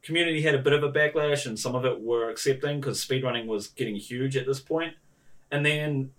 Community 0.03 0.43
had 0.43 0.55
a 0.55 0.59
bit 0.59 0.73
of 0.73 0.83
a 0.83 0.93
backlash, 0.93 1.47
and 1.47 1.59
some 1.59 1.75
of 1.75 1.85
it 1.85 2.01
were 2.01 2.29
accepting 2.29 2.81
because 2.81 3.05
speedrunning 3.05 3.47
was 3.47 3.69
getting 3.69 3.97
huge 3.97 4.37
at 4.37 4.47
this 4.47 4.61
point. 4.61 4.95
And 5.51 5.65
then 5.67 6.13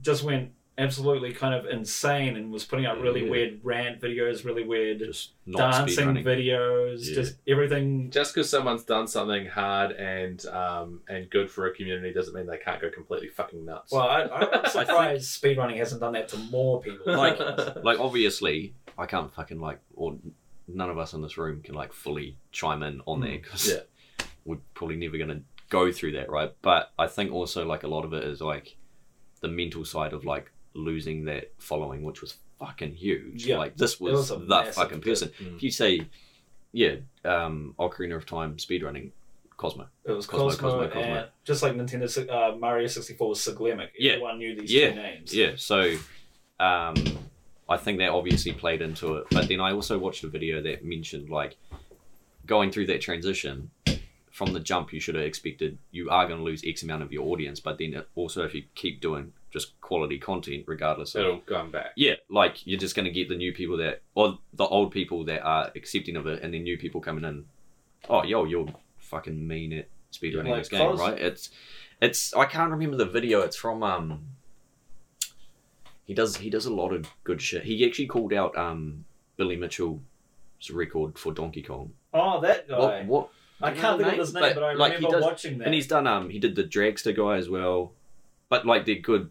just 0.00 0.22
went 0.22 0.52
absolutely 0.76 1.32
kind 1.32 1.54
of 1.54 1.66
insane 1.66 2.36
and 2.36 2.50
was 2.50 2.64
putting 2.64 2.84
out 2.84 3.00
really 3.00 3.24
Yeah. 3.24 3.30
weird 3.30 3.60
rant 3.62 4.00
videos, 4.00 4.44
really 4.44 4.64
weird 4.64 4.98
Just 4.98 5.30
dancing 5.48 6.08
videos, 6.16 7.06
Yeah. 7.08 7.14
just 7.14 7.36
everything 7.46 8.10
Just 8.10 8.34
because 8.34 8.50
someone's 8.50 8.82
done 8.84 9.06
something 9.06 9.46
hard 9.46 9.92
and 9.92 10.44
um, 10.46 11.00
and 11.08 11.30
good 11.30 11.48
for 11.50 11.66
a 11.66 11.74
community 11.74 12.12
doesn't 12.12 12.34
mean 12.34 12.46
they 12.46 12.58
can't 12.58 12.80
go 12.80 12.90
completely 12.90 13.28
fucking 13.28 13.64
nuts. 13.64 13.92
Well, 13.92 14.02
I, 14.08 14.22
I'm 14.24 14.66
surprised 14.70 15.40
speedrunning 15.42 15.76
hasn't 15.76 16.00
done 16.00 16.14
that 16.14 16.28
to 16.30 16.38
more 16.38 16.80
people. 16.82 17.14
Like- 17.14 17.38
like 17.84 18.00
obviously 18.00 18.74
I 18.98 19.06
can't 19.06 19.32
fucking 19.32 19.60
like 19.60 19.78
or 19.94 20.16
none 20.66 20.90
of 20.90 20.98
us 20.98 21.12
in 21.12 21.22
this 21.22 21.36
room 21.38 21.60
can 21.62 21.74
like 21.74 21.92
fully 21.92 22.36
chime 22.50 22.82
in 22.82 23.00
on 23.06 23.20
there 23.20 23.38
because 23.38 23.68
Yeah. 23.70 24.26
we're 24.44 24.58
probably 24.74 24.96
never 24.96 25.18
gonna 25.18 25.42
go 25.70 25.92
through 25.92 26.12
that 26.12 26.30
right 26.30 26.52
but 26.62 26.92
I 26.98 27.06
think 27.06 27.32
also 27.32 27.64
like 27.64 27.82
a 27.82 27.88
lot 27.88 28.04
of 28.04 28.12
it 28.12 28.24
is 28.24 28.40
like 28.40 28.76
the 29.40 29.48
mental 29.48 29.84
side 29.84 30.12
of 30.12 30.24
like 30.24 30.50
losing 30.74 31.24
that 31.24 31.52
following 31.58 32.02
which 32.02 32.20
was 32.20 32.36
fucking 32.58 32.92
huge 32.94 33.46
Yeah. 33.46 33.58
like 33.58 33.76
this 33.76 33.98
was, 34.00 34.30
was 34.30 34.46
the 34.48 34.72
fucking 34.72 35.00
person 35.00 35.30
Mm. 35.40 35.56
if 35.56 35.62
you 35.62 35.70
say 35.70 36.06
yeah 36.72 36.96
um 37.24 37.74
Ocarina 37.78 38.16
of 38.16 38.26
Time 38.26 38.56
speedrunning 38.56 39.10
Cosmo 39.56 39.86
it 40.04 40.12
was 40.12 40.26
Cosmo, 40.26 40.48
Cosmo, 40.50 40.68
Cosmo, 40.68 40.88
Cosmo. 40.88 41.00
and 41.14 41.28
just 41.44 41.62
like 41.62 41.74
Nintendo 41.74 42.28
uh, 42.28 42.56
Mario 42.56 42.86
64 42.88 43.28
was 43.28 43.38
Siglemic. 43.38 43.88
Yeah. 43.98 44.12
Everyone 44.14 44.38
knew 44.38 44.56
these 44.60 44.72
Yeah. 44.72 44.90
two 44.90 44.94
names. 44.96 45.34
Yeah, 45.34 45.52
so 45.56 45.96
um, 46.60 46.94
I 47.68 47.76
think 47.76 47.98
that 47.98 48.10
obviously 48.10 48.52
played 48.52 48.82
into 48.82 49.14
it. 49.16 49.26
But 49.30 49.48
then 49.48 49.60
I 49.60 49.72
also 49.72 49.96
watched 49.98 50.24
a 50.24 50.28
video 50.28 50.60
that 50.62 50.84
mentioned 50.84 51.30
like 51.30 51.56
going 52.46 52.70
through 52.72 52.86
that 52.88 53.00
transition 53.00 53.70
from 54.32 54.52
the 54.52 54.60
jump. 54.60 54.92
You 54.92 54.98
should 55.00 55.14
have 55.14 55.24
expected 55.24 55.78
you 55.92 56.10
are 56.10 56.26
going 56.26 56.38
to 56.40 56.44
lose 56.44 56.62
X 56.66 56.82
amount 56.82 57.02
of 57.04 57.12
your 57.12 57.24
audience, 57.28 57.60
but 57.60 57.78
then 57.78 58.02
also 58.16 58.42
if 58.44 58.54
you 58.54 58.64
keep 58.74 59.00
doing 59.00 59.32
just 59.54 59.80
quality 59.80 60.18
content, 60.18 60.64
regardless 60.66 61.14
of 61.14 61.20
It'll 61.24 61.38
come 61.38 61.70
back. 61.70 61.92
yeah, 61.96 62.14
like 62.28 62.66
you're 62.66 62.78
just 62.78 62.94
going 62.94 63.06
to 63.06 63.10
get 63.10 63.30
the 63.30 63.36
new 63.36 63.54
people 63.54 63.78
that 63.78 64.02
or 64.14 64.38
the 64.52 64.66
old 64.66 64.90
people 64.92 65.24
that 65.24 65.40
are 65.42 65.70
accepting 65.74 66.16
of 66.16 66.26
it, 66.26 66.42
and 66.42 66.52
then 66.52 66.64
new 66.64 66.76
people 66.76 67.00
coming 67.00 67.24
in. 67.24 67.46
Oh, 68.10 68.22
yo, 68.24 68.44
you're 68.44 68.66
fucking 68.98 69.46
mean 69.48 69.72
at 69.72 69.88
speedrunning 70.12 70.50
Like 70.50 70.60
this 70.62 70.68
game, 70.68 70.80
Cos- 70.80 70.98
right? 71.00 71.18
It's 71.18 71.50
it's 72.02 72.34
I 72.34 72.44
can't 72.44 72.70
remember 72.70 72.96
the 72.98 73.06
video. 73.06 73.40
It's 73.40 73.56
from 73.56 73.82
um. 73.82 74.26
He 76.04 76.12
does 76.12 76.36
he 76.36 76.50
does 76.50 76.66
a 76.66 76.74
lot 76.74 76.92
of 76.92 77.06
good 77.24 77.40
shit. 77.40 77.62
He 77.64 77.86
actually 77.86 78.06
called 78.08 78.32
out 78.32 78.56
um 78.58 79.04
Billy 79.36 79.56
Mitchell's 79.56 80.00
record 80.70 81.18
for 81.18 81.32
Donkey 81.32 81.62
Kong. 81.62 81.92
Oh, 82.12 82.40
that 82.42 82.68
guy. 82.68 82.76
What 82.76 83.06
what? 83.06 83.28
I 83.62 83.70
can't 83.70 83.98
think 84.00 84.12
of 84.12 84.18
his 84.18 84.34
name, 84.34 84.42
name? 84.42 84.54
but, 84.54 84.62
I 84.64 84.74
Like, 84.74 84.94
remember 84.96 85.16
does- 85.16 85.24
watching 85.24 85.58
that. 85.58 85.64
And 85.66 85.74
he's 85.74 85.86
done 85.86 86.06
um 86.06 86.28
he 86.28 86.38
did 86.38 86.56
the 86.56 86.64
Dragster 86.64 87.16
guy 87.16 87.36
as 87.36 87.48
well, 87.48 87.92
but 88.50 88.66
like 88.66 88.84
they're 88.84 88.96
good. 88.96 89.30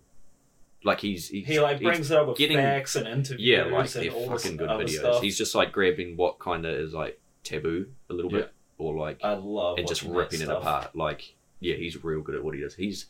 Like 0.86 1.00
he's, 1.00 1.30
he's 1.30 1.48
he 1.48 1.60
like 1.60 1.80
he's- 1.80 1.84
brings 1.90 2.12
it 2.12 2.18
up 2.18 2.28
with 2.28 2.38
getting- 2.38 2.58
facts 2.58 2.96
and 2.96 3.08
interviews 3.08 3.40
yeah, 3.48 3.64
like 3.64 3.94
and 3.96 4.04
they're 4.06 4.12
fucking 4.12 4.58
good 4.58 4.70
videos. 4.70 4.90
stuff. 5.00 5.22
He's 5.22 5.38
just 5.38 5.56
like 5.56 5.72
grabbing 5.72 6.18
what 6.18 6.40
kind 6.40 6.66
of 6.66 6.76
is 6.76 6.94
like 6.94 7.20
taboo 7.44 7.88
a 8.10 8.14
little 8.14 8.32
bit, 8.32 8.52
or 8.78 8.96
like 8.96 9.20
I 9.24 9.34
love 9.36 9.78
and 9.78 9.88
just 9.88 10.04
ripping 10.04 10.42
it 10.42 10.50
apart. 10.50 10.96
Like, 10.96 11.36
yeah, 11.60 11.76
he's 11.76 12.04
real 12.04 12.22
good 12.22 12.36
at 12.36 12.44
what 12.44 12.54
he 12.56 12.62
does. 12.62 12.76
He's, 12.76 13.06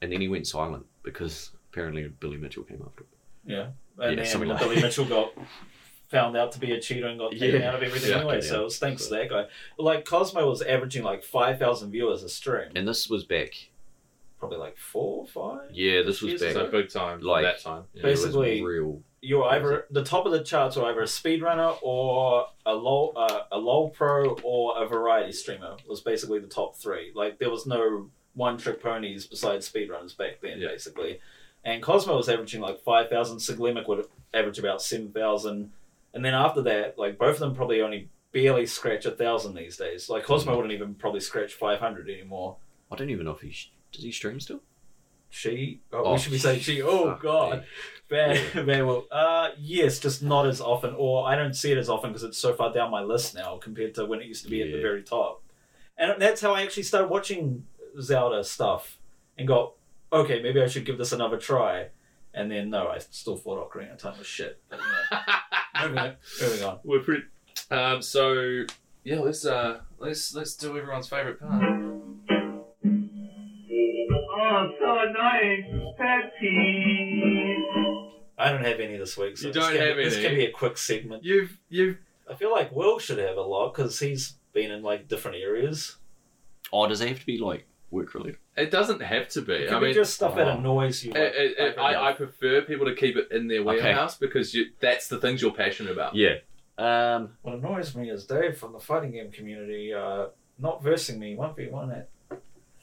and 0.00 0.12
then 0.12 0.20
he 0.20 0.28
went 0.28 0.46
silent 0.46 0.86
because 1.02 1.50
apparently 1.72 2.08
Billy 2.20 2.36
Mitchell 2.36 2.62
came 2.64 2.82
after 2.84 3.02
him. 3.02 3.08
Yeah, 3.44 3.66
and 4.04 4.18
Yeah, 4.18 4.24
then 4.24 4.48
like- 4.48 4.58
Billy 4.60 4.80
Mitchell 4.80 5.04
got 5.04 5.32
found 6.10 6.36
out 6.36 6.52
to 6.52 6.58
be 6.60 6.72
a 6.72 6.80
cheater 6.80 7.06
and 7.06 7.18
got 7.18 7.32
taken 7.38 7.60
Yeah. 7.60 7.68
out 7.70 7.74
of 7.76 7.82
everything 7.82 8.10
Yeah. 8.10 8.18
anyway. 8.18 8.36
Yeah. 8.36 8.48
So 8.48 8.60
it 8.60 8.64
was 8.64 8.78
thanks 8.78 9.06
to 9.06 9.14
that 9.14 9.30
guy. 9.30 9.46
Like 9.78 10.04
Cosmo 10.04 10.48
was 10.48 10.62
averaging 10.62 11.02
like 11.02 11.24
five 11.24 11.58
thousand 11.58 11.90
viewers 11.90 12.22
a 12.22 12.28
stream, 12.28 12.70
And 12.76 12.86
this 12.86 13.08
was 13.08 13.24
back. 13.24 13.70
Probably 14.42 14.58
like 14.58 14.76
four, 14.76 15.24
five. 15.28 15.70
Yeah, 15.72 16.02
this 16.02 16.20
was 16.20 16.40
back. 16.40 16.50
ago. 16.50 16.64
So 16.64 16.70
big 16.72 16.90
time, 16.90 17.20
Like- 17.20 17.44
like 17.44 17.54
that 17.54 17.62
time. 17.62 17.84
Yeah. 17.94 18.08
it 18.08 18.10
was 18.10 18.20
Basically- 18.24 18.60
real. 18.64 19.00
You're 19.20 19.44
either 19.44 19.86
the 19.88 20.02
top 20.02 20.26
of 20.26 20.32
the 20.32 20.42
charts, 20.42 20.76
or 20.76 20.84
either 20.90 21.00
a 21.00 21.04
speedrunner 21.04 21.78
or 21.80 22.46
a 22.66 22.74
low 22.74 23.10
uh, 23.14 23.44
a 23.52 23.56
low 23.56 23.86
pro 23.88 24.30
or 24.42 24.82
a 24.82 24.88
variety 24.88 25.30
streamer 25.30 25.76
was 25.88 26.00
basically 26.00 26.40
the 26.40 26.48
top 26.48 26.74
three. 26.76 27.12
Like 27.14 27.38
there 27.38 27.48
was 27.50 27.64
no 27.64 28.10
one 28.34 28.58
trick 28.58 28.82
ponies 28.82 29.24
besides 29.26 29.70
speedrunners 29.70 30.16
back 30.16 30.40
then, 30.42 30.58
Yeah. 30.58 30.68
basically. 30.68 31.20
And 31.64 31.80
Cosmo 31.80 32.16
was 32.16 32.28
averaging 32.28 32.60
like 32.62 32.80
five 32.80 33.08
thousand. 33.10 33.36
Siglemic 33.38 33.86
would 33.86 34.04
average 34.34 34.58
about 34.58 34.82
seven 34.82 35.12
thousand, 35.12 35.70
and 36.12 36.24
then 36.24 36.34
after 36.34 36.60
that, 36.62 36.98
like 36.98 37.16
both 37.16 37.34
of 37.34 37.38
them 37.40 37.54
probably 37.54 37.80
only 37.80 38.08
barely 38.32 38.66
scratch 38.66 39.06
a 39.06 39.12
thousand 39.12 39.54
these 39.54 39.76
days. 39.76 40.08
Like 40.10 40.24
Cosmo 40.24 40.56
wouldn't 40.56 40.74
even 40.74 40.96
probably 40.96 41.20
scratch 41.20 41.54
five 41.54 41.78
hundred 41.78 42.10
anymore. 42.10 42.56
I 42.90 42.96
don't 42.96 43.10
even 43.10 43.26
know 43.26 43.36
if 43.36 43.40
he 43.42 43.52
does 43.92 44.02
he 44.04 44.12
stream 44.12 44.40
still. 44.40 44.60
She, 45.30 45.80
oh, 45.92 46.02
Oh, 46.04 46.12
we 46.12 46.18
should 46.18 46.32
be 46.32 46.38
saying 46.38 46.60
she. 46.60 46.82
Oh 46.82 47.06
fuck 47.12 47.22
God, 47.22 47.58
me. 47.60 47.64
bad, 48.10 48.66
bad. 48.66 48.82
Well, 48.86 49.06
uh, 49.10 49.48
yes, 49.58 49.98
just 49.98 50.22
not 50.22 50.46
as 50.46 50.60
often, 50.60 50.94
or 50.96 51.26
I 51.26 51.36
don't 51.36 51.54
see 51.54 51.72
it 51.72 51.78
as 51.78 51.88
often 51.88 52.10
because 52.10 52.22
it's 52.22 52.36
so 52.36 52.52
far 52.52 52.70
down 52.72 52.90
my 52.90 53.00
list 53.02 53.34
now 53.34 53.56
compared 53.56 53.94
to 53.94 54.04
when 54.04 54.20
it 54.20 54.26
used 54.26 54.44
to 54.44 54.50
be 54.50 54.60
at 54.60 54.68
the 54.70 54.76
Yeah. 54.76 54.82
very 54.82 55.02
top. 55.02 55.42
And 55.96 56.20
that's 56.20 56.40
how 56.42 56.52
I 56.54 56.62
actually 56.62 56.82
started 56.82 57.08
watching 57.08 57.64
Zelda 58.00 58.44
stuff 58.44 58.98
and 59.38 59.48
got 59.48 59.72
okay, 60.12 60.42
maybe 60.42 60.60
I 60.60 60.66
should 60.66 60.84
give 60.84 60.98
this 60.98 61.12
another 61.12 61.38
try. 61.38 61.86
And 62.34 62.50
then 62.50 62.68
no, 62.70 62.88
I 62.88 62.98
still 62.98 63.36
thought 63.36 63.70
Ocarina 63.70 63.92
of 63.92 63.98
Time 63.98 64.18
was 64.18 64.26
shit. 64.26 64.60
But, 64.68 64.80
you 64.80 64.84
know, 64.84 65.82
moving, 65.88 65.98
on, 65.98 66.16
moving 66.42 66.64
on. 66.64 66.78
We're 66.84 67.00
pretty. 67.00 67.24
Um, 67.70 68.02
so 68.02 68.64
yeah, 69.04 69.20
let's 69.20 69.46
uh, 69.46 69.80
let's 69.98 70.34
let's 70.34 70.54
do 70.56 70.76
everyone's 70.76 71.08
favorite 71.08 71.40
part. 71.40 71.81
Oh, 74.62 74.70
so 74.78 74.98
annoying. 75.08 75.94
Pet 75.98 76.32
peeve. 76.40 77.56
I 78.38 78.50
don't 78.50 78.64
have 78.64 78.80
any 78.80 78.96
this 78.96 79.16
week. 79.16 79.36
So 79.36 79.48
You 79.48 79.52
this 79.52 79.62
don't 79.62 79.72
can, 79.76 79.86
have 79.86 79.96
This 79.96 80.14
any? 80.14 80.22
can 80.24 80.34
be 80.36 80.44
a 80.46 80.50
quick 80.50 80.78
segment. 80.78 81.24
You've 81.24 81.58
you've 81.68 81.98
I 82.30 82.34
feel 82.34 82.50
like 82.50 82.72
Will 82.72 82.98
should 82.98 83.18
have 83.18 83.36
a 83.36 83.42
lot 83.42 83.74
because 83.74 83.98
he's 83.98 84.36
been 84.52 84.70
in 84.70 84.82
like 84.82 85.08
different 85.08 85.36
areas. 85.38 85.96
Oh, 86.72 86.86
does 86.88 87.00
it 87.00 87.08
have 87.08 87.20
to 87.20 87.26
be 87.26 87.38
like 87.38 87.66
work 87.90 88.14
related? 88.14 88.38
it 88.56 88.70
doesn't 88.70 89.00
have 89.02 89.28
to 89.30 89.40
be. 89.42 89.52
It 89.54 89.68
can 89.68 89.76
I 89.76 89.80
be 89.80 89.86
mean, 89.86 89.94
just 89.94 90.14
stuff 90.14 90.34
that 90.36 90.46
oh. 90.46 90.58
annoys 90.58 91.02
you. 91.04 91.12
it, 91.12 91.16
it, 91.34 91.58
it, 91.58 91.76
like, 91.78 91.96
I, 91.96 92.10
I 92.10 92.12
prefer 92.12 92.60
people 92.62 92.86
to 92.86 92.94
keep 92.94 93.16
it 93.16 93.28
in 93.32 93.48
their 93.48 93.60
Okay. 93.60 93.82
warehouse 93.82 94.16
because 94.18 94.54
you, 94.54 94.66
that's 94.80 95.08
the 95.08 95.18
things 95.18 95.40
you're 95.42 95.52
passionate 95.52 95.92
about. 95.92 96.14
Yeah. 96.14 96.36
Um. 96.78 97.30
What 97.42 97.54
annoys 97.56 97.94
me 97.94 98.10
is 98.10 98.26
Dave 98.26 98.56
from 98.58 98.72
the 98.72 98.78
fighting 98.80 99.12
game 99.12 99.30
community 99.30 99.92
uh, 99.92 100.26
not 100.58 100.82
versing 100.82 101.18
me 101.18 101.34
one 101.34 101.54
v 101.54 101.68
one 101.68 101.90
at. 101.90 102.08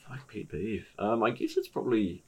Fuck 0.09 0.31
pet 0.33 0.49
peeve. 0.49 0.87
Um. 0.97 1.23
I 1.23 1.29
guess 1.31 1.55
it's 1.57 1.67
probably 1.67 2.23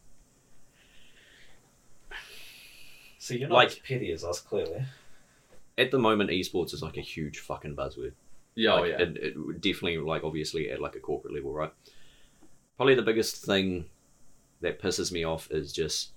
So 3.18 3.34
you're 3.36 3.50
not 3.50 3.56
Like- 3.56 3.68
as 3.70 3.80
petty 3.80 4.12
as 4.12 4.24
us, 4.24 4.40
clearly. 4.40 4.84
at 5.78 5.92
the 5.92 6.00
moment 6.00 6.30
esports 6.30 6.74
is 6.74 6.82
like 6.84 6.98
a 6.98 7.02
huge 7.02 7.40
fucking 7.40 7.76
buzzword. 7.76 8.14
Yeah, 8.56 8.74
oh 8.74 8.82
Like, 8.82 8.90
yeah. 8.92 9.02
It, 9.02 9.18
it 9.18 9.38
would 9.38 9.62
definitely 9.62 9.98
like 10.00 10.24
obviously 10.24 10.70
at 10.72 10.82
like 10.82 10.96
a 10.96 11.00
corporate 11.00 11.34
level, 11.34 11.54
right? 11.54 11.72
Probably 12.78 12.96
the 12.96 13.02
biggest 13.04 13.46
thing 13.46 13.86
that 14.62 14.82
pisses 14.82 15.12
me 15.12 15.24
off 15.24 15.50
is 15.52 15.72
just, 15.72 16.12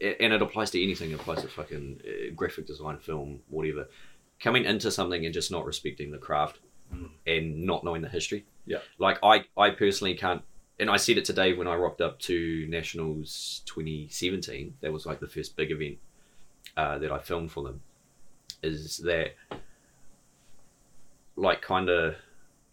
and 0.00 0.32
it 0.32 0.40
applies 0.42 0.70
to 0.72 0.82
anything. 0.82 1.10
It 1.10 1.14
applies 1.20 1.42
to 1.42 1.48
fucking 1.48 2.02
uh, 2.06 2.32
graphic 2.34 2.66
design, 2.66 2.98
film, 2.98 3.40
whatever. 3.48 3.88
Coming 4.38 4.64
into 4.64 4.90
something 4.90 5.24
and 5.24 5.34
just 5.34 5.50
not 5.50 5.64
respecting 5.66 6.10
the 6.10 6.18
craft 6.18 6.58
Mm. 6.94 7.08
and 7.24 7.62
not 7.64 7.84
knowing 7.84 8.02
the 8.02 8.08
history. 8.08 8.44
Yeah. 8.66 8.78
Like 8.98 9.18
I, 9.22 9.44
I 9.56 9.70
personally 9.70 10.14
can't. 10.16 10.42
And 10.80 10.88
I 10.88 10.96
said 10.96 11.18
it 11.18 11.26
today 11.26 11.52
when 11.52 11.68
I 11.68 11.74
rocked 11.74 12.00
up 12.00 12.18
to 12.20 12.66
Nationals 12.68 13.60
2017. 13.66 14.74
That 14.80 14.92
was 14.92 15.04
like 15.04 15.20
the 15.20 15.28
first 15.28 15.54
big 15.54 15.70
event 15.70 15.98
uh, 16.74 16.98
that 16.98 17.12
I 17.12 17.18
filmed 17.18 17.52
for 17.52 17.62
them. 17.62 17.82
Is 18.62 18.96
that 18.98 19.32
like 21.36 21.60
kind 21.60 21.88
of 21.90 22.16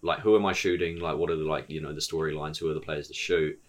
like 0.01 0.19
who 0.19 0.35
am 0.37 0.45
I 0.45 0.53
shooting? 0.53 0.99
Like 0.99 1.17
what 1.17 1.29
are 1.29 1.35
the 1.35 1.43
like 1.43 1.69
you 1.69 1.81
know 1.81 1.93
the 1.93 1.99
storylines? 1.99 2.57
Who 2.57 2.69
are 2.69 2.73
the 2.73 2.79
players 2.79 3.09
to 3.09 3.13
shoot? 3.13 3.59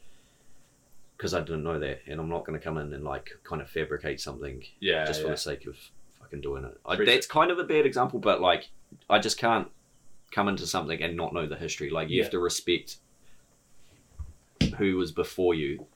Because 1.16 1.34
I 1.34 1.40
didn't 1.40 1.64
know 1.64 1.80
that, 1.80 2.02
and 2.06 2.20
I'm 2.20 2.28
not 2.28 2.44
going 2.46 2.56
to 2.58 2.62
come 2.64 2.78
in 2.78 2.92
and 2.94 3.02
like 3.02 3.30
kind 3.42 3.60
of 3.60 3.68
fabricate 3.68 4.20
something 4.20 4.62
yeah, 4.78 5.04
just 5.04 5.22
for 5.22 5.28
the 5.28 5.36
sake 5.36 5.66
of 5.66 5.76
fucking 6.20 6.42
doing 6.42 6.64
it. 6.64 6.78
I, 6.86 6.94
that's 7.04 7.26
kind 7.26 7.50
of 7.50 7.58
a 7.58 7.64
bad 7.64 7.86
example, 7.86 8.20
but 8.20 8.40
like 8.40 8.68
I 9.10 9.18
just 9.18 9.36
can't 9.36 9.66
come 10.30 10.46
into 10.46 10.64
something 10.66 11.02
and 11.02 11.16
not 11.16 11.34
know 11.34 11.46
the 11.46 11.56
history. 11.56 11.90
Like 11.90 12.08
you 12.08 12.18
Yeah. 12.18 12.22
have 12.24 12.30
to 12.32 12.38
respect 12.38 12.98
who 14.76 14.96
was 14.96 15.12
before 15.12 15.54
you. 15.54 15.86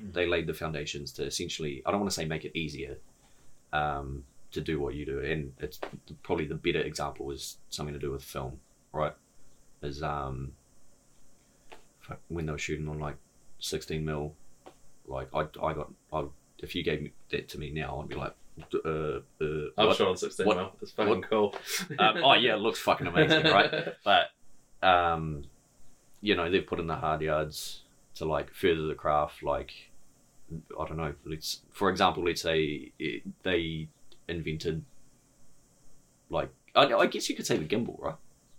Mm. 0.00 0.12
They 0.12 0.26
laid 0.26 0.46
the 0.46 0.54
foundations 0.54 1.12
to 1.12 1.24
essentially. 1.24 1.82
I 1.84 1.90
don't 1.90 2.00
want 2.00 2.10
to 2.10 2.14
say 2.14 2.24
make 2.24 2.44
it 2.44 2.56
easier. 2.56 2.98
Um, 3.72 4.24
to 4.52 4.60
do 4.60 4.80
what 4.80 4.94
you 4.94 5.06
do, 5.06 5.20
and 5.20 5.52
it's 5.60 5.78
probably 6.22 6.46
the 6.46 6.54
better 6.54 6.80
example 6.80 7.30
is 7.30 7.58
something 7.68 7.92
to 7.92 8.00
do 8.00 8.10
with 8.10 8.22
film, 8.22 8.58
right? 8.92 9.14
Is 9.82 10.02
um, 10.02 10.52
when 12.28 12.46
they 12.46 12.52
were 12.52 12.58
shooting 12.58 12.88
on 12.88 12.98
like 12.98 13.16
sixteen 13.58 14.04
mil, 14.04 14.34
like 15.06 15.28
I, 15.34 15.40
I 15.62 15.74
got, 15.74 15.92
I, 16.12 16.24
if 16.58 16.74
you 16.74 16.82
gave 16.82 17.02
me 17.02 17.12
that 17.30 17.48
to 17.50 17.58
me 17.58 17.70
now, 17.70 18.00
I'd 18.00 18.08
be 18.08 18.16
like, 18.16 18.34
uh, 18.84 18.88
uh, 18.88 19.20
I'm 19.78 19.86
what? 19.86 19.96
sure 19.96 20.08
on 20.08 20.16
16 20.16 20.46
what- 20.46 20.56
mil. 20.56 20.72
It's 20.82 20.92
fucking 20.92 21.22
cool. 21.22 21.54
um, 21.98 22.18
oh 22.22 22.34
yeah, 22.34 22.54
it 22.54 22.60
looks 22.60 22.78
fucking 22.80 23.06
amazing, 23.06 23.44
right? 23.44 23.94
But 24.04 24.30
um, 24.86 25.44
you 26.20 26.34
know, 26.36 26.50
they've 26.50 26.66
put 26.66 26.78
in 26.80 26.86
the 26.86 26.96
hard 26.96 27.20
yards 27.22 27.80
to 28.16 28.24
like 28.24 28.52
further 28.52 28.86
the 28.86 28.94
craft. 28.94 29.42
Like, 29.42 29.72
I 30.78 30.86
don't 30.86 30.96
know. 30.96 31.14
Let's, 31.24 31.60
for 31.70 31.90
example, 31.90 32.24
let's 32.24 32.42
say 32.42 32.92
it, 32.98 33.22
they 33.42 33.88
invented, 34.28 34.84
like, 36.28 36.50
I, 36.74 36.84
I 36.86 37.06
guess 37.06 37.28
you 37.28 37.36
could 37.36 37.46
say 37.46 37.56
the 37.56 37.64
gimbal, 37.64 38.00
right? 38.00 38.14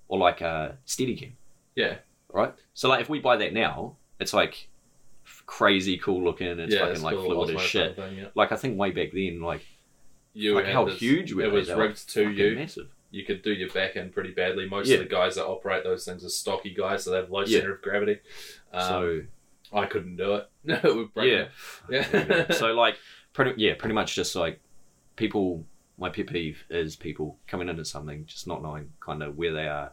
Or 0.07 0.18
like 0.18 0.41
a 0.41 0.78
Steadicam, 0.86 1.32
Yeah, 1.76 1.97
right? 2.34 2.53
So 2.74 2.89
like, 2.89 3.01
if 3.01 3.09
we 3.09 3.20
buy 3.20 3.38
that 3.38 3.53
now, 3.53 3.95
it's 4.20 4.34
like 4.34 4.68
crazy 5.45 5.97
cool 5.97 6.24
looking. 6.24 6.59
It's 6.59 6.74
yeah, 6.74 6.80
fucking 6.80 6.93
it's 6.95 7.03
like 7.03 7.16
fluid 7.16 7.55
as 7.55 7.62
shit. 7.62 7.95
thing, 7.95 8.18
yeah. 8.18 8.28
Like 8.36 8.51
I 8.51 8.55
think 8.57 8.78
way 8.78 8.91
back 8.91 9.12
then, 9.14 9.39
like, 9.41 9.62
You 10.34 10.55
like 10.55 10.66
how 10.66 10.86
this- 10.86 10.99
huge 10.99 11.34
were 11.34 11.43
it 11.43 11.51
was 11.51 11.68
They 11.68 11.76
were 11.76 11.84
rigged 11.84 12.09
to 12.09 12.30
you. 12.30 12.55
massive. 12.55 12.89
You 13.12 13.26
could 13.26 13.41
do 13.41 13.51
your 13.53 13.70
back 13.70 13.95
end 13.97 14.14
pretty 14.14 14.32
badly. 14.32 14.68
Most 14.70 14.88
Yeah. 14.88 14.95
of 14.97 15.03
the 15.03 15.09
guys 15.09 15.36
that 15.36 15.45
operate 15.45 15.84
those 15.84 16.05
things 16.05 16.24
are 16.26 16.30
stocky 16.30 16.74
guys, 16.74 17.03
so 17.03 17.12
they 17.12 17.18
have 17.18 17.30
low 17.30 17.41
Yeah. 17.41 17.59
center 17.59 17.74
of 17.76 17.82
gravity. 17.82 18.20
Um, 18.74 18.82
so 18.82 19.22
I 19.74 19.86
couldn't 19.86 20.16
do 20.16 20.36
it. 20.36 20.49
No, 20.64 20.76
it 20.84 20.95
would 20.95 21.14
break 21.14 21.32
yeah. 21.32 21.47
Yeah. 21.89 22.07
There 22.07 22.22
you 22.39 22.45
go. 22.45 22.53
so 22.53 22.68
like 22.74 22.95
pretty 23.34 23.53
yeah 23.62 23.74
pretty 23.76 23.93
much 23.95 24.16
just 24.16 24.36
like 24.36 24.59
people 25.16 25.66
my 25.97 26.09
pet 26.09 26.28
peeve 26.28 26.64
is 26.70 26.95
people 26.95 27.38
coming 27.47 27.70
into 27.70 27.84
something 27.86 28.26
just 28.26 28.47
not 28.47 28.62
knowing 28.64 28.91
kind 28.99 29.22
of 29.24 29.38
where 29.38 29.53
they 29.53 29.68
are 29.68 29.91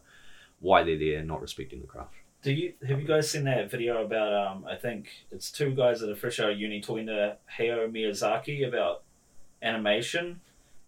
why 0.61 0.83
they're 0.83 0.99
there 0.99 1.23
not 1.23 1.41
respecting 1.41 1.81
the 1.81 1.87
craft 1.87 2.15
Do 2.43 2.53
you 2.53 2.73
have 2.87 3.01
you 3.01 3.07
guys 3.07 3.31
seen 3.31 3.45
that 3.45 3.71
video 3.71 4.05
about? 4.05 4.33
Um, 4.33 4.65
I 4.65 4.77
think 4.77 5.09
it's 5.33 5.51
two 5.53 5.71
guys 5.75 6.01
that 6.01 6.11
are 6.11 6.17
fresh 6.17 6.39
out 6.41 6.51
of 6.51 6.59
uni 6.59 6.81
talking 6.81 7.07
to 7.07 7.37
Hayao 7.59 7.91
Miyazaki 7.91 8.67
about 8.67 9.03
animation, 9.63 10.41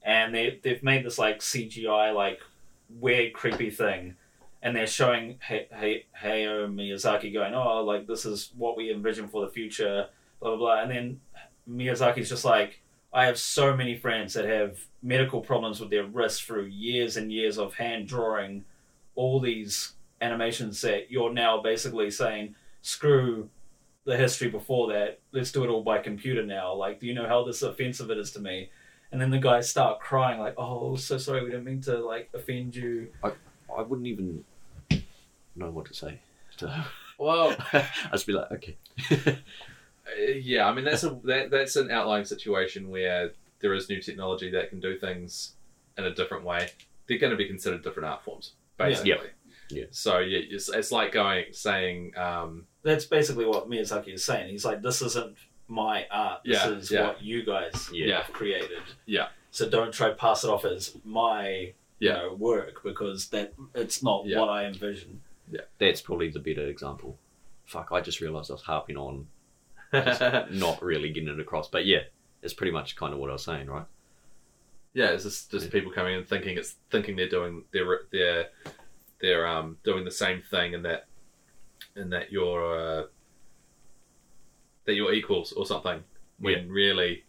and 0.03 0.35
they 0.35 0.61
they've 0.63 0.83
made 0.83 1.05
this 1.05 1.19
like 1.19 1.41
CGI 1.41 2.15
like 2.15 2.41
weird 2.89 3.33
creepy 3.33 3.71
thing, 3.71 4.17
and 4.63 4.75
they're 4.75 4.87
showing 4.87 5.39
Hay- 5.43 5.69
Hay- 5.73 6.07
Hayao 6.23 6.73
Miyazaki 6.73 7.33
going, 7.33 7.55
"Oh, 7.55 7.85
like 7.85 8.07
this 8.07 8.25
is 8.25 8.53
what 8.57 8.77
we 8.77 8.91
envision 8.93 9.29
for 9.29 9.45
the 9.45 9.53
future," 9.53 10.09
blah 10.41 10.51
blah 10.51 10.59
blah, 10.59 10.83
and 10.83 10.91
then 10.91 11.21
Miyazaki's 11.69 12.29
just 12.29 12.45
like, 12.45 12.81
"I 13.13 13.27
have 13.27 13.39
so 13.39 13.77
many 13.77 13.97
friends 13.97 14.35
that 14.35 14.45
have 14.47 14.79
medical 15.03 15.41
problems 15.41 15.81
with 15.81 15.91
their 15.91 16.05
wrists 16.05 16.41
through 16.41 16.65
years 16.67 17.17
and 17.17 17.33
years 17.33 17.59
of 17.59 17.75
hand 17.75 18.09
drawing 18.09 18.65
all 19.15 19.41
these 19.41 19.95
animations 20.21 20.81
that 20.83 21.11
you're 21.11 21.33
now 21.33 21.61
basically 21.61 22.11
saying, 22.11 22.55
screw 22.83 23.49
the 24.05 24.17
history 24.17 24.49
before 24.49 24.93
that, 24.93 25.21
let's 25.33 25.53
do 25.53 25.65
it 25.65 25.69
all 25.69 25.83
by 25.83 25.99
computer 25.99 26.45
now. 26.45 26.73
Like, 26.75 27.01
do 27.01 27.07
you 27.07 27.15
know 27.15 27.27
how 27.27 27.45
this 27.45 27.63
offensive 27.63 28.11
it 28.11 28.19
is 28.19 28.31
to 28.33 28.41
me? 28.41 28.71
And 29.13 29.21
then 29.21 29.31
the 29.31 29.39
guys 29.39 29.69
start 29.69 30.01
crying, 30.01 30.39
like, 30.39 30.55
oh, 30.57 30.95
so 30.97 31.19
sorry, 31.19 31.43
we 31.43 31.51
didn't 31.51 31.65
mean 31.65 31.81
to, 31.83 31.99
like, 31.99 32.31
offend 32.33 32.77
you. 32.77 33.09
i 33.25 33.33
I 33.77 33.83
wouldn't 33.83 34.09
even 34.09 34.45
know 35.57 35.71
what 35.71 35.87
to 35.87 35.95
say 35.95 36.19
to 36.57 36.87
Well, 37.19 37.55
i'd 37.73 37.87
just 38.13 38.27
be 38.27 38.33
like 38.33 38.51
okay 38.51 38.77
Uh, 40.11 40.33
yeah, 40.43 40.67
I 40.67 40.73
mean 40.75 40.85
that's 40.85 41.05
a 41.05 41.19
that, 41.25 41.51
that's 41.51 41.77
an 41.77 41.91
outlying 41.91 42.25
situation 42.25 42.91
where 42.91 43.33
there 43.61 43.75
is 43.75 43.89
new 43.89 44.01
technology 44.01 44.51
that 44.51 44.71
can 44.71 44.81
do 44.81 44.97
things 44.97 45.55
in 45.99 46.05
a 46.05 46.15
different 46.15 46.45
way. 46.45 46.71
They're 47.07 47.19
going 47.19 47.33
to 47.33 47.37
be 47.37 47.47
considered 47.47 47.83
different 47.83 48.09
art 48.09 48.25
forms, 48.25 48.53
basically. 48.77 49.11
Yeah. 49.11 49.17
Yeah. 49.71 49.85
So 49.91 50.19
yeah, 50.19 50.41
it's, 50.51 50.69
it's 50.69 50.91
like 50.91 51.13
going 51.13 51.47
saying, 51.53 52.17
um, 52.17 52.67
That's 52.83 53.05
basically 53.05 53.45
what 53.45 53.71
Miyazaki 53.71 54.15
is 54.15 54.25
saying. 54.25 54.51
He's 54.51 54.65
like, 54.65 54.83
this 54.83 55.01
isn't 55.01 55.37
my 55.71 56.07
art. 56.11 56.43
This 56.45 56.57
Yeah, 56.65 56.71
is 56.71 56.91
yeah. 56.91 57.07
what 57.07 57.23
you 57.23 57.45
guys 57.45 57.89
Yeah. 57.93 58.23
have 58.23 58.33
created. 58.33 58.83
Yeah. 59.07 59.29
So 59.51 59.69
don't 59.69 59.93
try 59.95 60.09
to 60.09 60.15
pass 60.15 60.45
it 60.45 60.51
off 60.51 60.65
as 60.65 60.97
my 61.05 61.49
you 61.99 62.09
Yeah. 62.09 62.15
know, 62.15 62.35
work 62.35 62.83
because 62.83 63.29
that 63.29 63.53
it's 63.75 64.03
not 64.03 64.27
Yeah. 64.27 64.41
what 64.41 64.49
I 64.49 64.65
envision. 64.65 65.23
Yeah. 65.51 65.63
That's 65.79 66.01
probably 66.01 66.29
the 66.31 66.39
better 66.41 66.67
example. 66.67 67.19
Fuck, 67.67 67.89
I 67.93 68.01
just 68.01 68.21
realised 68.21 68.51
I 68.51 68.55
was 68.55 68.63
harping 68.63 68.97
on 68.97 69.29
not 69.93 70.83
really 70.83 71.11
getting 71.11 71.29
it 71.29 71.41
across. 71.41 71.69
But 71.69 71.85
yeah, 71.87 72.05
it's 72.43 72.55
pretty 72.55 72.73
much 72.73 72.97
kind 72.97 73.13
of 73.13 73.19
what 73.21 73.31
I 73.31 73.35
was 73.35 73.45
saying, 73.45 73.67
right? 73.69 73.87
Yeah, 74.93 75.11
it's 75.11 75.25
just, 75.25 75.51
just 75.51 75.71
people 75.71 75.93
coming 75.93 76.17
in 76.19 76.25
thinking 76.25 76.57
it's 76.59 76.77
thinking 76.91 77.15
they're 77.17 77.29
doing 77.29 77.65
they're 77.73 78.01
they're 78.11 78.49
they're 79.21 79.47
um 79.47 79.79
doing 79.85 80.05
the 80.05 80.11
same 80.11 80.43
thing 80.43 80.75
and 80.75 80.85
that 80.85 81.07
and 81.95 82.13
that 82.13 82.33
you're 82.33 83.01
uh, 83.01 83.07
that 84.87 84.95
you're 84.95 85.13
equals 85.13 85.53
or 85.53 85.67
something 85.67 86.03
when 86.39 86.69
really 86.71 87.25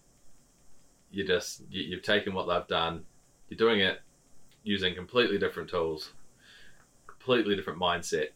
you 1.12 1.26
just 1.26 1.62
you, 1.70 1.84
you've 1.84 2.04
taken 2.04 2.34
what 2.34 2.48
they've 2.48 2.68
done 2.68 3.04
you're 3.50 3.58
doing 3.58 3.80
it 3.82 4.00
using 4.64 4.96
completely 4.96 5.38
different 5.38 5.70
tools 5.70 6.12
completely 7.08 7.56
different 7.56 7.80
mindset 7.80 8.30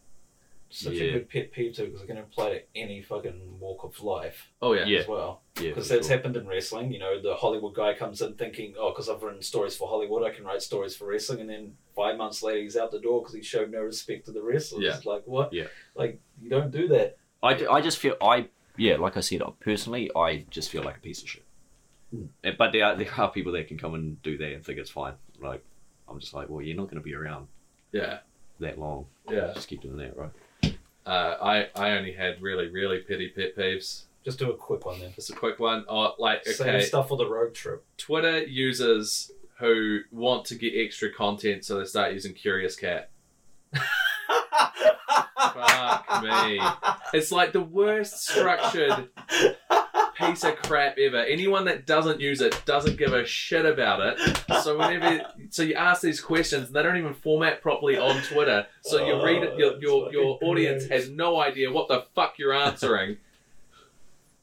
Such 0.70 0.94
Yeah. 0.96 1.04
a 1.04 1.12
good 1.14 1.30
pet 1.30 1.52
peeve 1.52 1.76
too 1.76 1.86
because 1.86 2.02
it 2.02 2.08
can 2.08 2.18
apply 2.18 2.50
to 2.50 2.62
any 2.76 3.02
fucking 3.02 3.60
walk 3.60 3.84
of 3.84 4.02
life 4.04 4.50
oh 4.62 4.74
yeah 4.74 4.86
Yeah. 4.86 5.00
as 5.00 5.08
well. 5.08 5.42
Yeah, 5.58 5.70
Because 5.70 5.88
for 5.88 5.94
that's 5.94 6.08
sure. 6.08 6.18
happened 6.18 6.36
in 6.36 6.46
wrestling. 6.48 6.92
You 6.92 7.00
know, 7.00 7.22
the 7.22 7.34
Hollywood 7.36 7.76
guy 7.76 7.94
comes 7.94 8.22
in 8.22 8.34
thinking, 8.34 8.74
oh, 8.78 8.90
because 8.92 9.08
I've 9.08 9.24
written 9.24 9.42
stories 9.42 9.74
for 9.78 9.88
Hollywood, 9.88 10.22
I 10.30 10.32
can 10.36 10.44
write 10.44 10.62
stories 10.62 10.98
for 10.98 11.06
wrestling. 11.08 11.40
And 11.40 11.50
then 11.50 11.78
five 11.96 12.18
months 12.18 12.44
later, 12.44 12.60
he's 12.62 12.76
out 12.76 12.92
the 12.92 13.00
door 13.00 13.22
because 13.22 13.36
he 13.36 13.42
showed 13.42 13.72
no 13.72 13.80
respect 13.80 14.26
to 14.26 14.34
the 14.34 14.42
wrestlers. 14.42 14.84
Yeah. 14.84 15.00
Like, 15.10 15.22
what? 15.26 15.54
Yeah. 15.54 15.68
Like, 15.96 16.20
you 16.42 16.50
don't 16.50 16.72
do 16.72 16.90
that. 16.90 17.16
I, 17.42 17.54
d- 17.54 17.68
I 17.68 17.80
just 17.80 18.00
feel 18.00 18.16
I 18.22 18.50
yeah, 18.78 18.98
like 18.98 19.18
I 19.18 19.22
said, 19.22 19.42
personally, 19.60 20.12
I 20.16 20.46
just 20.50 20.70
feel 20.70 20.84
like 20.84 20.98
a 20.98 21.00
piece 21.02 21.22
of 21.22 21.30
shit. 21.30 21.44
Uh, 22.44 22.52
But 22.58 22.72
there 22.72 22.86
are 22.86 22.96
there 22.96 23.10
are 23.18 23.32
people 23.32 23.52
that 23.54 23.68
can 23.68 23.78
come 23.78 23.94
and 23.94 24.22
do 24.24 24.38
that 24.38 24.54
and 24.54 24.64
think 24.66 24.80
it's 24.80 24.90
fine. 24.90 25.14
Like 25.42 25.64
I'm 26.08 26.20
just 26.20 26.34
like, 26.34 26.50
well, 26.50 26.62
you're 26.62 26.78
not 26.78 26.86
going 26.86 26.98
to 26.98 27.02
be 27.04 27.14
around 27.16 27.48
yeah 27.92 28.20
that 28.60 28.78
long. 28.80 29.06
yeah 29.30 29.52
Just 29.54 29.68
keep 29.68 29.82
doing 29.82 29.98
that, 29.98 30.16
right? 30.18 30.76
uh, 31.06 31.38
I 31.42 31.68
I 31.76 31.92
only 31.98 32.14
had 32.14 32.42
really 32.42 32.70
really 32.70 33.00
petty 33.00 33.30
pet 33.30 33.56
peeves 33.58 34.04
Just 34.24 34.40
do 34.40 34.50
a 34.52 34.56
quick 34.56 34.86
one 34.86 35.00
then. 35.00 35.12
just 35.16 35.30
a 35.30 35.34
quick 35.34 35.60
one 35.60 35.86
oh 35.90 36.14
like 36.20 36.46
Same 36.46 36.68
okay 36.70 36.82
stuff 36.86 37.10
for 37.10 37.18
the 37.18 37.28
road 37.30 37.54
trip. 37.54 37.84
Twitter 37.98 38.44
users 38.44 39.32
who 39.60 40.02
want 40.12 40.46
to 40.46 40.56
get 40.56 40.74
extra 40.76 41.12
content, 41.12 41.64
so 41.66 41.80
they 41.80 41.86
start 41.86 42.14
using 42.14 42.34
Curious 42.34 42.76
Cat. 42.76 43.10
Fuck 45.56 46.24
me. 46.24 46.62
It's 47.14 47.32
like 47.32 47.54
the 47.54 47.62
worst 47.62 48.28
structured 48.28 49.10
piece 50.16 50.44
of 50.44 50.56
crap 50.58 50.98
ever. 50.98 51.18
Anyone 51.18 51.66
that 51.66 51.86
doesn't 51.86 52.20
use 52.20 52.42
it 52.42 52.62
doesn't 52.66 52.98
give 52.98 53.14
a 53.14 53.26
shit 53.26 53.66
about 53.66 54.00
it. 54.02 54.42
So 54.64 54.78
whenever, 54.78 55.26
so 55.50 55.64
you 55.64 55.76
ask 55.76 56.02
these 56.02 56.22
questions, 56.22 56.72
they 56.72 56.84
don't 56.84 56.98
even 56.98 57.14
format 57.14 57.62
properly 57.62 57.98
on 57.98 58.22
Twitter. 58.24 58.68
So 58.82 59.06
you 59.06 59.24
read 59.24 59.44
it, 59.44 59.58
your 59.58 59.80
your, 59.80 60.12
your 60.12 60.40
audience 60.42 60.88
gross. 60.88 61.02
has 61.04 61.10
no 61.10 61.40
idea 61.40 61.72
what 61.72 61.88
the 61.88 62.06
fuck 62.16 62.38
you're 62.38 62.54
answering. 62.54 63.18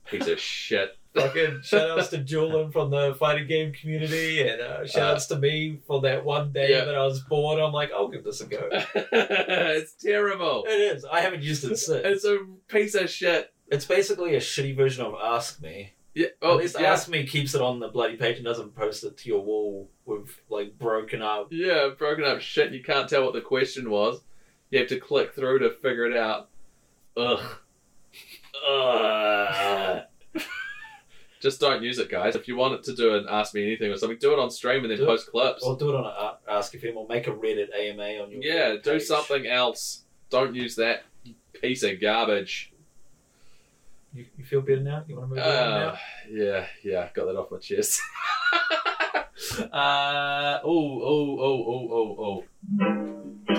Piece 0.06 0.28
of 0.28 0.38
shit. 0.38 0.96
Fucking 1.14 1.60
shout 1.62 1.90
outs 1.98 2.08
to 2.08 2.18
Julian 2.18 2.70
from 2.72 2.90
the 2.90 3.14
fighting 3.18 3.46
game 3.46 3.72
community 3.72 4.48
and 4.48 4.60
uh, 4.62 4.86
shout 4.86 5.14
outs 5.14 5.26
to 5.26 5.38
me 5.38 5.78
for 5.86 6.00
that 6.02 6.24
one 6.24 6.52
day 6.52 6.70
Yeah. 6.70 6.84
that 6.86 6.94
I 6.94 7.04
was 7.04 7.20
bored. 7.20 7.60
I'm 7.60 7.72
like, 7.72 7.90
I'll 7.92 8.08
give 8.08 8.24
this 8.24 8.40
a 8.40 8.46
go. 8.46 8.66
it's 8.72 9.92
terrible. 9.94 10.64
It 10.66 10.80
is. 10.96 11.04
I 11.04 11.20
haven't 11.20 11.42
used 11.42 11.64
it 11.64 11.76
since. 11.76 12.02
It's 12.04 12.24
a 12.24 12.38
piece 12.68 12.94
of 12.94 13.10
shit. 13.10 13.52
It's 13.70 13.84
basically 13.84 14.34
a 14.36 14.40
shitty 14.40 14.74
version 14.74 15.04
of 15.04 15.14
Ask 15.22 15.60
Me. 15.60 15.92
Yeah. 16.14 16.26
At 16.26 16.32
Oh, 16.42 16.56
least 16.56 16.76
yeah. 16.80 16.92
Ask 16.92 17.08
Me 17.10 17.26
keeps 17.26 17.54
it 17.54 17.60
on 17.62 17.78
the 17.78 17.88
bloody 17.88 18.16
page 18.16 18.36
and 18.36 18.44
doesn't 18.44 18.74
post 18.74 19.04
it 19.04 19.16
to 19.18 19.28
your 19.28 19.42
wall 19.42 19.90
with 20.06 20.28
like 20.48 20.78
broken 20.78 21.20
up. 21.22 21.48
Yeah, 21.50 21.90
broken 21.98 22.24
up 22.24 22.40
shit. 22.40 22.72
You 22.72 22.82
can't 22.82 23.08
tell 23.08 23.24
what 23.24 23.34
the 23.34 23.40
question 23.42 23.90
was. 23.90 24.20
You 24.70 24.78
have 24.78 24.88
to 24.88 24.98
click 25.00 25.34
through 25.34 25.58
to 25.58 25.70
figure 25.70 26.06
it 26.06 26.16
out. 26.16 26.48
Ugh. 27.18 27.40
Ugh. 28.68 30.02
Just 31.42 31.60
don't 31.60 31.82
use 31.82 31.98
it, 31.98 32.08
guys. 32.08 32.36
If 32.36 32.46
you 32.46 32.54
want 32.56 32.74
it 32.74 32.84
to 32.84 32.94
do 32.94 33.14
an 33.16 33.26
ask 33.28 33.52
me 33.52 33.66
anything 33.66 33.90
or 33.90 33.96
something, 33.96 34.16
do 34.20 34.32
it 34.32 34.38
on 34.38 34.48
stream 34.48 34.82
and 34.84 34.90
then 34.92 34.98
Do 34.98 35.02
it. 35.04 35.06
post 35.08 35.26
clips. 35.26 35.64
Or 35.64 35.76
do 35.76 35.90
it 35.90 35.96
on 35.96 36.04
a 36.04 36.08
uh, 36.08 36.36
Ask 36.48 36.72
FM 36.72 36.94
or 36.94 37.06
make 37.08 37.26
a 37.26 37.32
Reddit 37.32 37.74
AMA 37.76 38.22
on 38.22 38.30
your 38.30 38.40
Yeah, 38.42 38.76
do 38.80 39.00
something 39.00 39.44
else. 39.48 40.04
Don't 40.30 40.54
use 40.54 40.76
that 40.76 41.02
piece 41.60 41.82
of 41.82 42.00
garbage. 42.00 42.72
You, 44.14 44.24
you 44.38 44.44
feel 44.44 44.60
better 44.60 44.82
now? 44.82 45.04
You 45.08 45.16
want 45.16 45.30
to 45.30 45.34
move 45.34 45.44
on 45.44 45.50
Uh, 45.50 45.78
now? 45.92 45.98
yeah, 46.30 46.66
yeah, 46.84 47.08
got 47.12 47.24
that 47.26 47.36
off 47.36 47.50
my 47.50 47.58
chest. 47.58 48.00
uh, 49.72 50.60
oh, 50.62 51.02
oh, 51.02 51.38
oh, 51.40 51.64
oh, 51.66 51.88
oh, 51.92 52.44
oh. 52.78 53.52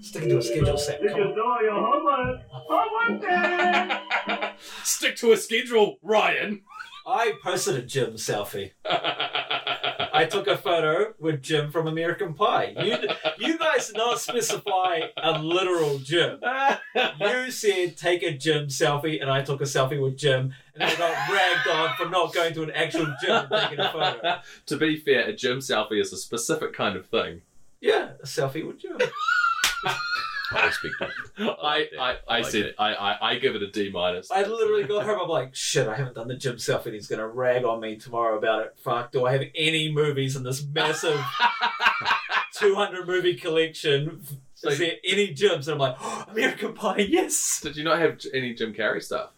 Stick 0.00 0.24
to 0.24 0.38
a 0.38 0.42
schedule, 0.42 0.76
Sam. 0.76 0.98
Come 1.08 1.20
on. 1.20 1.64
your 1.64 1.72
homework? 1.72 2.40
Homework 2.50 3.22
time! 3.22 4.00
Stick 4.82 5.16
to 5.16 5.32
a 5.32 5.36
schedule, 5.36 5.98
Ryan. 6.02 6.62
I 7.06 7.34
posted 7.42 7.76
a 7.76 7.82
Jim 7.82 8.14
selfie. 8.14 8.70
I 8.84 10.26
took 10.30 10.46
a 10.46 10.56
photo 10.56 11.12
with 11.18 11.42
Jim 11.42 11.70
from 11.70 11.86
American 11.86 12.32
Pie. 12.34 12.74
You, 12.78 12.96
you 13.38 13.58
guys 13.58 13.88
did 13.88 13.96
not 13.96 14.20
specify 14.20 15.00
a 15.16 15.38
literal 15.38 15.98
Jim. 15.98 16.40
You 17.20 17.50
said 17.50 17.96
take 17.96 18.22
a 18.22 18.32
Jim 18.32 18.68
selfie, 18.68 19.20
and 19.20 19.30
I 19.30 19.42
took 19.42 19.60
a 19.60 19.64
selfie 19.64 20.00
with 20.00 20.16
Jim, 20.16 20.54
and 20.74 20.82
I 20.84 20.94
got 20.94 21.30
ragged 21.30 21.72
on 21.72 21.96
for 21.96 22.08
not 22.08 22.32
going 22.32 22.54
to 22.54 22.62
an 22.62 22.70
actual 22.70 23.12
gym 23.22 23.46
and 23.50 23.50
taking 23.50 23.80
a 23.80 23.92
photo. 23.92 24.38
to 24.66 24.76
be 24.76 24.96
fair, 24.96 25.28
a 25.28 25.32
gym 25.34 25.58
selfie 25.58 26.00
is 26.00 26.12
a 26.12 26.16
specific 26.16 26.72
kind 26.72 26.96
of 26.96 27.06
thing. 27.06 27.42
Yeah, 27.80 28.12
a 28.22 28.26
selfie 28.26 28.66
with 28.66 28.80
Jim. 28.80 28.98
I 30.54 30.66
respect 30.66 30.94
it. 31.00 31.56
I, 31.62 31.88
I, 31.98 32.16
I, 32.28 32.40
like 32.40 32.46
said 32.46 32.64
that. 32.66 32.74
I, 32.80 32.92
I, 32.94 33.30
I 33.32 33.38
give 33.38 33.54
it 33.56 33.62
a 33.62 33.70
D 33.70 33.90
minus. 33.90 34.30
I 34.30 34.42
literally 34.44 34.84
got 34.84 35.04
home. 35.04 35.20
I'm 35.22 35.28
like, 35.28 35.54
shit, 35.54 35.88
I 35.88 35.94
haven't 35.96 36.14
done 36.14 36.28
the 36.28 36.36
Jim 36.36 36.58
stuff, 36.58 36.86
and 36.86 36.94
He's 36.94 37.08
gonna 37.08 37.26
rag 37.26 37.64
on 37.64 37.80
me 37.80 37.96
tomorrow 37.96 38.38
about 38.38 38.62
it. 38.66 38.74
Fuck, 38.82 39.12
do 39.12 39.26
I 39.26 39.32
have 39.32 39.42
any 39.54 39.92
movies 39.92 40.36
in 40.36 40.42
this 40.42 40.64
massive 40.64 41.20
200 42.54 43.06
movie 43.06 43.34
collection? 43.34 44.22
So- 44.54 44.70
Is 44.70 44.78
there 44.78 44.92
any 45.04 45.34
gyms? 45.34 45.66
And 45.66 45.70
I'm 45.70 45.78
like, 45.78 45.96
oh, 46.00 46.24
American 46.30 46.72
Pie, 46.74 46.98
yes. 47.08 47.60
Did 47.62 47.76
you 47.76 47.84
not 47.84 47.98
have 47.98 48.18
any 48.32 48.54
Jim 48.54 48.72
Carrey 48.72 49.02
stuff? 49.02 49.30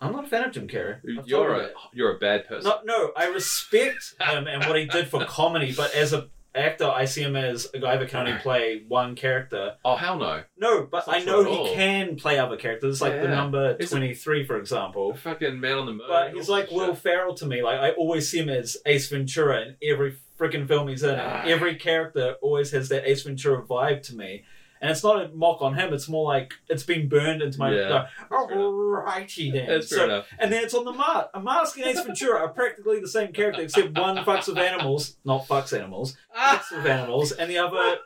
I'm 0.00 0.12
not 0.12 0.24
a 0.24 0.28
fan 0.28 0.44
of 0.44 0.52
Jim 0.52 0.68
Carrey. 0.68 0.98
I've 1.18 1.26
You're 1.26 1.54
a 1.54 1.70
you're 1.92 2.14
a 2.14 2.18
bad 2.20 2.46
person. 2.46 2.70
No, 2.70 2.78
no, 2.84 3.10
I 3.16 3.26
respect 3.26 4.14
him 4.20 4.46
and 4.46 4.64
what 4.64 4.78
he 4.78 4.84
did 4.86 5.08
for 5.08 5.24
comedy, 5.26 5.74
but 5.76 5.92
as 5.92 6.12
a 6.12 6.28
actor, 6.54 6.86
I 6.86 7.04
see 7.04 7.22
him 7.22 7.36
as 7.36 7.68
a 7.74 7.78
guy 7.78 7.96
that 7.96 8.08
can 8.08 8.26
only 8.26 8.38
play 8.40 8.82
one 8.88 9.14
character. 9.14 9.74
Oh 9.84 9.96
hell 9.96 10.18
no! 10.18 10.42
No, 10.56 10.82
but 10.90 11.06
That's 11.06 11.22
I 11.22 11.24
know 11.24 11.46
all. 11.46 11.66
he 11.68 11.74
can 11.74 12.16
play 12.16 12.38
other 12.38 12.56
characters, 12.56 13.00
like 13.00 13.12
the 13.12 13.28
Yeah. 13.28 13.34
number 13.34 13.76
a- 13.78 13.86
23, 13.86 14.44
for 14.44 14.56
example. 14.58 15.14
Fucking 15.14 15.60
man 15.60 15.78
on 15.78 15.86
the 15.86 15.92
moon. 15.92 16.06
But 16.08 16.32
he's 16.34 16.48
like 16.48 16.70
Will. 16.70 16.94
Ferrell 16.94 17.34
to 17.34 17.46
me. 17.46 17.62
Like 17.62 17.78
I 17.80 17.90
always 17.92 18.28
see 18.28 18.38
him 18.38 18.48
as 18.48 18.76
Ace 18.86 19.08
Ventura 19.08 19.62
in 19.62 19.76
every 19.82 20.16
freaking 20.38 20.66
film 20.68 20.88
he's 20.88 21.02
in. 21.02 21.18
Ah. 21.18 21.42
Every 21.44 21.74
character 21.76 22.34
always 22.42 22.70
has 22.70 22.88
that 22.90 23.08
Ace 23.08 23.22
Ventura 23.24 23.62
vibe 23.62 24.02
to 24.04 24.16
me. 24.16 24.44
And 24.80 24.90
it's 24.90 25.02
not 25.02 25.24
a 25.24 25.28
mock 25.34 25.60
on 25.62 25.74
him. 25.74 25.92
It's 25.92 26.08
more 26.08 26.24
like 26.32 26.52
it's 26.68 26.82
been 26.82 27.08
burned 27.08 27.42
into 27.42 27.58
my. 27.58 27.74
Yeah, 27.74 28.06
like. 28.30 28.30
Alrighty 28.30 29.52
then. 29.52 29.66
That's 29.66 29.88
fair 29.88 29.98
So- 29.98 30.04
enough. 30.04 30.26
and 30.38 30.52
then 30.52 30.64
it's 30.64 30.74
on 30.74 30.84
the 30.84 30.92
mask. 30.92 31.28
A 31.34 31.38
uh, 31.38 31.40
mask 31.40 31.76
and 31.78 31.86
Ace 31.86 32.00
Ventura 32.02 32.40
are 32.40 32.48
practically 32.48 33.00
the 33.00 33.08
same 33.08 33.32
character, 33.32 33.62
except 33.62 33.98
one 33.98 34.16
fucks 34.18 34.48
with 34.48 34.58
animals, 34.58 35.16
not 35.24 35.46
fucks 35.46 35.76
animals, 35.76 36.16
acts 36.34 36.70
with 36.70 36.86
animals, 36.86 37.32
and 37.32 37.50
the 37.50 37.58
other 37.58 37.96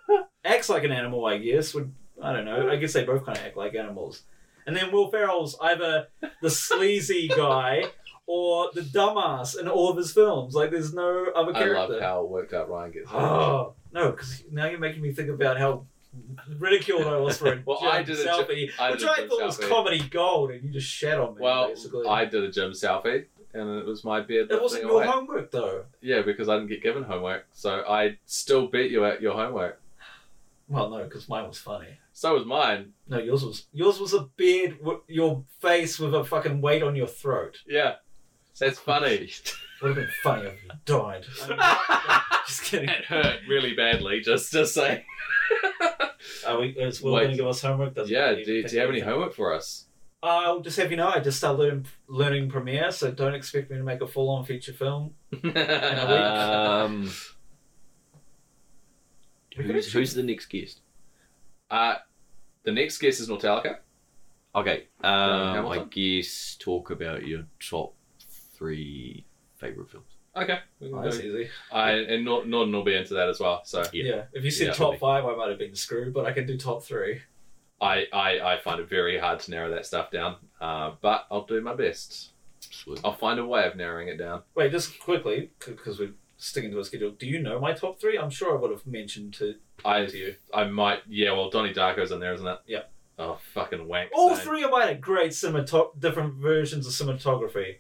acts 0.45 0.69
like 0.69 0.85
an 0.85 0.93
animal. 0.93 1.25
I 1.27 1.39
guess 1.39 1.75
would 1.75 1.93
I 2.23 2.33
don't 2.33 2.45
know. 2.45 2.69
I 2.71 2.77
guess 2.77 2.93
they 2.93 3.05
both 3.05 3.25
kind 3.25 3.39
of 3.39 3.45
act 3.45 3.57
like 3.57 3.75
animals. 3.75 4.23
And 4.67 4.77
then 4.77 4.93
Will 4.93 5.11
Ferrell's 5.11 5.57
either 5.61 6.07
the 6.41 6.51
sleazy 6.51 7.27
guy 7.29 7.85
or 8.27 8.71
the 8.73 8.83
dumbass 8.83 9.59
in 9.59 9.67
all 9.69 9.91
of 9.91 9.97
his 9.97 10.13
films. 10.13 10.55
Like 10.55 10.71
there's 10.71 10.95
no 10.95 11.27
other 11.35 11.53
character. 11.53 11.77
I 11.77 11.87
love 11.87 12.01
how 12.01 12.21
it 12.23 12.31
worked 12.31 12.53
out 12.55 12.71
Ryan 12.71 12.93
gets. 12.93 13.09
Oh 13.13 13.75
no, 13.93 14.13
because 14.13 14.45
now 14.51 14.67
you're 14.67 14.79
making 14.79 15.03
me 15.03 15.13
think 15.13 15.31
about 15.31 15.59
how 15.59 15.87
ridiculed 16.59 17.07
I 17.07 17.17
was 17.19 17.39
for 17.39 17.53
a 17.53 17.63
Well, 17.67 17.79
I 17.85 18.03
did 18.03 18.19
a 18.19 18.25
selfie, 18.25 18.71
I 18.79 18.91
which 18.91 19.05
I 19.05 19.27
thought 19.27 19.43
was 19.45 19.59
selfie. 19.59 19.69
comedy 19.69 20.01
gold, 20.09 20.51
and 20.51 20.63
you 20.65 20.71
just 20.71 20.89
shat 20.89 21.19
on 21.19 21.35
me. 21.35 21.41
well, 21.41 21.69
basically. 21.69 22.07
I 22.07 22.25
did 22.25 22.45
a 22.45 22.51
gym 22.51 22.73
selfie, 22.73 23.27
and 23.55 23.79
it 23.79 23.87
was 23.87 24.05
my 24.05 24.21
beard. 24.21 24.51
It 24.51 24.61
wasn't 24.61 24.83
your 24.85 24.93
away. 25.03 25.07
homework 25.07 25.51
though. 25.51 25.85
Yeah, 26.01 26.23
because 26.23 26.49
I 26.49 26.55
didn't 26.57 26.69
get 26.69 26.83
given 26.83 27.03
homework, 27.03 27.47
so 27.53 27.85
I 27.89 28.19
still 28.27 28.67
beat 28.69 28.91
you 28.91 29.05
at 29.05 29.21
your 29.23 29.35
homework. 29.35 29.81
Well, 30.69 30.89
no, 30.91 31.05
because 31.05 31.29
mine 31.29 31.49
was 31.49 31.59
funny. 31.59 31.89
So 32.15 32.35
was 32.35 32.45
mine. 32.47 32.93
No, 33.09 33.19
yours 33.19 33.45
was 33.45 33.67
yours 33.73 33.99
was 33.99 34.13
a 34.15 34.21
beard 34.37 34.79
your 35.09 35.45
face 35.61 35.99
with 35.99 36.15
a 36.15 36.25
fucking 36.25 36.61
weight 36.61 36.83
on 36.83 36.95
your 36.97 37.07
throat. 37.07 37.59
Yeah, 37.67 37.97
that's 38.59 38.79
funny. 38.79 39.31
Would 39.83 39.89
have 39.89 39.97
been 39.97 40.09
funny 40.23 40.47
if 40.49 40.63
you 40.63 40.71
died. 40.85 41.25
I 41.43 41.49
mean, 41.49 41.59
just 42.47 42.63
kidding. 42.63 42.89
it 42.89 43.05
hurt 43.07 43.41
really 43.49 43.75
badly. 43.75 44.21
Just 44.21 44.53
to 44.53 44.65
say. 44.67 45.05
Are 46.47 46.61
we? 46.61 46.69
Is 46.71 47.01
Will 47.03 47.13
Wait. 47.15 47.21
going 47.23 47.31
to 47.33 47.37
give 47.37 47.47
us 47.47 47.63
homework? 47.63 47.95
Doesn't 47.95 48.13
yeah. 48.13 48.33
Do, 48.35 48.45
do 48.45 48.53
you 48.55 48.63
have 48.63 48.75
any 48.75 48.83
anything. 48.89 49.09
homework 49.09 49.35
for 49.35 49.55
us? 49.55 49.87
I'll 50.25 50.61
just 50.61 50.77
have 50.79 50.91
you 50.93 50.97
know, 50.97 51.09
I 51.09 51.19
just 51.19 51.39
started 51.39 51.59
learning, 51.59 51.87
learning 52.07 52.49
Premiere, 52.49 52.93
so 52.93 53.11
don't 53.11 53.35
expect 53.35 53.71
me 53.73 53.77
to 53.79 53.83
make 53.83 54.01
a 54.03 54.07
full-on 54.07 54.45
feature 54.45 54.73
film. 54.73 55.15
Um, 55.45 57.11
We 59.57 59.65
could 59.65 59.75
who's, 59.75 59.87
actually- 59.87 60.01
who's 60.01 60.15
the 60.15 60.23
next 60.23 60.47
guest? 60.47 60.81
uh, 61.71 61.97
the 62.65 62.73
next 62.73 62.99
guest 62.99 63.21
is 63.21 63.29
Metallica. 63.29 63.79
Okay, 64.55 64.87
um, 65.03 65.11
I 65.13 65.55
Hamilton? 65.55 65.89
guess 65.91 66.57
talk 66.61 66.91
about 66.91 67.27
your 67.27 67.45
top 67.59 67.95
three 68.57 69.27
favorite 69.57 69.91
films. 69.91 70.12
Okay. 70.37 70.59
we 70.81 70.89
can 70.89 70.99
Oh, 70.99 71.03
that's 71.03 71.19
do- 71.19 71.39
easy. 71.41 71.51
I, 71.71 71.91
and 71.93 72.25
Nor- 72.25 72.45
Norton 72.47 72.73
will 72.73 72.85
be 72.85 72.95
into 72.95 73.15
that 73.15 73.29
as 73.29 73.39
well. 73.41 73.63
So 73.65 73.83
Yeah. 73.93 74.05
Yeah. 74.05 74.25
If 74.33 74.45
you 74.45 74.51
said 74.51 74.69
Yeah. 74.69 74.73
top 74.73 74.99
five, 74.99 75.25
I 75.27 75.35
might 75.35 75.51
have 75.51 75.59
been 75.59 75.75
screwed, 75.75 76.15
but 76.15 76.25
I 76.27 76.33
can 76.33 76.47
do 76.47 76.57
top 76.57 76.83
three. 76.85 77.21
I, 77.81 78.07
I, 78.13 78.41
I 78.55 78.59
find 78.61 78.81
it 78.81 78.89
very 78.89 79.19
hard 79.19 79.41
to 79.41 79.51
narrow 79.51 79.71
that 79.71 79.85
stuff 79.87 80.11
down. 80.11 80.37
Uh, 80.61 80.93
but 81.01 81.27
I'll 81.31 81.45
do 81.45 81.61
my 81.61 81.75
best. 81.75 82.31
Sweet. 82.61 83.01
I'll 83.05 83.13
find 83.15 83.39
a 83.41 83.45
way 83.45 83.67
of 83.67 83.77
narrowing 83.77 84.09
it 84.09 84.17
down. 84.19 84.43
Wait, 84.55 84.71
just 84.71 84.99
quickly, 85.01 85.51
because 85.59 85.99
we're 85.99 86.13
sticking 86.37 86.71
to 86.71 86.79
a 86.79 86.85
schedule. 86.85 87.11
Do 87.11 87.27
you 87.27 87.41
know 87.43 87.59
my 87.61 87.73
top 87.73 88.01
three? 88.01 88.17
I'm 88.17 88.31
sure 88.31 88.57
I 88.57 88.61
would 88.61 88.71
have 88.71 88.87
mentioned 88.87 89.35
to, 89.35 89.57
I 89.85 90.07
to 90.07 90.17
you. 90.17 90.35
I 90.55 90.65
might 90.65 91.01
yeah. 91.09 91.33
Well, 91.33 91.51
Donnie 91.51 91.75
Darko's 91.75 92.13
in 92.13 92.21
there, 92.21 92.33
isn't 92.35 92.47
it? 92.47 92.59
Yeah. 92.67 92.83
Oh 93.19 93.39
fucking 93.53 93.87
wank. 93.87 94.11
All 94.15 94.35
stain. 94.35 94.47
three 94.47 94.63
of 94.65 94.71
mine 94.71 94.89
are 94.89 94.95
great 94.99 95.33
cinematog- 95.33 95.99
different 96.01 96.35
versions 96.35 96.87
of 96.87 96.93
cinematography. 96.93 97.77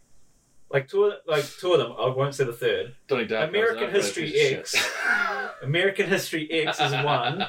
Like 0.72 0.88
two, 0.88 1.04
of, 1.04 1.12
like 1.26 1.44
two 1.44 1.72
of 1.74 1.78
them. 1.78 1.92
I 1.98 2.08
won't 2.08 2.34
say 2.34 2.44
the 2.44 2.52
third. 2.52 2.94
Donnie 3.06 3.26
Darko's 3.26 3.48
American 3.50 3.90
History 3.90 4.34
X. 4.40 4.74
American 5.62 6.08
History 6.08 6.50
X 6.50 6.80
is 6.80 6.92
one, 7.04 7.44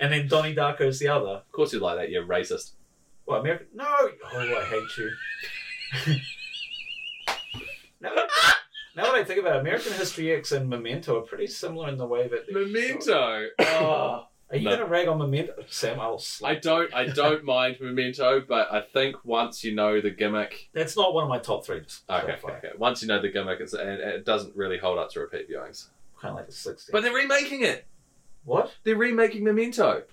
and 0.00 0.12
then 0.12 0.26
Donnie 0.26 0.54
Darko 0.54 0.82
is 0.82 0.98
the 0.98 1.08
other. 1.08 1.28
Of 1.28 1.52
course 1.52 1.72
you 1.72 1.78
like 1.78 1.98
that. 1.98 2.10
You're 2.10 2.26
racist. 2.26 2.72
What 3.26 3.40
American? 3.40 3.68
No. 3.74 3.84
Oh, 3.86 4.38
I 4.38 4.64
hate 4.64 4.98
you. 4.98 6.16
now, 8.00 8.10
now 8.96 9.04
that 9.04 9.14
I 9.14 9.24
think 9.24 9.38
about 9.40 9.56
it, 9.56 9.60
American 9.60 9.92
History 9.92 10.32
X 10.32 10.50
and 10.50 10.68
Memento 10.68 11.18
are 11.18 11.22
pretty 11.22 11.46
similar 11.46 11.88
in 11.88 11.96
the 11.96 12.06
way 12.06 12.28
that. 12.28 12.46
shot. 12.46 12.54
Memento. 12.54 13.46
Oh. 13.60 14.26
Are 14.50 14.56
you 14.56 14.64
No. 14.68 14.76
gonna 14.76 14.84
rag 14.88 15.08
on 15.08 15.18
Memento, 15.18 15.54
Sam? 15.68 15.98
I'll. 15.98 16.14
I 16.14 16.18
Slap. 16.18 16.60
don't. 16.62 16.94
I 16.94 17.06
don't 17.22 17.44
mind 17.44 17.76
Memento, 17.80 18.40
but 18.46 18.70
I 18.72 18.82
think 18.82 19.16
once 19.24 19.64
you 19.64 19.74
know 19.74 20.00
the 20.00 20.10
gimmick, 20.10 20.68
That's 20.72 20.96
not 20.96 21.14
one 21.14 21.22
of 21.24 21.28
my 21.30 21.38
top 21.38 21.64
three. 21.66 21.78
Okay, 21.78 21.86
clarify. 22.06 22.48
okay, 22.48 22.56
okay. 22.68 22.72
Once 22.78 23.02
you 23.02 23.08
know 23.08 23.20
the 23.20 23.30
gimmick, 23.30 23.60
it's, 23.60 23.72
and 23.72 23.88
it 23.88 24.24
doesn't 24.24 24.54
really 24.54 24.78
hold 24.78 24.98
up 24.98 25.10
to 25.12 25.20
repeat 25.20 25.50
viewings. 25.50 25.88
Kind 26.20 26.30
of 26.32 26.36
like 26.36 26.46
the 26.46 26.52
sixty. 26.52 26.92
But 26.92 27.02
they're 27.02 27.12
remaking 27.14 27.62
it. 27.62 27.86
what? 28.44 28.72
They're 28.84 28.96
remaking 28.96 29.44
Memento. 29.44 30.04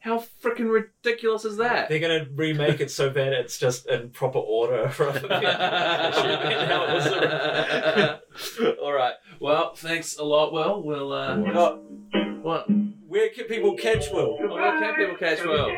How 0.00 0.18
freaking 0.42 0.68
ridiculous 0.72 1.44
is 1.44 1.58
that? 1.58 1.88
They're 1.88 2.00
gonna 2.00 2.26
remake 2.34 2.80
it 2.80 2.90
so 2.90 3.08
bad 3.08 3.32
it's 3.32 3.56
just 3.56 3.86
in 3.86 4.10
proper 4.10 4.40
order 4.40 4.92
rather 4.98 5.28
how 5.28 6.84
it 6.88 8.18
was. 8.58 8.76
All 8.82 8.92
right. 8.92 9.14
Well, 9.40 9.74
thanks 9.76 10.16
a 10.18 10.24
lot. 10.24 10.52
Will 10.52 10.82
we'll 10.82 11.12
uh, 11.12 11.36
Uh, 11.36 11.78
what? 12.42 12.66
Where 13.08 13.28
can 13.30 13.44
people 13.44 13.76
catch 13.76 14.10
Will? 14.10 14.38
Oh, 14.40 14.54
where 14.54 14.78
can 14.80 14.94
people 14.94 15.16
catch 15.16 15.42
Will? 15.44 15.68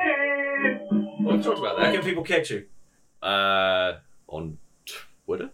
Well, 1.21 1.37
we've 1.37 1.45
talked 1.45 1.59
about 1.59 1.77
Where 1.79 1.87
that. 1.87 1.95
can 1.95 2.03
people 2.05 2.23
catch 2.25 2.51
you? 2.51 2.67
Uh, 3.23 3.95
on 4.29 4.59
Twitter? 5.27 5.51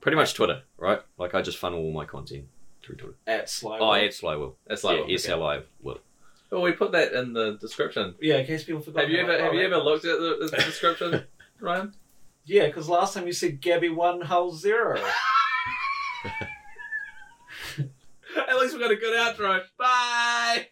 Pretty 0.00 0.16
much 0.16 0.34
Twitter, 0.34 0.62
right? 0.78 1.00
Like 1.18 1.34
I 1.34 1.42
just 1.42 1.58
funnel 1.58 1.80
all 1.80 1.92
my 1.92 2.04
content 2.04 2.46
through 2.82 2.96
Twitter. 2.96 3.16
At 3.26 3.48
Sly. 3.48 3.78
Oh, 3.80 3.86
Will. 3.88 3.94
it's 3.94 4.18
Slywell. 4.18 4.56
That's 4.66 4.82
like. 4.84 5.00
yeah, 5.06 5.14
S 5.14 5.28
L 5.28 5.42
I 5.44 5.60
Will. 5.82 6.00
Well, 6.50 6.62
we 6.62 6.72
put 6.72 6.92
that 6.92 7.12
in 7.12 7.32
the 7.32 7.52
description. 7.60 8.14
Yeah, 8.20 8.36
in 8.38 8.46
case 8.46 8.64
people 8.64 8.82
forgot. 8.82 9.02
Have 9.04 9.10
you 9.10 9.18
ever 9.18 9.38
have 9.38 9.54
you 9.54 9.62
ever 9.62 9.76
looked 9.78 10.04
at 10.04 10.18
the, 10.18 10.48
the 10.50 10.56
description, 10.62 11.24
Ryan? 11.60 11.94
Yeah, 12.44 12.66
because 12.66 12.88
last 12.88 13.14
time 13.14 13.28
you 13.28 13.32
said 13.32 13.60
Gabby 13.60 13.88
one, 13.88 14.20
Hull 14.20 14.50
zero. 14.50 15.00
At 18.36 18.56
least 18.58 18.74
we 18.74 18.80
got 18.80 18.90
a 18.90 18.96
good 18.96 19.18
outro. 19.18 19.62
Bye. 19.78 20.68